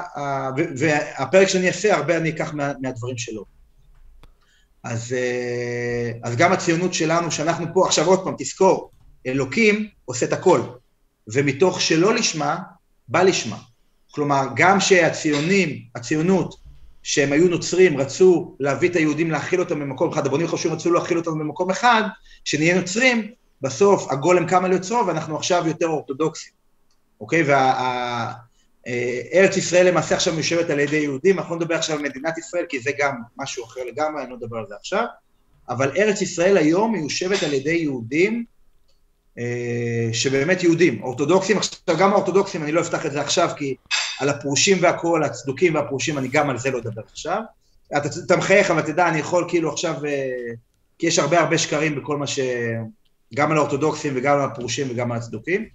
והפרק 0.77 1.47
שאני 1.47 1.67
אעשה, 1.67 1.95
הרבה 1.95 2.17
אני 2.17 2.29
אקח 2.29 2.53
מה, 2.53 2.71
מהדברים 2.81 3.17
שלו. 3.17 3.45
אז, 4.83 5.13
אה, 5.13 6.11
אז 6.23 6.35
גם 6.35 6.53
הציונות 6.53 6.93
שלנו, 6.93 7.31
שאנחנו 7.31 7.65
פה, 7.73 7.85
עכשיו 7.85 8.05
עוד 8.05 8.23
פעם, 8.23 8.35
תזכור, 8.37 8.91
אלוקים 9.27 9.89
עושה 10.05 10.25
את 10.25 10.33
הכל, 10.33 10.61
ומתוך 11.33 11.81
שלא 11.81 12.13
לשמה, 12.13 12.57
בא 13.07 13.21
לשמה. 13.21 13.57
כלומר, 14.11 14.47
גם 14.55 14.79
שהציונים, 14.79 15.79
הציונות, 15.95 16.55
שהם 17.07 17.31
היו 17.31 17.47
נוצרים, 17.47 17.97
רצו 17.97 18.55
להביא 18.59 18.89
את 18.89 18.95
היהודים 18.95 19.31
להכיל 19.31 19.59
אותם 19.59 19.79
במקום 19.79 20.11
אחד, 20.11 20.25
הבונים 20.25 20.47
חושבים 20.47 20.73
רצו 20.73 20.91
להכיל 20.91 21.17
אותם 21.17 21.31
במקום 21.31 21.69
אחד, 21.69 22.03
שנהיה 22.45 22.79
נוצרים, 22.79 23.31
בסוף 23.61 24.11
הגולם 24.11 24.47
קם 24.47 24.65
על 24.65 24.71
יוצרו 24.71 25.07
ואנחנו 25.07 25.37
עכשיו 25.37 25.67
יותר 25.67 25.87
אורתודוקסים. 25.87 26.53
אוקיי? 27.21 27.43
וארץ 27.43 29.51
וה, 29.51 29.57
ישראל 29.57 29.87
למעשה 29.87 30.15
עכשיו 30.15 30.33
מיושבת 30.33 30.69
על 30.69 30.79
ידי 30.79 30.97
יהודים, 30.97 31.39
אנחנו 31.39 31.55
לא 31.55 31.61
נדבר 31.61 31.75
עכשיו 31.75 31.97
על 31.97 32.03
מדינת 32.03 32.37
ישראל, 32.37 32.65
כי 32.69 32.79
זה 32.79 32.91
גם 32.97 33.15
משהו 33.37 33.65
אחר 33.65 33.81
לגמרי, 33.83 34.23
אני 34.23 34.29
לא 34.29 34.35
אדבר 34.35 34.57
על 34.57 34.65
זה 34.67 34.75
עכשיו, 34.79 35.05
אבל 35.69 35.91
ארץ 35.97 36.21
ישראל 36.21 36.57
היום 36.57 36.91
מיושבת 36.91 37.43
על 37.43 37.53
ידי 37.53 37.75
יהודים, 37.75 38.45
אה, 39.39 40.09
שבאמת 40.13 40.63
יהודים, 40.63 41.03
אורתודוקסים, 41.03 41.57
עכשיו 41.57 41.97
גם 41.99 42.11
האורתודוקסים, 42.11 42.63
אני 42.63 42.71
לא 42.71 42.81
אפתח 42.81 43.05
את 43.05 43.11
זה 43.11 43.21
עכשיו, 43.21 43.49
כי 43.57 43.75
על 44.19 44.29
הפרושים 44.29 44.77
והכול, 44.81 45.23
הצדוקים 45.23 45.75
והפרושים, 45.75 46.17
אני 46.17 46.27
גם 46.27 46.49
על 46.49 46.57
זה 46.57 46.71
לא 46.71 46.79
אדבר 46.79 47.01
עכשיו. 47.11 47.41
אתה, 47.97 48.09
אתה 48.25 48.37
מחייך, 48.37 48.71
אבל 48.71 48.81
תדע, 48.81 49.09
אני 49.09 49.19
יכול 49.19 49.45
כאילו 49.47 49.71
עכשיו, 49.71 50.05
אה, 50.05 50.29
כי 50.99 51.07
יש 51.07 51.19
הרבה 51.19 51.39
הרבה 51.39 51.57
שקרים 51.57 51.95
בכל 51.95 52.17
מה 52.17 52.27
ש... 52.27 52.39
גם 53.35 53.51
על 53.51 53.57
האורתודוקסים 53.57 54.13
וגם 54.15 54.37
על 54.37 54.43
הפרושים 54.43 54.87
וגם 54.89 55.11
על 55.11 55.17
הצדוקים. 55.17 55.65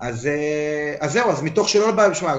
אז, 0.00 0.26
אה, 0.26 0.94
אז 1.00 1.12
זהו, 1.12 1.30
אז 1.30 1.42
מתוך 1.42 1.68
שלא 1.68 1.90
בא, 1.90 2.14
שמע, 2.14 2.34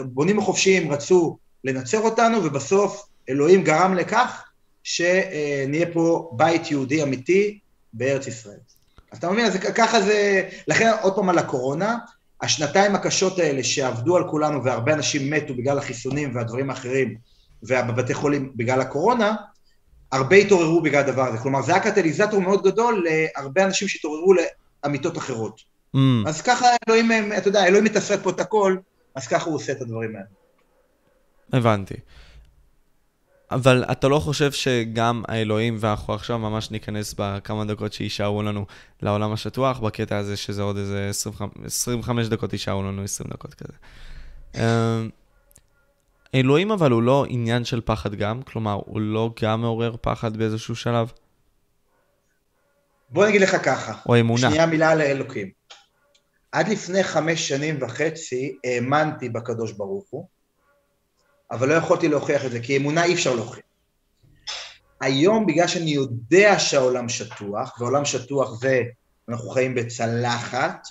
הבונים 0.00 0.38
החופשיים 0.38 0.92
רצו 0.92 1.38
לנצר 1.64 2.00
אותנו, 2.00 2.44
ובסוף 2.44 3.08
אלוהים 3.28 3.64
גרם 3.64 3.94
לכך 3.94 4.44
שנהיה 4.82 5.86
פה 5.92 6.30
בית 6.36 6.70
יהודי 6.70 7.02
אמיתי 7.02 7.58
בארץ 7.92 8.26
ישראל. 8.26 8.58
אז 9.12 9.18
אתה 9.18 9.30
מבין, 9.30 9.46
אז 9.46 9.56
ככה 9.56 10.00
זה, 10.00 10.48
לכן 10.68 10.90
עוד 11.02 11.14
פעם 11.14 11.28
על 11.28 11.38
הקורונה, 11.38 11.96
השנתיים 12.46 12.94
הקשות 12.94 13.38
האלה 13.38 13.64
שעבדו 13.64 14.16
על 14.16 14.28
כולנו 14.30 14.64
והרבה 14.64 14.92
אנשים 14.92 15.30
מתו 15.30 15.54
בגלל 15.54 15.78
החיסונים 15.78 16.36
והדברים 16.36 16.70
האחרים 16.70 17.16
ובבתי 17.62 18.14
חולים 18.14 18.52
בגלל 18.56 18.80
הקורונה, 18.80 19.34
הרבה 20.12 20.36
התעוררו 20.36 20.82
בגלל 20.82 21.00
הדבר 21.00 21.22
הזה. 21.22 21.38
כלומר, 21.38 21.62
זה 21.62 21.72
היה 21.72 21.82
קטליזטור 21.82 22.40
מאוד 22.40 22.64
גדול 22.64 23.06
להרבה 23.08 23.64
אנשים 23.64 23.88
שהתעוררו 23.88 24.34
לאמיתות 24.84 25.18
אחרות. 25.18 25.60
Mm. 25.96 25.98
אז 26.26 26.42
ככה 26.42 26.66
אלוהים, 26.88 27.32
אתה 27.38 27.48
יודע, 27.48 27.66
אלוהים 27.66 27.84
מתעסק 27.84 28.18
פה 28.22 28.30
את 28.30 28.40
הכל, 28.40 28.76
אז 29.14 29.26
ככה 29.26 29.44
הוא 29.46 29.54
עושה 29.54 29.72
את 29.72 29.80
הדברים 29.80 30.16
האלה. 30.16 30.26
הבנתי. 31.52 31.94
אבל 33.50 33.84
אתה 33.92 34.08
לא 34.08 34.18
חושב 34.18 34.52
שגם 34.52 35.22
האלוהים, 35.28 35.76
ואנחנו 35.80 36.14
עכשיו 36.14 36.38
ממש 36.38 36.70
ניכנס 36.70 37.14
בכמה 37.18 37.64
דקות 37.64 37.92
שיישארו 37.92 38.42
לנו 38.42 38.66
לעולם 39.02 39.32
השטוח, 39.32 39.80
בקטע 39.80 40.16
הזה 40.16 40.36
שזה 40.36 40.62
עוד 40.62 40.76
איזה 40.76 41.06
25, 41.10 41.50
25 41.64 42.28
דקות 42.28 42.52
יישארו 42.52 42.82
לנו 42.82 43.02
20 43.02 43.30
דקות 43.30 43.54
כזה. 43.54 43.72
אמ, 44.54 45.10
אלוהים 46.34 46.70
אבל 46.70 46.90
הוא 46.90 47.02
לא 47.02 47.26
עניין 47.28 47.64
של 47.64 47.80
פחד 47.80 48.14
גם? 48.14 48.42
כלומר, 48.42 48.80
הוא 48.84 49.00
לא 49.00 49.30
גם 49.42 49.60
מעורר 49.60 49.96
פחד 50.00 50.36
באיזשהו 50.36 50.76
שלב? 50.76 51.12
בוא 53.10 53.26
נגיד 53.26 53.40
לך 53.40 53.56
ככה. 53.64 53.92
או 54.08 54.20
אמונה. 54.20 54.50
שנייה 54.50 54.66
מילה 54.66 54.90
על 54.90 55.00
האלוקים. 55.00 55.50
עד 56.52 56.68
לפני 56.68 57.02
חמש 57.02 57.48
שנים 57.48 57.82
וחצי 57.82 58.56
האמנתי 58.64 59.28
בקדוש 59.28 59.72
ברוך 59.72 60.04
הוא, 60.10 60.28
אבל 61.50 61.68
לא 61.68 61.74
יכולתי 61.74 62.08
להוכיח 62.08 62.44
את 62.44 62.50
זה, 62.50 62.60
כי 62.60 62.76
אמונה 62.76 63.04
אי 63.04 63.14
אפשר 63.14 63.34
להוכיח. 63.34 63.62
היום, 65.00 65.46
בגלל 65.46 65.66
שאני 65.66 65.90
יודע 65.90 66.58
שהעולם 66.58 67.08
שטוח, 67.08 67.80
ועולם 67.80 68.04
שטוח 68.04 68.60
זה, 68.60 68.82
אנחנו 69.28 69.50
חיים 69.50 69.74
בצלחת 69.74 70.88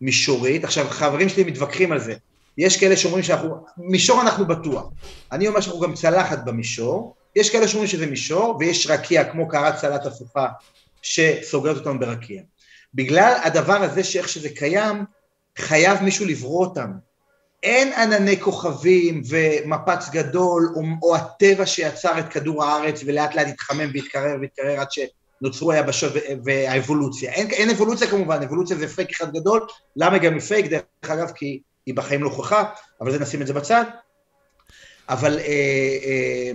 מישורית, 0.00 0.64
עכשיו 0.64 0.86
חברים 0.90 1.28
שלי 1.28 1.44
מתווכחים 1.44 1.92
על 1.92 2.00
זה, 2.00 2.14
יש 2.58 2.80
כאלה 2.80 2.96
שאומרים 2.96 3.22
שאנחנו, 3.22 3.64
מישור 3.76 4.22
אנחנו 4.22 4.46
בטוח, 4.46 4.84
אני 5.32 5.48
אומר 5.48 5.60
שאנחנו 5.60 5.80
גם 5.80 5.94
צלחת 5.94 6.44
במישור, 6.44 7.16
יש 7.36 7.50
כאלה 7.50 7.68
שאומרים 7.68 7.88
שזה 7.88 8.06
מישור, 8.06 8.56
ויש 8.60 8.86
רקיע 8.86 9.24
כמו 9.24 9.48
קערת 9.48 9.76
סלט 9.78 10.06
הפוכה 10.06 10.48
שסוגרת 11.02 11.76
אותנו 11.76 11.98
ברקיע. 11.98 12.42
בגלל 12.94 13.34
הדבר 13.44 13.82
הזה 13.82 14.04
שאיך 14.04 14.28
שזה 14.28 14.48
קיים, 14.48 15.04
חייב 15.58 16.02
מישהו 16.02 16.26
לברוא 16.26 16.66
אותם. 16.66 16.90
אין 17.62 17.92
ענני 17.92 18.40
כוכבים 18.40 19.22
ומפץ 19.28 20.10
גדול, 20.10 20.72
או, 20.74 20.82
או 21.02 21.16
הטבע 21.16 21.66
שיצר 21.66 22.18
את 22.18 22.28
כדור 22.28 22.64
הארץ 22.64 23.02
ולאט 23.06 23.34
לאט 23.34 23.46
התחמם 23.46 23.90
והתקרר 23.94 24.36
והתקרר 24.40 24.80
עד 24.80 24.88
שנוצרו 24.90 25.72
היבשות 25.72 26.12
והאבולוציה. 26.44 27.32
אין, 27.32 27.50
אין 27.50 27.70
אבולוציה 27.70 28.06
כמובן, 28.06 28.42
אבולוציה 28.42 28.76
זה 28.76 28.88
פייק 28.88 29.10
אחד 29.10 29.32
גדול, 29.32 29.66
למה 29.96 30.18
גם 30.18 30.32
היא 30.32 30.40
פייק? 30.40 30.66
דרך 30.66 30.82
אגב, 31.02 31.30
כי 31.34 31.60
היא 31.86 31.94
בחיים 31.94 32.22
לא 32.22 32.28
הוכחה, 32.28 32.64
אבל 33.00 33.12
זה 33.12 33.18
נשים 33.18 33.42
את 33.42 33.46
זה 33.46 33.52
בצד. 33.52 33.84
אבל 35.08 35.38
אה, 35.38 35.44
אה, 36.04 36.52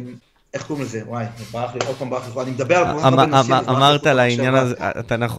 איך 0.54 0.68
קוראים 0.68 0.86
לזה? 0.86 1.02
וואי, 1.06 1.26
ברח 1.52 1.74
לי, 1.74 1.80
עוד 1.88 1.96
פעם 1.96 2.10
ברח 2.10 2.38
לי, 2.38 2.44
אני 2.44 2.52
מדבר 2.52 2.76
על 2.76 2.86
אמ, 2.86 3.20
אמ, 3.20 3.34
אמ, 3.34 3.54
אמרת 3.70 4.08
על 4.08 4.20
העניין 4.20 4.56
הזה, 4.56 4.76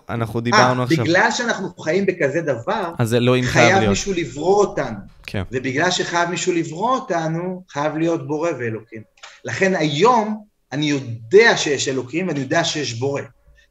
אנחנו 0.08 0.40
דיברנו 0.40 0.80
אה, 0.80 0.84
עכשיו. 0.84 1.04
בגלל 1.04 1.30
שאנחנו 1.30 1.68
חיים 1.78 2.06
בכזה 2.06 2.40
דבר, 2.40 2.92
אז 2.98 3.14
אלוהים 3.14 3.44
חייב 3.44 3.66
להיות. 3.66 3.78
חייב 3.78 3.90
מישהו 3.90 4.12
לברוא 4.12 4.56
אותנו. 4.56 4.98
כן. 5.26 5.42
ובגלל 5.52 5.90
שחייב 5.90 6.30
מישהו 6.30 6.52
לברוא 6.52 6.90
אותנו, 6.90 7.62
חייב 7.70 7.96
להיות 7.96 8.26
בורא 8.26 8.50
ואלוקים. 8.58 9.02
לכן 9.44 9.74
היום 9.74 10.44
אני 10.72 10.86
יודע 10.86 11.56
שיש 11.56 11.88
אלוקים 11.88 12.28
ואני 12.28 12.40
יודע 12.40 12.64
שיש 12.64 12.94
בורא. 12.94 13.22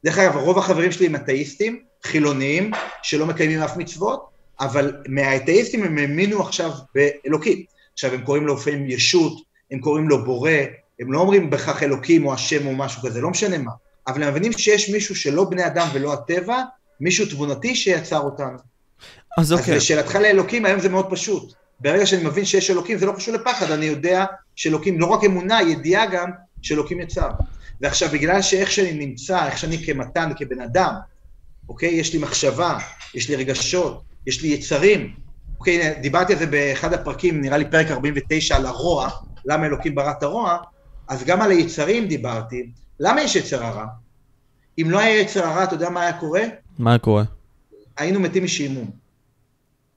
דרך 0.04 0.18
אגב, 0.18 0.36
רוב 0.36 0.58
החברים 0.58 0.92
שלי 0.92 1.06
הם 1.06 1.16
אתאיסטים, 1.16 1.82
חילוניים, 2.04 2.70
שלא 3.02 3.26
מקיימים 3.26 3.62
אף 3.62 3.76
מצוות, 3.76 4.28
אבל 4.60 4.96
מהאתאיסטים 5.08 5.84
הם 5.84 5.98
האמינו 5.98 6.42
עכשיו 6.42 6.70
באלוקים. 6.94 7.62
עכשיו, 7.92 8.14
הם 8.14 8.20
קוראים 8.20 8.46
לו 8.46 8.54
לפעמים 8.54 8.90
ישות, 8.90 9.32
הם 9.70 9.78
קוראים 9.78 10.08
לו 10.08 10.24
בורא, 10.24 10.50
הם 11.00 11.12
לא 11.12 11.20
אומרים 11.20 11.50
בכך 11.50 11.82
אלוקים 11.82 12.26
או 12.26 12.34
השם 12.34 12.66
או 12.66 12.74
משהו 12.76 13.02
כזה, 13.02 13.20
לא 13.20 13.30
משנה 13.30 13.58
מה, 13.58 13.72
אבל 14.06 14.22
הם 14.22 14.30
מבינים 14.30 14.52
שיש 14.52 14.90
מישהו 14.90 15.16
שלא 15.16 15.44
בני 15.44 15.66
אדם 15.66 15.88
ולא 15.92 16.12
הטבע, 16.12 16.62
מישהו 17.00 17.26
תבונתי 17.26 17.74
שיצר 17.74 18.20
אותנו. 18.20 18.58
אז 19.38 19.52
אוקיי. 19.52 19.74
אז 19.74 19.76
לשאלתך 19.76 20.14
לאלוקים, 20.14 20.64
היום 20.64 20.80
זה 20.80 20.88
מאוד 20.88 21.06
פשוט. 21.10 21.52
ברגע 21.80 22.06
שאני 22.06 22.24
מבין 22.24 22.44
שיש 22.44 22.70
אלוקים, 22.70 22.98
זה 22.98 23.06
לא 23.06 23.12
קשור 23.12 23.34
לפחד, 23.34 23.70
אני 23.70 23.86
יודע 23.86 24.24
שאלוקים, 24.56 25.00
לא 25.00 25.06
רק 25.06 25.24
אמונה, 25.24 25.62
ידיעה 25.62 26.06
גם, 26.06 26.30
שאלוקים 26.62 27.00
יצר. 27.00 27.28
ועכשיו, 27.80 28.08
בגלל 28.12 28.42
שאיך 28.42 28.70
שאני 28.70 28.92
נמצא, 28.92 29.46
איך 29.46 29.58
שאני 29.58 29.86
כמתן, 29.86 30.30
כבן 30.36 30.60
אדם, 30.60 30.94
אוקיי? 31.68 31.88
יש 31.88 32.12
לי 32.12 32.18
מחשבה, 32.18 32.78
יש 33.14 33.28
לי 33.28 33.36
רגשות, 33.36 34.02
יש 34.26 34.42
לי 34.42 34.48
יצרים. 34.48 35.14
אוקיי, 35.58 35.94
דיברתי 36.00 36.32
על 36.32 36.38
זה 36.38 36.46
באחד 36.46 36.92
הפרקים, 36.92 37.40
נראה 37.40 37.58
לי 37.58 37.70
פרק 37.70 37.90
49 37.90 38.56
על 38.56 38.66
הרוע, 38.66 39.08
למה 39.44 39.66
אלוקים 39.66 39.94
ברא 39.94 40.10
את 40.10 40.22
הרוע, 40.22 40.58
אז 41.08 41.24
גם 41.24 41.42
על 41.42 41.50
היצרים 41.50 42.08
דיברתי. 42.08 42.70
למה 43.00 43.22
יש 43.22 43.36
יצר 43.36 43.64
הרע? 43.64 43.86
אם 44.78 44.90
לא 44.90 44.98
היה 44.98 45.20
יצר 45.20 45.46
הרע, 45.46 45.64
אתה 45.64 45.74
יודע 45.74 45.90
מה 45.90 46.02
היה 46.02 46.12
קורה? 46.12 46.42
מה 46.78 46.90
היה 46.90 46.98
קורה? 46.98 47.24
היינו 47.96 48.20
מתים 48.20 48.44
משעמום. 48.44 48.90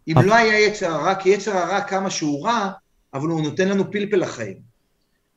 אם 0.08 0.16
לא 0.26 0.36
היה 0.36 0.60
יצר 0.60 0.92
הרע, 0.92 1.16
כי 1.16 1.30
יצר 1.30 1.58
הרע 1.58 1.82
כמה 1.82 2.10
שהוא 2.10 2.46
רע, 2.46 2.70
אבל 3.14 3.28
הוא 3.28 3.42
נותן 3.42 3.68
לנו 3.68 3.92
פלפל 3.92 4.18
לחיים. 4.18 4.58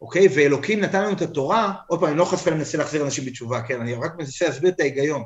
אוקיי? 0.01 0.29
ואלוקים 0.35 0.81
נתן 0.81 1.03
לנו 1.03 1.13
את 1.13 1.23
התורה, 1.23 1.73
עוד 1.87 2.01
פעם, 2.01 2.09
אני 2.09 2.19
לא 2.19 2.25
חס 2.25 2.49
מנסה 2.49 2.79
להחזיר 2.79 3.05
אנשים 3.05 3.25
בתשובה, 3.25 3.63
כן? 3.63 3.81
אני 3.81 3.95
רק 3.95 4.19
מנסה 4.19 4.47
להסביר 4.47 4.71
את 4.71 4.81
ההיגיון. 4.81 5.23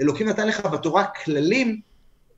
אלוקים 0.00 0.28
נתן 0.28 0.48
לך 0.48 0.66
בתורה 0.66 1.04
כללים 1.24 1.80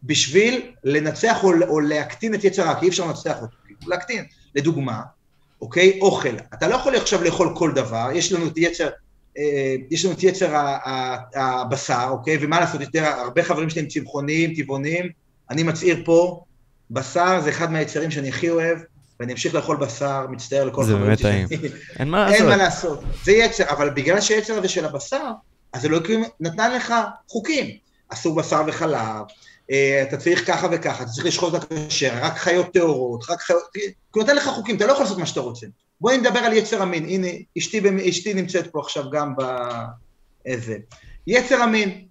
בשביל 0.02 0.72
לנצח 0.84 1.44
או, 1.44 1.52
או 1.68 1.80
להקטין 1.80 2.34
את 2.34 2.44
יצר 2.44 2.62
הרע, 2.62 2.80
כי 2.80 2.84
אי 2.84 2.90
אפשר 2.90 3.06
לנצח 3.06 3.42
אותו, 3.42 3.56
להקטין. 3.86 4.24
לדוגמה, 4.54 5.02
אוקיי? 5.60 5.98
אוכל. 6.00 6.36
אתה 6.54 6.68
לא 6.68 6.74
יכול 6.74 6.96
עכשיו 6.96 7.24
לאכול 7.24 7.52
כל 7.56 7.72
דבר, 7.72 8.08
יש 8.14 8.32
לנו 8.32 8.46
את 8.46 8.52
יצר, 8.56 8.88
אה, 9.38 9.74
יש 9.90 10.04
לנו 10.04 10.14
את 10.14 10.22
יצר 10.22 10.54
הבשר, 11.34 12.06
אוקיי? 12.10 12.38
ומה 12.40 12.60
לעשות, 12.60 12.80
יותר, 12.80 13.04
הרבה 13.04 13.42
חברים 13.42 13.70
שלי 13.70 13.80
הם 13.80 13.88
צמחוניים, 13.88 14.54
טבעוניים, 14.54 15.08
אני 15.50 15.62
מצהיר 15.62 16.02
פה, 16.04 16.44
בשר 16.90 17.40
זה 17.40 17.50
אחד 17.50 17.72
מהיצרים 17.72 18.10
שאני 18.10 18.28
הכי 18.28 18.50
אוהב, 18.50 18.78
ואני 19.20 19.32
אמשיך 19.32 19.54
לאכול 19.54 19.76
בשר, 19.76 20.26
מצטער 20.30 20.64
לכל 20.64 20.82
חברים. 20.82 20.98
זה 20.98 21.04
באמת 21.04 21.22
טעים. 21.22 21.48
אין 21.98 22.08
מה 22.08 22.24
לעשות. 22.24 22.40
אין 22.40 22.48
מה 22.48 22.56
לעשות. 22.56 23.00
זה 23.24 23.32
יצר, 23.32 23.64
אבל 23.70 23.90
בגלל 23.90 24.20
שהיצר 24.20 24.58
הזה 24.58 24.68
של 24.68 24.84
הבשר, 24.84 25.30
אז 25.72 25.86
אלוקים 25.86 26.24
נתן 26.40 26.74
לך 26.74 26.94
חוקים. 27.28 27.66
אסור 28.08 28.34
בשר 28.34 28.62
וחלב, 28.66 29.24
אתה 30.02 30.16
צריך 30.16 30.46
ככה 30.46 30.68
וככה, 30.72 31.02
אתה 31.02 31.10
צריך 31.10 31.26
לשחוט 31.26 31.54
את 31.54 31.72
הכשר, 31.72 32.12
רק 32.20 32.36
חיות 32.36 32.72
טהורות, 32.72 33.24
רק 33.30 33.40
חיות... 33.40 33.62
הוא 34.14 34.22
נותן 34.22 34.36
לך 34.36 34.48
חוקים, 34.48 34.76
אתה 34.76 34.86
לא 34.86 34.92
יכול 34.92 35.04
לעשות 35.04 35.18
מה 35.18 35.26
שאתה 35.26 35.40
רוצה. 35.40 35.66
בואי 36.00 36.18
נדבר 36.18 36.38
על 36.38 36.52
יצר 36.52 36.82
המין. 36.82 37.04
הנה, 37.04 37.28
אשתי, 37.58 37.80
אשתי 38.08 38.34
נמצאת 38.34 38.66
פה 38.66 38.80
עכשיו 38.80 39.10
גם 39.10 39.34
באיזה. 39.36 40.76
יצר 41.26 41.62
המין. 41.62 42.04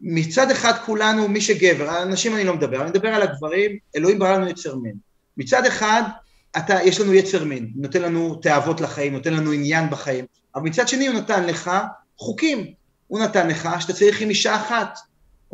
מצד 0.00 0.50
אחד 0.50 0.72
כולנו, 0.86 1.28
מי 1.28 1.40
שגבר, 1.40 1.90
על 1.90 2.02
הנשים 2.02 2.34
אני 2.34 2.44
לא 2.44 2.54
מדבר, 2.54 2.82
אני 2.82 2.90
מדבר 2.90 3.08
על 3.08 3.22
הגברים, 3.22 3.78
אלוהים 3.96 4.18
ברא 4.18 4.36
לנו 4.36 4.48
יצר 4.48 4.76
מין. 4.76 4.94
מצד 5.36 5.66
אחד, 5.66 6.02
אתה, 6.56 6.82
יש 6.82 7.00
לנו 7.00 7.14
יצר 7.14 7.44
מין, 7.44 7.72
נותן 7.76 8.02
לנו 8.02 8.34
תאוות 8.34 8.80
לחיים, 8.80 9.12
נותן 9.12 9.34
לנו 9.34 9.52
עניין 9.52 9.90
בחיים, 9.90 10.24
אבל 10.54 10.64
מצד 10.64 10.88
שני 10.88 11.06
הוא 11.06 11.16
נתן 11.16 11.46
לך 11.46 11.70
חוקים. 12.18 12.72
הוא 13.06 13.20
נתן 13.20 13.48
לך 13.48 13.68
שאתה 13.80 13.92
צריך 13.92 14.20
עם 14.20 14.28
אישה 14.28 14.56
אחת, 14.56 14.98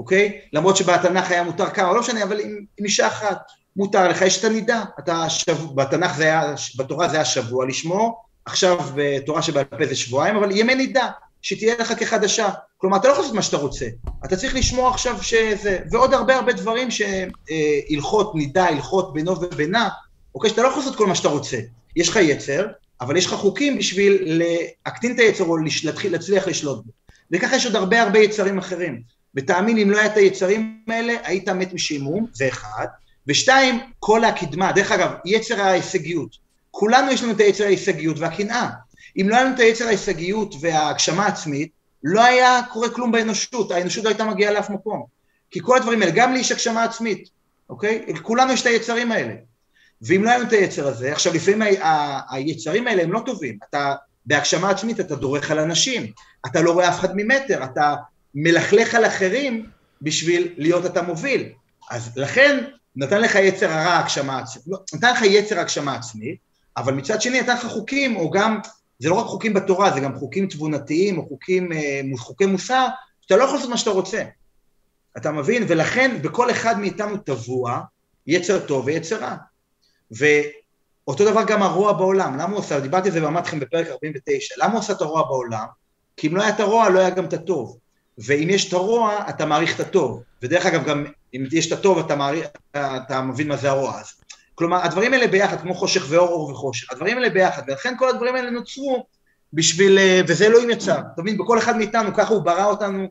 אוקיי? 0.01 0.41
למרות 0.53 0.77
שבתנ"ך 0.77 1.31
היה 1.31 1.43
מותר 1.43 1.71
כמה, 1.71 1.93
לא 1.93 2.01
משנה, 2.01 2.23
אבל 2.23 2.41
עם, 2.41 2.59
אישה 2.79 3.07
אחת 3.07 3.39
מותר 3.77 4.09
לך, 4.09 4.23
יש 4.23 4.39
את 4.39 4.45
הנידה. 4.45 4.85
אתה 4.99 5.31
שב... 5.31 5.75
בתנ"ך 5.75 6.17
זה 6.17 6.25
היה, 6.25 6.55
בתורה 6.77 7.09
זה 7.09 7.17
היה 7.17 7.25
שבוע 7.25 7.67
לשמור, 7.67 8.23
עכשיו 8.45 8.79
בתורה 8.95 9.43
שבעל 9.43 9.65
פה 9.65 9.87
זה 9.87 9.97
שבועיים, 9.97 10.37
אבל 10.37 10.51
ימי 10.51 10.75
נידה, 10.75 11.09
שתהיה 11.43 11.75
לך 11.79 11.93
כחדשה. 11.99 12.49
כלומר, 12.77 12.97
אתה 12.97 13.09
לא 13.09 13.13
יכול 13.13 13.23
לעשות 13.25 13.37
מה 13.37 13.43
שאתה 13.43 13.57
רוצה, 13.57 13.87
אתה 14.25 14.37
צריך 14.37 14.55
לשמור 14.55 14.89
עכשיו 14.89 15.23
שזה, 15.23 15.79
ועוד 15.91 16.15
הרבה 16.15 16.37
הרבה 16.37 16.53
דברים 16.53 16.89
שהלכות 16.91 18.35
נידה, 18.35 18.65
הלכות 18.65 19.13
בינו 19.13 19.41
ובינה, 19.41 19.89
אוקיי, 20.35 20.51
שאתה 20.51 20.63
לא 20.63 20.69
יכול 20.69 20.83
לעשות 20.83 20.97
כל 20.97 21.07
מה 21.07 21.15
שאתה 21.15 21.29
רוצה. 21.29 21.59
יש 21.97 22.09
לך 22.09 22.17
יצר, 22.17 22.67
אבל 23.01 23.17
יש 23.17 23.27
לך 23.27 23.35
חוקים 23.35 23.79
בשביל 23.79 24.43
להקטין 24.87 25.15
את 25.15 25.19
היצר 25.19 25.45
או 25.45 25.57
להצליח 26.11 26.49
לשלוט 26.49 26.85
בו. 26.85 26.93
וככה 27.33 27.57
יש 27.57 27.67
עוד 27.67 27.77
הרבה 27.77 28.03
הרבה 28.03 28.19
יצרים 28.19 28.59
אחרים. 28.59 29.20
ותאמין, 29.35 29.79
אם 29.79 29.91
לא 29.91 29.99
היה 29.99 30.07
את 30.07 30.17
היצרים 30.17 30.81
האלה, 30.89 31.15
היית 31.25 31.49
מת 31.49 31.73
משעמום, 31.73 32.27
זה 32.33 32.49
אחד. 32.49 32.87
ושתיים, 33.27 33.81
כל 33.99 34.25
הקדמה. 34.25 34.73
דרך 34.73 34.93
אגב, 34.93 35.13
יצר 35.25 35.61
ההישגיות. 35.61 36.37
כולנו 36.71 37.13
יש 37.13 37.23
לנו 37.23 37.33
את 37.33 37.41
היצר 37.41 37.65
ההישגיות 37.65 38.19
והקנאה. 38.19 38.69
אם 39.17 39.29
לא 39.29 39.35
היה 39.35 39.45
לנו 39.45 39.55
את 39.55 39.61
היצר 39.61 39.87
ההישגיות 39.87 40.55
וההגשמה 40.61 41.25
העצמית, 41.25 41.71
לא 42.05 42.25
היה 42.25 42.61
קורה 42.73 42.91
כלום 42.91 43.13
באנושות, 43.13 43.71
האנושות 43.71 44.05
לא 44.05 44.09
הייתה 44.09 44.25
מגיעה 44.25 44.53
לאף 44.53 44.71
מקום. 44.71 45.05
כי 45.51 45.61
כל 45.63 45.77
הדברים 45.77 46.03
האלה, 46.03 46.13
גם 46.15 46.33
לי 46.33 46.39
יש 46.39 46.53
הגשמה 46.53 46.85
עצמית, 46.85 47.29
אוקיי? 47.71 48.05
לכולנו 48.09 48.53
יש 48.53 48.61
את 48.61 48.67
היצרים 48.67 49.13
האלה. 49.13 49.35
ואם 50.03 50.25
לא 50.25 50.29
היה 50.29 50.39
לנו 50.39 50.49
את 50.49 50.53
היצר 50.53 50.89
הזה, 50.89 51.13
עכשיו 51.13 51.35
לפעמים 51.35 51.63
היצרים 52.31 52.87
האלה 52.87 53.03
הם 53.03 53.13
לא 53.13 53.23
טובים, 53.27 53.59
אתה 53.69 53.95
בהגשמה 54.27 54.71
עצמית 54.71 55.01
אתה 55.01 55.17
דורך 55.17 55.51
על 55.51 55.59
אנשים, 55.59 56.13
אתה 56.47 56.61
לא 56.61 56.73
רואה 56.73 56.89
אף 56.89 57.01
אחד 57.01 57.17
ממטר, 57.17 57.65
אתה 57.65 57.95
מלכלך 58.35 58.95
על 58.95 59.07
אחרים 59.07 59.67
בשביל 60.03 60.55
להיות 60.57 60.87
אתה 60.87 61.03
מוביל. 61.03 61.53
אז 61.91 62.11
לכן 62.17 62.65
נתן 62.97 63.21
לך 63.21 63.35
יצר 63.35 63.71
הרע 63.71 63.99
הגשמה 63.99 64.39
עצמית, 64.39 64.65
לא, 64.69 64.79
נתן 64.95 65.13
לך 65.13 65.23
יצר 65.23 65.59
הגשמה 65.59 65.95
עצמית, 65.95 66.39
אבל 66.77 66.95
מצד 66.95 67.23
שני 67.23 67.41
נתן 67.41 67.55
לך 67.55 67.67
חוקים, 67.67 68.17
או 68.17 68.31
גם, 68.31 68.61
זה 68.99 69.09
לא 69.09 69.15
רק 69.15 69.27
חוקים 69.27 69.55
בתורה, 69.55 69.91
זה 69.95 70.01
גם 70.01 70.19
חוקים 70.19 70.47
תבונתיים, 70.47 71.19
או 71.19 71.29
חוקים, 71.29 71.73
אה, 71.73 72.01
חוקי 72.19 72.47
מוסר, 72.47 72.87
שאתה 73.21 73.37
לא 73.37 73.45
יכול 73.45 73.57
לעשות 73.57 73.71
מה 73.71 73.77
שאתה 73.77 73.91
רוצה. 73.91 74.23
אתה 75.17 75.33
מבין? 75.33 75.65
ולכן 75.69 76.23
בכל 76.23 76.51
אחד 76.51 76.79
מאיתנו 76.79 77.17
טבוע 77.17 77.81
יצר 78.27 78.67
טוב 78.67 78.87
ויצר 78.87 79.17
רע. 79.17 79.37
ואותו 80.11 81.25
דבר 81.31 81.45
גם 81.47 81.63
הרוע 81.63 81.93
בעולם, 81.93 82.39
למה 82.39 82.51
הוא 82.51 82.59
עושה, 82.59 82.81
דיברתי 82.81 83.09
על 83.09 83.15
זה 83.15 83.25
ואמרתי 83.25 83.49
לכם 83.49 83.61
בפרק 83.61 83.87
49, 83.87 84.55
למה 84.59 84.73
הוא 84.73 84.79
עושה 84.79 84.93
את 84.93 85.01
הרוע 85.01 85.23
בעולם? 85.23 85.67
כי 86.17 86.27
אם 86.29 86.37
לא 86.37 86.43
היה 86.43 86.55
את 86.55 86.61
הרוע, 86.61 86.89
לא 86.89 86.99
היה 86.99 87.11
גם 87.11 87.25
את 87.25 87.33
הטוב. 87.33 87.79
ואם 88.27 88.51
יש 88.51 88.69
את 88.69 88.73
הרוע, 88.73 89.25
אתה 89.29 89.47
מעריך 89.47 89.75
את 89.75 89.81
הטוב. 89.81 90.23
ודרך 90.43 90.67
אגב, 90.67 90.85
גם 90.85 91.07
אם 91.35 91.47
יש 91.53 91.73
את 91.73 91.79
הטוב, 91.79 91.99
אתה, 91.99 92.17
מעריך, 92.17 92.47
אתה 92.73 93.21
מבין 93.21 93.49
מה 93.49 93.57
זה 93.57 93.71
הרוע. 93.71 94.01
אז, 94.01 94.13
כלומר, 94.55 94.85
הדברים 94.85 95.13
האלה 95.13 95.27
ביחד, 95.27 95.61
כמו 95.61 95.75
חושך 95.75 96.05
ואור, 96.09 96.29
אור 96.29 96.51
וחושך, 96.51 96.93
הדברים 96.93 97.17
האלה 97.17 97.31
ביחד, 97.31 97.63
ולכן 97.67 97.95
כל 97.99 98.09
הדברים 98.09 98.37
האלה 98.37 98.51
נוצרו 98.51 99.07
בשביל, 99.53 99.99
אה, 99.99 100.21
וזה 100.27 100.47
אלוהים 100.47 100.71
יצר, 100.71 100.99
אתה 101.15 101.23
מבין? 101.23 101.39
בכל 101.39 101.59
אחד 101.59 101.77
מאיתנו, 101.77 102.15
ככה 102.15 102.35
הוא 102.35 102.43
ברא 102.43 102.65
אותנו, 102.65 103.09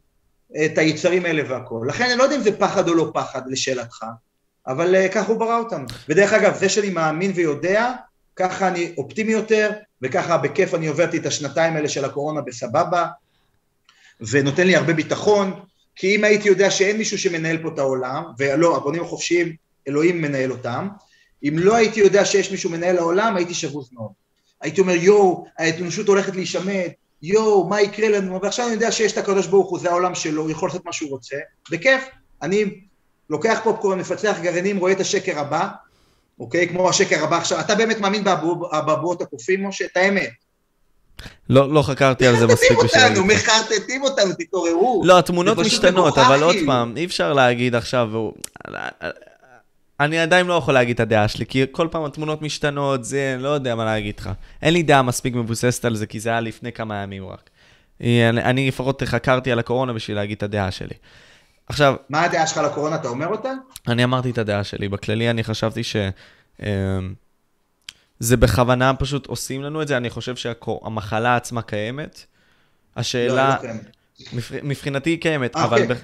את 0.66 0.78
היצרים 0.78 1.26
האלה 1.26 1.43
והכל. 1.49 1.86
לכן 1.89 2.03
אני 2.03 2.18
לא 2.18 2.24
יודע 2.24 2.36
אם 2.36 2.41
זה 2.41 2.60
פחד 2.60 2.88
או 2.88 2.93
לא 2.93 3.12
פחד, 3.14 3.41
לשאלתך, 3.47 4.05
אבל 4.68 4.95
uh, 4.95 5.14
ככה 5.14 5.28
הוא 5.28 5.39
ברא 5.39 5.57
אותנו. 5.57 5.86
ודרך 6.10 6.34
אגב, 6.34 6.55
זה 6.55 6.70
שאני 6.70 6.89
מאמין 6.89 7.32
ויודע, 7.36 7.93
ככה 8.36 8.68
אני 8.68 8.93
אופטימי 8.97 9.32
יותר, 9.32 9.72
וככה 10.01 10.38
בכיף 10.38 10.74
אני 10.74 10.88
עוברתי 10.88 11.18
את 11.18 11.26
השנתיים 11.26 11.76
האלה 11.76 11.89
של 11.89 12.05
הקורונה 12.05 12.41
בסבבה, 12.41 13.05
ונותן 14.22 14.67
לי 14.67 14.76
הרבה 14.76 14.93
ביטחון, 14.93 15.59
כי 15.95 16.15
אם 16.15 16.24
הייתי 16.24 16.47
יודע 16.47 16.72
שאין 16.72 16.97
מישהו 16.97 17.17
שמנהל 17.17 17.57
פה 17.57 17.70
את 17.74 17.80
העולם, 17.80 18.24
ולא, 18.38 18.78
הבונים 18.78 19.03
החופשיים, 19.03 19.55
אלוהים 19.88 20.22
מנהל 20.22 20.51
אותם, 20.51 20.88
אם 21.43 21.55
לא 21.59 21.76
הייתי 21.76 21.99
יודע 21.99 22.26
שיש 22.26 22.51
מישהו 22.51 22.70
מנהל 22.70 22.97
העולם, 22.97 23.36
הייתי 23.36 23.53
שבוז 23.53 23.89
מאוד. 23.93 24.11
הייתי 24.61 24.82
אומר, 24.82 24.93
יואו, 24.93 25.46
האנושות 25.58 26.08
הולכת 26.08 26.36
להישמט, 26.36 26.91
יואו, 27.21 27.70
מה 27.70 27.82
יקרה 27.82 28.09
לנו? 28.09 28.41
ועכשיו 28.41 28.66
אני 28.66 28.74
יודע 28.74 28.91
שיש 28.91 29.12
את 29.12 29.17
הקדוש 29.17 29.47
ברוך 29.47 29.70
הוא, 29.70 29.79
זה 29.79 29.89
העולם 29.89 30.16
שלו, 30.16 30.41
הוא 30.41 30.51
יכול 30.51 30.70
לעשות 30.70 30.86
מה 30.86 30.93
שהוא 30.93 31.09
רוצה, 31.09 31.37
בכיף. 31.71 32.04
אני 32.41 32.66
לוקח 33.29 33.59
פופקורן, 33.63 34.00
מפצח 34.00 34.37
גרעינים, 34.41 34.78
רואה 34.78 34.91
את 34.91 35.00
השקר 35.00 35.39
הבא, 35.39 35.67
אוקיי? 36.39 36.70
כמו 36.70 36.89
השקר 36.89 37.24
הבא 37.24 37.37
עכשיו. 37.37 37.59
אתה 37.59 37.75
באמת 37.75 38.00
מאמין 38.00 38.24
באבעבועות 38.24 39.21
הקופים, 39.21 39.67
משה? 39.67 39.86
את 39.86 39.97
האמת. 39.97 40.29
לא, 41.50 41.74
לא 41.74 41.82
חקרתי 41.82 42.28
על 42.28 42.36
זה 42.36 42.47
מספיק 42.47 42.78
בשביל... 42.83 43.04
מחרטטים 43.04 43.24
אותנו, 43.24 43.25
מחרטטים 43.25 44.04
אותנו, 44.04 44.33
תתעוררו. 44.39 45.01
לא, 45.05 45.20
התמונות 45.20 45.58
משתנות, 45.58 46.17
אבל 46.17 46.43
עוד 46.43 46.55
פעם, 46.66 46.97
אי 46.97 47.05
אפשר 47.05 47.33
להגיד 47.33 47.75
עכשיו... 47.75 48.09
אני 50.00 50.20
עדיין 50.20 50.47
לא 50.47 50.54
יכול 50.54 50.74
להגיד 50.74 50.93
את 50.93 51.00
הדעה 51.00 51.28
שלי, 51.28 51.46
כי 51.46 51.66
כל 51.71 51.87
פעם 51.91 52.05
התמונות 52.05 52.41
משתנות, 52.41 53.05
זה, 53.05 53.36
לא 53.39 53.50
יודע 53.50 53.75
מה 53.75 53.86
להגיד 53.86 54.20
לך. 54.20 54.29
אין 54.62 54.74
לי 54.74 54.83
דעה 54.83 55.01
מספיק 55.01 55.36
מבוססת 55.36 55.86
על 55.86 55.96
זה, 55.96 56.05
כי 56.05 56.20
זה 56.20 56.29
היה 56.29 56.39
לפני 56.39 56.71
כמה 56.71 56.96
ימים 56.96 57.28
רק. 57.28 57.50
אני, 58.01 58.29
אני 58.29 58.67
לפחות 58.67 59.04
חקרתי 59.04 59.51
על 59.51 59.59
הקורונה 59.59 59.93
בשביל 59.93 60.17
להגיד 60.17 60.37
את 60.37 60.43
הדעה 60.43 60.71
שלי. 60.71 60.96
עכשיו... 61.67 61.96
מה 62.09 62.24
הדעה 62.24 62.47
שלך 62.47 62.58
על 62.58 62.66
הקורונה, 62.66 62.96
אתה 62.96 63.08
אומר 63.08 63.28
אותה? 63.28 63.51
אני 63.87 64.04
אמרתי 64.04 64.29
את 64.29 64.37
הדעה 64.37 64.63
שלי. 64.63 64.89
בכללי 64.89 65.29
אני 65.29 65.43
חשבתי 65.43 65.83
ש... 65.83 65.96
זה 68.20 68.37
בכוונה 68.37 68.93
פשוט 68.93 69.25
עושים 69.25 69.63
לנו 69.63 69.82
את 69.82 69.87
זה, 69.87 69.97
אני 69.97 70.09
חושב 70.09 70.36
שהמחלה 70.36 71.36
עצמה 71.36 71.62
קיימת. 71.62 72.25
השאלה... 72.96 73.50
לא, 73.50 73.54
לא 73.54 73.62
קיימת. 73.62 74.63
מבחינתי 74.63 75.09
היא 75.09 75.21
קיימת, 75.21 75.55
아, 75.55 75.59
אה, 75.59 75.66
אבל... 75.66 75.82
אוקיי. 75.82 75.96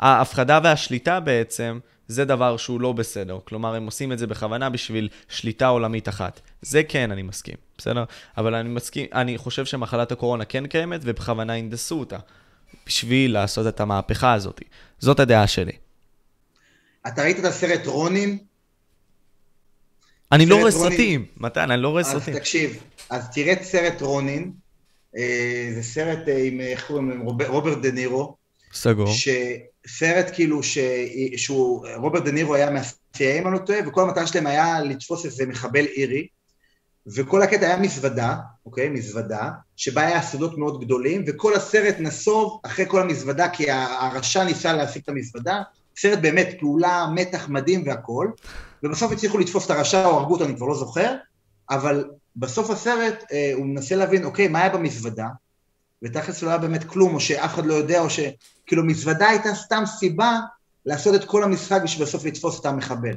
ההפחדה 0.00 0.60
והשליטה 0.64 1.20
בעצם, 1.20 1.78
זה 2.08 2.24
דבר 2.24 2.56
שהוא 2.56 2.80
לא 2.80 2.92
בסדר. 2.92 3.38
כלומר, 3.44 3.74
הם 3.74 3.86
עושים 3.86 4.12
את 4.12 4.18
זה 4.18 4.26
בכוונה 4.26 4.70
בשביל 4.70 5.08
שליטה 5.28 5.66
עולמית 5.66 6.08
אחת. 6.08 6.40
זה 6.62 6.82
כן, 6.82 7.10
אני 7.10 7.22
מסכים, 7.22 7.54
בסדר? 7.78 8.04
אבל 8.38 8.54
אני 8.54 8.68
מסכים, 8.68 9.06
אני 9.12 9.38
חושב 9.38 9.64
שמחלת 9.64 10.12
הקורונה 10.12 10.44
כן 10.44 10.66
קיימת, 10.66 11.00
ובכוונה 11.04 11.52
הנדסו 11.54 12.00
אותה, 12.00 12.18
בשביל 12.86 13.32
לעשות 13.32 13.66
את 13.66 13.80
המהפכה 13.80 14.32
הזאת. 14.32 14.60
זאת 14.98 15.20
הדעה 15.20 15.46
שלי. 15.46 15.72
אתה 17.06 17.22
ראית 17.22 17.38
את 17.38 17.44
הסרט 17.44 17.86
רונין? 17.86 18.38
אני 20.32 20.46
לא 20.46 20.56
רואה 20.56 20.70
סרטים, 20.70 21.26
מתן, 21.36 21.70
אני 21.70 21.82
לא 21.82 21.88
רואה 21.88 22.04
סרטים. 22.04 22.34
אז 22.34 22.40
תקשיב, 22.40 22.82
אז 23.10 23.30
תראה 23.34 23.52
את 23.52 23.62
סרט 23.62 24.02
רונין, 24.02 24.52
אה, 25.16 25.70
זה 25.74 25.82
סרט 25.82 26.18
עם, 26.38 26.60
איך 26.60 26.86
קוראים 26.86 27.10
להם, 27.10 27.20
רוברט 27.48 27.78
דה 27.78 27.90
נירו. 27.90 28.36
סגור. 28.74 29.12
סרט 29.86 30.30
כאילו 30.34 30.62
ש... 30.62 30.78
שהוא, 31.36 31.86
רוברט 31.96 32.24
דה 32.24 32.32
נירו 32.32 32.54
היה 32.54 32.70
מה-CIA 32.70 33.22
אם 33.22 33.46
אני 33.46 33.54
לא 33.54 33.58
טועה, 33.58 33.88
וכל 33.88 34.02
המטרה 34.02 34.26
שלהם 34.26 34.46
היה 34.46 34.80
לתפוס 34.80 35.24
איזה 35.24 35.46
מחבל 35.46 35.84
אירי, 35.84 36.26
וכל 37.16 37.42
הקטע 37.42 37.66
היה 37.66 37.76
מזוודה, 37.76 38.36
אוקיי? 38.66 38.88
מזוודה, 38.88 39.50
שבה 39.76 40.06
היה 40.06 40.22
סודות 40.22 40.58
מאוד 40.58 40.84
גדולים, 40.84 41.24
וכל 41.26 41.54
הסרט 41.54 41.96
נסוב 41.98 42.60
אחרי 42.64 42.84
כל 42.88 43.02
המזוודה, 43.02 43.48
כי 43.48 43.70
הרשע 43.70 44.44
ניסה 44.44 44.72
להשיג 44.72 45.02
את 45.02 45.08
המזוודה, 45.08 45.62
סרט 45.96 46.18
באמת 46.18 46.48
פעולה, 46.60 47.06
מתח 47.14 47.48
מדהים 47.48 47.82
והכול, 47.86 48.32
ובסוף 48.82 49.12
הצליחו 49.12 49.38
לתפוס 49.38 49.66
את 49.66 49.70
הרשע 49.70 50.04
או 50.04 50.18
הרגו 50.18 50.32
אותו, 50.32 50.44
אני 50.44 50.56
כבר 50.56 50.66
לא 50.66 50.74
זוכר, 50.74 51.14
אבל 51.70 52.04
בסוף 52.36 52.70
הסרט 52.70 53.24
אה, 53.32 53.52
הוא 53.54 53.66
מנסה 53.66 53.96
להבין, 53.96 54.24
אוקיי, 54.24 54.48
מה 54.48 54.60
היה 54.60 54.68
במזוודה? 54.68 55.26
ותכלס 56.02 56.42
לא 56.42 56.48
היה 56.48 56.58
באמת 56.58 56.84
כלום, 56.84 57.14
או 57.14 57.20
שאף 57.20 57.54
אחד 57.54 57.66
לא 57.66 57.74
יודע, 57.74 58.00
או 58.00 58.10
שכאילו 58.10 58.84
מזוודה 58.84 59.28
הייתה 59.28 59.54
סתם 59.54 59.82
סיבה 59.86 60.38
לעשות 60.86 61.14
את 61.14 61.24
כל 61.24 61.44
המשחק 61.44 61.80
בשביל 61.84 62.06
בסוף 62.06 62.24
לתפוס 62.24 62.60
את 62.60 62.66
המחבל. 62.66 63.14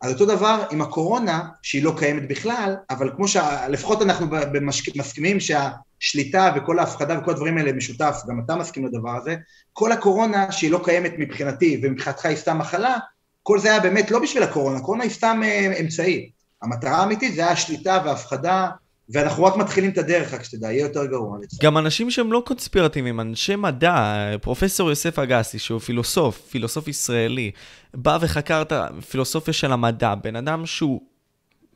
אז 0.00 0.12
אותו 0.12 0.26
דבר 0.26 0.64
עם 0.70 0.82
הקורונה, 0.82 1.48
שהיא 1.62 1.84
לא 1.84 1.94
קיימת 1.98 2.28
בכלל, 2.28 2.76
אבל 2.90 3.10
כמו 3.16 3.28
שלפחות 3.28 4.02
אנחנו 4.02 4.26
במש... 4.30 4.96
מסכימים 4.96 5.38
שהשליטה 5.40 6.52
וכל 6.56 6.78
ההפחדה 6.78 7.18
וכל 7.18 7.30
הדברים 7.30 7.58
האלה 7.58 7.72
משותף, 7.72 8.16
גם 8.28 8.40
אתה 8.44 8.56
מסכים 8.56 8.86
לדבר 8.86 9.16
הזה, 9.16 9.36
כל 9.72 9.92
הקורונה 9.92 10.52
שהיא 10.52 10.70
לא 10.70 10.80
קיימת 10.84 11.12
מבחינתי 11.18 11.80
ומבחינתך 11.82 12.26
היא 12.26 12.36
סתם 12.36 12.58
מחלה, 12.58 12.96
כל 13.50 13.58
זה 13.58 13.70
היה 13.70 13.80
באמת 13.80 14.10
לא 14.10 14.18
בשביל 14.18 14.42
הקורונה, 14.42 14.76
הקורונה 14.76 15.02
היא 15.02 15.10
סתם 15.10 15.40
אה, 15.44 15.80
אמצעי. 15.80 16.30
המטרה 16.62 16.96
האמיתית 16.96 17.34
זה 17.34 17.40
היה 17.40 17.50
השליטה 17.50 18.02
וההפחדה 18.04 18.68
ואנחנו 19.10 19.44
רק 19.44 19.56
מתחילים 19.56 19.90
את 19.90 19.98
הדרך, 19.98 20.34
רק 20.34 20.42
שתדע, 20.42 20.72
יהיה 20.72 20.82
יותר 20.82 21.06
גרוע. 21.06 21.38
גם 21.62 21.78
אנשים 21.78 22.10
שהם 22.10 22.32
לא 22.32 22.42
קונספירטיביים, 22.46 23.20
אנשי 23.20 23.56
מדע, 23.56 24.14
פרופסור 24.42 24.90
יוסף 24.90 25.18
אגסי, 25.18 25.58
שהוא 25.58 25.80
פילוסוף, 25.80 26.40
פילוסוף 26.50 26.88
ישראלי, 26.88 27.50
בא 27.94 28.18
וחקר 28.20 28.62
את 28.62 28.72
הפילוסופיה 28.72 29.54
של 29.54 29.72
המדע, 29.72 30.14
בן 30.14 30.36
אדם 30.36 30.66
שהוא... 30.66 31.00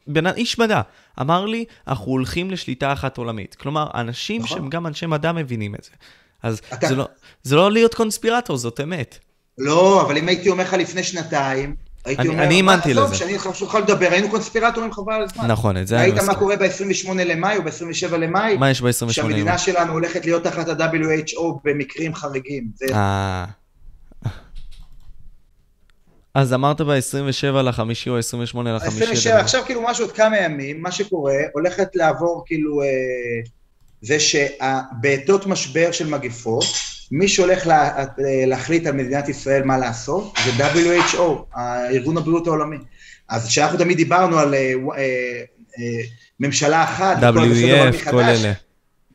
בן, 0.07 0.27
איש 0.27 0.59
מדע, 0.59 0.81
אמר 1.21 1.47
לי, 1.47 1.65
אנחנו 1.89 2.13
הולכים 2.13 2.51
לשליטה 2.51 2.93
אחת 2.93 3.19
עולמית. 3.19 3.55
כלומר, 3.55 3.87
אנשים 3.95 4.43
נכון. 4.43 4.59
שהם 4.59 4.69
גם 4.69 4.87
אנשי 4.87 5.07
מדע 5.07 5.33
מבינים 5.33 5.75
את 5.75 5.85
זה. 5.85 5.91
אז 6.43 6.61
אתה... 6.75 6.87
זה, 6.87 6.95
לא, 6.95 7.09
זה 7.43 7.57
לא 7.57 7.73
להיות 7.73 7.95
קונספירטור, 7.95 8.57
זאת 8.57 8.81
אמת. 8.81 9.19
לא, 9.59 10.03
אבל 10.03 10.17
אם 10.17 10.29
הייתי 10.29 10.49
אומר 10.49 10.65
לך 10.65 10.73
לפני 10.73 11.03
שנתיים, 11.03 11.75
הייתי 12.05 12.29
אומר, 12.29 12.43
אני 12.45 12.57
האמנתי 12.57 12.95
לזה. 12.95 13.15
שאני 13.15 13.33
יכול 13.33 13.81
לדבר, 13.81 14.09
היינו 14.11 14.31
קונספירטורים 14.31 14.93
חבל 14.93 15.13
על 15.13 15.23
הזמן. 15.23 15.47
נכון, 15.47 15.77
את 15.77 15.87
זה 15.87 16.01
אני 16.01 16.13
מסכים. 16.13 16.19
ראית 16.19 16.31
מה 16.31 16.39
קורה 16.39 16.57
ב-28 16.57 17.13
למאי 17.15 17.57
או 17.57 17.63
ב-27 17.63 18.17
למאי? 18.17 18.57
מה 18.57 18.71
יש 18.71 18.81
ב-28 18.81 19.03
למאי? 19.03 19.13
שהמדינה 19.15 19.59
שלנו 19.59 19.93
הולכת 19.93 20.25
להיות 20.25 20.45
תחת 20.45 20.69
ה-WHO 20.69 21.43
במקרים 21.65 22.15
חריגים. 22.15 22.65
אה. 22.93 23.45
אז 26.35 26.53
אמרת 26.53 26.81
ב-27 26.81 27.63
לחמישי 27.63 28.11
או 28.11 28.19
28 28.19 28.77
לחמישי. 28.77 29.05
27, 29.05 29.41
עכשיו 29.41 29.63
כאילו 29.67 29.83
משהו 29.83 30.05
עוד 30.05 30.15
כמה 30.15 30.39
ימים, 30.39 30.83
מה 30.83 30.93
שקורה, 30.93 31.35
הולכת 31.53 31.89
לעבור 31.95 32.43
כאילו, 32.47 32.83
אה, 32.83 32.87
זה 34.03 34.17
שבעתות 34.21 35.47
משבר 35.47 35.93
של 35.93 36.09
מגפות, 36.09 36.65
מי 37.13 37.29
שהולך 37.29 37.67
לה, 37.67 38.05
להחליט 38.47 38.87
על 38.87 38.93
מדינת 38.93 39.29
ישראל 39.29 39.63
מה 39.63 39.79
לעשות 39.79 40.35
זה 40.45 40.51
WHO, 40.51 41.57
ארגון 41.91 42.17
הבריאות 42.17 42.47
העולמי. 42.47 42.77
אז 43.29 43.47
כשאנחנו 43.49 43.79
תמיד 43.79 43.97
דיברנו 43.97 44.39
על 44.39 44.55
אה, 44.55 44.59
אה, 44.61 45.03
אה, 45.79 46.03
ממשלה 46.41 46.85
אחת, 46.85 47.17
WEF, 47.17 48.11
כל 48.11 48.23
אלה. 48.23 48.53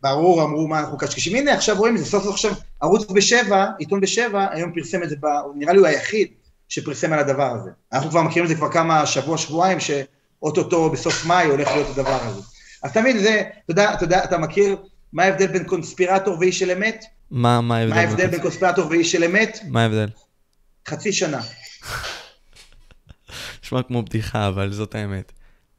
ברור, 0.03 0.43
אמרו 0.43 0.67
מה 0.67 0.79
אתם 0.80 0.97
מקשקשים. 0.97 1.35
הנה, 1.35 1.53
עכשיו 1.53 1.77
רואים 1.77 1.95
את 1.95 1.99
זה, 1.99 2.05
סוף 2.05 2.23
סוף 2.23 2.33
עכשיו, 2.33 2.51
ערוץ 2.81 3.11
בשבע, 3.11 3.65
עיתון 3.79 4.01
בשבע, 4.01 4.47
היום 4.51 4.71
פרסם 4.73 5.03
את 5.03 5.09
זה, 5.09 5.15
נראה 5.55 5.73
לי 5.73 5.79
הוא 5.79 5.87
היחיד 5.87 6.27
שפרסם 6.69 7.13
על 7.13 7.19
הדבר 7.19 7.51
הזה. 7.55 7.69
אנחנו 7.93 8.09
כבר 8.09 8.21
מכירים 8.21 8.43
את 8.43 8.49
זה 8.49 8.55
כבר 8.55 8.71
כמה 8.71 9.05
שבוע, 9.05 9.37
שבועיים, 9.37 9.79
שאו-טו-טו 9.79 10.89
בסוף 10.89 11.25
מאי 11.25 11.45
הולך 11.45 11.67
להיות 11.71 11.87
הדבר 11.89 12.19
הזה. 12.23 12.41
אז 12.83 12.93
תמיד 12.93 13.17
זה, 13.17 13.41
אתה 13.65 14.03
יודע, 14.03 14.23
אתה 14.23 14.37
מכיר 14.37 14.77
מה 15.13 15.23
ההבדל 15.23 15.47
בין 15.47 15.63
קונספירטור 15.63 16.37
ואיש 16.39 16.59
של 16.59 16.71
אמת? 16.71 17.05
מה, 17.31 17.61
מה 17.61 17.77
ההבדל? 17.77 17.95
מה 17.95 18.01
ההבדל 18.01 18.27
בין 18.27 18.41
קונספירטור 18.41 18.88
ואיש 18.89 19.11
של 19.11 19.23
אמת? 19.23 19.60
מה 19.68 19.81
ההבדל? 19.81 20.07
חצי 20.88 21.14
שנה. 21.14 21.41
נשמע 23.64 23.84
כמו 23.84 24.03
בדיחה, 24.03 24.47
אבל 24.47 24.72
זאת 24.72 24.95
האמת. 24.95 25.31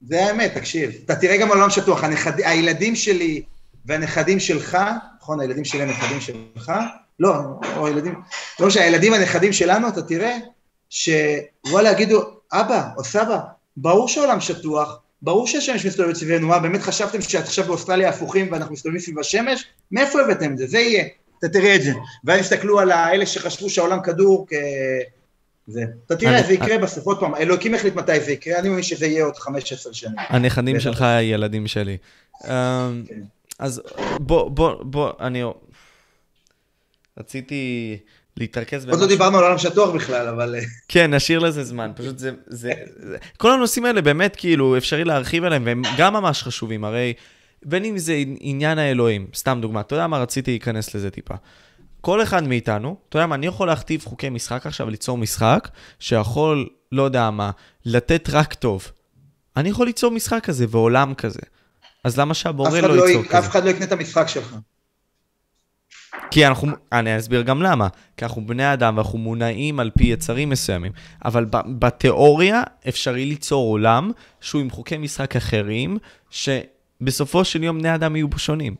זה 0.06 0.27
האמת, 0.27 0.55
תקשיב. 0.55 0.90
אתה 1.05 1.16
תראה 1.16 1.36
גם 1.36 1.48
עולם 1.48 1.70
שטוח. 1.70 2.05
הנכד... 2.05 2.40
הילדים 2.40 2.97
שלי 2.97 3.43
והנכדים 3.85 4.40
שלך, 4.40 4.78
נכון, 5.20 5.40
הילדים 5.40 5.64
שלי 5.64 5.82
הנכדים 5.82 6.20
שלך, 6.20 6.72
לא, 7.20 7.35
או 7.77 7.86
הילדים, 7.86 8.14
לא 8.60 8.66
משנה, 8.66 8.82
הילדים 8.82 9.12
הנכדים 9.12 9.52
שלנו, 9.52 9.89
אתה 9.89 10.02
תראה 10.02 10.36
שוואלה, 10.90 11.93
יגידו, 11.93 12.22
אבא 12.52 12.89
או 12.97 13.05
סבא, 13.05 13.39
ברור 13.77 14.09
שהעולם 14.09 14.40
שטוח, 14.40 14.98
ברור 15.22 15.47
שהשמש 15.47 15.86
מסתובבת 15.86 16.14
סביבנו, 16.14 16.48
מה, 16.48 16.59
באמת 16.59 16.82
חשבתם 16.82 17.20
שאת 17.20 17.44
עכשיו 17.44 17.64
באוסטרליה 17.64 18.09
הפוכים 18.09 18.52
ואנחנו 18.52 18.74
מסתובבים 18.74 19.01
סביב 19.01 19.18
השמש? 19.18 19.64
מאיפה 19.93 20.20
הבאתם 20.20 20.52
את 20.52 20.59
זה? 20.59 20.66
זה 20.66 20.78
יהיה. 20.78 21.05
אתה 21.40 21.48
תראה 21.48 21.76
את 21.76 21.82
זה. 21.82 21.92
ואז 22.24 22.40
יסתכלו 22.40 22.80
על 22.80 22.90
האלה 22.90 23.26
שחשבו 23.26 23.70
שהעולם 23.70 24.02
כדור 24.02 24.46
כ... 24.50 24.52
זה. 25.66 25.84
אתה 26.06 26.16
תראה, 26.16 26.42
זה 26.42 26.52
יקרה 26.52 26.78
בסוף, 26.78 27.06
עוד 27.06 27.20
פעם, 27.20 27.34
אלוקים 27.34 27.74
החליט 27.74 27.94
מתי 27.94 28.20
זה 28.20 28.32
יקרה, 28.32 28.58
אני 28.58 28.68
מאמין 28.68 28.82
שזה 28.82 29.06
יהיה 29.06 29.24
עוד 29.24 29.36
15 29.36 29.94
שנים. 29.94 30.14
הנכדים 30.18 30.80
שלך 30.80 31.02
הילדים 31.02 31.66
שלי. 31.66 31.96
אמ, 32.44 32.50
כן. 33.08 33.20
אז 33.58 33.82
בוא, 34.20 34.50
בוא, 34.50 34.74
בוא, 34.82 35.12
אני... 35.20 35.42
רציתי 37.18 37.96
להתרכז 38.36 38.88
עוד 38.88 39.00
לא 39.00 39.06
דיברנו 39.06 39.38
על 39.38 39.44
עולם 39.44 39.58
שטוח 39.58 39.94
בכלל, 39.94 40.28
אבל... 40.28 40.54
כן, 40.88 41.14
נשאיר 41.14 41.38
לזה 41.38 41.64
זמן. 41.64 41.92
פשוט 41.96 42.18
זה... 42.46 42.72
כל 43.36 43.52
הנושאים 43.52 43.84
האלה 43.84 44.02
באמת, 44.02 44.36
כאילו, 44.36 44.76
אפשרי 44.76 45.04
להרחיב 45.04 45.44
עליהם, 45.44 45.62
והם 45.66 45.82
גם 45.98 46.12
ממש 46.12 46.42
חשובים. 46.42 46.84
הרי 46.84 47.14
בין 47.64 47.84
אם 47.84 47.98
זה 47.98 48.22
עניין 48.40 48.78
האלוהים, 48.78 49.26
סתם 49.34 49.58
דוגמה, 49.62 49.80
אתה 49.80 49.94
יודע 49.94 50.06
מה, 50.06 50.18
רציתי 50.18 50.50
להיכנס 50.50 50.94
לזה 50.94 51.10
טיפה. 51.10 51.34
כל 52.00 52.22
אחד 52.22 52.48
מאיתנו, 52.48 52.96
אתה 53.08 53.16
יודע 53.16 53.26
מה, 53.26 53.34
אני 53.34 53.46
יכול 53.46 53.68
להכתיב 53.68 54.04
חוקי 54.04 54.30
משחק 54.30 54.66
עכשיו, 54.66 54.90
ליצור 54.90 55.18
משחק 55.18 55.68
שיכול, 55.98 56.68
לא 56.92 57.02
יודע 57.02 57.30
מה, 57.30 57.50
לתת 57.84 58.28
רק 58.32 58.54
טוב. 58.54 58.90
אני 59.56 59.68
יכול 59.68 59.86
ליצור 59.86 60.10
משחק 60.10 60.44
כזה 60.44 60.66
ועולם 60.68 61.14
כזה. 61.14 61.40
אז 62.04 62.18
למה 62.18 62.34
שהבורא 62.34 62.80
לא, 62.80 62.96
לא 62.96 63.08
ייצור 63.08 63.24
כזה? 63.24 63.38
אף 63.38 63.48
אחד 63.48 63.64
לא 63.64 63.70
יקנה 63.70 63.84
את 63.84 63.92
המשחק 63.92 64.28
שלך. 64.28 64.56
כי 66.30 66.46
אנחנו, 66.46 66.72
אני 66.92 67.18
אסביר 67.18 67.42
גם 67.42 67.62
למה. 67.62 67.88
כי 68.16 68.24
אנחנו 68.24 68.46
בני 68.46 68.72
אדם 68.72 68.96
ואנחנו 68.96 69.18
מונעים 69.18 69.80
על 69.80 69.90
פי 69.98 70.04
יצרים 70.04 70.50
מסוימים. 70.50 70.92
אבל 71.24 71.46
בתיאוריה 71.78 72.62
אפשרי 72.88 73.26
ליצור 73.26 73.68
עולם 73.68 74.10
שהוא 74.40 74.60
עם 74.60 74.70
חוקי 74.70 74.98
משחק 74.98 75.36
אחרים, 75.36 75.98
ש... 76.30 76.48
בסופו 77.01 77.44
של 77.44 77.64
יום 77.64 77.78
בני 77.78 77.94
אדם 77.94 78.16
יהיו 78.16 78.28
שונים. 78.36 78.74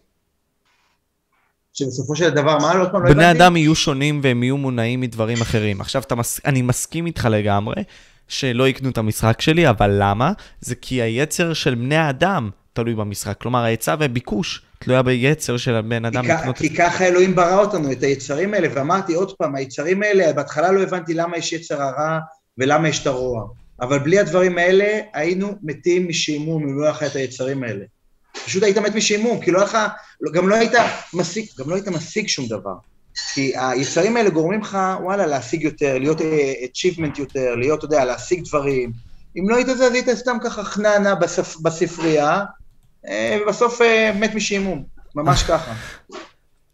שבסופו 1.73 2.17
של 2.17 2.31
דבר, 2.31 2.59
מה 2.59 2.75
לא 2.75 2.87
פעם 2.93 3.05
לא 3.05 3.13
בני 3.13 3.31
אדם 3.31 3.57
יהיו 3.57 3.75
שונים 3.75 4.21
והם 4.23 4.43
יהיו 4.43 4.57
מונעים 4.57 5.01
מדברים 5.01 5.41
אחרים. 5.43 5.81
עכשיו, 5.81 6.03
מס... 6.17 6.41
אני 6.45 6.63
מסכים 6.63 7.07
איתך 7.07 7.29
לגמרי 7.31 7.83
שלא 8.29 8.69
יקנו 8.69 8.91
את 8.91 8.99
המשחק 8.99 9.41
שלי, 9.41 9.69
אבל 9.71 9.97
למה? 9.99 10.33
זה 10.61 10.75
כי 10.75 11.03
היצר 11.03 11.53
של 11.53 11.75
בני 11.75 11.97
האדם 11.97 12.51
תלוי 12.73 12.95
במשחק. 12.95 13.39
כלומר, 13.41 13.59
ההיצע 13.59 13.97
והביקוש 13.99 14.63
תלויה 14.79 15.03
ביצר 15.03 15.57
של 15.57 15.75
הבן 15.75 16.05
אדם 16.05 16.25
לקנות... 16.25 16.57
כי 16.57 16.75
ככה 16.77 17.07
אלוהים 17.07 17.35
ברא 17.35 17.61
אותנו, 17.61 17.93
את 17.93 18.03
היצרים 18.03 18.55
האלה, 18.55 18.69
ואמרתי 18.75 19.15
עוד 19.15 19.33
פעם, 19.37 19.55
היצרים 19.55 20.03
האלה, 20.03 20.33
בהתחלה 20.33 20.73
לא 20.73 20.83
הבנתי 20.83 21.15
למה 21.15 21.37
יש 21.37 21.53
יצר 21.53 21.83
הרע 21.83 22.19
ולמה 22.59 22.89
יש 22.89 23.03
את 23.03 23.07
הרוע. 23.07 23.47
אבל 23.81 23.99
בלי 23.99 24.19
הדברים 24.19 24.59
האלה, 24.59 25.01
היינו 25.15 25.55
מתים 25.63 26.09
משעמום 26.09 26.63
אם 26.63 26.81
לא 26.81 26.85
היה 26.85 27.07
את 27.07 27.17
היצרים 27.17 27.63
האלה. 27.63 27.85
פשוט 28.33 28.63
היית 28.63 28.79
מת 28.79 28.95
משעמום, 28.95 29.41
כי 29.41 29.51
לא 29.51 29.63
לך, 29.63 29.79
גם 30.33 30.49
לא 30.49 30.55
היית 30.55 30.73
משיג, 31.15 31.47
גם 31.59 31.71
לא 31.71 31.75
היית 31.75 31.89
משיג 31.89 32.29
שום 32.29 32.47
דבר. 32.47 32.75
כי 33.35 33.53
היצרים 33.57 34.17
האלה 34.17 34.31
גורמים 34.31 34.61
לך, 34.61 34.79
וואלה, 35.01 35.27
להשיג 35.27 35.63
יותר, 35.63 35.99
להיות 35.99 36.21
אה, 36.21 36.53
achievement 36.65 37.19
יותר, 37.19 37.55
להיות, 37.55 37.79
אתה 37.79 37.85
יודע, 37.85 38.05
להשיג 38.05 38.45
דברים. 38.45 38.93
אם 39.39 39.49
לא 39.49 39.57
היית 39.57 39.67
זה, 39.67 39.87
אז 39.87 39.93
היית 39.93 40.11
סתם 40.11 40.37
ככה 40.45 40.65
חננה 40.65 41.15
בספ, 41.15 41.57
בספרייה, 41.61 42.45
אה, 43.09 43.39
ובסוף 43.43 43.81
אה, 43.81 44.13
מת 44.15 44.35
משעמום, 44.35 44.85
ממש 45.15 45.43
ככה. 45.43 45.73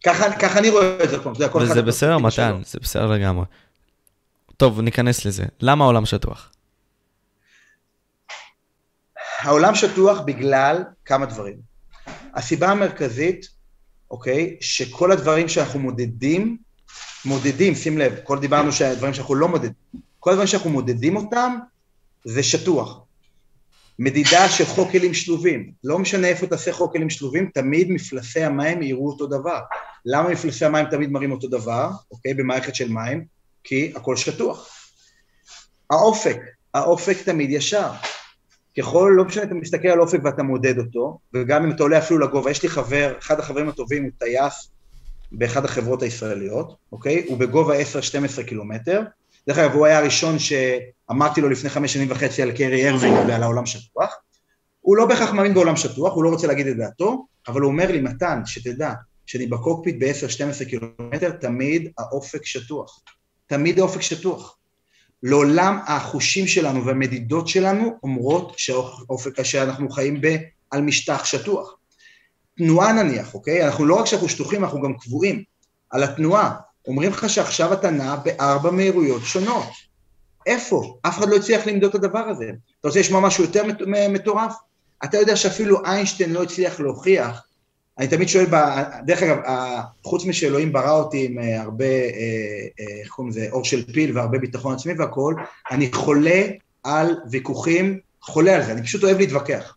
ככה, 0.04 0.32
ככה 0.32 0.58
אני 0.58 0.70
רואה 0.70 1.04
את 1.04 1.10
זה 1.10 1.22
פה, 1.22 1.32
זה 1.36 1.46
וזה 1.54 1.82
בסדר, 1.82 2.18
מתן, 2.18 2.60
זה 2.64 2.78
בסדר 2.82 3.06
לגמרי. 3.06 3.44
טוב, 4.56 4.80
ניכנס 4.80 5.24
לזה. 5.24 5.44
למה 5.60 5.84
העולם 5.84 6.06
שטוח? 6.06 6.50
העולם 9.40 9.74
שטוח 9.74 10.20
בגלל 10.20 10.84
כמה 11.04 11.26
דברים. 11.26 11.56
הסיבה 12.34 12.68
המרכזית, 12.68 13.46
אוקיי, 14.10 14.56
שכל 14.60 15.12
הדברים 15.12 15.48
שאנחנו 15.48 15.80
מודדים, 15.80 16.56
מודדים, 17.24 17.74
שים 17.74 17.98
לב, 17.98 18.14
כל 18.24 18.38
דיברנו 18.38 18.72
שהדברים 18.72 19.14
שאנחנו 19.14 19.34
לא 19.34 19.48
מודדים, 19.48 19.72
כל 20.20 20.30
הדברים 20.30 20.46
שאנחנו 20.46 20.70
מודדים 20.70 21.16
אותם, 21.16 21.58
זה 22.24 22.42
שטוח. 22.42 23.00
מדידה 23.98 24.48
של 24.48 24.64
חוק 24.64 24.90
כלים 24.90 25.14
שלובים, 25.14 25.72
לא 25.84 25.98
משנה 25.98 26.26
איפה 26.26 26.46
תעשה 26.46 26.72
חוק 26.72 26.92
כלים 26.92 27.10
שלובים, 27.10 27.50
תמיד 27.54 27.90
מפלסי 27.90 28.44
המים 28.44 28.82
יראו 28.82 29.08
אותו 29.08 29.26
דבר. 29.26 29.60
למה 30.04 30.28
מפלסי 30.28 30.64
המים 30.64 30.86
תמיד 30.90 31.10
מראים 31.10 31.32
אותו 31.32 31.48
דבר, 31.48 31.90
אוקיי, 32.10 32.34
במערכת 32.34 32.74
של 32.74 32.88
מים? 32.88 33.24
כי 33.64 33.92
הכל 33.96 34.16
שטוח. 34.16 34.68
האופק, 35.90 36.36
האופק 36.74 37.16
תמיד 37.24 37.50
ישר. 37.50 37.90
ככל, 38.78 39.12
לא 39.16 39.24
משנה, 39.24 39.42
אתה 39.42 39.54
מסתכל 39.54 39.88
על 39.88 40.00
אופק 40.00 40.20
ואתה 40.24 40.42
מודד 40.42 40.78
אותו, 40.78 41.18
וגם 41.34 41.64
אם 41.64 41.70
אתה 41.70 41.82
עולה 41.82 41.98
אפילו 41.98 42.20
לגובה, 42.20 42.50
יש 42.50 42.62
לי 42.62 42.68
חבר, 42.68 43.14
אחד 43.18 43.38
החברים 43.38 43.68
הטובים 43.68 44.02
הוא 44.02 44.10
טייס 44.18 44.70
באחד 45.32 45.64
החברות 45.64 46.02
הישראליות, 46.02 46.76
אוקיי? 46.92 47.24
הוא 47.28 47.38
בגובה 47.38 47.74
10-12 48.38 48.42
קילומטר. 48.46 49.02
דרך 49.48 49.58
אגב, 49.58 49.72
הוא 49.72 49.86
היה 49.86 49.98
הראשון 49.98 50.36
שאמרתי 50.38 51.40
לו 51.40 51.48
לפני 51.48 51.70
חמש 51.70 51.92
שנים 51.92 52.10
וחצי 52.10 52.42
על 52.42 52.52
קיירי 52.52 52.88
ארווינג 52.88 53.16
ועל 53.28 53.42
העולם 53.42 53.66
שטוח. 53.66 54.14
הוא 54.80 54.96
לא 54.96 55.06
בהכרח 55.06 55.30
מאמין 55.30 55.54
בעולם 55.54 55.76
שטוח, 55.76 56.14
הוא 56.14 56.24
לא 56.24 56.28
רוצה 56.28 56.46
להגיד 56.46 56.66
את 56.66 56.76
דעתו, 56.76 57.26
אבל 57.48 57.60
הוא 57.60 57.70
אומר 57.70 57.92
לי, 57.92 58.00
מתן, 58.00 58.40
שתדע, 58.46 58.92
שאני 59.26 59.46
בקוקפיט 59.46 59.96
ב-10-12 59.98 60.64
קילומטר, 60.68 61.30
תמיד 61.30 61.92
האופק 61.98 62.44
שטוח. 62.44 63.00
תמיד 63.46 63.78
האופק 63.78 64.00
שטוח. 64.00 64.56
לעולם 65.28 65.78
החושים 65.86 66.46
שלנו 66.46 66.84
והמדידות 66.84 67.48
שלנו 67.48 67.98
אומרות 68.02 68.52
שהאופק, 68.56 69.42
שאנחנו 69.42 69.90
חיים 69.90 70.20
ב, 70.20 70.36
על 70.70 70.82
משטח 70.82 71.24
שטוח. 71.24 71.74
תנועה 72.58 72.92
נניח, 72.92 73.34
אוקיי? 73.34 73.66
אנחנו 73.66 73.86
לא 73.86 73.94
רק 73.94 74.06
שאנחנו 74.06 74.28
שטוחים, 74.28 74.64
אנחנו 74.64 74.82
גם 74.82 74.94
קבועים. 74.94 75.42
על 75.90 76.02
התנועה, 76.02 76.54
אומרים 76.86 77.10
לך 77.10 77.30
שעכשיו 77.30 77.72
אתה 77.72 77.90
נע 77.90 78.16
בארבע 78.16 78.70
מהירויות 78.70 79.22
שונות. 79.24 79.66
איפה? 80.46 80.98
אף 81.02 81.18
אחד 81.18 81.28
לא 81.28 81.36
הצליח 81.36 81.66
למדוד 81.66 81.90
את 81.90 81.94
הדבר 81.94 82.18
הזה. 82.28 82.50
אתה 82.80 82.88
רוצה 82.88 83.00
לשמוע 83.00 83.20
משהו 83.20 83.44
יותר 83.44 83.62
מטורף? 84.08 84.54
אתה 85.04 85.16
יודע 85.16 85.36
שאפילו 85.36 85.84
איינשטיין 85.84 86.32
לא 86.32 86.42
הצליח 86.42 86.80
להוכיח 86.80 87.46
אני 87.98 88.08
תמיד 88.08 88.28
שואל, 88.28 88.46
דרך 89.06 89.22
אגב, 89.22 89.36
חוץ 90.04 90.24
משאלוהים 90.24 90.72
ברא 90.72 90.92
אותי 90.92 91.24
עם 91.24 91.38
אה, 91.38 91.62
הרבה, 91.62 91.84
אה, 91.84 91.90
אה, 92.80 93.00
איך 93.00 93.08
קוראים 93.08 93.30
לזה, 93.30 93.48
אור 93.50 93.64
של 93.64 93.92
פיל 93.92 94.18
והרבה 94.18 94.38
ביטחון 94.38 94.74
עצמי 94.74 94.92
והכול, 94.92 95.36
אני 95.70 95.92
חולה 95.92 96.42
על 96.84 97.16
ויכוחים, 97.30 97.98
חולה 98.20 98.56
על 98.56 98.62
זה, 98.62 98.72
אני 98.72 98.82
פשוט 98.82 99.04
אוהב 99.04 99.18
להתווכח. 99.18 99.76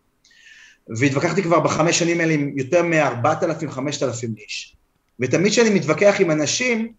והתווכחתי 0.88 1.42
כבר 1.42 1.60
בחמש 1.60 1.98
שנים 1.98 2.20
האלה 2.20 2.32
עם 2.32 2.52
יותר 2.56 2.82
מ-4,000, 2.82 3.70
5,000 3.70 4.34
איש. 4.38 4.76
ותמיד 5.20 5.52
כשאני 5.52 5.70
מתווכח 5.70 6.14
עם 6.20 6.30
אנשים, 6.30 6.92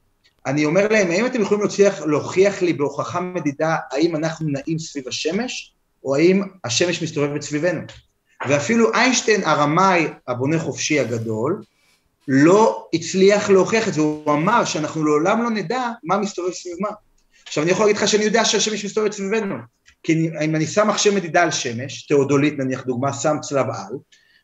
אני 0.46 0.66
אומר 0.66 0.88
להם, 0.88 1.12
האם 1.12 1.26
אתם 1.26 1.42
יכולים 1.42 1.64
להצליח, 1.64 2.02
להוכיח 2.02 2.62
לי 2.62 2.74
בהוכחה 2.74 3.20
מדידה 3.20 3.76
האם 3.92 4.16
אנחנו 4.16 4.50
נעים 4.50 4.80
סביב 4.80 5.08
השמש, 5.08 5.74
או 6.04 6.16
האם 6.16 6.42
השמש 6.64 7.04
מסתובבת 7.04 7.42
סביבנו? 7.42 7.82
ואפילו 8.50 8.94
איינשטיין 8.94 9.44
הרמאי, 9.44 10.08
הבונה 10.28 10.60
חופשי 10.60 11.00
הגדול, 11.00 11.62
לא 12.28 12.88
הצליח 12.94 13.50
להוכיח 13.50 13.88
את 13.88 13.94
זה, 13.94 14.02
הוא 14.02 14.34
אמר 14.34 14.66
שאנחנו 14.66 15.06
לעולם 15.06 15.44
לא 15.44 15.50
נדע 15.50 15.90
מה 16.04 16.18
מסתובב 16.18 16.52
סביב 16.52 16.76
מה. 16.80 16.90
עכשיו 17.48 17.64
אני 17.64 17.72
יכול 17.72 17.86
להגיד 17.86 18.02
לך 18.02 18.08
שאני 18.08 18.24
יודע 18.24 18.46
שהשמש 18.46 18.86
מסתובבת 18.86 19.12
סביבנו, 19.12 19.56
כי 20.04 20.30
אם 20.44 20.56
אני 20.56 20.68
שם 20.68 20.88
מחשב 20.88 21.16
מדידה 21.16 21.44
על 21.44 21.52
שמש, 21.52 22.08
תאודולית 22.08 22.58
נניח 22.58 22.84
דוגמה, 22.86 23.14
שם 23.14 23.38
צלב 23.42 23.66
על, 23.66 23.96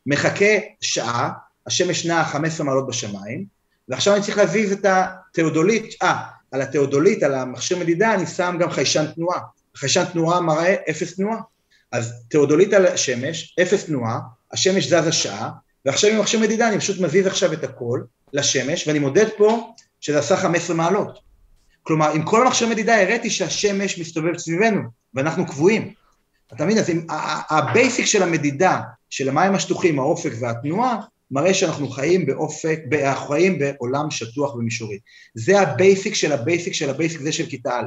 מחכה 0.06 0.58
שעה, 0.82 1.32
השמש 1.68 2.06
נעה 2.06 2.26
15 2.26 2.66
מעלות 2.66 2.88
בשמיים, 2.88 3.46
ועכשיו 3.90 4.14
אני 4.14 4.24
צריך 4.24 4.38
להזיז 4.38 4.72
את 4.72 4.86
התאודולית, 4.86 5.96
אה, 6.04 6.24
על 6.52 6.62
התאודולית, 6.62 7.24
על 7.24 7.34
המחשב 7.36 7.80
מדידה, 7.80 8.14
אני 8.14 8.26
שם 8.26 8.58
גם 8.60 8.72
חיישן 8.72 9.06
תנועה. 9.16 9.40
חיישן 9.76 10.04
תנועה 10.06 10.42
מראה 10.42 10.76
אפס 10.90 11.16
תנועה. 11.16 11.38
אז 11.92 12.14
תאודולית 12.30 12.74
על 12.74 12.86
השמש, 12.86 13.56
אפס 13.62 13.86
תנועה, 13.86 14.20
השמש 14.52 14.88
זזה 14.88 15.12
שעה, 15.12 15.50
ועכשיו 15.86 16.10
עם 16.10 16.20
מחשב 16.20 16.40
מדידה 16.40 16.70
אני 16.70 16.80
פשוט 16.80 17.00
מזיז 17.00 17.28
עכשיו 17.28 17.54
את 17.54 17.64
הכל 17.64 18.02
לשמש, 18.34 18.88
ואני 18.88 19.00
מודד 19.00 19.28
פה 19.38 19.74
שזה 20.02 20.20
עשה 20.20 20.38
15 20.38 20.76
מעלות. 20.76 21.20
כלומר, 21.84 22.12
עם 22.12 22.24
כל 22.24 22.42
המחשב 22.42 22.66
מדידה 22.66 23.02
הראיתי 23.02 23.30
שהשמש 23.30 24.00
מסתובב 24.00 24.38
סביבנו, 24.38 24.82
ואנחנו 25.14 25.48
קבועים. 25.48 25.94
אתה 26.54 26.66
מבין? 26.66 26.78
אז 26.78 26.92
ה-basic 27.50 28.06
של 28.06 28.24
המדידה, 28.24 28.82
של 29.10 29.30
המים 29.30 29.56
השטוחים, 29.56 30.00
האופק 30.00 30.32
והתנועה, 30.40 30.98
מראה 31.32 31.54
שאנחנו 31.54 31.90
חיים 31.90 32.26
באופק, 32.26 32.80
אנחנו 33.04 33.28
חיים 33.28 33.60
בעולם 33.60 34.12
שטוח 34.12 34.56
ומישורי. 34.56 35.00
זה 35.36 35.60
ה-basic 35.60 36.14
של 36.14 36.32
ה-basic 36.32 36.74
של 36.74 36.90
ה-basic, 36.90 37.22
זה 37.22 37.32
של 37.32 37.46
כיתה 37.46 37.80
א'. 37.80 37.86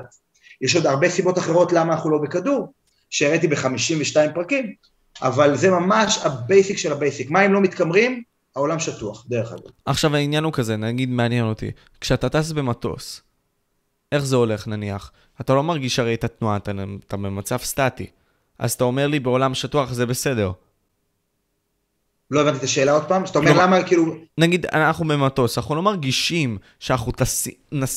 יש 0.61 0.77
עוד 0.77 0.87
הרבה 0.87 1.11
סיבות 1.11 1.39
אחרות 1.39 1.73
למה 1.73 1.93
אנחנו 1.93 2.11
לא 2.11 2.19
בכדור, 2.19 2.73
שהראיתי 3.11 3.49
ב-52 3.49 4.35
פרקים, 4.35 4.75
אבל 5.23 5.57
זה 5.57 5.71
ממש 5.71 6.19
ה-basic 6.19 6.79
של 6.79 6.93
ה-basic. 6.93 7.31
מים 7.31 7.53
לא 7.53 7.61
מתקמרים, 7.61 8.23
העולם 8.57 8.79
שטוח, 8.79 9.27
דרך 9.29 9.53
אגב. 9.53 9.71
עכשיו 9.87 10.17
העניין 10.17 10.45
הוא 10.45 10.53
כזה, 10.53 10.77
נגיד 10.77 11.09
מעניין 11.09 11.45
אותי, 11.45 11.71
כשאתה 12.01 12.29
טס 12.29 12.53
במטוס, 12.53 13.23
איך 14.13 14.25
זה 14.25 14.37
הולך 14.37 14.69
נניח? 14.69 15.13
אתה 15.41 15.55
לא 15.55 15.63
מרגיש 15.63 15.99
הרי 15.99 16.15
את 16.15 16.25
התנועה, 16.25 16.57
אתה, 16.57 16.73
אתה 17.07 17.17
במצב 17.17 17.57
סטטי. 17.57 18.07
אז 18.59 18.73
אתה 18.73 18.85
אומר 18.85 19.07
לי 19.07 19.21
בעולם 19.21 19.55
שטוח 19.55 19.93
זה 19.93 20.07
בסדר. 20.07 20.53
לא 22.31 22.41
הבנתי 22.41 22.59
את 22.59 22.63
השאלה 22.63 22.93
עוד 22.93 23.05
פעם? 23.05 23.27
שאתה 23.27 23.39
אומר 23.39 23.53
לא, 23.53 23.63
למה 23.63 23.83
כאילו... 23.83 24.15
נגיד 24.39 24.67
אנחנו 24.67 25.09
במטוס, 25.09 25.59
אנחנו 25.59 25.75
לא 25.75 25.83
מרגישים 25.83 26.59
שאנחנו 26.79 27.13
טס, 27.13 27.49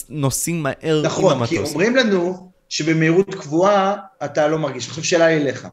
נוסעים 0.09 0.63
מהר 0.63 1.01
נכון, 1.03 1.31
עם 1.31 1.37
המטוס. 1.37 1.53
נכון, 1.53 1.65
כי 1.65 1.73
אומרים 1.73 1.95
לנו 1.95 2.52
שבמהירות 2.73 3.35
קבועה 3.35 3.95
אתה 4.25 4.47
לא 4.47 4.59
מרגיש. 4.59 4.87
עכשיו 4.87 5.03
שאלה 5.03 5.27
לי 5.27 5.37
אליך. 5.37 5.67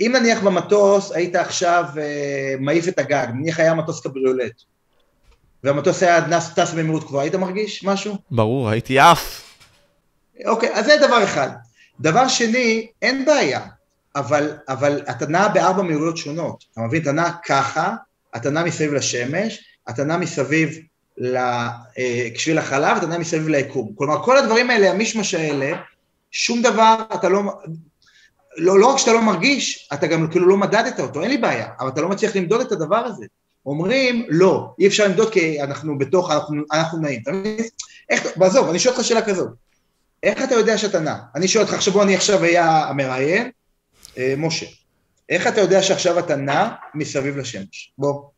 אם 0.00 0.12
נניח 0.18 0.40
במטוס 0.40 1.12
היית 1.12 1.36
עכשיו 1.36 1.84
אה, 1.98 2.54
מעיף 2.60 2.88
את 2.88 2.98
הגג, 2.98 3.26
נניח 3.34 3.60
היה 3.60 3.74
מטוס 3.74 4.00
קבריולט, 4.00 4.62
והמטוס 5.64 6.02
היה 6.02 6.26
נס, 6.26 6.54
טס 6.54 6.72
במהירות 6.72 7.04
קבועה, 7.04 7.24
היית 7.24 7.34
מרגיש 7.34 7.84
משהו? 7.84 8.16
ברור, 8.30 8.68
הייתי 8.68 8.98
עף. 8.98 9.42
אוקיי, 10.46 10.74
אז 10.74 10.84
זה 10.84 10.96
דבר 11.06 11.24
אחד. 11.24 11.48
דבר 12.00 12.28
שני, 12.28 12.86
אין 13.02 13.24
בעיה, 13.24 13.60
אבל, 14.16 14.52
אבל 14.68 15.02
אתה 15.10 15.26
נע 15.26 15.48
בארבע 15.48 15.82
מהירויות 15.82 16.16
שונות. 16.16 16.64
אתה 16.72 16.80
מבין? 16.80 17.02
אתה 17.02 17.12
נע 17.12 17.30
ככה, 17.46 17.94
אתה 18.36 18.50
נע 18.50 18.64
מסביב 18.64 18.92
לשמש, 18.92 19.64
אתה 19.90 20.04
נע 20.04 20.16
מסביב 20.16 20.78
לשביל 21.18 22.58
אה, 22.58 22.62
החלב, 22.62 22.96
אתה 22.96 23.06
נע 23.06 23.18
מסביב 23.18 23.48
ליקום. 23.48 23.92
כלומר, 23.94 24.22
כל 24.22 24.36
הדברים 24.36 24.70
האלה, 24.70 24.90
המשמש 24.90 25.34
האלה, 25.34 25.76
שום 26.34 26.62
דבר 26.62 26.96
אתה 27.14 27.28
לא, 27.28 27.42
לא, 28.56 28.78
לא 28.78 28.86
רק 28.86 28.98
שאתה 28.98 29.12
לא 29.12 29.22
מרגיש, 29.22 29.88
אתה 29.92 30.06
גם 30.06 30.30
כאילו 30.30 30.48
לא 30.48 30.56
מדדת 30.56 31.00
אותו, 31.00 31.22
אין 31.22 31.30
לי 31.30 31.38
בעיה, 31.38 31.68
אבל 31.80 31.88
אתה 31.88 32.00
לא 32.00 32.08
מצליח 32.08 32.36
למדוד 32.36 32.60
את 32.60 32.72
הדבר 32.72 32.96
הזה. 32.96 33.26
אומרים, 33.66 34.26
לא, 34.28 34.74
אי 34.78 34.86
אפשר 34.86 35.08
למדוד 35.08 35.32
כי 35.32 35.62
אנחנו 35.62 35.98
בתוך, 35.98 36.30
אנחנו, 36.30 36.62
אנחנו 36.72 36.98
נעים. 36.98 37.20
אתה 37.22 37.32
מבין? 37.32 37.64
איך, 38.10 38.26
ועזוב, 38.36 38.68
אני 38.68 38.78
שואל 38.78 38.94
אותך 38.94 39.06
שאלה 39.06 39.22
כזאת, 39.22 39.48
איך 40.22 40.42
אתה 40.42 40.54
יודע 40.54 40.78
שאתה 40.78 41.00
נע? 41.00 41.16
אני 41.34 41.48
שואל 41.48 41.64
אותך, 41.64 41.74
עכשיו 41.74 41.92
בוא 41.92 42.02
אני 42.02 42.14
עכשיו 42.14 42.42
אהיה 42.42 42.88
המראיין, 42.88 43.50
אה, 44.18 44.34
משה, 44.38 44.66
איך 45.28 45.46
אתה 45.46 45.60
יודע 45.60 45.82
שעכשיו 45.82 46.18
אתה 46.18 46.36
נע 46.36 46.68
מסביב 46.94 47.36
לשמש? 47.36 47.92
בוא. 47.98 48.33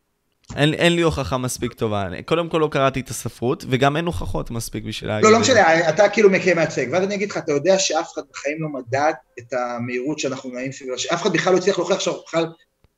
אין, 0.55 0.73
אין 0.73 0.95
לי 0.95 1.01
הוכחה 1.01 1.37
מספיק 1.37 1.73
טובה. 1.73 2.07
קודם 2.25 2.49
כל 2.49 2.57
לא 2.57 2.69
קראתי 2.71 2.99
את 2.99 3.09
הספרות, 3.09 3.65
וגם 3.69 3.97
אין 3.97 4.05
הוכחות 4.05 4.51
מספיק 4.51 4.83
בשביל 4.83 5.09
להגיד. 5.09 5.25
לא, 5.25 5.31
לא 5.31 5.39
משנה, 5.39 5.89
אתה 5.89 6.09
כאילו 6.09 6.29
מקיים 6.29 6.57
מייצג. 6.57 6.85
ואז 6.91 7.03
אני 7.03 7.15
אגיד 7.15 7.31
לך, 7.31 7.37
אתה 7.37 7.51
יודע 7.51 7.79
שאף 7.79 8.13
אחד 8.13 8.21
בחיים 8.31 8.57
לא 8.59 8.69
מדד 8.69 9.13
את 9.39 9.53
המהירות 9.53 10.19
שאנחנו 10.19 10.49
נעים 10.49 10.71
סביב 10.71 10.93
השמש. 10.93 11.13
אף 11.13 11.21
אחד 11.21 11.33
בכלל 11.33 11.53
לא 11.53 11.57
הצליח 11.57 11.77
להוכיח 11.77 11.99
שאנחנו 11.99 12.21
בכלל 12.27 12.45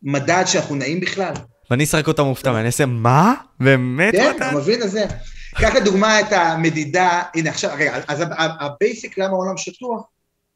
מדד 0.04 0.44
שאנחנו 0.46 0.76
נעים 0.76 1.00
בכלל. 1.00 1.34
ואני 1.72 1.84
אשחק 1.84 2.08
אותה 2.08 2.24
מופתע, 2.24 2.52
ואני 2.52 2.68
אעשה, 2.68 2.86
מה? 2.86 3.34
באמת? 3.60 4.12
כן, 4.12 4.32
אתה 4.36 4.52
מבין 4.56 4.82
את 4.82 4.92
זה. 4.92 5.06
קח 5.56 5.76
לדוגמה 5.76 6.20
את 6.20 6.32
המדידה, 6.32 7.24
הנה 7.36 7.50
עכשיו, 7.50 7.72
רגע, 7.78 8.00
אז 8.08 8.24
ה-basic 8.60 9.18
למה 9.18 9.30
העולם 9.30 9.58
שטוח, 9.58 10.02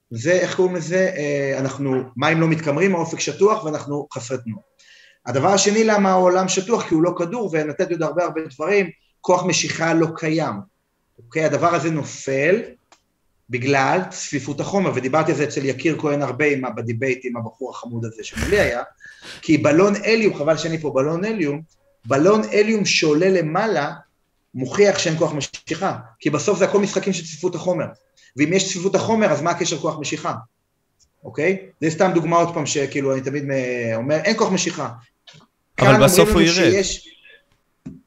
זה, 0.09 0.31
איך 0.31 0.55
קוראים 0.55 0.75
לזה, 0.75 1.11
אה, 1.17 1.59
אנחנו, 1.59 2.01
מים 2.17 2.41
לא 2.41 2.47
מתקמרים, 2.47 2.95
האופק 2.95 3.19
שטוח 3.19 3.63
ואנחנו 3.63 4.07
חסרי 4.13 4.37
תנועה. 4.43 4.61
הדבר 5.25 5.49
השני 5.49 5.83
למה 5.83 6.11
העולם 6.11 6.47
שטוח, 6.47 6.87
כי 6.87 6.93
הוא 6.95 7.03
לא 7.03 7.13
כדור, 7.17 7.49
ונתתי 7.53 7.93
עוד 7.93 8.03
הרבה 8.03 8.23
הרבה 8.23 8.41
דברים, 8.55 8.89
כוח 9.21 9.45
משיכה 9.45 9.93
לא 9.93 10.07
קיים. 10.15 10.55
אוקיי? 11.25 11.45
הדבר 11.45 11.75
הזה 11.75 11.91
נופל 11.91 12.61
בגלל 13.49 13.99
צפיפות 14.09 14.59
החומר, 14.59 14.91
ודיברתי 14.95 15.31
על 15.31 15.37
זה 15.37 15.43
אצל 15.43 15.65
יקיר 15.65 15.99
כהן 15.99 16.21
הרבה 16.21 16.45
עם, 16.45 16.61
בדיבייט 16.75 17.21
עם 17.23 17.37
הבחור 17.37 17.71
החמוד 17.71 18.05
הזה 18.05 18.23
שמולי 18.23 18.59
היה, 18.59 18.81
כי 19.41 19.57
בלון 19.57 19.95
אליום, 19.95 20.37
חבל 20.37 20.57
שאני 20.57 20.77
פה 20.77 20.91
בלון 20.95 21.25
אליום, 21.25 21.61
בלון 22.05 22.41
אליום 22.53 22.85
שעולה 22.85 23.29
למעלה, 23.29 23.93
מוכיח 24.53 24.97
שאין 24.97 25.17
כוח 25.17 25.33
משיכה, 25.33 25.97
כי 26.19 26.29
בסוף 26.29 26.59
זה 26.59 26.65
הכל 26.65 26.79
משחקים 26.79 27.13
של 27.13 27.23
צפיפות 27.25 27.55
החומר, 27.55 27.85
ואם 28.37 28.53
יש 28.53 28.69
צפיפות 28.69 28.95
החומר, 28.95 29.31
אז 29.31 29.41
מה 29.41 29.51
הקשר 29.51 29.77
כוח 29.77 29.99
משיכה? 29.99 30.33
אוקיי? 31.23 31.57
זה 31.81 31.89
סתם 31.89 32.11
דוגמה 32.13 32.37
עוד 32.37 32.53
פעם 32.53 32.65
שכאילו 32.65 33.13
אני 33.13 33.21
תמיד 33.21 33.43
אומר, 33.95 34.15
אין 34.15 34.37
כוח 34.37 34.51
משיכה. 34.51 34.89
אבל 35.79 36.03
בסוף 36.03 36.29
הוא 36.29 36.41
ירד. 36.41 36.53
שיש, 36.53 37.07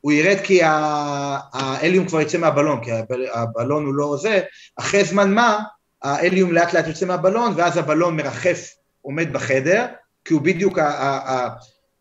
הוא 0.01 0.13
ירד 0.13 0.37
כי 0.45 0.61
ההליום 0.63 2.07
כבר 2.09 2.21
יצא 2.21 2.39
מהבלון, 2.39 2.85
כי 2.85 2.91
הבלון 3.35 3.87
הוא 3.87 3.95
לא 3.95 4.17
זה, 4.23 4.41
אחרי 4.77 5.05
זמן 5.05 5.35
מה, 5.35 5.59
ההליום 6.03 6.53
לאט 6.53 6.73
לאט 6.73 6.87
יוצא 6.87 7.07
מהבלון, 7.07 7.53
ואז 7.57 7.77
הבלון 7.77 8.17
מרחף, 8.17 8.71
עומד 9.03 9.33
בחדר, 9.33 9.87
כי 10.25 10.35
הוא 10.35 10.43
בדיוק 10.43 10.79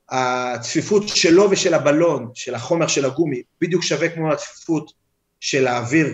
הצפיפות 0.09 1.07
שלו 1.07 1.51
ושל 1.51 1.73
הבלון, 1.73 2.31
של 2.33 2.55
החומר 2.55 2.87
של 2.87 3.05
הגומי, 3.05 3.41
בדיוק 3.61 3.83
שווה 3.83 4.09
כמו 4.09 4.31
הצפיפות 4.31 4.91
של 5.39 5.67
האוויר 5.67 6.07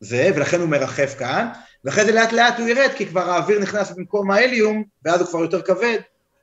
זה, 0.00 0.30
ולכן 0.34 0.60
הוא 0.60 0.68
מרחף 0.68 1.14
כאן, 1.18 1.48
ואחרי 1.84 2.04
זה 2.04 2.12
לאט 2.12 2.32
לאט 2.32 2.58
הוא 2.58 2.68
ירד, 2.68 2.90
כי 2.96 3.06
כבר 3.06 3.30
האוויר 3.30 3.58
נכנס 3.58 3.90
במקום 3.90 4.30
ההליום, 4.30 4.84
ואז 5.04 5.20
הוא 5.20 5.28
כבר 5.28 5.40
יותר 5.40 5.62
כבד, 5.62 5.98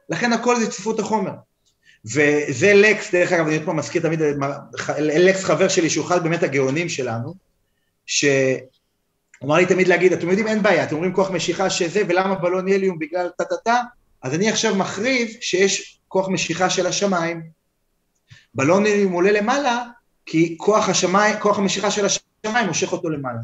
לכן 0.09 0.33
הכל 0.33 0.59
זה 0.59 0.71
צפיפות 0.71 0.99
החומר. 0.99 1.31
וזה 2.05 2.73
לקס, 2.73 3.11
דרך 3.11 3.31
אגב, 3.31 3.47
אני 3.47 3.55
עוד 3.55 3.65
פעם 3.65 3.75
מזכיר 3.75 4.01
תמיד, 4.01 4.21
לקס 4.99 5.43
חבר 5.43 5.67
שלי, 5.67 5.89
שהוא 5.89 6.05
אחד 6.05 6.23
באמת 6.23 6.43
הגאונים 6.43 6.89
שלנו, 6.89 7.33
שהוא 8.05 8.29
אמר 9.43 9.55
לי 9.55 9.65
תמיד 9.65 9.87
להגיד, 9.87 10.13
אתם 10.13 10.29
יודעים, 10.29 10.47
אין 10.47 10.63
בעיה, 10.63 10.83
אתם 10.83 10.95
אומרים 10.95 11.13
כוח 11.13 11.31
משיכה 11.31 11.69
שזה, 11.69 12.01
ולמה 12.07 12.35
בלון 12.35 12.71
הליום 12.73 12.99
בגלל 12.99 13.29
טה-טה-טה, 13.37 13.81
אז 14.23 14.33
אני 14.33 14.49
עכשיו 14.49 14.75
מכריז 14.75 15.37
שיש 15.41 15.99
כוח 16.07 16.29
משיכה 16.29 16.69
של 16.69 16.87
השמיים. 16.87 17.41
בלון 18.55 18.85
הליום 18.85 19.13
עולה 19.13 19.31
למעלה, 19.31 19.83
כי 20.25 20.55
כוח, 20.57 20.89
השמיים, 20.89 21.35
כוח 21.39 21.59
המשיכה 21.59 21.91
של 21.91 22.05
השמיים 22.05 22.67
מושך 22.67 22.91
אותו 22.91 23.09
למעלה. 23.09 23.39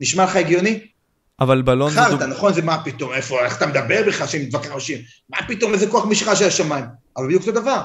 נשמע 0.00 0.24
לך 0.24 0.36
הגיוני? 0.36 0.86
אבל 1.40 1.62
בלון. 1.62 1.90
חרטא, 1.90 2.24
נכון? 2.24 2.52
זה 2.52 2.62
מה 2.62 2.84
פתאום, 2.84 3.12
איפה, 3.12 3.44
איך 3.44 3.56
אתה 3.56 3.66
מדבר 3.66 4.02
בכלל 4.06 4.26
שהם 4.26 4.42
מתווכחים? 4.42 4.98
מה 5.30 5.38
פתאום 5.48 5.74
איזה 5.74 5.86
כוח 5.86 6.06
משיכה 6.06 6.36
של 6.36 6.44
השמיים? 6.44 6.84
אבל 7.18 7.26
בדיוק 7.26 7.46
אותו 7.46 7.60
דבר. 7.60 7.80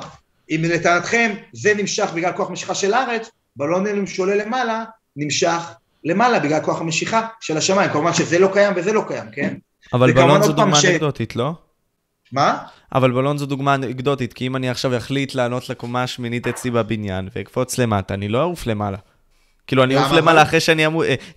אם 0.50 0.62
לטענתכם 0.64 1.34
זה 1.54 1.74
נמשך 1.74 2.10
בגלל 2.16 2.32
כוח 2.32 2.50
משיכה 2.50 2.76
של 2.76 2.94
הארץ, 2.94 3.30
בלון 3.56 4.06
שעולה 4.06 4.36
למעלה, 4.36 4.84
נמשך 5.16 5.62
למעלה 6.04 6.40
בגלל 6.40 6.60
כוח 6.60 6.82
המשיכה 6.82 7.28
של 7.42 7.58
השמיים. 7.58 7.92
כמובן 7.92 8.14
שזה 8.14 8.40
לא 8.40 8.50
קיים 8.54 8.74
וזה 8.76 8.94
לא 8.94 9.04
קיים, 9.08 9.26
כן? 9.32 9.54
אבל 9.94 10.12
בלון 10.12 10.44
זו 10.44 10.52
דוגמה 10.52 10.76
ש... 10.76 10.86
אנקדוטית, 10.86 11.36
לא? 11.36 11.54
מה? 12.32 12.58
אבל 12.94 13.12
בלון 13.12 13.38
זו 13.38 13.46
דוגמה 13.46 13.76
אנקדוטית, 13.76 14.34
כי 14.34 14.48
אם 14.48 14.56
אני 14.56 14.70
עכשיו 14.70 14.98
אחליט 14.98 15.36
לענות 15.36 15.70
לקומה 15.70 16.04
השמינית 16.04 16.48
אצלי 16.48 16.72
בבניין 16.72 17.30
ואקפוץ 17.36 17.78
למטה, 17.78 18.14
אני 18.14 18.28
לא 18.28 18.42
אעוף 18.42 18.68
למעלה. 18.68 18.98
כאילו, 19.68 19.84
אני 19.84 19.98
אעוף 19.98 20.12
למעלה 20.12 20.42
אחרי 20.42 20.60
שאני 20.60 20.86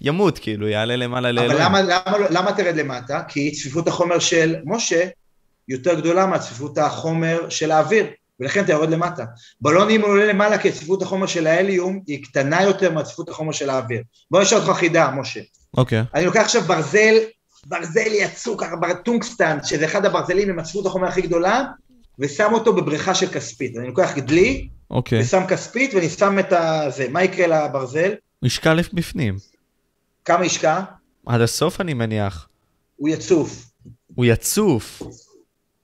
ימות, 0.00 0.38
כאילו, 0.38 0.68
יעלה 0.68 0.96
למעלה 0.96 1.32
לאלוהים. 1.32 1.62
אבל 1.62 1.82
למה, 1.82 1.82
למה, 1.82 2.28
למה 2.30 2.52
תרד 2.52 2.76
למטה? 2.76 3.22
כי 3.28 3.50
צפיפות 3.50 3.88
החומר 3.88 4.18
של 4.18 4.56
משה 4.64 5.04
יותר 5.68 6.00
גדולה 6.00 6.26
מהצפיפות 6.26 6.78
החומר 6.78 7.48
של 7.48 7.70
האוויר, 7.70 8.06
ולכן 8.40 8.64
אתה 8.64 8.72
יורד 8.72 8.90
למטה. 8.90 9.24
בלון 9.60 9.90
אם 9.90 10.00
הוא 10.00 10.10
עולה 10.10 10.26
למעלה 10.26 10.58
כי 10.58 10.72
צפיפות 10.72 11.02
החומר 11.02 11.26
של 11.26 11.46
ההליום 11.46 12.00
היא 12.06 12.24
קטנה 12.24 12.62
יותר 12.62 12.92
מהצפיפות 12.92 13.28
החומר 13.28 13.52
של 13.52 13.70
האוויר. 13.70 14.02
בוא 14.30 14.42
נשאל 14.42 14.58
אותך 14.58 14.70
חידה, 14.78 15.10
משה. 15.10 15.40
אוקיי. 15.76 16.00
Okay. 16.00 16.04
אני 16.14 16.24
לוקח 16.24 16.40
עכשיו 16.40 16.62
ברזל 16.62 17.14
ברזל 17.66 18.12
יצוק, 18.12 18.62
טונקסטן, 19.04 19.58
שזה 19.64 19.84
אחד 19.84 20.04
הברזלים 20.04 20.50
עם 20.50 20.58
הצפיפות 20.58 20.86
החומר 20.86 21.08
הכי 21.08 21.22
גדולה, 21.22 21.64
ושם 22.18 22.52
אותו 22.52 22.72
בבריכה 22.72 23.14
של 23.14 23.26
כספית. 23.26 23.76
אני 23.76 23.86
לוקח 23.86 24.18
דלי, 24.18 24.68
okay. 24.68 24.94
אוקיי. 24.94 25.20
ושם 25.20 25.42
כספית, 25.48 25.94
ואני 25.94 26.08
שם 26.08 26.38
את 26.38 26.52
הזה. 26.52 27.06
מה 27.08 27.22
יקרה 27.22 27.46
לברזל? 27.46 28.14
הוא 28.40 28.46
ישקע 28.46 28.74
בפנים. 28.92 29.36
כמה 30.24 30.46
ישקע? 30.46 30.80
עד 31.26 31.40
הסוף 31.40 31.80
אני 31.80 31.94
מניח. 31.94 32.48
הוא 32.96 33.08
יצוף. 33.08 33.70
הוא 34.14 34.24
יצוף. 34.24 35.02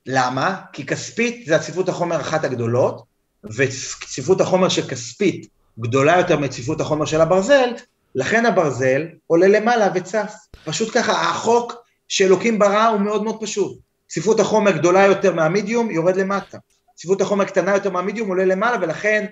למה? 0.06 0.60
כי 0.72 0.86
כספית 0.86 1.46
זה 1.46 1.56
הצפיפות 1.56 1.88
החומר 1.88 2.20
אחת 2.20 2.44
הגדולות, 2.44 3.02
וצפיפות 3.44 4.40
החומר 4.40 4.68
של 4.68 4.88
כספית 4.88 5.46
גדולה 5.78 6.18
יותר 6.18 6.38
מצפיפות 6.38 6.80
החומר 6.80 7.04
של 7.04 7.20
הברזל, 7.20 7.70
לכן 8.14 8.46
הברזל 8.46 9.02
עולה 9.26 9.48
למעלה 9.48 9.88
וצף. 9.94 10.34
פשוט 10.64 10.90
ככה, 10.94 11.30
החוק 11.30 11.74
שאלוקים 12.08 12.58
ברא 12.58 12.86
הוא 12.86 13.00
מאוד 13.00 13.24
מאוד 13.24 13.36
פשוט. 13.40 13.78
צפיפות 14.08 14.40
החומר 14.40 14.70
גדולה 14.70 15.06
יותר 15.06 15.34
מהמידיום, 15.34 15.90
יורד 15.90 16.16
למטה. 16.16 16.58
צפיפות 16.94 17.20
החומר 17.20 17.44
קטנה 17.44 17.74
יותר 17.74 17.90
מהמידיום, 17.90 18.28
עולה 18.28 18.44
למעלה, 18.44 18.78
ולכן 18.80 19.26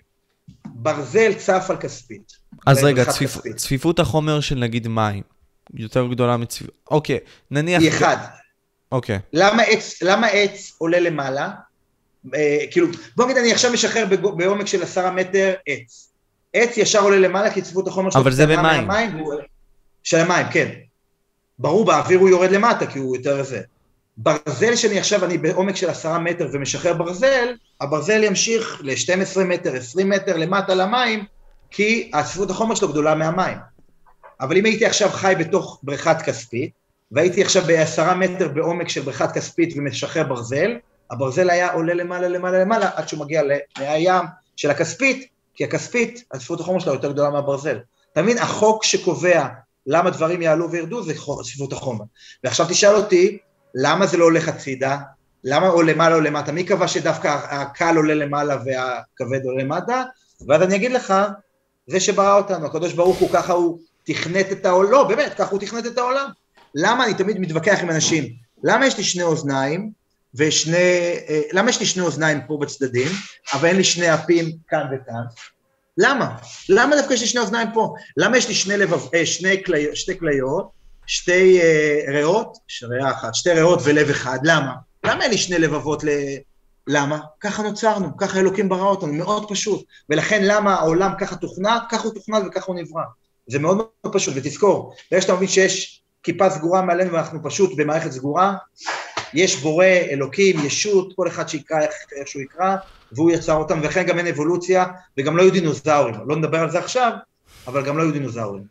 ברזל 0.65 1.35
צף 1.35 1.67
על 1.69 1.77
כספית. 1.77 2.33
אז 2.67 2.85
רגע, 2.85 3.05
צפיפ... 3.05 3.31
כספית. 3.31 3.57
צפיפות 3.57 3.99
החומר 3.99 4.41
של 4.41 4.55
נגיד 4.55 4.89
מים, 4.89 5.23
יותר 5.75 6.07
גדולה 6.07 6.37
מצפיפות... 6.37 6.75
אוקיי, 6.91 7.19
נניח... 7.51 7.83
היא 7.83 7.89
אחד. 7.89 8.17
אוקיי. 8.93 9.19
למה 9.33 9.63
עץ, 9.63 10.03
למה 10.03 10.27
עץ 10.27 10.73
עולה 10.79 11.01
למעלה? 11.01 11.51
אה, 12.35 12.59
כאילו, 12.71 12.87
בוא 13.17 13.25
נגיד 13.25 13.37
אני 13.37 13.53
עכשיו 13.53 13.73
משחרר 13.73 14.05
בעומק 14.37 14.67
של 14.67 14.83
עשרה 14.83 15.11
מטר 15.11 15.55
עץ. 15.67 16.11
עץ 16.55 16.77
ישר 16.77 17.03
עולה 17.03 17.19
למעלה 17.19 17.51
כי 17.51 17.63
צפיפות 17.63 17.89
החומר 17.89 18.11
שלו... 18.11 18.21
אבל 18.21 18.33
זה 18.33 18.47
במים. 18.47 18.89
של 20.03 20.17
המים, 20.17 20.47
כן. 20.53 20.69
ברור, 21.59 21.85
באוויר 21.85 22.19
הוא 22.19 22.29
יורד 22.29 22.51
למטה 22.51 22.87
כי 22.87 22.99
הוא 22.99 23.17
יותר 23.17 23.43
זה. 23.43 23.61
ברזל 24.17 24.77
שאני 24.77 24.99
עכשיו, 24.99 25.25
אני 25.25 25.39
בעומק 25.39 25.77
של 25.77 25.91
עשרה 25.91 26.19
מטר 26.19 26.49
ומשחרר 26.53 26.95
ברזל, 26.95 27.55
הברזל 27.81 28.25
ימשיך 28.25 28.81
ל-12 28.85 29.41
מטר, 29.45 29.77
20 29.77 30.09
מטר 30.09 30.37
למטה 30.37 30.75
למים, 30.75 31.25
כי 31.71 32.11
הצפיפות 32.15 32.51
החומר 32.51 32.75
שלו 32.75 32.89
גדולה 32.89 33.15
מהמים. 33.15 33.59
אבל 34.41 34.57
אם 34.57 34.65
הייתי 34.65 34.87
עכשיו 34.87 35.09
חי 35.09 35.35
בתוך 35.39 35.81
בריכת 35.83 36.17
כספית, 36.25 36.80
והייתי 37.13 37.43
עכשיו 37.43 37.63
בעשרה 37.67 38.15
מטר 38.15 38.49
בעומק 38.49 38.89
של 38.89 39.01
בריכת 39.01 39.33
כספית 39.33 39.75
ומשחרר 39.77 40.25
ברזל, 40.25 40.77
הברזל 41.11 41.51
היה 41.51 41.73
עולה 41.73 41.95
למעלה 41.95 42.29
למעלה 42.29 42.61
למעלה 42.61 42.91
עד 42.95 43.09
שהוא 43.09 43.21
מגיע 43.21 43.43
למי 43.43 43.59
הים 43.77 44.25
של 44.57 44.71
הכספית, 44.71 45.29
כי 45.55 45.65
הכספית, 45.65 46.25
הצפיפות 46.33 46.61
החומר 46.61 46.79
שלה 46.79 46.93
יותר 46.93 47.13
גדולה 47.13 47.31
מהברזל. 47.31 47.79
מבין? 48.17 48.39
החוק 48.39 48.85
שקובע 48.85 49.47
למה 49.87 50.11
דברים 50.11 50.43
יעלו 50.43 50.71
וירדו 50.71 51.03
זה 51.03 51.15
צפיפות 51.45 51.73
החומר. 51.73 52.05
ועכשיו 52.45 52.67
תשאל 52.69 52.95
אותי, 52.95 53.39
למה 53.75 54.07
זה 54.07 54.17
לא 54.17 54.25
הולך 54.25 54.49
הצידה? 54.49 54.99
למה 55.45 55.69
או 55.69 55.83
למעלה 55.83 56.15
או 56.15 56.21
למטה? 56.21 56.53
מי 56.53 56.65
קבע 56.65 56.89
שדווקא 56.89 57.29
הקל 57.29 57.97
עולה 57.97 58.15
למעלה 58.15 58.57
והכבד 58.65 59.45
עולה 59.45 59.65
למטה? 59.65 60.03
ואז 60.49 60.63
אני 60.63 60.77
אגיד 60.77 60.93
לך, 60.93 61.15
זה 61.87 62.01
שברא 62.01 62.37
אותנו, 62.37 62.67
הקדוש 62.67 62.93
ברוך 62.93 63.19
הוא 63.19 63.29
ככה 63.33 63.53
הוא 63.53 63.79
תכנת 64.05 64.53
את 64.53 64.67
העולם, 64.67 64.91
לא 64.91 65.05
באמת, 65.05 65.35
ככה 65.35 65.51
הוא 65.51 65.61
תכנת 65.61 65.87
את 65.87 65.99
העולם. 65.99 66.31
למה 66.75 67.05
אני 67.05 67.15
תמיד 67.15 67.39
מתווכח 67.39 67.79
עם 67.83 67.91
אנשים? 67.91 68.25
למה 68.63 68.87
יש 68.87 68.99
לי 68.99 69.05
שני 69.05 69.23
אוזניים 69.23 69.91
ושני, 70.35 70.77
אה, 71.29 71.41
למה 71.53 71.71
יש 71.71 71.81
לי 71.81 71.87
שני 71.87 72.03
אוזניים 72.03 72.41
פה 72.47 72.59
בצדדים, 72.61 73.09
אבל 73.53 73.69
אין 73.69 73.77
לי 73.77 73.85
שני 73.85 74.15
אפים 74.15 74.53
כאן 74.69 74.87
וכאן? 74.93 75.23
למה? 75.99 76.37
למה 76.69 76.97
דווקא 76.97 77.15
יש 77.15 77.21
לי 77.21 77.27
שני 77.27 77.41
אוזניים 77.41 77.69
פה? 77.75 77.95
למה 78.17 78.37
יש 78.37 78.49
לי 78.49 78.55
שני, 78.55 78.77
לבב, 78.77 79.15
אה, 79.15 79.27
שני 79.27 79.65
כלי, 79.65 79.97
שתי 79.97 80.19
כליות, 80.19 80.71
שתי 81.07 81.61
אה, 81.61 82.01
ריאות, 82.09 82.59
ריאה 82.83 83.11
אחת, 83.11 83.35
שתי 83.35 83.51
ריאות 83.51 83.81
ולב 83.85 84.11
אחד, 84.11 84.39
למה? 84.43 84.73
למה 85.07 85.23
אין 85.23 85.31
לי 85.31 85.39
שני 85.39 85.59
לבבות 85.59 86.05
ל... 86.05 86.09
למה? 86.87 87.19
ככה 87.41 87.63
נוצרנו, 87.63 88.17
ככה 88.17 88.41
אלוקים 88.41 88.69
ברא 88.69 88.89
אותנו, 88.89 89.13
מאוד 89.13 89.49
פשוט. 89.49 89.85
ולכן 90.11 90.45
למה 90.45 90.75
העולם 90.75 91.13
ככה 91.19 91.37
תוכנת, 91.37 91.83
ככה 91.91 92.03
הוא 92.03 92.15
תוכנת 92.15 92.43
וככה 92.47 92.67
הוא 92.67 92.77
נברא. 92.77 93.03
זה 93.47 93.59
מאוד 93.59 93.77
מאוד 93.77 94.15
פשוט, 94.15 94.35
ותזכור, 94.37 94.95
ברגע 95.11 95.23
שאתה 95.23 95.35
מבין 95.35 95.49
שיש 95.49 96.00
כיפה 96.23 96.51
סגורה 96.51 96.83
מעלינו 96.83 97.13
ואנחנו 97.13 97.43
פשוט 97.43 97.71
במערכת 97.77 98.11
סגורה, 98.11 98.55
יש 99.35 99.57
בורא, 99.57 99.85
אלוקים, 99.85 100.57
ישות, 100.65 101.13
כל 101.17 101.29
אחד 101.29 101.49
שיקרא 101.49 101.81
איך, 101.81 101.93
איך 102.21 102.29
שהוא 102.29 102.43
יקרא, 102.43 102.77
והוא 103.13 103.31
יצר 103.31 103.55
אותם, 103.55 103.81
ולכן 103.81 104.07
גם 104.07 104.19
אין 104.19 104.27
אבולוציה, 104.27 104.87
וגם 105.19 105.37
לא 105.37 105.43
היו 105.43 105.53
דינוזאורים. 105.53 106.15
לא 106.27 106.37
נדבר 106.37 106.59
על 106.61 106.71
זה 106.71 106.79
עכשיו, 106.79 107.13
אבל 107.67 107.85
גם 107.85 107.99
לא 107.99 108.03
היו 108.03 108.13
דינוזאורים. 108.13 108.65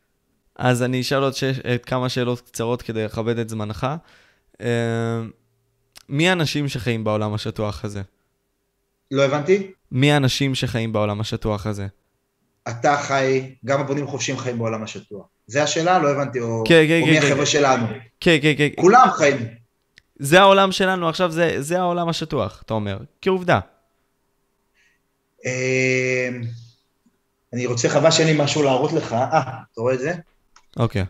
אז 0.55 0.83
אני 0.83 1.01
אשאל 1.01 1.23
עוד 1.23 1.33
שש, 1.33 1.59
כמה 1.85 2.09
שאלות 2.09 2.41
קצרות 2.41 2.81
כדי 2.81 3.05
לכבד 3.05 3.39
את 3.39 3.49
זמנך. 3.49 3.87
אה, 4.61 4.67
מי 6.09 6.29
האנשים 6.29 6.67
שחיים 6.67 7.03
בעולם 7.03 7.33
השטוח 7.33 7.85
הזה? 7.85 8.01
לא 9.11 9.23
הבנתי. 9.23 9.71
מי 9.91 10.11
האנשים 10.11 10.55
שחיים 10.55 10.93
בעולם 10.93 11.21
השטוח 11.21 11.65
הזה? 11.65 11.87
אתה 12.69 12.97
חי, 12.97 13.55
גם 13.65 13.81
הבונים 13.81 14.07
חופשיים 14.07 14.37
חיים 14.37 14.57
בעולם 14.57 14.83
השטוח. 14.83 15.25
זה 15.49 15.63
השאלה? 15.63 15.99
לא 15.99 16.11
הבנתי, 16.11 16.39
או, 16.39 16.63
כן, 16.67 16.85
כן, 16.87 17.01
או 17.01 17.05
כן, 17.05 17.11
מי 17.11 17.19
כן, 17.19 17.25
החבר'ה 17.25 17.45
כן. 17.45 17.45
שלנו. 17.45 17.87
כן, 18.19 18.37
כן, 18.41 18.53
כן. 18.57 18.67
כולם 18.75 19.07
חיים. 19.11 19.47
זה 20.19 20.39
העולם 20.39 20.71
שלנו, 20.71 21.09
עכשיו 21.09 21.31
זה, 21.31 21.55
זה 21.59 21.79
העולם 21.79 22.09
השטוח, 22.09 22.61
אתה 22.65 22.73
אומר, 22.73 22.97
כעובדה. 23.21 23.59
אמ, 25.45 26.41
אני 27.53 27.65
רוצה, 27.65 27.89
חבל 27.89 28.11
שאין 28.11 28.27
לי 28.27 28.43
משהו 28.43 28.63
להראות 28.63 28.93
לך. 28.93 29.13
אה, 29.13 29.39
אתה 29.73 29.81
רואה 29.81 29.93
את 29.93 29.99
זה? 29.99 30.13
אוקיי. 30.77 31.05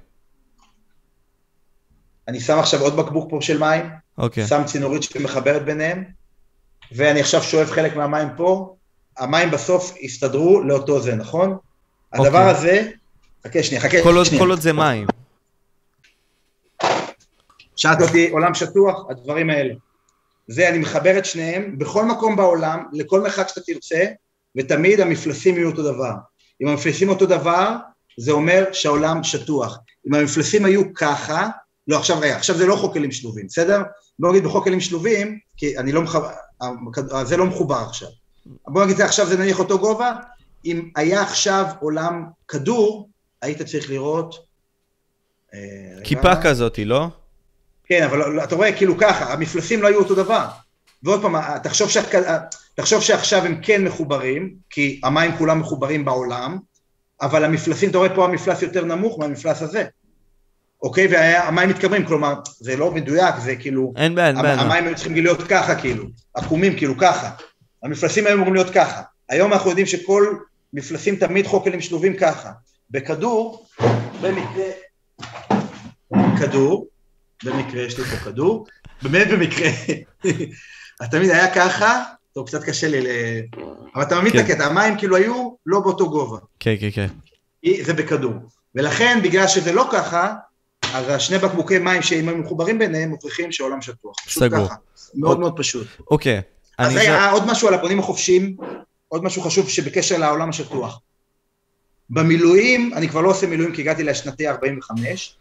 אני 2.27 2.39
שם 2.39 2.59
עכשיו 2.59 2.81
עוד 2.81 2.95
בקבוק 2.95 3.29
פה 3.29 3.37
של 3.41 3.57
מים, 3.57 3.89
אוקיי. 4.17 4.47
שם 4.47 4.61
צינורית 4.65 5.03
שמחברת 5.03 5.65
ביניהם, 5.65 6.03
ואני 6.91 7.19
עכשיו 7.19 7.43
שואב 7.43 7.67
חלק 7.67 7.95
מהמים 7.95 8.27
פה, 8.37 8.75
המים 9.17 9.51
בסוף 9.51 9.97
יסתדרו 10.01 10.63
לאותו 10.63 11.01
זה, 11.01 11.15
נכון? 11.15 11.57
אוקיי. 12.13 12.27
הדבר 12.27 12.49
הזה, 12.49 12.91
חכה 13.47 13.63
שנייה, 13.63 13.81
חכה 13.81 14.03
כל 14.03 14.15
עוד, 14.15 14.25
שנייה. 14.25 14.43
כל 14.43 14.49
עוד 14.49 14.61
זה 14.61 14.73
מים. 14.73 15.07
שאלת 17.75 18.01
אותי, 18.01 18.29
עולם 18.29 18.53
שטוח, 18.53 19.05
הדברים 19.09 19.49
האלה. 19.49 19.73
זה, 20.47 20.69
אני 20.69 20.77
מחבר 20.77 21.17
את 21.17 21.25
שניהם, 21.25 21.77
בכל 21.77 22.05
מקום 22.05 22.35
בעולם, 22.35 22.83
לכל 22.93 23.21
מרחק 23.21 23.47
שאתה 23.47 23.61
תרצה, 23.61 24.05
ותמיד 24.57 24.99
המפלסים 24.99 25.55
יהיו 25.55 25.69
אותו 25.69 25.83
דבר. 25.83 26.13
אם 26.61 26.67
המפלסים 26.67 27.09
אותו 27.09 27.25
דבר, 27.25 27.75
זה 28.17 28.31
אומר 28.31 28.65
שהעולם 28.71 29.23
שטוח. 29.23 29.79
אם 30.07 30.13
המפלסים 30.13 30.65
היו 30.65 30.93
ככה, 30.93 31.47
לא, 31.87 31.97
עכשיו 31.97 32.19
רגע, 32.19 32.35
עכשיו 32.35 32.57
זה 32.57 32.65
לא 32.65 32.75
חוק 32.75 32.93
כלים 32.93 33.11
שלובים, 33.11 33.47
בסדר? 33.47 33.81
בוא 34.19 34.29
נגיד 34.29 34.43
בחוק 34.43 34.63
כלים 34.63 34.79
שלובים, 34.79 35.39
כי 35.57 35.77
אני 35.77 35.91
לא 35.91 36.01
מחבר, 36.01 36.29
זה 37.23 37.37
לא 37.37 37.45
מחובר 37.45 37.83
עכשיו. 37.89 38.09
בוא 38.67 38.85
נגיד 38.85 39.01
עכשיו 39.01 39.25
זה 39.25 39.37
נניח 39.37 39.59
אותו 39.59 39.79
גובה, 39.79 40.13
אם 40.65 40.89
היה 40.95 41.21
עכשיו 41.21 41.65
עולם 41.79 42.25
כדור, 42.47 43.09
היית 43.41 43.61
צריך 43.61 43.89
לראות... 43.89 44.35
אה, 45.53 45.59
כיפה 46.03 46.31
רגע. 46.31 46.41
כזאת, 46.41 46.79
לא? 46.85 47.07
כן, 47.85 48.03
אבל 48.03 48.17
לא, 48.17 48.43
אתה 48.43 48.55
רואה, 48.55 48.77
כאילו 48.77 48.97
ככה, 48.97 49.33
המפלסים 49.33 49.81
לא 49.81 49.87
היו 49.87 49.99
אותו 49.99 50.15
דבר. 50.15 50.45
ועוד 51.03 51.21
פעם, 51.21 51.35
תחשוב, 51.63 51.89
שה... 51.89 52.01
תחשוב 52.75 53.01
שעכשיו 53.01 53.45
הם 53.45 53.59
כן 53.61 53.83
מחוברים, 53.83 54.55
כי 54.69 55.01
המים 55.03 55.37
כולם 55.37 55.59
מחוברים 55.59 56.05
בעולם, 56.05 56.57
אבל 57.21 57.43
המפלסים, 57.43 57.89
אתה 57.89 57.97
רואה 57.97 58.15
פה 58.15 58.25
המפלס 58.25 58.61
יותר 58.61 58.85
נמוך 58.85 59.19
מהמפלס 59.19 59.61
הזה. 59.61 59.85
אוקיי? 60.83 61.07
והמים 61.11 61.69
מתקרבים, 61.69 62.05
כלומר, 62.05 62.33
זה 62.59 62.77
לא 62.77 62.91
מדויק, 62.91 63.35
זה 63.39 63.55
כאילו... 63.55 63.93
אין 63.97 64.15
בעיה, 64.15 64.27
אין 64.27 64.41
בעיה. 64.41 64.61
המים 64.61 64.85
היו 64.85 64.95
צריכים 64.95 65.13
להיות 65.13 65.43
ככה, 65.43 65.75
כאילו, 65.75 66.05
עקומים, 66.33 66.77
כאילו, 66.77 66.97
ככה. 66.97 67.29
המפלסים 67.83 68.27
היו 68.27 68.35
אמורים 68.35 68.53
להיות 68.53 68.69
ככה. 68.69 69.01
היום 69.29 69.53
אנחנו 69.53 69.69
יודעים 69.69 69.85
שכל 69.85 70.35
מפלסים 70.73 71.15
תמיד 71.15 71.47
חוקלים 71.47 71.81
שלובים 71.81 72.17
ככה. 72.17 72.51
בכדור, 72.91 73.67
במקרה, 74.21 74.65
כדור, 76.39 76.87
במקרה, 77.43 77.81
יש 77.81 77.97
לי 77.97 78.03
פה 78.03 78.15
כדור, 78.15 78.67
באמת 79.01 79.27
במקרה, 79.27 79.69
תמיד 81.11 81.29
היה 81.29 81.55
ככה, 81.55 82.03
טוב, 82.33 82.47
קצת 82.47 82.63
קשה 82.63 82.87
לי, 82.87 83.01
ל... 83.01 83.07
אבל 83.95 84.03
אתה 84.03 84.19
מבין 84.19 84.31
את 84.31 84.45
כן. 84.45 84.51
הקטע, 84.51 84.65
המים 84.65 84.97
כאילו 84.97 85.15
היו 85.15 85.49
לא 85.65 85.79
באותו 85.79 86.09
גובה. 86.09 86.37
כן, 86.59 86.75
כן, 86.79 86.89
כן. 86.93 87.07
זה 87.83 87.93
בכדור. 87.93 88.33
ולכן, 88.75 89.19
בגלל 89.23 89.47
שזה 89.47 89.71
לא 89.71 89.87
ככה, 89.91 90.35
אז 90.93 91.09
השני 91.09 91.37
בקבוקי 91.37 91.79
מים 91.79 92.01
שאם 92.01 92.29
הם 92.29 92.41
מחוברים 92.41 92.79
ביניהם, 92.79 93.09
מוכיחים 93.09 93.51
שהעולם 93.51 93.81
שטוח. 93.81 94.15
סגור. 94.27 94.67
ככה. 94.67 94.75
מאוד 95.15 95.39
מאוד 95.39 95.57
פשוט. 95.57 95.87
אוקיי. 96.11 96.41
אז 96.77 96.95
רגע, 96.95 97.29
עוד 97.29 97.47
משהו 97.47 97.67
על 97.67 97.73
הבונים 97.73 97.99
החופשיים, 97.99 98.57
עוד 99.07 99.23
משהו 99.23 99.41
חשוב 99.41 99.69
שבקשר 99.69 100.17
לעולם 100.17 100.49
השטוח. 100.49 100.99
במילואים, 102.09 102.93
אני 102.93 103.09
כבר 103.09 103.21
לא 103.21 103.29
עושה 103.29 103.47
מילואים 103.47 103.75
כי 103.75 103.81
הגעתי 103.81 104.03
לשנתי 104.03 104.47
45, 104.47 105.35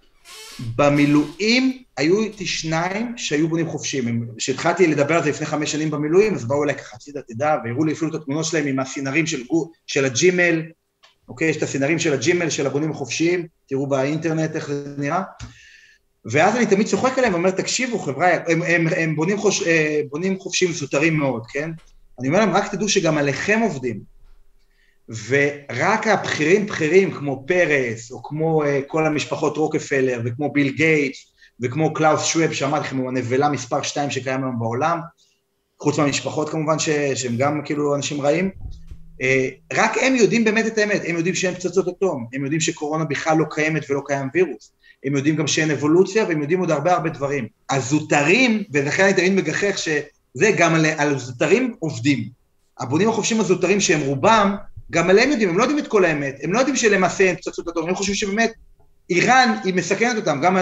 במילואים 0.77 1.83
היו 1.97 2.23
איתי 2.23 2.47
שניים 2.47 3.13
שהיו 3.17 3.49
בונים 3.49 3.69
חופשיים. 3.69 4.29
כשהתחלתי 4.37 4.87
לדבר 4.87 5.15
על 5.15 5.25
זה 5.25 5.31
לפני 5.31 5.47
חמש 5.47 5.73
שנים 5.73 5.91
במילואים, 5.91 6.35
אז 6.35 6.45
באו 6.45 6.65
אליי 6.65 6.75
ככה, 6.75 6.97
צידה 6.97 7.21
תדע, 7.29 7.57
והראו 7.65 7.85
לי 7.85 7.93
אפילו 7.93 8.11
את 8.11 8.15
התמונות 8.15 8.45
שלהם 8.45 8.67
עם 8.67 8.79
הסינרים 8.79 9.27
של, 9.27 9.43
של 9.87 10.05
הג'ימל, 10.05 10.63
אוקיי? 11.29 11.49
יש 11.49 11.57
את 11.57 11.63
הסינרים 11.63 11.99
של 11.99 12.13
הג'ימל, 12.13 12.51
של 12.51 12.67
הבונים 12.67 12.91
החופשיים, 12.91 13.47
תראו 13.69 13.87
באינטרנט 13.87 14.57
איך 14.57 14.69
זה 14.69 14.95
נראה. 14.99 15.23
ואז 16.31 16.57
אני 16.57 16.67
תמיד 16.67 16.87
צוחק 16.87 17.19
עליהם 17.19 17.35
ואומר, 17.35 17.51
תקשיבו 17.51 17.99
חבר'ה, 17.99 18.29
הם, 18.47 18.63
הם, 18.63 18.87
הם 18.97 19.17
בונים, 19.17 19.39
חוש, 19.39 19.63
אה, 19.63 20.01
בונים 20.11 20.39
חופשיים 20.39 20.73
זוטרים 20.73 21.17
מאוד, 21.17 21.47
כן? 21.47 21.71
אני 22.21 22.29
אומר 22.29 22.39
להם, 22.39 22.51
רק 22.51 22.75
תדעו 22.75 22.89
שגם 22.89 23.19
עליכם 23.19 23.61
עובדים. 23.63 24.18
ורק 25.09 26.07
הבכירים 26.07 26.67
בכירים 26.67 27.11
כמו 27.11 27.45
פרס, 27.47 28.13
או 28.13 28.23
כמו 28.23 28.65
אה, 28.65 28.67
כל 28.87 29.07
המשפחות 29.07 29.57
רוקפלר, 29.57 30.21
וכמו 30.25 30.53
ביל 30.53 30.73
גייטס, 30.73 31.33
וכמו 31.63 31.95
קלאוס 31.95 32.25
שוואב, 32.25 32.53
שאמרתי 32.53 32.87
לכם, 32.87 32.97
הוא 32.97 33.09
הנבלה 33.09 33.49
מספר 33.49 33.83
2 33.83 34.11
שקיים 34.11 34.45
היום 34.45 34.59
בעולם, 34.59 35.01
חוץ 35.81 35.99
מהמשפחות 35.99 36.49
כמובן, 36.49 36.79
ש, 36.79 36.89
שהם 36.91 37.37
גם 37.37 37.61
כאילו 37.65 37.95
אנשים 37.97 38.21
רעים, 38.21 38.51
אה, 39.23 39.77
רק 39.77 39.97
הם 40.03 40.17
יודעים 40.17 40.45
באמת 40.45 40.67
את 40.67 40.79
האמת, 40.79 41.03
הם 41.07 41.17
יודעים 41.17 41.35
שאין 41.35 41.55
פצצות 41.55 41.89
אטום, 41.89 42.27
הם 42.35 42.43
יודעים 42.43 42.61
שקורונה 42.61 43.05
בכלל 43.05 43.37
לא 43.37 43.45
קיימת 43.51 43.91
ולא 43.91 44.03
קיים 44.07 44.29
וירוס, 44.35 44.73
הם 45.05 45.17
יודעים 45.17 45.37
גם 45.37 45.47
שאין 45.47 45.71
אבולוציה, 45.71 46.25
והם 46.25 46.41
יודעים 46.41 46.61
עוד 46.61 46.71
הרבה 46.71 46.93
הרבה 46.93 47.11
דברים. 47.11 47.49
הזוטרים, 47.71 48.63
ולכן 48.73 49.05
אני 49.05 49.15
תמיד 49.15 49.33
מגחך 49.33 49.79
שזה 49.79 50.51
גם 50.57 50.75
על, 50.75 50.87
על 50.87 51.19
זוטרים 51.19 51.75
עובדים. 51.79 52.29
הבונים 52.81 53.09
החופשיים 53.09 53.41
הזוטרים 53.41 53.81
שהם 53.81 54.01
רובם, 54.01 54.57
גם 54.91 55.11
עליהם 55.11 55.31
יודעים, 55.31 55.49
הם 55.49 55.59
לא 55.59 55.63
יודעים 55.63 55.79
את 55.79 55.89
כל 55.89 56.05
האמת, 56.05 56.39
הם 56.43 56.53
לא 56.53 56.59
יודעים 56.59 56.77
שלמעשה 56.77 57.25
אין 57.25 57.37
פצצות 57.37 57.69
אטום, 57.69 57.89
הם 57.89 57.95
חושבים 57.95 58.15
שבאמת 58.15 58.53
איראן 59.11 59.55
היא 59.65 59.75
מסכנת 59.75 60.17
אותם, 60.17 60.41
גם 60.43 60.57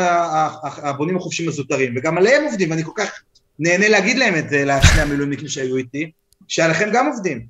הבונים 0.63 1.17
החופשיים 1.17 1.49
הזוטרים, 1.49 1.95
וגם 1.97 2.19
עליהם 2.19 2.45
עובדים, 2.45 2.71
ואני 2.71 2.85
כל 2.85 2.93
כך 2.95 3.23
נהנה 3.59 3.89
להגיד 3.89 4.19
להם 4.19 4.37
את 4.37 4.51
זה, 4.51 4.65
לשני 4.65 5.01
המילואימניקים 5.01 5.49
שהיו 5.49 5.77
איתי, 5.77 6.11
שעליכם 6.49 6.91
גם 6.93 7.07
עובדים. 7.07 7.47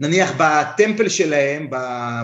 נניח 0.00 0.32
בטמפל 0.38 1.08
שלהם, 1.08 1.70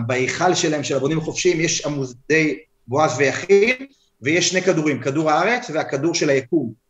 בהיכל 0.06 0.54
שלהם, 0.54 0.84
של 0.84 0.96
הבונים 0.96 1.18
החופשיים, 1.18 1.60
יש 1.60 1.86
עמודי 1.86 2.58
בועז 2.86 3.18
ויחיד, 3.18 3.76
ויש 4.22 4.48
שני 4.48 4.62
כדורים, 4.62 5.00
כדור 5.00 5.30
הארץ 5.30 5.70
והכדור 5.70 6.14
של 6.14 6.30
היקום. 6.30 6.87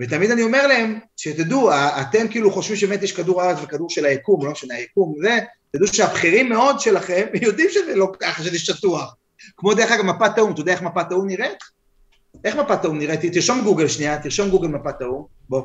ותמיד 0.00 0.30
אני 0.30 0.42
אומר 0.42 0.66
להם, 0.66 0.98
שתדעו, 1.16 1.70
אתם 1.72 2.28
כאילו 2.30 2.50
חושבים 2.50 2.76
שבאמת 2.76 3.02
יש 3.02 3.12
כדור 3.12 3.42
הארץ 3.42 3.58
וכדור 3.62 3.90
של 3.90 4.04
היקום, 4.04 4.46
לא 4.46 4.52
משנה, 4.52 4.74
היקום 4.74 5.14
זה, 5.22 5.38
תדעו 5.72 5.86
שהבכירים 5.86 6.48
מאוד 6.48 6.80
שלכם 6.80 7.26
יודעים 7.46 7.68
שזה 7.70 7.94
לא 7.94 8.12
ככה, 8.20 8.42
שזה 8.42 8.58
שטוח. 8.58 9.14
כמו 9.56 9.74
דרך 9.74 9.92
אגב 9.92 10.04
מפת 10.04 10.38
האו"ם, 10.38 10.52
אתה 10.52 10.60
יודע 10.60 10.72
איך 10.72 10.82
מפת 10.82 11.12
האו"ם 11.12 11.26
נראית? 11.26 11.58
איך 12.44 12.56
מפת 12.56 12.84
האו"ם 12.84 12.98
נראית? 12.98 13.20
תרשום 13.32 13.60
גוגל 13.64 13.88
שנייה, 13.88 14.22
תרשום 14.22 14.50
גוגל 14.50 14.68
מפת 14.68 15.02
האו"ם, 15.02 15.24
בוא. 15.48 15.62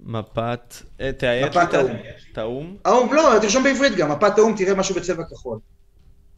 מפת, 0.00 0.74
אה, 1.00 1.12
תאיית 1.12 1.56
מפת 1.56 1.74
האו"ם. 1.74 1.92
את 2.32 2.38
האו"ם? 2.38 2.76
האו"ם, 2.84 3.14
לא, 3.14 3.38
תרשום 3.40 3.62
בעברית 3.62 3.96
גם, 3.96 4.12
מפת 4.12 4.38
האו"ם, 4.38 4.54
תראה 4.56 4.74
משהו 4.74 4.94
בצבע 4.94 5.24
כחול. 5.24 5.58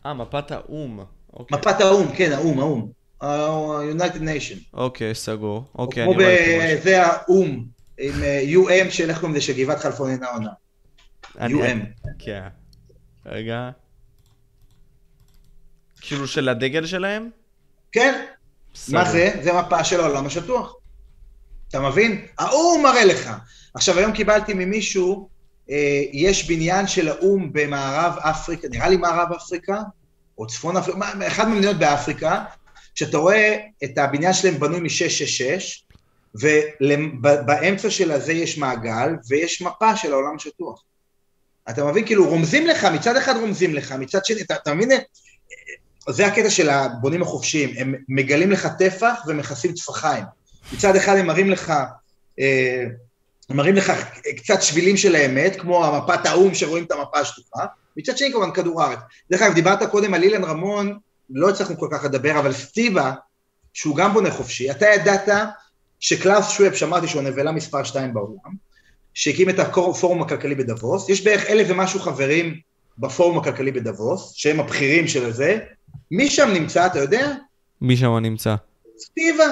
אה, 0.07 0.15
מפת 0.15 0.51
האו"ם. 0.51 1.01
אוקיי. 1.33 1.59
מפת 1.59 1.81
האו"ם, 1.81 2.07
כן, 2.17 2.33
האו"ם, 2.33 2.61
האו"ם. 2.61 2.98
ה-United 3.21 4.21
Nation. 4.21 4.59
אוקיי, 4.75 5.15
סגור. 5.15 5.65
אוקיי, 5.75 6.03
אני 6.05 6.15
רואה 6.15 6.75
כמו 6.75 6.83
זה 6.83 7.07
האו"ם, 7.07 7.65
עם 7.99 8.23
אה, 8.23 8.43
UM 8.53 8.91
של 8.91 9.11
איך 9.11 9.19
קוראים 9.19 9.37
לזה, 9.37 9.45
שגבעת 9.45 9.79
חלפון 9.79 10.11
אינה 10.11 10.27
עונה. 10.27 10.51
UM. 11.37 12.05
כן. 12.19 12.49
רגע. 13.27 13.71
כאילו 16.01 16.27
של 16.27 16.49
הדגל 16.49 16.87
שלהם? 16.87 17.31
כן. 17.93 18.25
מה 18.89 19.05
זה? 19.11 19.31
זה 19.43 19.53
מפה 19.53 19.85
של 19.85 20.01
העולם 20.01 20.27
השטוח. 20.27 20.75
אתה 21.69 21.81
מבין? 21.81 22.27
האו"ם 22.39 22.83
מראה 22.83 23.05
לך. 23.05 23.31
עכשיו, 23.75 23.99
היום 23.99 24.13
קיבלתי 24.13 24.55
ממישהו, 24.55 25.29
אה, 25.71 26.03
יש 26.13 26.51
בניין 26.51 26.87
של 26.87 27.09
האו"ם 27.09 27.53
במערב 27.53 28.19
אפריקה, 28.19 28.69
נראה 28.69 28.89
לי 28.89 28.97
מערב 28.97 29.33
אפריקה, 29.33 29.83
או 30.39 30.47
צפון 30.47 30.77
אפריקה, 30.77 30.99
אחד 31.27 31.49
מהמדינות 31.49 31.77
באפריקה, 31.77 32.45
שאתה 32.99 33.19
רואה 33.19 33.57
את 33.85 33.99
הבניין 33.99 34.33
שלהם 34.33 34.59
בנוי 34.61 34.81
מ-666, 34.81 35.83
ובאמצע 37.23 37.91
של 37.91 38.11
הזה 38.11 38.33
יש 38.33 38.59
מעגל, 38.59 39.09
ויש 39.29 39.63
מפה 39.63 39.97
של 39.97 40.13
העולם 40.13 40.37
השטוח. 40.37 40.83
אתה 41.71 41.85
מבין? 41.85 42.07
כאילו 42.07 42.29
רומזים 42.29 42.67
לך, 42.67 42.85
מצד 42.85 43.17
אחד 43.17 43.37
רומזים 43.37 43.75
לך, 43.75 43.93
מצד 43.93 44.25
שני, 44.25 44.43
אתה, 44.43 44.55
אתה 44.55 44.75
מבין? 44.75 44.91
זה 46.09 46.27
הקטע 46.27 46.51
של 46.51 46.69
הבונים 46.71 47.23
החופשיים, 47.23 47.75
הם 47.79 47.95
מגלים 48.09 48.51
לך 48.51 48.69
טפח 48.79 49.23
ומכסים 49.27 49.73
טפחיים. 49.73 50.25
מצד 50.73 50.97
אחד 50.97 51.17
הם 51.17 51.27
מראים 51.27 51.51
לך, 51.51 51.73
אה, 52.41 52.85
הם 53.51 53.57
מראים 53.57 53.75
לך 53.75 53.93
קצת 54.37 54.63
שבילים 54.63 54.97
של 54.97 55.15
האמת, 55.15 55.61
כמו 55.61 55.85
המפת 55.85 56.27
האו"ם 56.27 56.55
שרואים 56.55 56.85
את 56.85 56.93
המפה 56.93 57.19
השטוחה, 57.19 57.65
מצד 57.97 58.19
שני 58.19 58.33
כמובן 58.33 58.53
כדור 58.53 58.83
הארץ. 58.83 58.99
דרך 59.31 59.43
אגב, 59.43 59.55
דיברת 59.55 59.83
קודם 59.83 60.15
על 60.15 60.23
אילן 60.23 60.45
רמון, 60.45 60.99
לא 61.31 61.49
הצלחנו 61.49 61.79
כל 61.79 61.89
כך 61.93 62.05
לדבר, 62.05 62.39
אבל 62.39 62.53
סטיבה, 62.53 63.13
שהוא 63.73 63.97
גם 63.97 64.13
בונה 64.13 64.31
חופשי, 64.31 64.71
אתה 64.71 64.87
ידעת 64.87 65.29
שקלאוס 66.01 66.51
שוואב, 66.51 66.75
שאמרתי 66.75 67.09
שהוא 67.09 67.23
הנבלה 67.23 67.53
מספר 67.53 67.85
2 67.85 68.15
בעולם, 68.15 68.69
שהקים 69.15 69.51
את 69.51 69.59
הפורום 69.59 70.23
הכלכלי 70.23 70.55
בדבוס, 70.55 71.09
יש 71.09 71.25
בערך 71.25 71.47
אלף 71.47 71.67
ומשהו 71.71 72.01
חברים 72.01 72.61
בפורום 72.99 73.39
הכלכלי 73.39 73.73
בדבוס, 73.73 74.33
שהם 74.35 74.61
הבכירים 74.61 75.09
של 75.09 75.33
זה, 75.33 75.59
מי 76.11 76.31
שם 76.31 76.49
נמצא, 76.53 76.87
אתה 76.87 76.99
יודע? 76.99 77.33
מי 77.81 77.97
שם 77.97 78.17
נמצא? 78.17 78.55
סטיבה, 78.99 79.45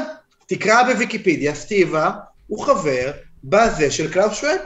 תקרא 0.46 0.82
בוויקיפדיה, 0.82 1.54
סטיבה 1.54 2.10
הוא 2.46 2.64
חבר 2.64 3.12
בזה 3.44 3.90
של 3.90 4.12
קלאוס 4.12 4.34
שוואב. 4.34 4.58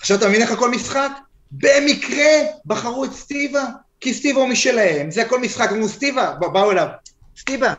עכשיו 0.00 0.16
אתה 0.16 0.28
מבין 0.28 0.42
איך 0.42 0.50
הכל 0.50 0.70
משחק? 0.70 1.10
במקרה 1.50 2.30
בחרו 2.66 3.04
את 3.04 3.12
סטיבה, 3.12 3.64
כי 4.00 4.14
סטיבה 4.14 4.40
הוא 4.40 4.48
משלהם, 4.48 5.10
זה 5.10 5.22
הכל 5.22 5.40
משחק, 5.40 5.72
אמרו 5.72 5.88
סטיבה, 5.88 6.34
באו 6.34 6.70
אליו, 6.70 6.88
סטיבה, 7.36 7.74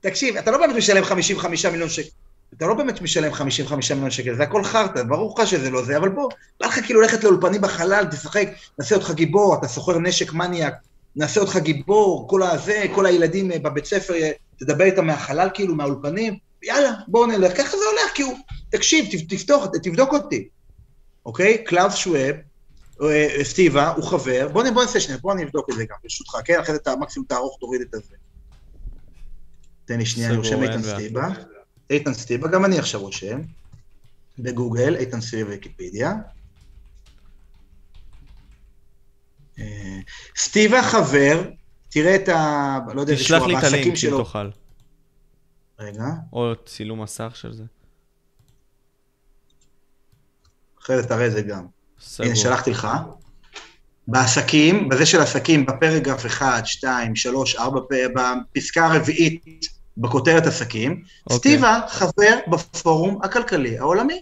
תקשיב, 0.00 0.36
אתה 0.36 0.50
לא 0.50 0.58
באמת 0.58 0.76
משלם 0.76 1.04
55 1.04 1.66
מיליון 1.66 1.88
שקל, 1.88 2.08
אתה 2.56 2.66
לא 2.66 2.74
באמת 2.74 3.00
משלם 3.02 3.32
55 3.32 3.92
מיליון 3.92 4.10
שקל, 4.10 4.34
זה 4.34 4.42
הכל 4.42 4.64
חרטא, 4.64 5.02
ברור 5.02 5.34
לך 5.38 5.46
שזה 5.46 5.70
לא 5.70 5.82
זה, 5.84 5.96
אבל 5.96 6.08
בוא, 6.08 6.30
בא 6.60 6.66
לך 6.66 6.84
כאילו 6.84 7.00
ללכת 7.00 7.24
לאולפנים 7.24 7.60
בחלל, 7.60 8.04
תשחק, 8.10 8.48
נעשה 8.78 8.94
אותך 8.94 9.10
גיבור, 9.10 9.54
אתה 9.54 9.68
סוחר 9.68 9.98
נשק 9.98 10.32
מניאק, 10.32 10.74
נעשה 11.16 11.40
אותך 11.40 11.56
גיבור, 11.56 12.28
כל 12.28 12.42
הזה, 12.42 12.84
כל 12.94 13.06
הילדים 13.06 13.52
אה, 13.52 13.58
בבית 13.58 13.84
ספר, 13.84 14.14
אה, 14.14 14.30
תדבר 14.58 14.84
איתם 14.84 15.06
מהחלל 15.06 15.48
כאילו, 15.54 15.74
מהאולפנים, 15.74 16.36
יאללה, 16.62 16.92
בואו 17.08 17.26
נלך, 17.26 17.56
ככה 17.56 17.76
זה 17.76 17.84
הולך, 17.90 18.14
כאילו, 18.14 18.30
תקשיב, 18.70 19.06
תפתח, 19.28 19.66
תבדוק 19.82 20.12
אותי, 20.12 20.48
אוקיי? 21.26 21.64
קלאוס 21.64 21.94
שוואב, 21.94 22.34
סטיבה, 23.42 23.88
הוא 23.88 24.04
חבר, 24.04 24.48
בוא, 24.52 24.64
בוא 24.74 24.82
נעשה 24.82 25.00
שנייה, 25.00 25.18
בוא 25.18 25.34
נבדוק 25.34 25.70
את 25.70 25.76
זה 25.76 25.84
גם, 25.84 25.96
ברשותך, 26.02 26.36
כן? 26.44 26.60
אחרי 26.60 26.74
זה 26.74 26.96
מקסימום 27.00 27.26
תערוך, 27.28 27.56
תוריד 27.60 27.80
את 27.80 27.94
הזה. 27.94 28.14
תן 29.84 29.98
לי 29.98 30.06
שנייה, 30.06 30.28
אני 30.28 30.36
רושם 30.36 30.62
איתן 30.62 30.82
סטיבה. 30.82 31.28
איתן 31.90 32.14
סטיבה, 32.14 32.48
גם 32.48 32.64
אני 32.64 32.78
עכשיו 32.78 33.00
רושם. 33.00 33.40
בגוגל, 34.38 34.96
איתן 34.96 35.20
סירי 35.20 35.42
ויקיפדיה. 35.42 36.14
אה, 39.58 39.98
סטיב 40.36 40.74
החבר, 40.74 41.50
תראה 41.88 42.14
את 42.16 42.28
ה... 42.28 42.78
לא 42.94 43.00
יודע, 43.00 43.14
תשלח 43.14 43.42
לי 43.42 43.58
את 43.58 43.64
הלינק 43.64 43.86
אם 43.86 43.96
שלו. 43.96 44.18
תוכל. 44.18 44.50
רגע, 45.78 46.04
או 46.32 46.52
צילום 46.66 47.02
מסך 47.02 47.32
של 47.34 47.52
זה. 47.52 47.64
אחרי 50.82 51.02
זה 51.02 51.08
תראה 51.08 51.30
זה 51.30 51.42
גם. 51.42 51.66
סגור. 52.00 52.34
שלחתי 52.34 52.70
לך. 52.70 52.88
בעסקים, 54.08 54.88
בזה 54.88 55.06
של 55.06 55.20
עסקים, 55.20 55.66
בפרגרף 55.66 56.26
1, 56.26 56.66
2, 56.66 57.16
3, 57.16 57.56
4, 57.56 57.80
בפסקה 58.14 58.86
הרביעית, 58.86 59.66
בכותרת 59.96 60.46
עסקים, 60.46 61.02
אוקיי. 61.26 61.38
סטיבה 61.38 61.80
חבר 61.88 62.38
בפורום 62.48 63.18
הכלכלי 63.22 63.78
העולמי. 63.78 64.20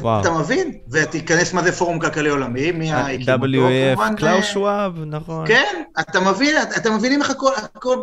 וואו. 0.00 0.20
אתה 0.20 0.30
מבין? 0.30 0.78
ותיכנס 0.90 1.52
מה 1.52 1.62
זה 1.62 1.72
פורום 1.72 1.98
כלכלי 1.98 2.28
עולמי, 2.28 2.72
מי 2.72 2.92
הקים 2.92 3.20
אותו, 3.20 3.42
WEF, 3.42 4.16
קלאוס 4.16 4.44
שוואב, 4.44 4.98
נכון. 5.06 5.46
כן, 5.46 5.82
אתה 6.00 6.20
מבין, 6.20 6.56
אתם 6.76 6.94
מבינים 6.94 7.22
איך 7.22 7.30
הכל, 7.30 7.52
הכל, 7.56 7.96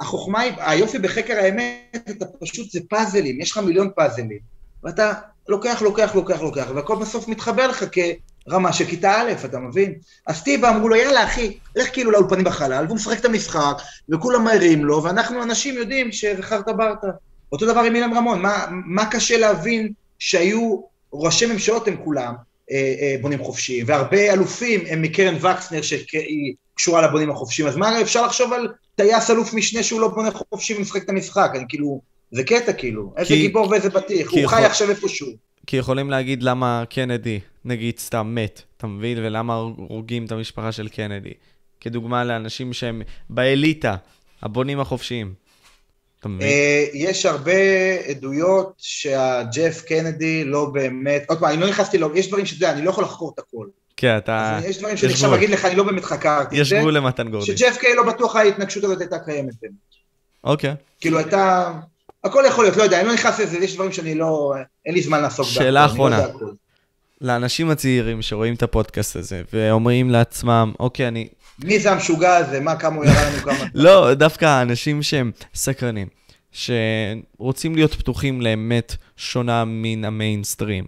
החוכמה 0.00 0.40
היא, 0.40 0.52
היופי 0.58 0.98
בחקר 0.98 1.34
האמת, 1.34 2.08
אתה 2.10 2.24
פשוט, 2.40 2.70
זה 2.70 2.80
פאזלים, 2.90 3.40
יש 3.40 3.50
לך 3.50 3.58
מיליון 3.58 3.90
פאזלים, 3.96 4.38
ואתה 4.84 5.12
לוקח, 5.50 5.82
לוקח, 5.82 6.14
לוקח, 6.14 6.40
לוקח, 6.40 6.66
והכל 6.74 6.96
בסוף 6.96 7.28
מתחבר 7.28 7.66
לך 7.66 7.84
ברמה 8.48 8.72
של 8.72 8.84
כיתה 8.84 9.20
א', 9.20 9.32
אתה 9.44 9.58
מבין? 9.58 9.94
אז 10.26 10.42
סטיבה 10.42 10.70
אמרו 10.70 10.88
לו, 10.88 10.96
יאללה 10.96 11.24
אחי, 11.24 11.58
לך 11.76 11.92
כאילו 11.92 12.10
לאולפנים 12.10 12.44
בחלל, 12.44 12.84
והוא 12.84 12.96
משחק 12.96 13.20
את 13.20 13.24
המשחק, 13.24 13.76
וכולם 14.08 14.44
מעירים 14.44 14.84
לו, 14.84 15.02
ואנחנו 15.02 15.42
אנשים 15.42 15.74
יודעים 15.74 16.10
חרטה 16.40 16.72
ברטה. 16.72 17.06
אותו 17.52 17.66
דבר 17.66 17.80
עם 17.80 17.94
אילן 17.94 18.12
רמון, 18.16 18.42
מה, 18.42 18.66
מה 18.70 19.10
קשה 19.10 19.38
להבין 19.38 19.92
שהיו 20.18 20.80
ראשי 21.12 21.46
ממשלות 21.46 21.88
הם 21.88 21.96
כולם, 22.04 22.34
אה, 22.70 22.94
אה, 23.00 23.16
בונים 23.20 23.44
חופשיים, 23.44 23.84
והרבה 23.88 24.32
אלופים 24.32 24.80
הם 24.88 25.02
מקרן 25.02 25.34
וקסנר 25.34 25.82
שהיא 25.82 26.54
קשורה 26.74 27.02
לבונים 27.02 27.30
החופשיים, 27.30 27.68
אז 27.68 27.76
מה 27.76 28.00
אפשר 28.00 28.26
לחשוב 28.26 28.52
על 28.52 28.68
טייס 28.96 29.30
אלוף 29.30 29.54
משנה 29.54 29.82
שהוא 29.82 30.00
לא 30.00 30.08
בונה 30.08 30.30
חופשי 30.30 30.74
ומשחק 30.74 31.04
את 31.04 31.08
המשחק, 31.08 31.50
אני 31.54 31.64
כאילו, 31.68 32.00
זה 32.32 32.44
קטע 32.44 32.72
כאילו, 32.72 33.12
איזה 33.16 33.28
כי- 33.28 33.40
גיבור 33.40 33.70
ואיזה 33.70 33.90
בטיח, 33.90 34.28
הוא 34.30 34.36
חי 34.36 34.40
יכול- 34.44 34.58
עכשיו 34.58 34.90
איפשהו. 34.90 35.28
כי 35.66 35.76
יכולים 35.76 36.10
להגיד 36.10 36.42
למה 36.42 36.84
קנדי, 36.90 37.40
נגיד, 37.64 37.98
סתם 37.98 38.32
מת, 38.34 38.62
אתה 38.76 38.86
מבין? 38.86 39.18
ולמה 39.18 39.54
הורגים 39.54 40.24
את 40.24 40.32
המשפחה 40.32 40.72
של 40.72 40.88
קנדי. 40.88 41.32
כדוגמה 41.80 42.24
לאנשים 42.24 42.72
שהם 42.72 43.02
באליטה, 43.30 43.96
הבונים 44.42 44.80
החופשיים. 44.80 45.34
אתה 46.20 46.28
מבין? 46.28 46.48
אה, 46.48 46.84
יש 46.94 47.26
הרבה 47.26 47.52
עדויות 48.08 48.72
שהג'ף 48.78 49.82
קנדי 49.88 50.44
לא 50.44 50.64
באמת, 50.72 51.24
עוד 51.28 51.38
פעם, 51.40 51.48
אני 51.52 51.60
לא 51.60 51.68
נכנסתי, 51.68 51.98
לו, 51.98 52.16
יש 52.16 52.28
דברים 52.28 52.46
שאתה 52.46 52.64
יודע, 52.64 52.72
אני 52.72 52.84
לא 52.84 52.90
יכול 52.90 53.04
לחקור 53.04 53.32
את 53.34 53.38
הכל. 53.38 53.66
כן, 53.96 54.16
אתה... 54.16 54.58
יש 54.64 54.78
דברים 54.78 54.96
שאני 54.96 55.12
עכשיו. 55.12 55.34
אגיד 55.34 55.50
לך, 55.50 55.64
אני 55.64 55.74
לא 55.74 55.84
באמת 55.84 56.04
חקרתי 56.04 56.56
יש 56.56 56.72
גבול 56.72 56.96
למתן 56.96 57.28
גורדי. 57.30 57.46
שג'ף 57.56 57.76
קיי 57.80 57.94
לא 57.94 58.02
בטוח 58.02 58.36
ההתנגשות 58.36 58.84
הזאת 58.84 59.00
הייתה 59.00 59.18
קיימת 59.18 59.54
באמת. 59.62 59.74
אוקיי. 60.44 60.74
כאילו 61.00 61.18
הייתה, 61.18 61.72
הכל 62.24 62.44
יכול 62.46 62.64
להיות, 62.64 62.76
לא 62.76 62.82
יודע, 62.82 63.00
אני 63.00 63.08
לא 63.08 63.14
נכנס 63.14 63.40
לזה, 63.40 63.58
יש 63.58 63.74
דברים 63.74 63.92
שאני 63.92 64.14
לא, 64.14 64.54
אין 64.86 64.94
לי 64.94 65.02
זמן 65.02 65.22
לעסוק 65.22 65.46
בהכל, 65.46 65.58
שאלה 65.58 65.80
לא 65.80 65.86
אחרונה. 65.86 66.20
לאנשים 67.20 67.70
הצעירים 67.70 68.22
שרואים 68.22 68.54
את 68.54 68.62
הפודקאסט 68.62 69.16
הזה, 69.16 69.42
ואומרים 69.52 70.10
לעצמם, 70.10 70.72
אוקיי, 70.80 71.08
אני... 71.08 71.28
מי 71.64 71.78
זה 71.78 71.92
המשוגע 71.92 72.36
הזה, 72.36 72.60
מה, 72.60 72.76
כמה 72.76 72.96
הוא 72.96 73.04
ירה 73.04 73.30
לנו 73.30 73.38
כמה... 73.38 73.64
לא, 73.84 74.14
דווקא 74.14 74.44
האנשים 74.44 75.02
שהם 75.02 75.30
סקרנים, 75.54 76.08
שרוצים 76.52 77.74
להיות 77.74 77.94
פתוחים 77.94 78.40
לאמת 78.40 78.96
שונה 79.16 79.64
מן 79.66 80.04
המיינסטרים, 80.04 80.84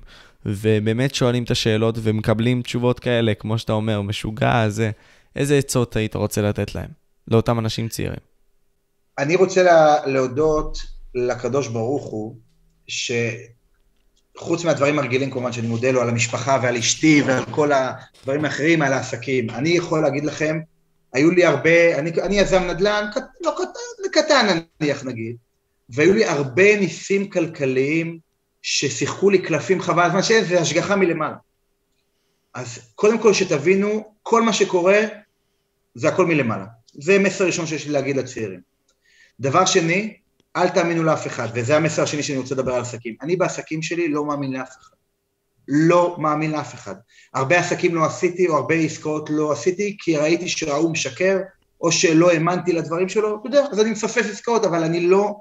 ובאמת 0.46 1.14
שואלים 1.14 1.44
את 1.44 1.50
השאלות 1.50 1.94
ומקבלים 2.02 2.62
תשובות 2.62 3.00
כאלה, 3.00 3.34
כמו 3.34 3.58
שאתה 3.58 3.72
אומר, 3.72 4.02
משוגע 4.02 4.60
הזה, 4.60 4.90
איזה 5.36 5.56
עצות 5.58 5.96
היית 5.96 6.16
רוצה 6.16 6.42
לתת 6.42 6.74
להם, 6.74 6.88
לאותם 7.28 7.58
אנשים 7.58 7.88
צעירים? 7.88 8.20
אני 9.18 9.36
רוצה 9.36 9.62
לה, 9.62 10.06
להודות 10.06 10.91
לקדוש 11.14 11.68
ברוך 11.68 12.04
הוא, 12.04 12.36
שחוץ 12.86 14.64
מהדברים 14.64 14.98
הרגילים 14.98 15.30
כמובן 15.30 15.52
שאני 15.52 15.66
מודה 15.66 15.90
לו 15.90 16.00
על 16.02 16.08
המשפחה 16.08 16.58
ועל 16.62 16.76
אשתי 16.76 17.22
ועל 17.26 17.44
כל 17.50 17.70
הדברים 17.72 18.44
האחרים, 18.44 18.82
על 18.82 18.92
העסקים, 18.92 19.50
אני 19.50 19.68
יכול 19.68 20.02
להגיד 20.02 20.24
לכם, 20.24 20.60
היו 21.12 21.30
לי 21.30 21.44
הרבה, 21.44 21.98
אני, 21.98 22.10
אני 22.22 22.38
יזם 22.38 22.62
נדל"ן, 22.62 23.10
קט, 23.14 23.24
לא 23.40 23.54
קטן, 23.56 24.20
קטן 24.22 24.58
נניח 24.80 25.04
נגיד, 25.04 25.36
והיו 25.88 26.14
לי 26.14 26.24
הרבה 26.24 26.80
ניסים 26.80 27.30
כלכליים 27.30 28.18
ששיחקו 28.62 29.30
לי 29.30 29.38
קלפים 29.38 29.80
חבל 29.80 30.02
הזמן 30.02 30.22
שאין, 30.22 30.44
זה 30.44 30.60
השגחה 30.60 30.96
מלמעלה. 30.96 31.36
אז 32.54 32.78
קודם 32.94 33.18
כל 33.18 33.32
שתבינו, 33.32 34.14
כל 34.22 34.42
מה 34.42 34.52
שקורה 34.52 35.00
זה 35.94 36.08
הכל 36.08 36.26
מלמעלה. 36.26 36.64
זה 36.94 37.18
מסר 37.18 37.46
ראשון 37.46 37.66
שיש 37.66 37.86
לי 37.86 37.92
להגיד 37.92 38.16
לצעירים. 38.16 38.60
דבר 39.40 39.64
שני, 39.64 40.16
אל 40.56 40.68
תאמינו 40.68 41.02
לאף 41.02 41.26
אחד, 41.26 41.48
וזה 41.54 41.76
המסר 41.76 42.02
השני 42.02 42.22
שאני 42.22 42.38
רוצה 42.38 42.54
לדבר 42.54 42.74
על 42.74 42.80
עסקים. 42.80 43.14
אני 43.22 43.36
בעסקים 43.36 43.82
שלי 43.82 44.08
לא 44.08 44.24
מאמין 44.24 44.52
לאף 44.52 44.70
אחד. 44.80 44.96
לא 45.68 46.16
מאמין 46.18 46.50
לאף 46.50 46.74
אחד. 46.74 46.94
הרבה 47.34 47.58
עסקים 47.58 47.94
לא 47.94 48.04
עשיתי, 48.04 48.48
או 48.48 48.56
הרבה 48.56 48.74
עסקאות 48.74 49.30
לא 49.30 49.52
עשיתי, 49.52 49.96
כי 49.98 50.16
ראיתי 50.16 50.48
שההוא 50.48 50.92
משקר, 50.92 51.38
או 51.80 51.92
שלא 51.92 52.30
האמנתי 52.30 52.72
לדברים 52.72 53.08
שלו, 53.08 53.40
אתה 53.40 53.46
יודע, 53.46 53.64
אז 53.72 53.80
אני 53.80 53.90
מפספס 53.90 54.30
עסקאות, 54.30 54.64
אבל 54.64 54.84
אני 54.84 55.00
לא, 55.00 55.34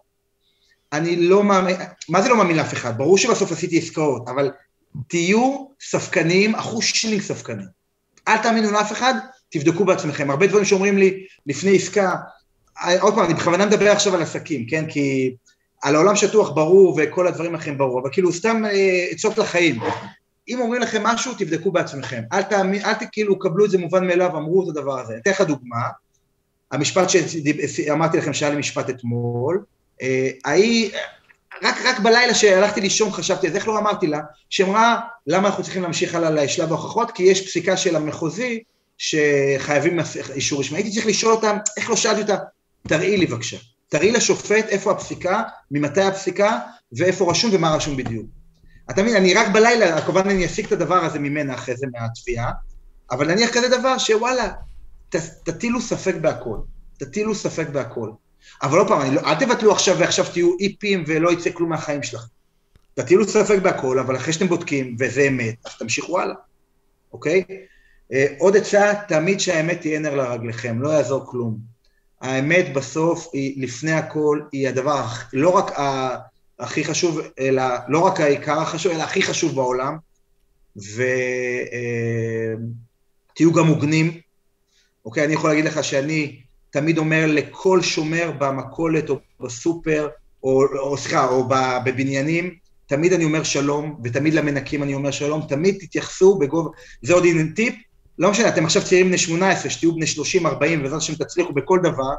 אני 0.94 1.16
לא 1.16 1.44
מאמין, 1.44 1.76
מה 2.10 2.22
זה 2.22 2.30
לא 2.30 2.38
מאמין 2.38 2.58
לאף 2.58 2.74
אחד? 2.74 2.98
ברור 2.98 3.18
שבסוף 3.18 3.52
עשיתי 3.52 3.78
עסקאות, 3.78 4.30
אבל 4.30 4.52
תהיו 5.08 5.68
ספקניים, 5.82 6.56
אחוז 6.56 6.84
שילינג 6.84 7.22
ספקנים. 7.22 7.68
אל 8.28 8.38
תאמינו 8.38 8.72
לאף 8.72 8.92
אחד, 8.92 9.14
תבדקו 9.50 9.86
בעצמכם. 9.86 10.32
הרבה 10.32 10.48
דברים 10.48 10.66
שאומרים 10.66 10.98
לי 10.98 11.26
לפני 11.46 11.76
עסקה, 11.76 12.16
עוד 13.00 13.16
פעם, 13.16 13.26
אני 13.26 13.34
בכוונה 13.34 13.66
מדבר 13.66 13.92
עכשיו 13.92 14.16
על 14.16 14.22
עסקים, 14.22 14.66
כן? 14.66 14.86
כי 14.90 15.36
על 15.84 15.96
העולם 15.96 16.16
שטוח 16.16 16.50
ברור 16.50 17.00
וכל 17.02 17.28
הדברים 17.28 17.56
האחרים 17.56 17.78
ברור, 17.78 18.00
אבל 18.00 18.10
כאילו 18.12 18.34
סתם 18.34 18.66
אה, 18.66 19.06
עצות 19.12 19.38
לחיים. 19.38 19.80
אם 20.50 20.60
אומרים 20.62 20.82
לכם 20.82 21.04
משהו, 21.04 21.34
תבדקו 21.38 21.72
בעצמכם. 21.72 22.22
אל 22.34 22.42
תאמין, 22.42 22.86
אל 22.86 22.94
כאילו 23.12 23.40
קבלו 23.40 23.66
את 23.66 23.72
זה 23.72 23.78
מובן 23.78 24.08
מאליו, 24.08 24.38
אמרו 24.38 24.64
את 24.64 24.78
הדבר 24.78 25.00
הזה. 25.00 25.18
אתן 25.22 25.32
לך 25.32 25.42
דוגמה, 25.42 25.82
המשפט 26.72 27.10
שאמרתי 27.10 28.18
לכם 28.18 28.34
שהיה 28.34 28.52
לי 28.52 28.58
משפט 28.58 28.90
אתמול, 28.90 29.64
אה, 30.02 30.30
ההיא, 30.46 30.92
רק, 31.64 31.76
רק 31.86 32.00
בלילה 32.00 32.34
שהלכתי 32.34 32.82
לישון 32.82 33.12
חשבתי, 33.12 33.48
אז 33.48 33.56
איך 33.56 33.68
לא 33.68 33.80
אמרתי 33.80 34.08
לה, 34.08 34.20
שאמרה 34.50 35.00
למה 35.28 35.48
אנחנו 35.48 35.64
צריכים 35.64 35.82
להמשיך 35.82 36.16
הלאה 36.16 36.30
לשלב 36.30 36.70
ההוכחות, 36.70 37.12
כי 37.12 37.24
יש 37.24 37.48
פסיקה 37.48 37.78
של 37.78 37.96
המחוזי 37.96 38.64
שחייבים 38.98 40.00
אישור 40.36 40.60
רשמי. 40.60 40.78
הייתי 40.78 40.92
צריך 40.92 41.06
לשאול 41.06 41.34
אותם, 41.34 41.58
איך 41.78 41.90
לא 41.90 41.96
שאלתי 41.96 42.22
אותה, 42.22 42.36
תראי 42.88 43.18
לי 43.18 43.26
בבקשה, 43.26 43.58
תראי 43.90 44.12
לשופט 44.12 44.66
איפה 44.70 44.92
הפסיקה, 44.92 45.44
ממתי 45.72 46.02
הפסיקה, 46.02 46.60
ואיפה 46.98 47.32
רשום 47.32 47.52
ומה 47.54 47.76
רשום 47.76 47.98
בדיוק. 47.98 48.26
אתה 48.90 49.02
מבין, 49.02 49.16
אני 49.16 49.34
רק 49.34 49.48
בלילה, 49.48 50.02
כמובן 50.02 50.30
אני 50.30 50.46
אסיק 50.46 50.68
את 50.68 50.72
הדבר 50.72 51.06
הזה 51.06 51.20
ממנה 51.20 51.54
אחרי 51.54 51.78
זה 51.78 51.88
מהתביעה, 51.92 52.52
אבל 53.12 53.34
נניח 53.34 53.50
כזה 53.54 53.78
דבר 53.78 53.98
שוואלה, 53.98 54.52
ת, 55.10 55.16
תטילו 55.16 55.82
ספק 55.82 56.16
בהכל, 56.22 56.58
תטילו 57.00 57.36
ספק 57.36 57.68
בהכל. 57.70 58.10
אבל 58.64 58.78
עוד 58.78 58.88
פעם, 58.88 59.14
לא, 59.14 59.22
אל 59.22 59.36
תבטלו 59.36 59.72
עכשיו 59.72 59.98
ועכשיו 60.00 60.26
תהיו 60.34 60.52
איפים 60.60 61.04
ולא 61.08 61.34
יצא 61.34 61.50
כלום 61.54 61.70
מהחיים 61.70 62.04
שלכם. 62.04 62.28
תטילו 62.94 63.28
ספק 63.28 63.60
בהכל, 63.62 64.00
אבל 64.00 64.16
אחרי 64.16 64.34
שאתם 64.34 64.48
בודקים 64.48 64.96
וזה 65.00 65.22
אמת, 65.22 65.56
אז 65.66 65.72
תמשיכו 65.80 66.20
הלאה, 66.20 66.36
אוקיי? 67.14 67.44
אה, 68.14 68.26
עוד 68.40 68.58
עצה, 68.58 68.94
תמיד 69.08 69.40
שהאמת 69.40 69.82
תהיה 69.82 70.00
נר 70.00 70.16
לרגליכם, 70.16 70.82
לא 70.82 70.90
יעזור 70.90 71.26
כלום. 71.26 71.71
האמת 72.22 72.74
בסוף 72.74 73.28
היא, 73.34 73.64
לפני 73.64 73.92
הכל, 73.92 74.42
היא 74.52 74.68
הדבר 74.68 75.06
לא 75.34 75.50
רק 75.50 75.80
ה, 75.80 76.18
הכי 76.60 76.84
חשוב, 76.84 77.20
אלא 77.40 77.64
לא 77.88 78.00
רק 78.00 78.20
העיקר 78.20 78.60
החשוב, 78.60 78.92
אלא 78.92 79.04
הכי 79.04 79.22
חשוב 79.22 79.56
בעולם. 79.56 79.98
ותהיו 83.34 83.54
גם 83.54 83.68
הוגנים. 83.68 84.20
אוקיי, 85.06 85.26
אני 85.26 85.34
יכול 85.34 85.50
להגיד 85.50 85.66
לך 85.66 85.84
שאני 85.84 86.42
תמיד 86.70 86.98
אומר 86.98 87.26
לכל 87.28 87.82
שומר 87.82 88.32
במכולת 88.38 89.10
או 89.10 89.20
בסופר, 89.40 90.08
או, 90.44 90.64
או 90.80 90.98
סליחה, 90.98 91.28
או 91.28 91.48
בבניינים, 91.86 92.56
תמיד 92.86 93.14
אני 93.14 93.24
אומר 93.24 93.44
שלום, 93.44 94.00
ותמיד 94.04 94.34
למנקים 94.34 94.84
אני 94.84 94.94
אומר 94.94 95.12
שלום, 95.12 95.42
תמיד 95.50 95.78
תתייחסו 95.80 96.38
בגובה, 96.40 96.70
זה 97.02 97.14
עוד 97.14 97.26
הנה 97.26 97.52
טיפ, 97.56 97.76
לא 98.20 98.32
משנה, 98.32 98.48
אתם 98.48 98.66
עכשיו 98.66 98.84
צעירים 98.84 99.08
בני 99.08 99.18
18, 99.18 99.70
שתהיו 99.70 99.96
בני 99.96 100.08
30, 100.08 100.46
40, 100.46 100.80
ובעזרת 100.80 100.98
השם 100.98 101.16
תצליחו 101.16 101.54
בכל 101.54 101.80
דבר, 101.84 102.14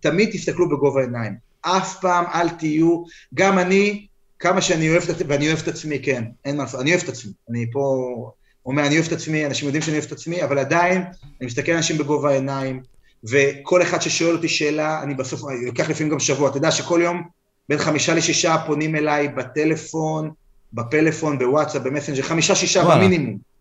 תמיד 0.00 0.30
תסתכלו 0.32 0.68
בגובה 0.68 1.00
העיניים. 1.00 1.34
אף 1.60 2.00
פעם 2.00 2.24
אל 2.34 2.48
תהיו, 2.48 3.02
גם 3.34 3.58
אני, 3.58 4.06
כמה 4.38 4.60
שאני 4.60 4.90
אוהב, 4.90 5.02
ואני 5.28 5.48
אוהב 5.48 5.58
את 5.62 5.68
עצמי, 5.68 5.98
כן, 6.02 6.24
אין 6.44 6.56
מה 6.56 6.62
לעשות, 6.62 6.80
אני 6.80 6.90
אוהב 6.90 7.02
את 7.02 7.08
עצמי. 7.08 7.32
אני 7.50 7.66
פה 7.72 8.32
אומר, 8.66 8.86
אני 8.86 8.94
אוהב 8.94 9.06
את 9.06 9.12
עצמי, 9.12 9.46
אנשים 9.46 9.66
יודעים 9.66 9.82
שאני 9.82 9.96
אוהב 9.96 10.06
את 10.06 10.12
עצמי, 10.12 10.44
אבל 10.44 10.58
עדיין, 10.58 11.02
אני 11.40 11.46
מסתכל 11.46 11.72
על 11.72 11.76
אנשים 11.76 11.98
בגובה 11.98 12.30
העיניים, 12.30 12.82
וכל 13.30 13.82
אחד 13.82 14.02
ששואל 14.02 14.36
אותי 14.36 14.48
שאלה, 14.48 15.02
אני 15.02 15.14
בסוף, 15.14 15.40
אני 15.48 15.66
לוקח 15.66 15.90
לפעמים 15.90 16.12
גם 16.12 16.20
שבוע, 16.20 16.48
אתה 16.48 16.56
יודע 16.56 16.70
שכל 16.70 17.00
יום 17.02 17.22
בין 17.68 17.78
חמישה 17.78 18.14
לשישה 18.14 18.56
פונים 18.66 18.96
אליי 18.96 19.28
בטלפון, 19.28 20.30
בפלאפון, 20.72 21.38
בוואטסאפ, 21.38 21.82
במסנג'ר, 21.82 22.22
חמישה, 22.22 22.54
שישה 22.54 22.84
במינימום. 22.84 23.53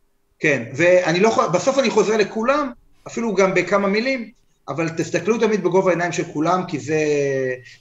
כן, 0.44 0.64
ואני 0.74 1.20
לא 1.20 1.28
יכול, 1.28 1.46
בסוף 1.48 1.80
אני 1.80 1.90
חוזר 1.90 2.18
לכולם, 2.18 2.72
אפילו 3.08 3.36
גם 3.36 3.54
בכמה 3.54 3.88
מילים, 3.88 4.32
אבל 4.68 4.90
תסתכלו 4.90 5.38
תמיד 5.38 5.64
בגובה 5.64 5.90
העיניים 5.90 6.12
של 6.12 6.24
כולם, 6.24 6.64
כי 6.68 6.80
זה... 6.80 6.98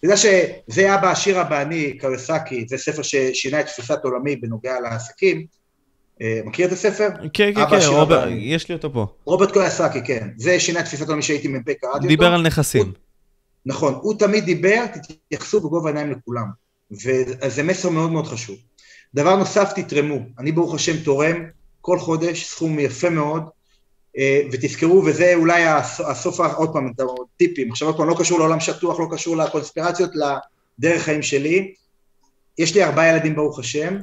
בגלל 0.03 0.17
שזה 0.17 0.95
אבא 0.95 1.11
עשיר 1.11 1.41
אבא 1.41 1.63
אני, 1.63 1.99
קרסקי, 1.99 2.65
זה 2.69 2.79
ספר 2.79 3.03
ששינה 3.03 3.61
את 3.61 3.67
תפיסת 3.67 3.99
עולמי 4.05 4.37
בנוגע 4.37 4.81
לעסקים. 4.81 5.47
אה, 6.23 6.41
מכיר 6.45 6.67
את 6.67 6.73
הספר? 6.73 7.09
כן, 7.33 7.55
כן, 7.55 7.71
כן, 7.71 7.87
רוברט, 7.87 8.29
יש 8.37 8.69
לי 8.69 8.75
אותו 8.75 8.93
פה. 8.93 9.07
רוברט 9.25 9.53
קרסקי, 9.53 10.01
כן. 10.05 10.29
זה 10.37 10.61
שינה 10.61 10.81
את 10.81 10.85
תפיסת 10.85 11.07
עולמי 11.07 11.23
שהייתי 11.23 11.49
מ"פ, 11.49 11.65
קראתי 11.65 11.97
אותו. 11.97 12.09
דיבר 12.09 12.35
על 12.35 12.43
נכסים. 12.43 12.83
הוא, 12.83 12.93
נכון, 13.67 13.95
הוא 13.95 14.15
תמיד 14.19 14.45
דיבר, 14.45 14.85
תתייחסו 14.87 15.61
בגובה 15.61 15.89
העיניים 15.91 16.11
לכולם. 16.11 16.47
וזה 16.91 17.63
מסר 17.63 17.91
מאוד 17.91 18.13
מאוד 18.13 18.27
חשוב. 18.27 18.57
דבר 19.15 19.37
נוסף, 19.37 19.73
תתרמו. 19.77 20.19
אני 20.39 20.53
ברוך 20.53 20.75
השם 20.75 20.97
תורם 21.05 21.45
כל 21.83 21.99
חודש, 21.99 22.45
סכום 22.45 22.79
יפה 22.79 23.11
מאוד, 23.11 23.43
אה, 24.19 24.41
ותזכרו, 24.53 25.03
וזה 25.05 25.35
אולי 25.35 25.65
הסוף, 26.07 26.41
עוד 26.41 26.73
פעם, 26.73 26.93
טיפים, 27.37 27.71
עכשיו 27.71 27.89
עוד 27.89 27.97
פעם, 27.97 28.09
לא 28.09 28.17
קשור 28.19 28.39
לעולם 28.39 28.61
שטוח, 28.61 29.01
לא 29.01 29.07
קשור 29.13 29.37
לקונספירציות, 29.37 30.11
לדרך 30.15 31.03
חיים 31.03 31.23
שלי. 31.23 31.75
יש 32.59 32.75
לי 32.75 32.85
ארבעה 32.85 33.09
ילדים 33.09 33.35
ברוך 33.35 33.59
השם, 33.59 33.97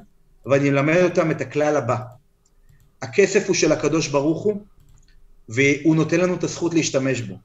ואני 0.45 0.69
מלמד 0.69 0.97
אותם 1.03 1.31
את 1.31 1.41
הכלל 1.41 1.77
הבא. 1.77 1.95
הכסף 3.01 3.47
הוא 3.47 3.55
של 3.55 3.71
הקדוש 3.71 4.07
ברוך 4.07 4.43
הוא, 4.43 4.61
והוא 5.49 5.95
נותן 5.95 6.19
לנו 6.19 6.35
את 6.35 6.43
הזכות 6.43 6.73
להשתמש 6.73 7.21
בו. 7.21 7.35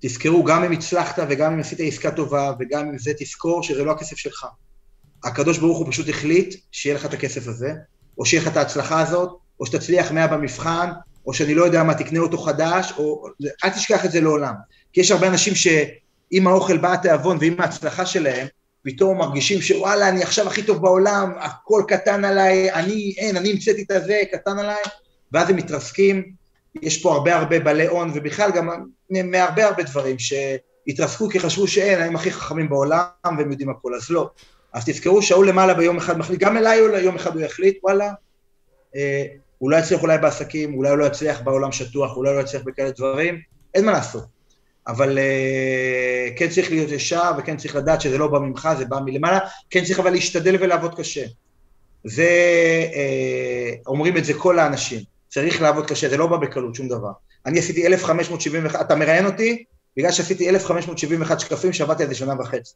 תזכרו, 0.00 0.44
גם 0.44 0.64
אם 0.64 0.72
הצלחת 0.72 1.18
וגם 1.28 1.52
אם 1.52 1.60
עשית 1.60 1.78
עסקה 1.80 2.10
טובה 2.10 2.52
וגם 2.60 2.88
אם 2.88 2.98
זה, 2.98 3.12
תזכור 3.18 3.62
שזה 3.62 3.84
לא 3.84 3.92
הכסף 3.92 4.16
שלך. 4.16 4.46
הקדוש 5.24 5.58
ברוך 5.58 5.78
הוא 5.78 5.86
פשוט 5.90 6.08
החליט 6.08 6.54
שיהיה 6.72 6.96
לך 6.96 7.06
את 7.06 7.14
הכסף 7.14 7.48
הזה, 7.48 7.72
או 8.18 8.26
שיהיה 8.26 8.42
לך 8.42 8.48
את 8.48 8.56
ההצלחה 8.56 9.00
הזאת, 9.00 9.38
או 9.60 9.66
שתצליח 9.66 10.12
מאה 10.12 10.26
במבחן, 10.26 10.90
או 11.26 11.34
שאני 11.34 11.54
לא 11.54 11.64
יודע 11.64 11.82
מה, 11.82 11.94
תקנה 11.94 12.18
אותו 12.18 12.38
חדש, 12.38 12.92
או... 12.98 13.26
אל 13.64 13.70
תשכח 13.70 14.04
את 14.04 14.10
זה 14.12 14.20
לעולם. 14.20 14.54
כי 14.92 15.00
יש 15.00 15.10
הרבה 15.10 15.28
אנשים 15.28 15.54
שעם 15.54 16.46
האוכל 16.46 16.76
בא 16.76 16.92
התיאבון 16.92 17.38
ועם 17.40 17.60
ההצלחה 17.60 18.06
שלהם, 18.06 18.46
פתאום 18.82 19.18
מרגישים 19.18 19.60
שוואלה, 19.60 20.08
אני 20.08 20.22
עכשיו 20.22 20.46
הכי 20.46 20.62
טוב 20.62 20.82
בעולם, 20.82 21.32
הכל 21.38 21.82
קטן 21.88 22.24
עליי, 22.24 22.72
אני, 22.72 23.14
אין, 23.18 23.36
אני 23.36 23.50
המצאתי 23.50 23.82
את 23.82 23.90
הזה, 23.90 24.22
קטן 24.32 24.58
עליי, 24.58 24.82
ואז 25.32 25.50
הם 25.50 25.56
מתרסקים. 25.56 26.32
יש 26.82 27.02
פה 27.02 27.12
הרבה 27.12 27.36
הרבה 27.36 27.60
בעלי 27.60 27.86
הון, 27.86 28.10
ובכלל 28.14 28.50
גם 28.50 28.68
מהרבה 29.10 29.66
הרבה 29.66 29.82
דברים 29.82 30.16
שהתרסקו 30.18 31.28
כי 31.28 31.40
חשבו 31.40 31.68
שאין, 31.68 32.02
הם 32.02 32.16
הכי 32.16 32.30
חכמים 32.30 32.68
בעולם 32.68 33.00
והם 33.24 33.50
יודעים 33.50 33.70
הכל, 33.70 33.94
אז 33.94 34.10
לא. 34.10 34.30
אז 34.72 34.84
תזכרו 34.86 35.22
שההוא 35.22 35.44
למעלה 35.44 35.74
ביום 35.74 35.96
אחד 35.96 36.18
מחליט, 36.18 36.40
גם 36.40 36.56
אליי 36.56 36.78
יום 36.78 37.16
אחד 37.16 37.34
הוא 37.34 37.42
יחליט, 37.42 37.78
וואלה, 37.82 38.12
אה, 38.96 39.24
הוא 39.58 39.70
לא 39.70 39.76
יצליח 39.76 40.02
אולי 40.02 40.18
בעסקים, 40.18 40.74
אולי 40.74 40.90
הוא 40.90 40.98
לא 40.98 41.04
יצליח 41.04 41.40
בעולם 41.40 41.72
שטוח, 41.72 42.16
אולי 42.16 42.30
הוא 42.30 42.36
לא 42.36 42.42
יצליח 42.42 42.62
בכאלה 42.62 42.90
דברים, 42.90 43.40
אין 43.74 43.84
מה 43.84 43.92
לעשות. 43.92 44.24
אבל 44.88 45.18
אה, 45.18 46.28
כן 46.36 46.48
צריך 46.48 46.70
להיות 46.70 46.90
ישר 46.90 47.30
וכן 47.38 47.56
צריך 47.56 47.76
לדעת 47.76 48.00
שזה 48.00 48.18
לא 48.18 48.26
בא 48.26 48.38
ממך, 48.38 48.68
זה 48.78 48.84
בא 48.84 48.98
מלמעלה, 49.04 49.38
כן 49.70 49.84
צריך 49.84 49.98
אבל 49.98 50.10
להשתדל 50.10 50.56
ולעבוד 50.60 50.94
קשה. 50.94 51.24
זה, 52.04 52.28
אה, 52.94 53.74
אומרים 53.86 54.16
את 54.16 54.24
זה 54.24 54.34
כל 54.34 54.58
האנשים, 54.58 55.00
צריך 55.28 55.62
לעבוד 55.62 55.86
קשה, 55.86 56.08
זה 56.08 56.16
לא 56.16 56.26
בא 56.26 56.36
בקלות, 56.36 56.74
שום 56.74 56.88
דבר. 56.88 57.10
אני 57.46 57.58
עשיתי 57.58 57.86
1,571, 57.86 58.80
אתה 58.80 58.94
מראיין 58.94 59.26
אותי? 59.26 59.64
בגלל 59.96 60.12
שעשיתי 60.12 60.48
1,571 60.48 61.40
שקפים, 61.40 61.72
שעבדתי 61.72 62.02
על 62.02 62.08
זה 62.08 62.14
שנה 62.14 62.34
וחצי. 62.40 62.74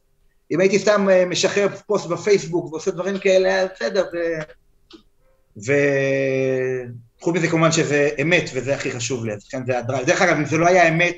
אם 0.51 0.59
הייתי 0.59 0.79
סתם 0.79 1.09
אה, 1.09 1.25
משחרר 1.25 1.67
פוסט 1.85 2.07
בפייסבוק 2.07 2.73
ועושה 2.73 2.91
דברים 2.91 3.17
כאלה, 3.17 3.65
בסדר, 3.75 4.05
ו... 4.13 4.17
וחוץ 5.57 7.35
מזה 7.35 7.47
כמובן 7.47 7.71
שזה 7.71 8.09
אמת, 8.21 8.49
וזה 8.53 8.75
הכי 8.75 8.91
חשוב 8.91 9.25
לי, 9.25 9.33
אז 9.33 9.47
כן 9.49 9.65
זה 9.65 9.77
ה 9.77 9.81
drive. 9.81 10.05
דרך 10.05 10.21
אגב, 10.21 10.37
אם 10.37 10.45
זה 10.45 10.57
לא 10.57 10.67
היה 10.67 10.87
אמת, 10.87 11.15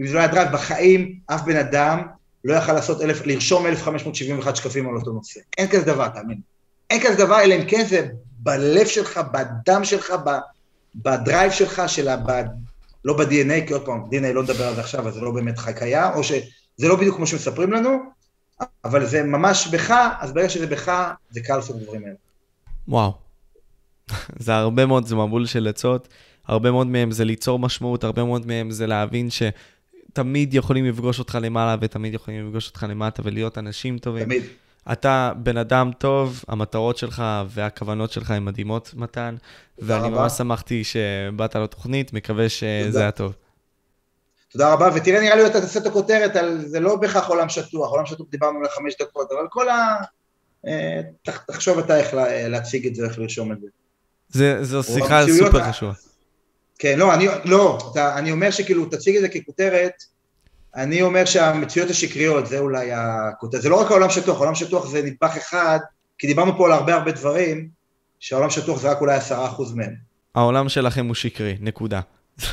אם 0.00 0.06
זה 0.06 0.14
לא 0.14 0.18
היה 0.18 0.28
drive, 0.28 0.52
בחיים 0.52 1.18
אף 1.26 1.42
בן 1.42 1.56
אדם 1.56 2.02
לא 2.44 2.54
יכל 2.54 2.72
לעשות, 2.72 3.02
אלף, 3.02 3.26
לרשום 3.26 3.66
1,571 3.66 4.56
שקפים 4.56 4.88
על 4.88 4.96
אותו 4.96 5.12
נושא. 5.12 5.40
אין 5.58 5.68
כזה 5.68 5.84
דבר, 5.84 6.08
תאמין. 6.08 6.40
אין 6.90 7.00
כזה 7.00 7.14
דבר, 7.14 7.40
אלא 7.40 7.54
אם 7.54 7.64
כן 7.68 7.84
זה 7.84 8.08
בלב 8.38 8.86
שלך, 8.86 9.20
בדם 9.32 9.84
שלך, 9.84 10.14
ב 10.94 11.04
drive 11.04 11.52
שלך, 11.52 11.82
של 11.86 12.08
ה... 12.08 12.16
לא 13.04 13.16
ב-DNA, 13.16 13.66
כי 13.66 13.72
עוד 13.72 13.84
פעם, 13.84 14.04
DNA 14.10 14.32
לא 14.32 14.42
נדבר 14.42 14.66
על 14.66 14.74
זה 14.74 14.80
עכשיו, 14.80 15.08
אז 15.08 15.14
זה 15.14 15.20
לא 15.20 15.30
באמת 15.30 15.58
חי 15.58 15.72
קיים, 15.74 16.12
או 16.14 16.24
שזה 16.24 16.40
לא 16.78 16.96
בדיוק 16.96 17.16
כמו 17.16 17.26
שמספרים 17.26 17.72
לנו, 17.72 17.98
אבל 18.84 19.06
זה 19.06 19.22
ממש 19.22 19.66
בך, 19.66 19.94
אז 20.20 20.32
ברגע 20.32 20.48
שזה 20.48 20.66
בך, 20.66 21.12
זה 21.30 21.40
קל 21.40 21.56
לעשות 21.56 21.76
את 21.76 21.80
הדברים 21.80 22.04
האלה. 22.04 22.14
וואו. 22.88 23.25
זה 24.38 24.54
הרבה 24.54 24.86
מאוד, 24.86 25.06
זה 25.06 25.16
מבול 25.16 25.46
של 25.46 25.68
עצות, 25.68 26.08
הרבה 26.46 26.70
מאוד 26.70 26.86
מהם 26.86 27.10
זה 27.10 27.24
ליצור 27.24 27.58
משמעות, 27.58 28.04
הרבה 28.04 28.24
מאוד 28.24 28.46
מהם 28.46 28.70
זה 28.70 28.86
להבין 28.86 29.28
שתמיד 29.30 30.54
יכולים 30.54 30.84
לפגוש 30.84 31.18
אותך 31.18 31.38
למעלה 31.42 31.76
ותמיד 31.80 32.14
יכולים 32.14 32.46
לפגוש 32.46 32.68
אותך 32.68 32.86
למטה 32.88 33.22
ולהיות 33.24 33.58
אנשים 33.58 33.98
טובים. 33.98 34.24
תמיד. 34.24 34.42
אתה 34.92 35.32
בן 35.36 35.56
אדם 35.56 35.90
טוב, 35.98 36.44
המטרות 36.48 36.96
שלך 36.96 37.22
והכוונות 37.48 38.12
שלך 38.12 38.30
הן 38.30 38.44
מדהימות, 38.44 38.90
מתן, 38.96 39.36
ואני 39.78 40.08
ממש 40.08 40.32
שמחתי 40.32 40.84
שבאת 40.84 41.56
לתוכנית, 41.56 42.12
מקווה 42.12 42.48
שזה 42.48 43.00
היה 43.00 43.10
טוב. 43.10 43.32
תודה 44.48 44.72
רבה, 44.72 44.90
ותראה, 44.94 45.20
נראה 45.20 45.36
לי 45.36 45.46
אתה 45.46 45.60
תעשה 45.60 45.80
את 45.80 45.86
הכותרת 45.86 46.36
על, 46.36 46.60
זה 46.66 46.80
לא 46.80 46.96
בהכרח 46.96 47.28
עולם 47.28 47.48
שטוח, 47.48 47.90
עולם 47.90 48.06
שטוח 48.06 48.26
דיברנו 48.30 48.58
על 48.58 48.68
חמש 48.68 48.94
דקות, 49.00 49.32
אבל 49.32 49.46
כל 49.50 49.68
ה... 49.68 49.96
אה, 50.66 51.00
תחשוב 51.46 51.78
אתה 51.78 51.98
איך 51.98 52.14
להציג 52.48 52.86
את 52.86 52.94
זה, 52.94 53.04
איך 53.04 53.18
לרשום 53.18 53.52
את 53.52 53.60
זה. 53.60 53.66
זה, 54.28 54.64
זו 54.64 54.82
שיחה 54.82 55.22
סופר 55.38 55.72
חשובה. 55.72 55.92
כן, 56.78 56.98
לא, 56.98 57.14
אני, 57.14 57.26
לא, 57.44 57.90
אתה, 57.92 58.18
אני 58.18 58.32
אומר 58.32 58.50
שכאילו, 58.50 58.86
תציג 58.86 59.16
את 59.16 59.22
זה 59.22 59.28
ככותרת, 59.28 59.92
אני 60.76 61.02
אומר 61.02 61.24
שהמציאות 61.24 61.90
השקריות, 61.90 62.46
זה 62.46 62.58
אולי 62.58 62.90
הכותרת, 62.92 63.62
זה 63.62 63.68
לא 63.68 63.80
רק 63.80 63.90
העולם 63.90 64.10
שטוח, 64.10 64.36
העולם 64.36 64.54
שטוח 64.54 64.86
זה 64.86 65.02
נדבך 65.02 65.36
אחד, 65.36 65.78
כי 66.18 66.26
דיברנו 66.26 66.58
פה 66.58 66.66
על 66.66 66.72
הרבה 66.72 66.94
הרבה 66.94 67.12
דברים, 67.12 67.68
שהעולם 68.20 68.50
שטוח 68.50 68.80
זה 68.80 68.90
רק 68.90 69.00
אולי 69.00 69.14
עשרה 69.14 69.46
אחוז 69.46 69.74
מהם. 69.74 69.94
העולם 70.34 70.68
שלכם 70.68 71.06
הוא 71.06 71.14
שקרי, 71.14 71.56
נקודה. 71.60 72.00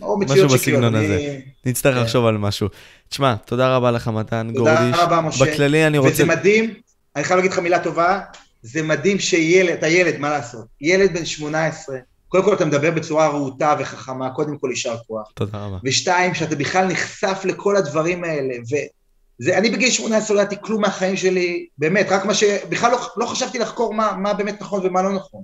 משהו 0.00 0.48
בסגנון 0.48 0.94
הזה. 0.94 1.38
נצטרך 1.66 1.94
כן. 1.94 2.02
לחשוב 2.02 2.26
על 2.26 2.38
משהו. 2.38 2.68
תשמע, 3.08 3.34
תודה 3.44 3.76
רבה 3.76 3.90
לך, 3.90 4.08
מתן 4.08 4.50
גורדיש. 4.54 4.78
תודה 4.90 5.02
רבה, 5.02 5.20
משה. 5.20 5.44
בכללי 5.44 5.86
אני 5.86 5.98
רוצה... 5.98 6.12
וזה 6.12 6.24
מדהים, 6.24 6.74
אני 7.16 7.24
חייב 7.24 7.36
להגיד 7.36 7.52
לך 7.52 7.58
מילה 7.58 7.78
טובה, 7.78 8.20
זה 8.62 8.82
מדהים 8.82 9.18
שילד, 9.18 9.70
אתה 9.70 9.88
ילד, 9.88 10.18
מה 10.18 10.30
לעשות? 10.30 10.66
ילד 10.80 11.12
בן 11.12 11.24
18, 11.24 11.98
קודם 12.28 12.44
כל 12.44 12.54
אתה 12.54 12.64
מדבר 12.64 12.90
בצורה 12.90 13.28
רהוטה 13.28 13.76
וחכמה, 13.78 14.30
קודם 14.30 14.58
כל 14.58 14.68
יישר 14.70 14.96
כוח. 15.06 15.30
תודה 15.34 15.58
רבה. 15.58 15.78
ושתיים, 15.84 16.34
שאתה 16.34 16.56
בכלל 16.56 16.86
נחשף 16.86 17.42
לכל 17.44 17.76
הדברים 17.76 18.24
האלה, 18.24 18.54
וזה, 18.62 19.58
אני 19.58 19.70
בגיל 19.70 19.90
18 19.90 20.36
לא 20.36 20.40
ידעתי 20.40 20.56
כלום 20.60 20.82
מהחיים 20.82 21.16
שלי, 21.16 21.66
באמת, 21.78 22.06
רק 22.10 22.24
מה 22.24 22.34
ש... 22.34 22.44
בכלל 22.44 22.90
לא, 22.90 22.98
לא 23.16 23.26
חשבתי 23.26 23.58
לחקור 23.58 23.94
מה, 23.94 24.12
מה 24.16 24.34
באמת 24.34 24.60
נכון 24.60 24.86
ומה 24.86 25.02
לא 25.02 25.12
נכון. 25.12 25.42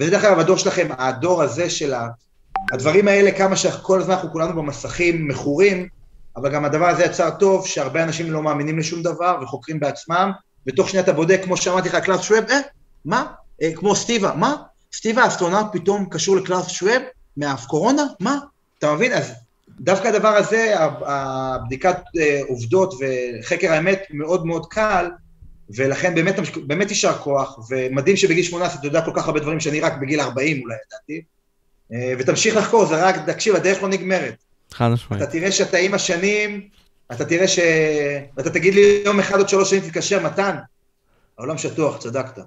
וזה 0.00 0.10
דרך 0.10 0.24
אגב 0.24 0.38
הדור 0.38 0.56
שלכם, 0.56 0.88
הדור 0.98 1.42
הזה 1.42 1.70
של 1.70 1.94
ה... 1.94 2.08
הדברים 2.72 3.08
האלה, 3.08 3.32
כמה 3.32 3.56
שכל 3.56 4.00
הזמן 4.00 4.14
אנחנו 4.14 4.32
כולנו 4.32 4.62
במסכים 4.62 5.28
מכורים, 5.28 5.88
אבל 6.36 6.52
גם 6.52 6.64
הדבר 6.64 6.86
הזה 6.86 7.04
יצר 7.04 7.30
טוב, 7.30 7.66
שהרבה 7.66 8.02
אנשים 8.02 8.32
לא 8.32 8.42
מאמינים 8.42 8.78
לשום 8.78 9.02
דבר 9.02 9.38
וחוקרים 9.42 9.80
בעצמם, 9.80 10.30
ותוך 10.66 10.88
שנייה 10.88 11.04
אתה 11.04 11.12
בודק, 11.12 11.40
כמו 11.44 11.56
שאמרתי 11.56 11.88
לך, 11.88 11.96
קלאוס 11.96 12.20
שוואב, 12.20 12.44
אה, 12.50 12.60
מה? 13.04 13.26
אה, 13.62 13.70
כמו 13.74 13.96
סטיבה, 13.96 14.34
מה? 14.34 14.56
סטיבה 14.92 15.22
האסטרונאוט 15.22 15.66
פתאום 15.72 16.06
קשור 16.10 16.36
לקלאוס 16.36 16.68
שוואב 16.68 17.02
מהקורונה? 17.36 18.02
מה? 18.20 18.38
אתה 18.78 18.94
מבין? 18.94 19.12
אז 19.12 19.32
דווקא 19.80 20.08
הדבר 20.08 20.28
הזה, 20.28 20.74
הבדיקת 21.06 21.96
אה, 22.18 22.40
עובדות 22.48 22.94
וחקר 23.00 23.72
האמת 23.72 24.02
מאוד 24.10 24.46
מאוד 24.46 24.66
קל, 24.66 25.10
ולכן 25.70 26.14
באמת, 26.14 26.34
באמת 26.66 26.90
יישר 26.90 27.12
כוח, 27.12 27.58
ומדהים 27.70 28.16
שבגיל 28.16 28.44
18 28.44 28.80
אתה 28.80 28.86
יודע 28.86 29.04
כל 29.04 29.10
כך 29.14 29.26
הרבה 29.26 29.40
דברים 29.40 29.60
שאני 29.60 29.80
רק 29.80 29.92
בגיל 30.00 30.20
40 30.20 30.62
אולי 30.62 30.74
ידעתי, 30.86 31.22
אה, 31.92 32.14
ותמשיך 32.18 32.56
לחקור, 32.56 32.86
זה 32.86 33.04
רק, 33.04 33.16
תקשיב, 33.26 33.56
הדרך 33.56 33.82
לא 33.82 33.88
נגמרת. 33.88 34.34
חד 34.72 34.88
משמעית. 34.88 35.22
אתה 35.22 35.30
תראה 35.30 35.52
שאתה 35.52 35.76
עם 35.76 35.94
השנים, 35.94 36.68
אתה 37.12 37.24
תראה 37.24 37.48
ש... 37.48 37.58
אתה 38.40 38.50
תגיד 38.50 38.74
לי 38.74 39.02
יום 39.04 39.20
אחד 39.20 39.38
עוד 39.38 39.48
שלוש 39.48 39.70
שנים 39.70 39.82
תתקשר, 39.82 40.22
מתן, 40.22 40.56
העולם 41.38 41.58
שטוח, 41.58 41.98
צדקת. 41.98 42.38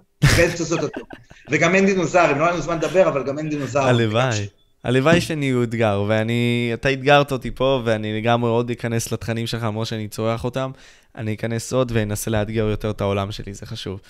וגם 1.52 1.76
אין 1.76 1.86
דינוזארים, 1.86 2.38
לא 2.38 2.44
היה 2.44 2.53
לנו 2.53 2.61
זמן 2.61 2.77
לדבר, 2.77 3.07
אבל 3.07 3.23
גם 3.23 3.40
אין 3.40 3.49
דינוזארים. 3.49 3.88
הלוואי. 3.88 4.48
הלוואי 4.84 5.22
שאני 5.22 5.53
אתגר, 5.64 6.03
ואני, 6.07 6.72
אתה 6.73 6.91
אתגרת 6.94 7.31
אותי 7.31 7.52
פה, 7.52 7.81
ואני 7.86 8.22
לגמרי 8.22 8.49
עוד 8.49 8.69
אכנס 8.69 9.11
לתכנים 9.11 9.48
שלך, 9.48 9.61
כמו 9.61 9.86
שאני 9.86 10.07
צורח 10.07 10.44
אותם, 10.44 10.72
אני 11.15 11.34
אכנס 11.34 11.73
עוד 11.73 11.91
ואנסה 11.95 12.31
לאתגר 12.31 12.64
יותר 12.65 12.90
את 12.90 13.02
העולם 13.02 13.31
שלי, 13.31 13.53
זה 13.53 13.65
חשוב. 13.65 14.02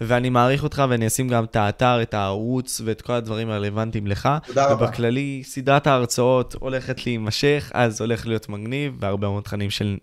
ואני 0.00 0.30
מעריך 0.30 0.62
אותך, 0.62 0.82
ואני 0.88 1.06
אשים 1.06 1.28
גם 1.28 1.44
את 1.44 1.56
האתר, 1.56 2.02
את 2.02 2.14
הערוץ 2.14 2.80
ואת 2.84 3.02
כל 3.02 3.12
הדברים 3.12 3.50
הרלוונטיים 3.50 4.06
לך. 4.06 4.28
תודה 4.46 4.66
רבה. 4.66 4.84
ובכללי, 4.84 5.42
סדרת 5.44 5.86
ההרצאות 5.86 6.54
הולכת 6.54 7.06
להימשך, 7.06 7.70
אז 7.74 8.00
הולך 8.00 8.26
להיות 8.26 8.48
מגניב, 8.48 8.96
והרבה 8.98 9.28
מאוד 9.28 9.42
תכנים 9.42 9.70
של 9.70 9.96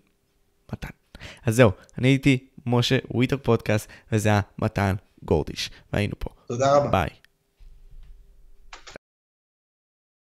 מתן. 0.72 0.88
אז 1.46 1.56
זהו, 1.56 1.70
אני 1.98 2.08
הייתי 2.08 2.46
משה 2.66 2.98
וויטר 3.10 3.36
פודקאסט, 3.42 3.88
וזה 4.12 4.28
היה 4.28 4.40
מתן 4.58 4.94
גורדיש, 5.24 5.70
והיינו 5.92 6.14
פה. 6.18 6.30
תודה 6.46 6.76
רבה. 6.76 6.88
ביי. 6.90 7.08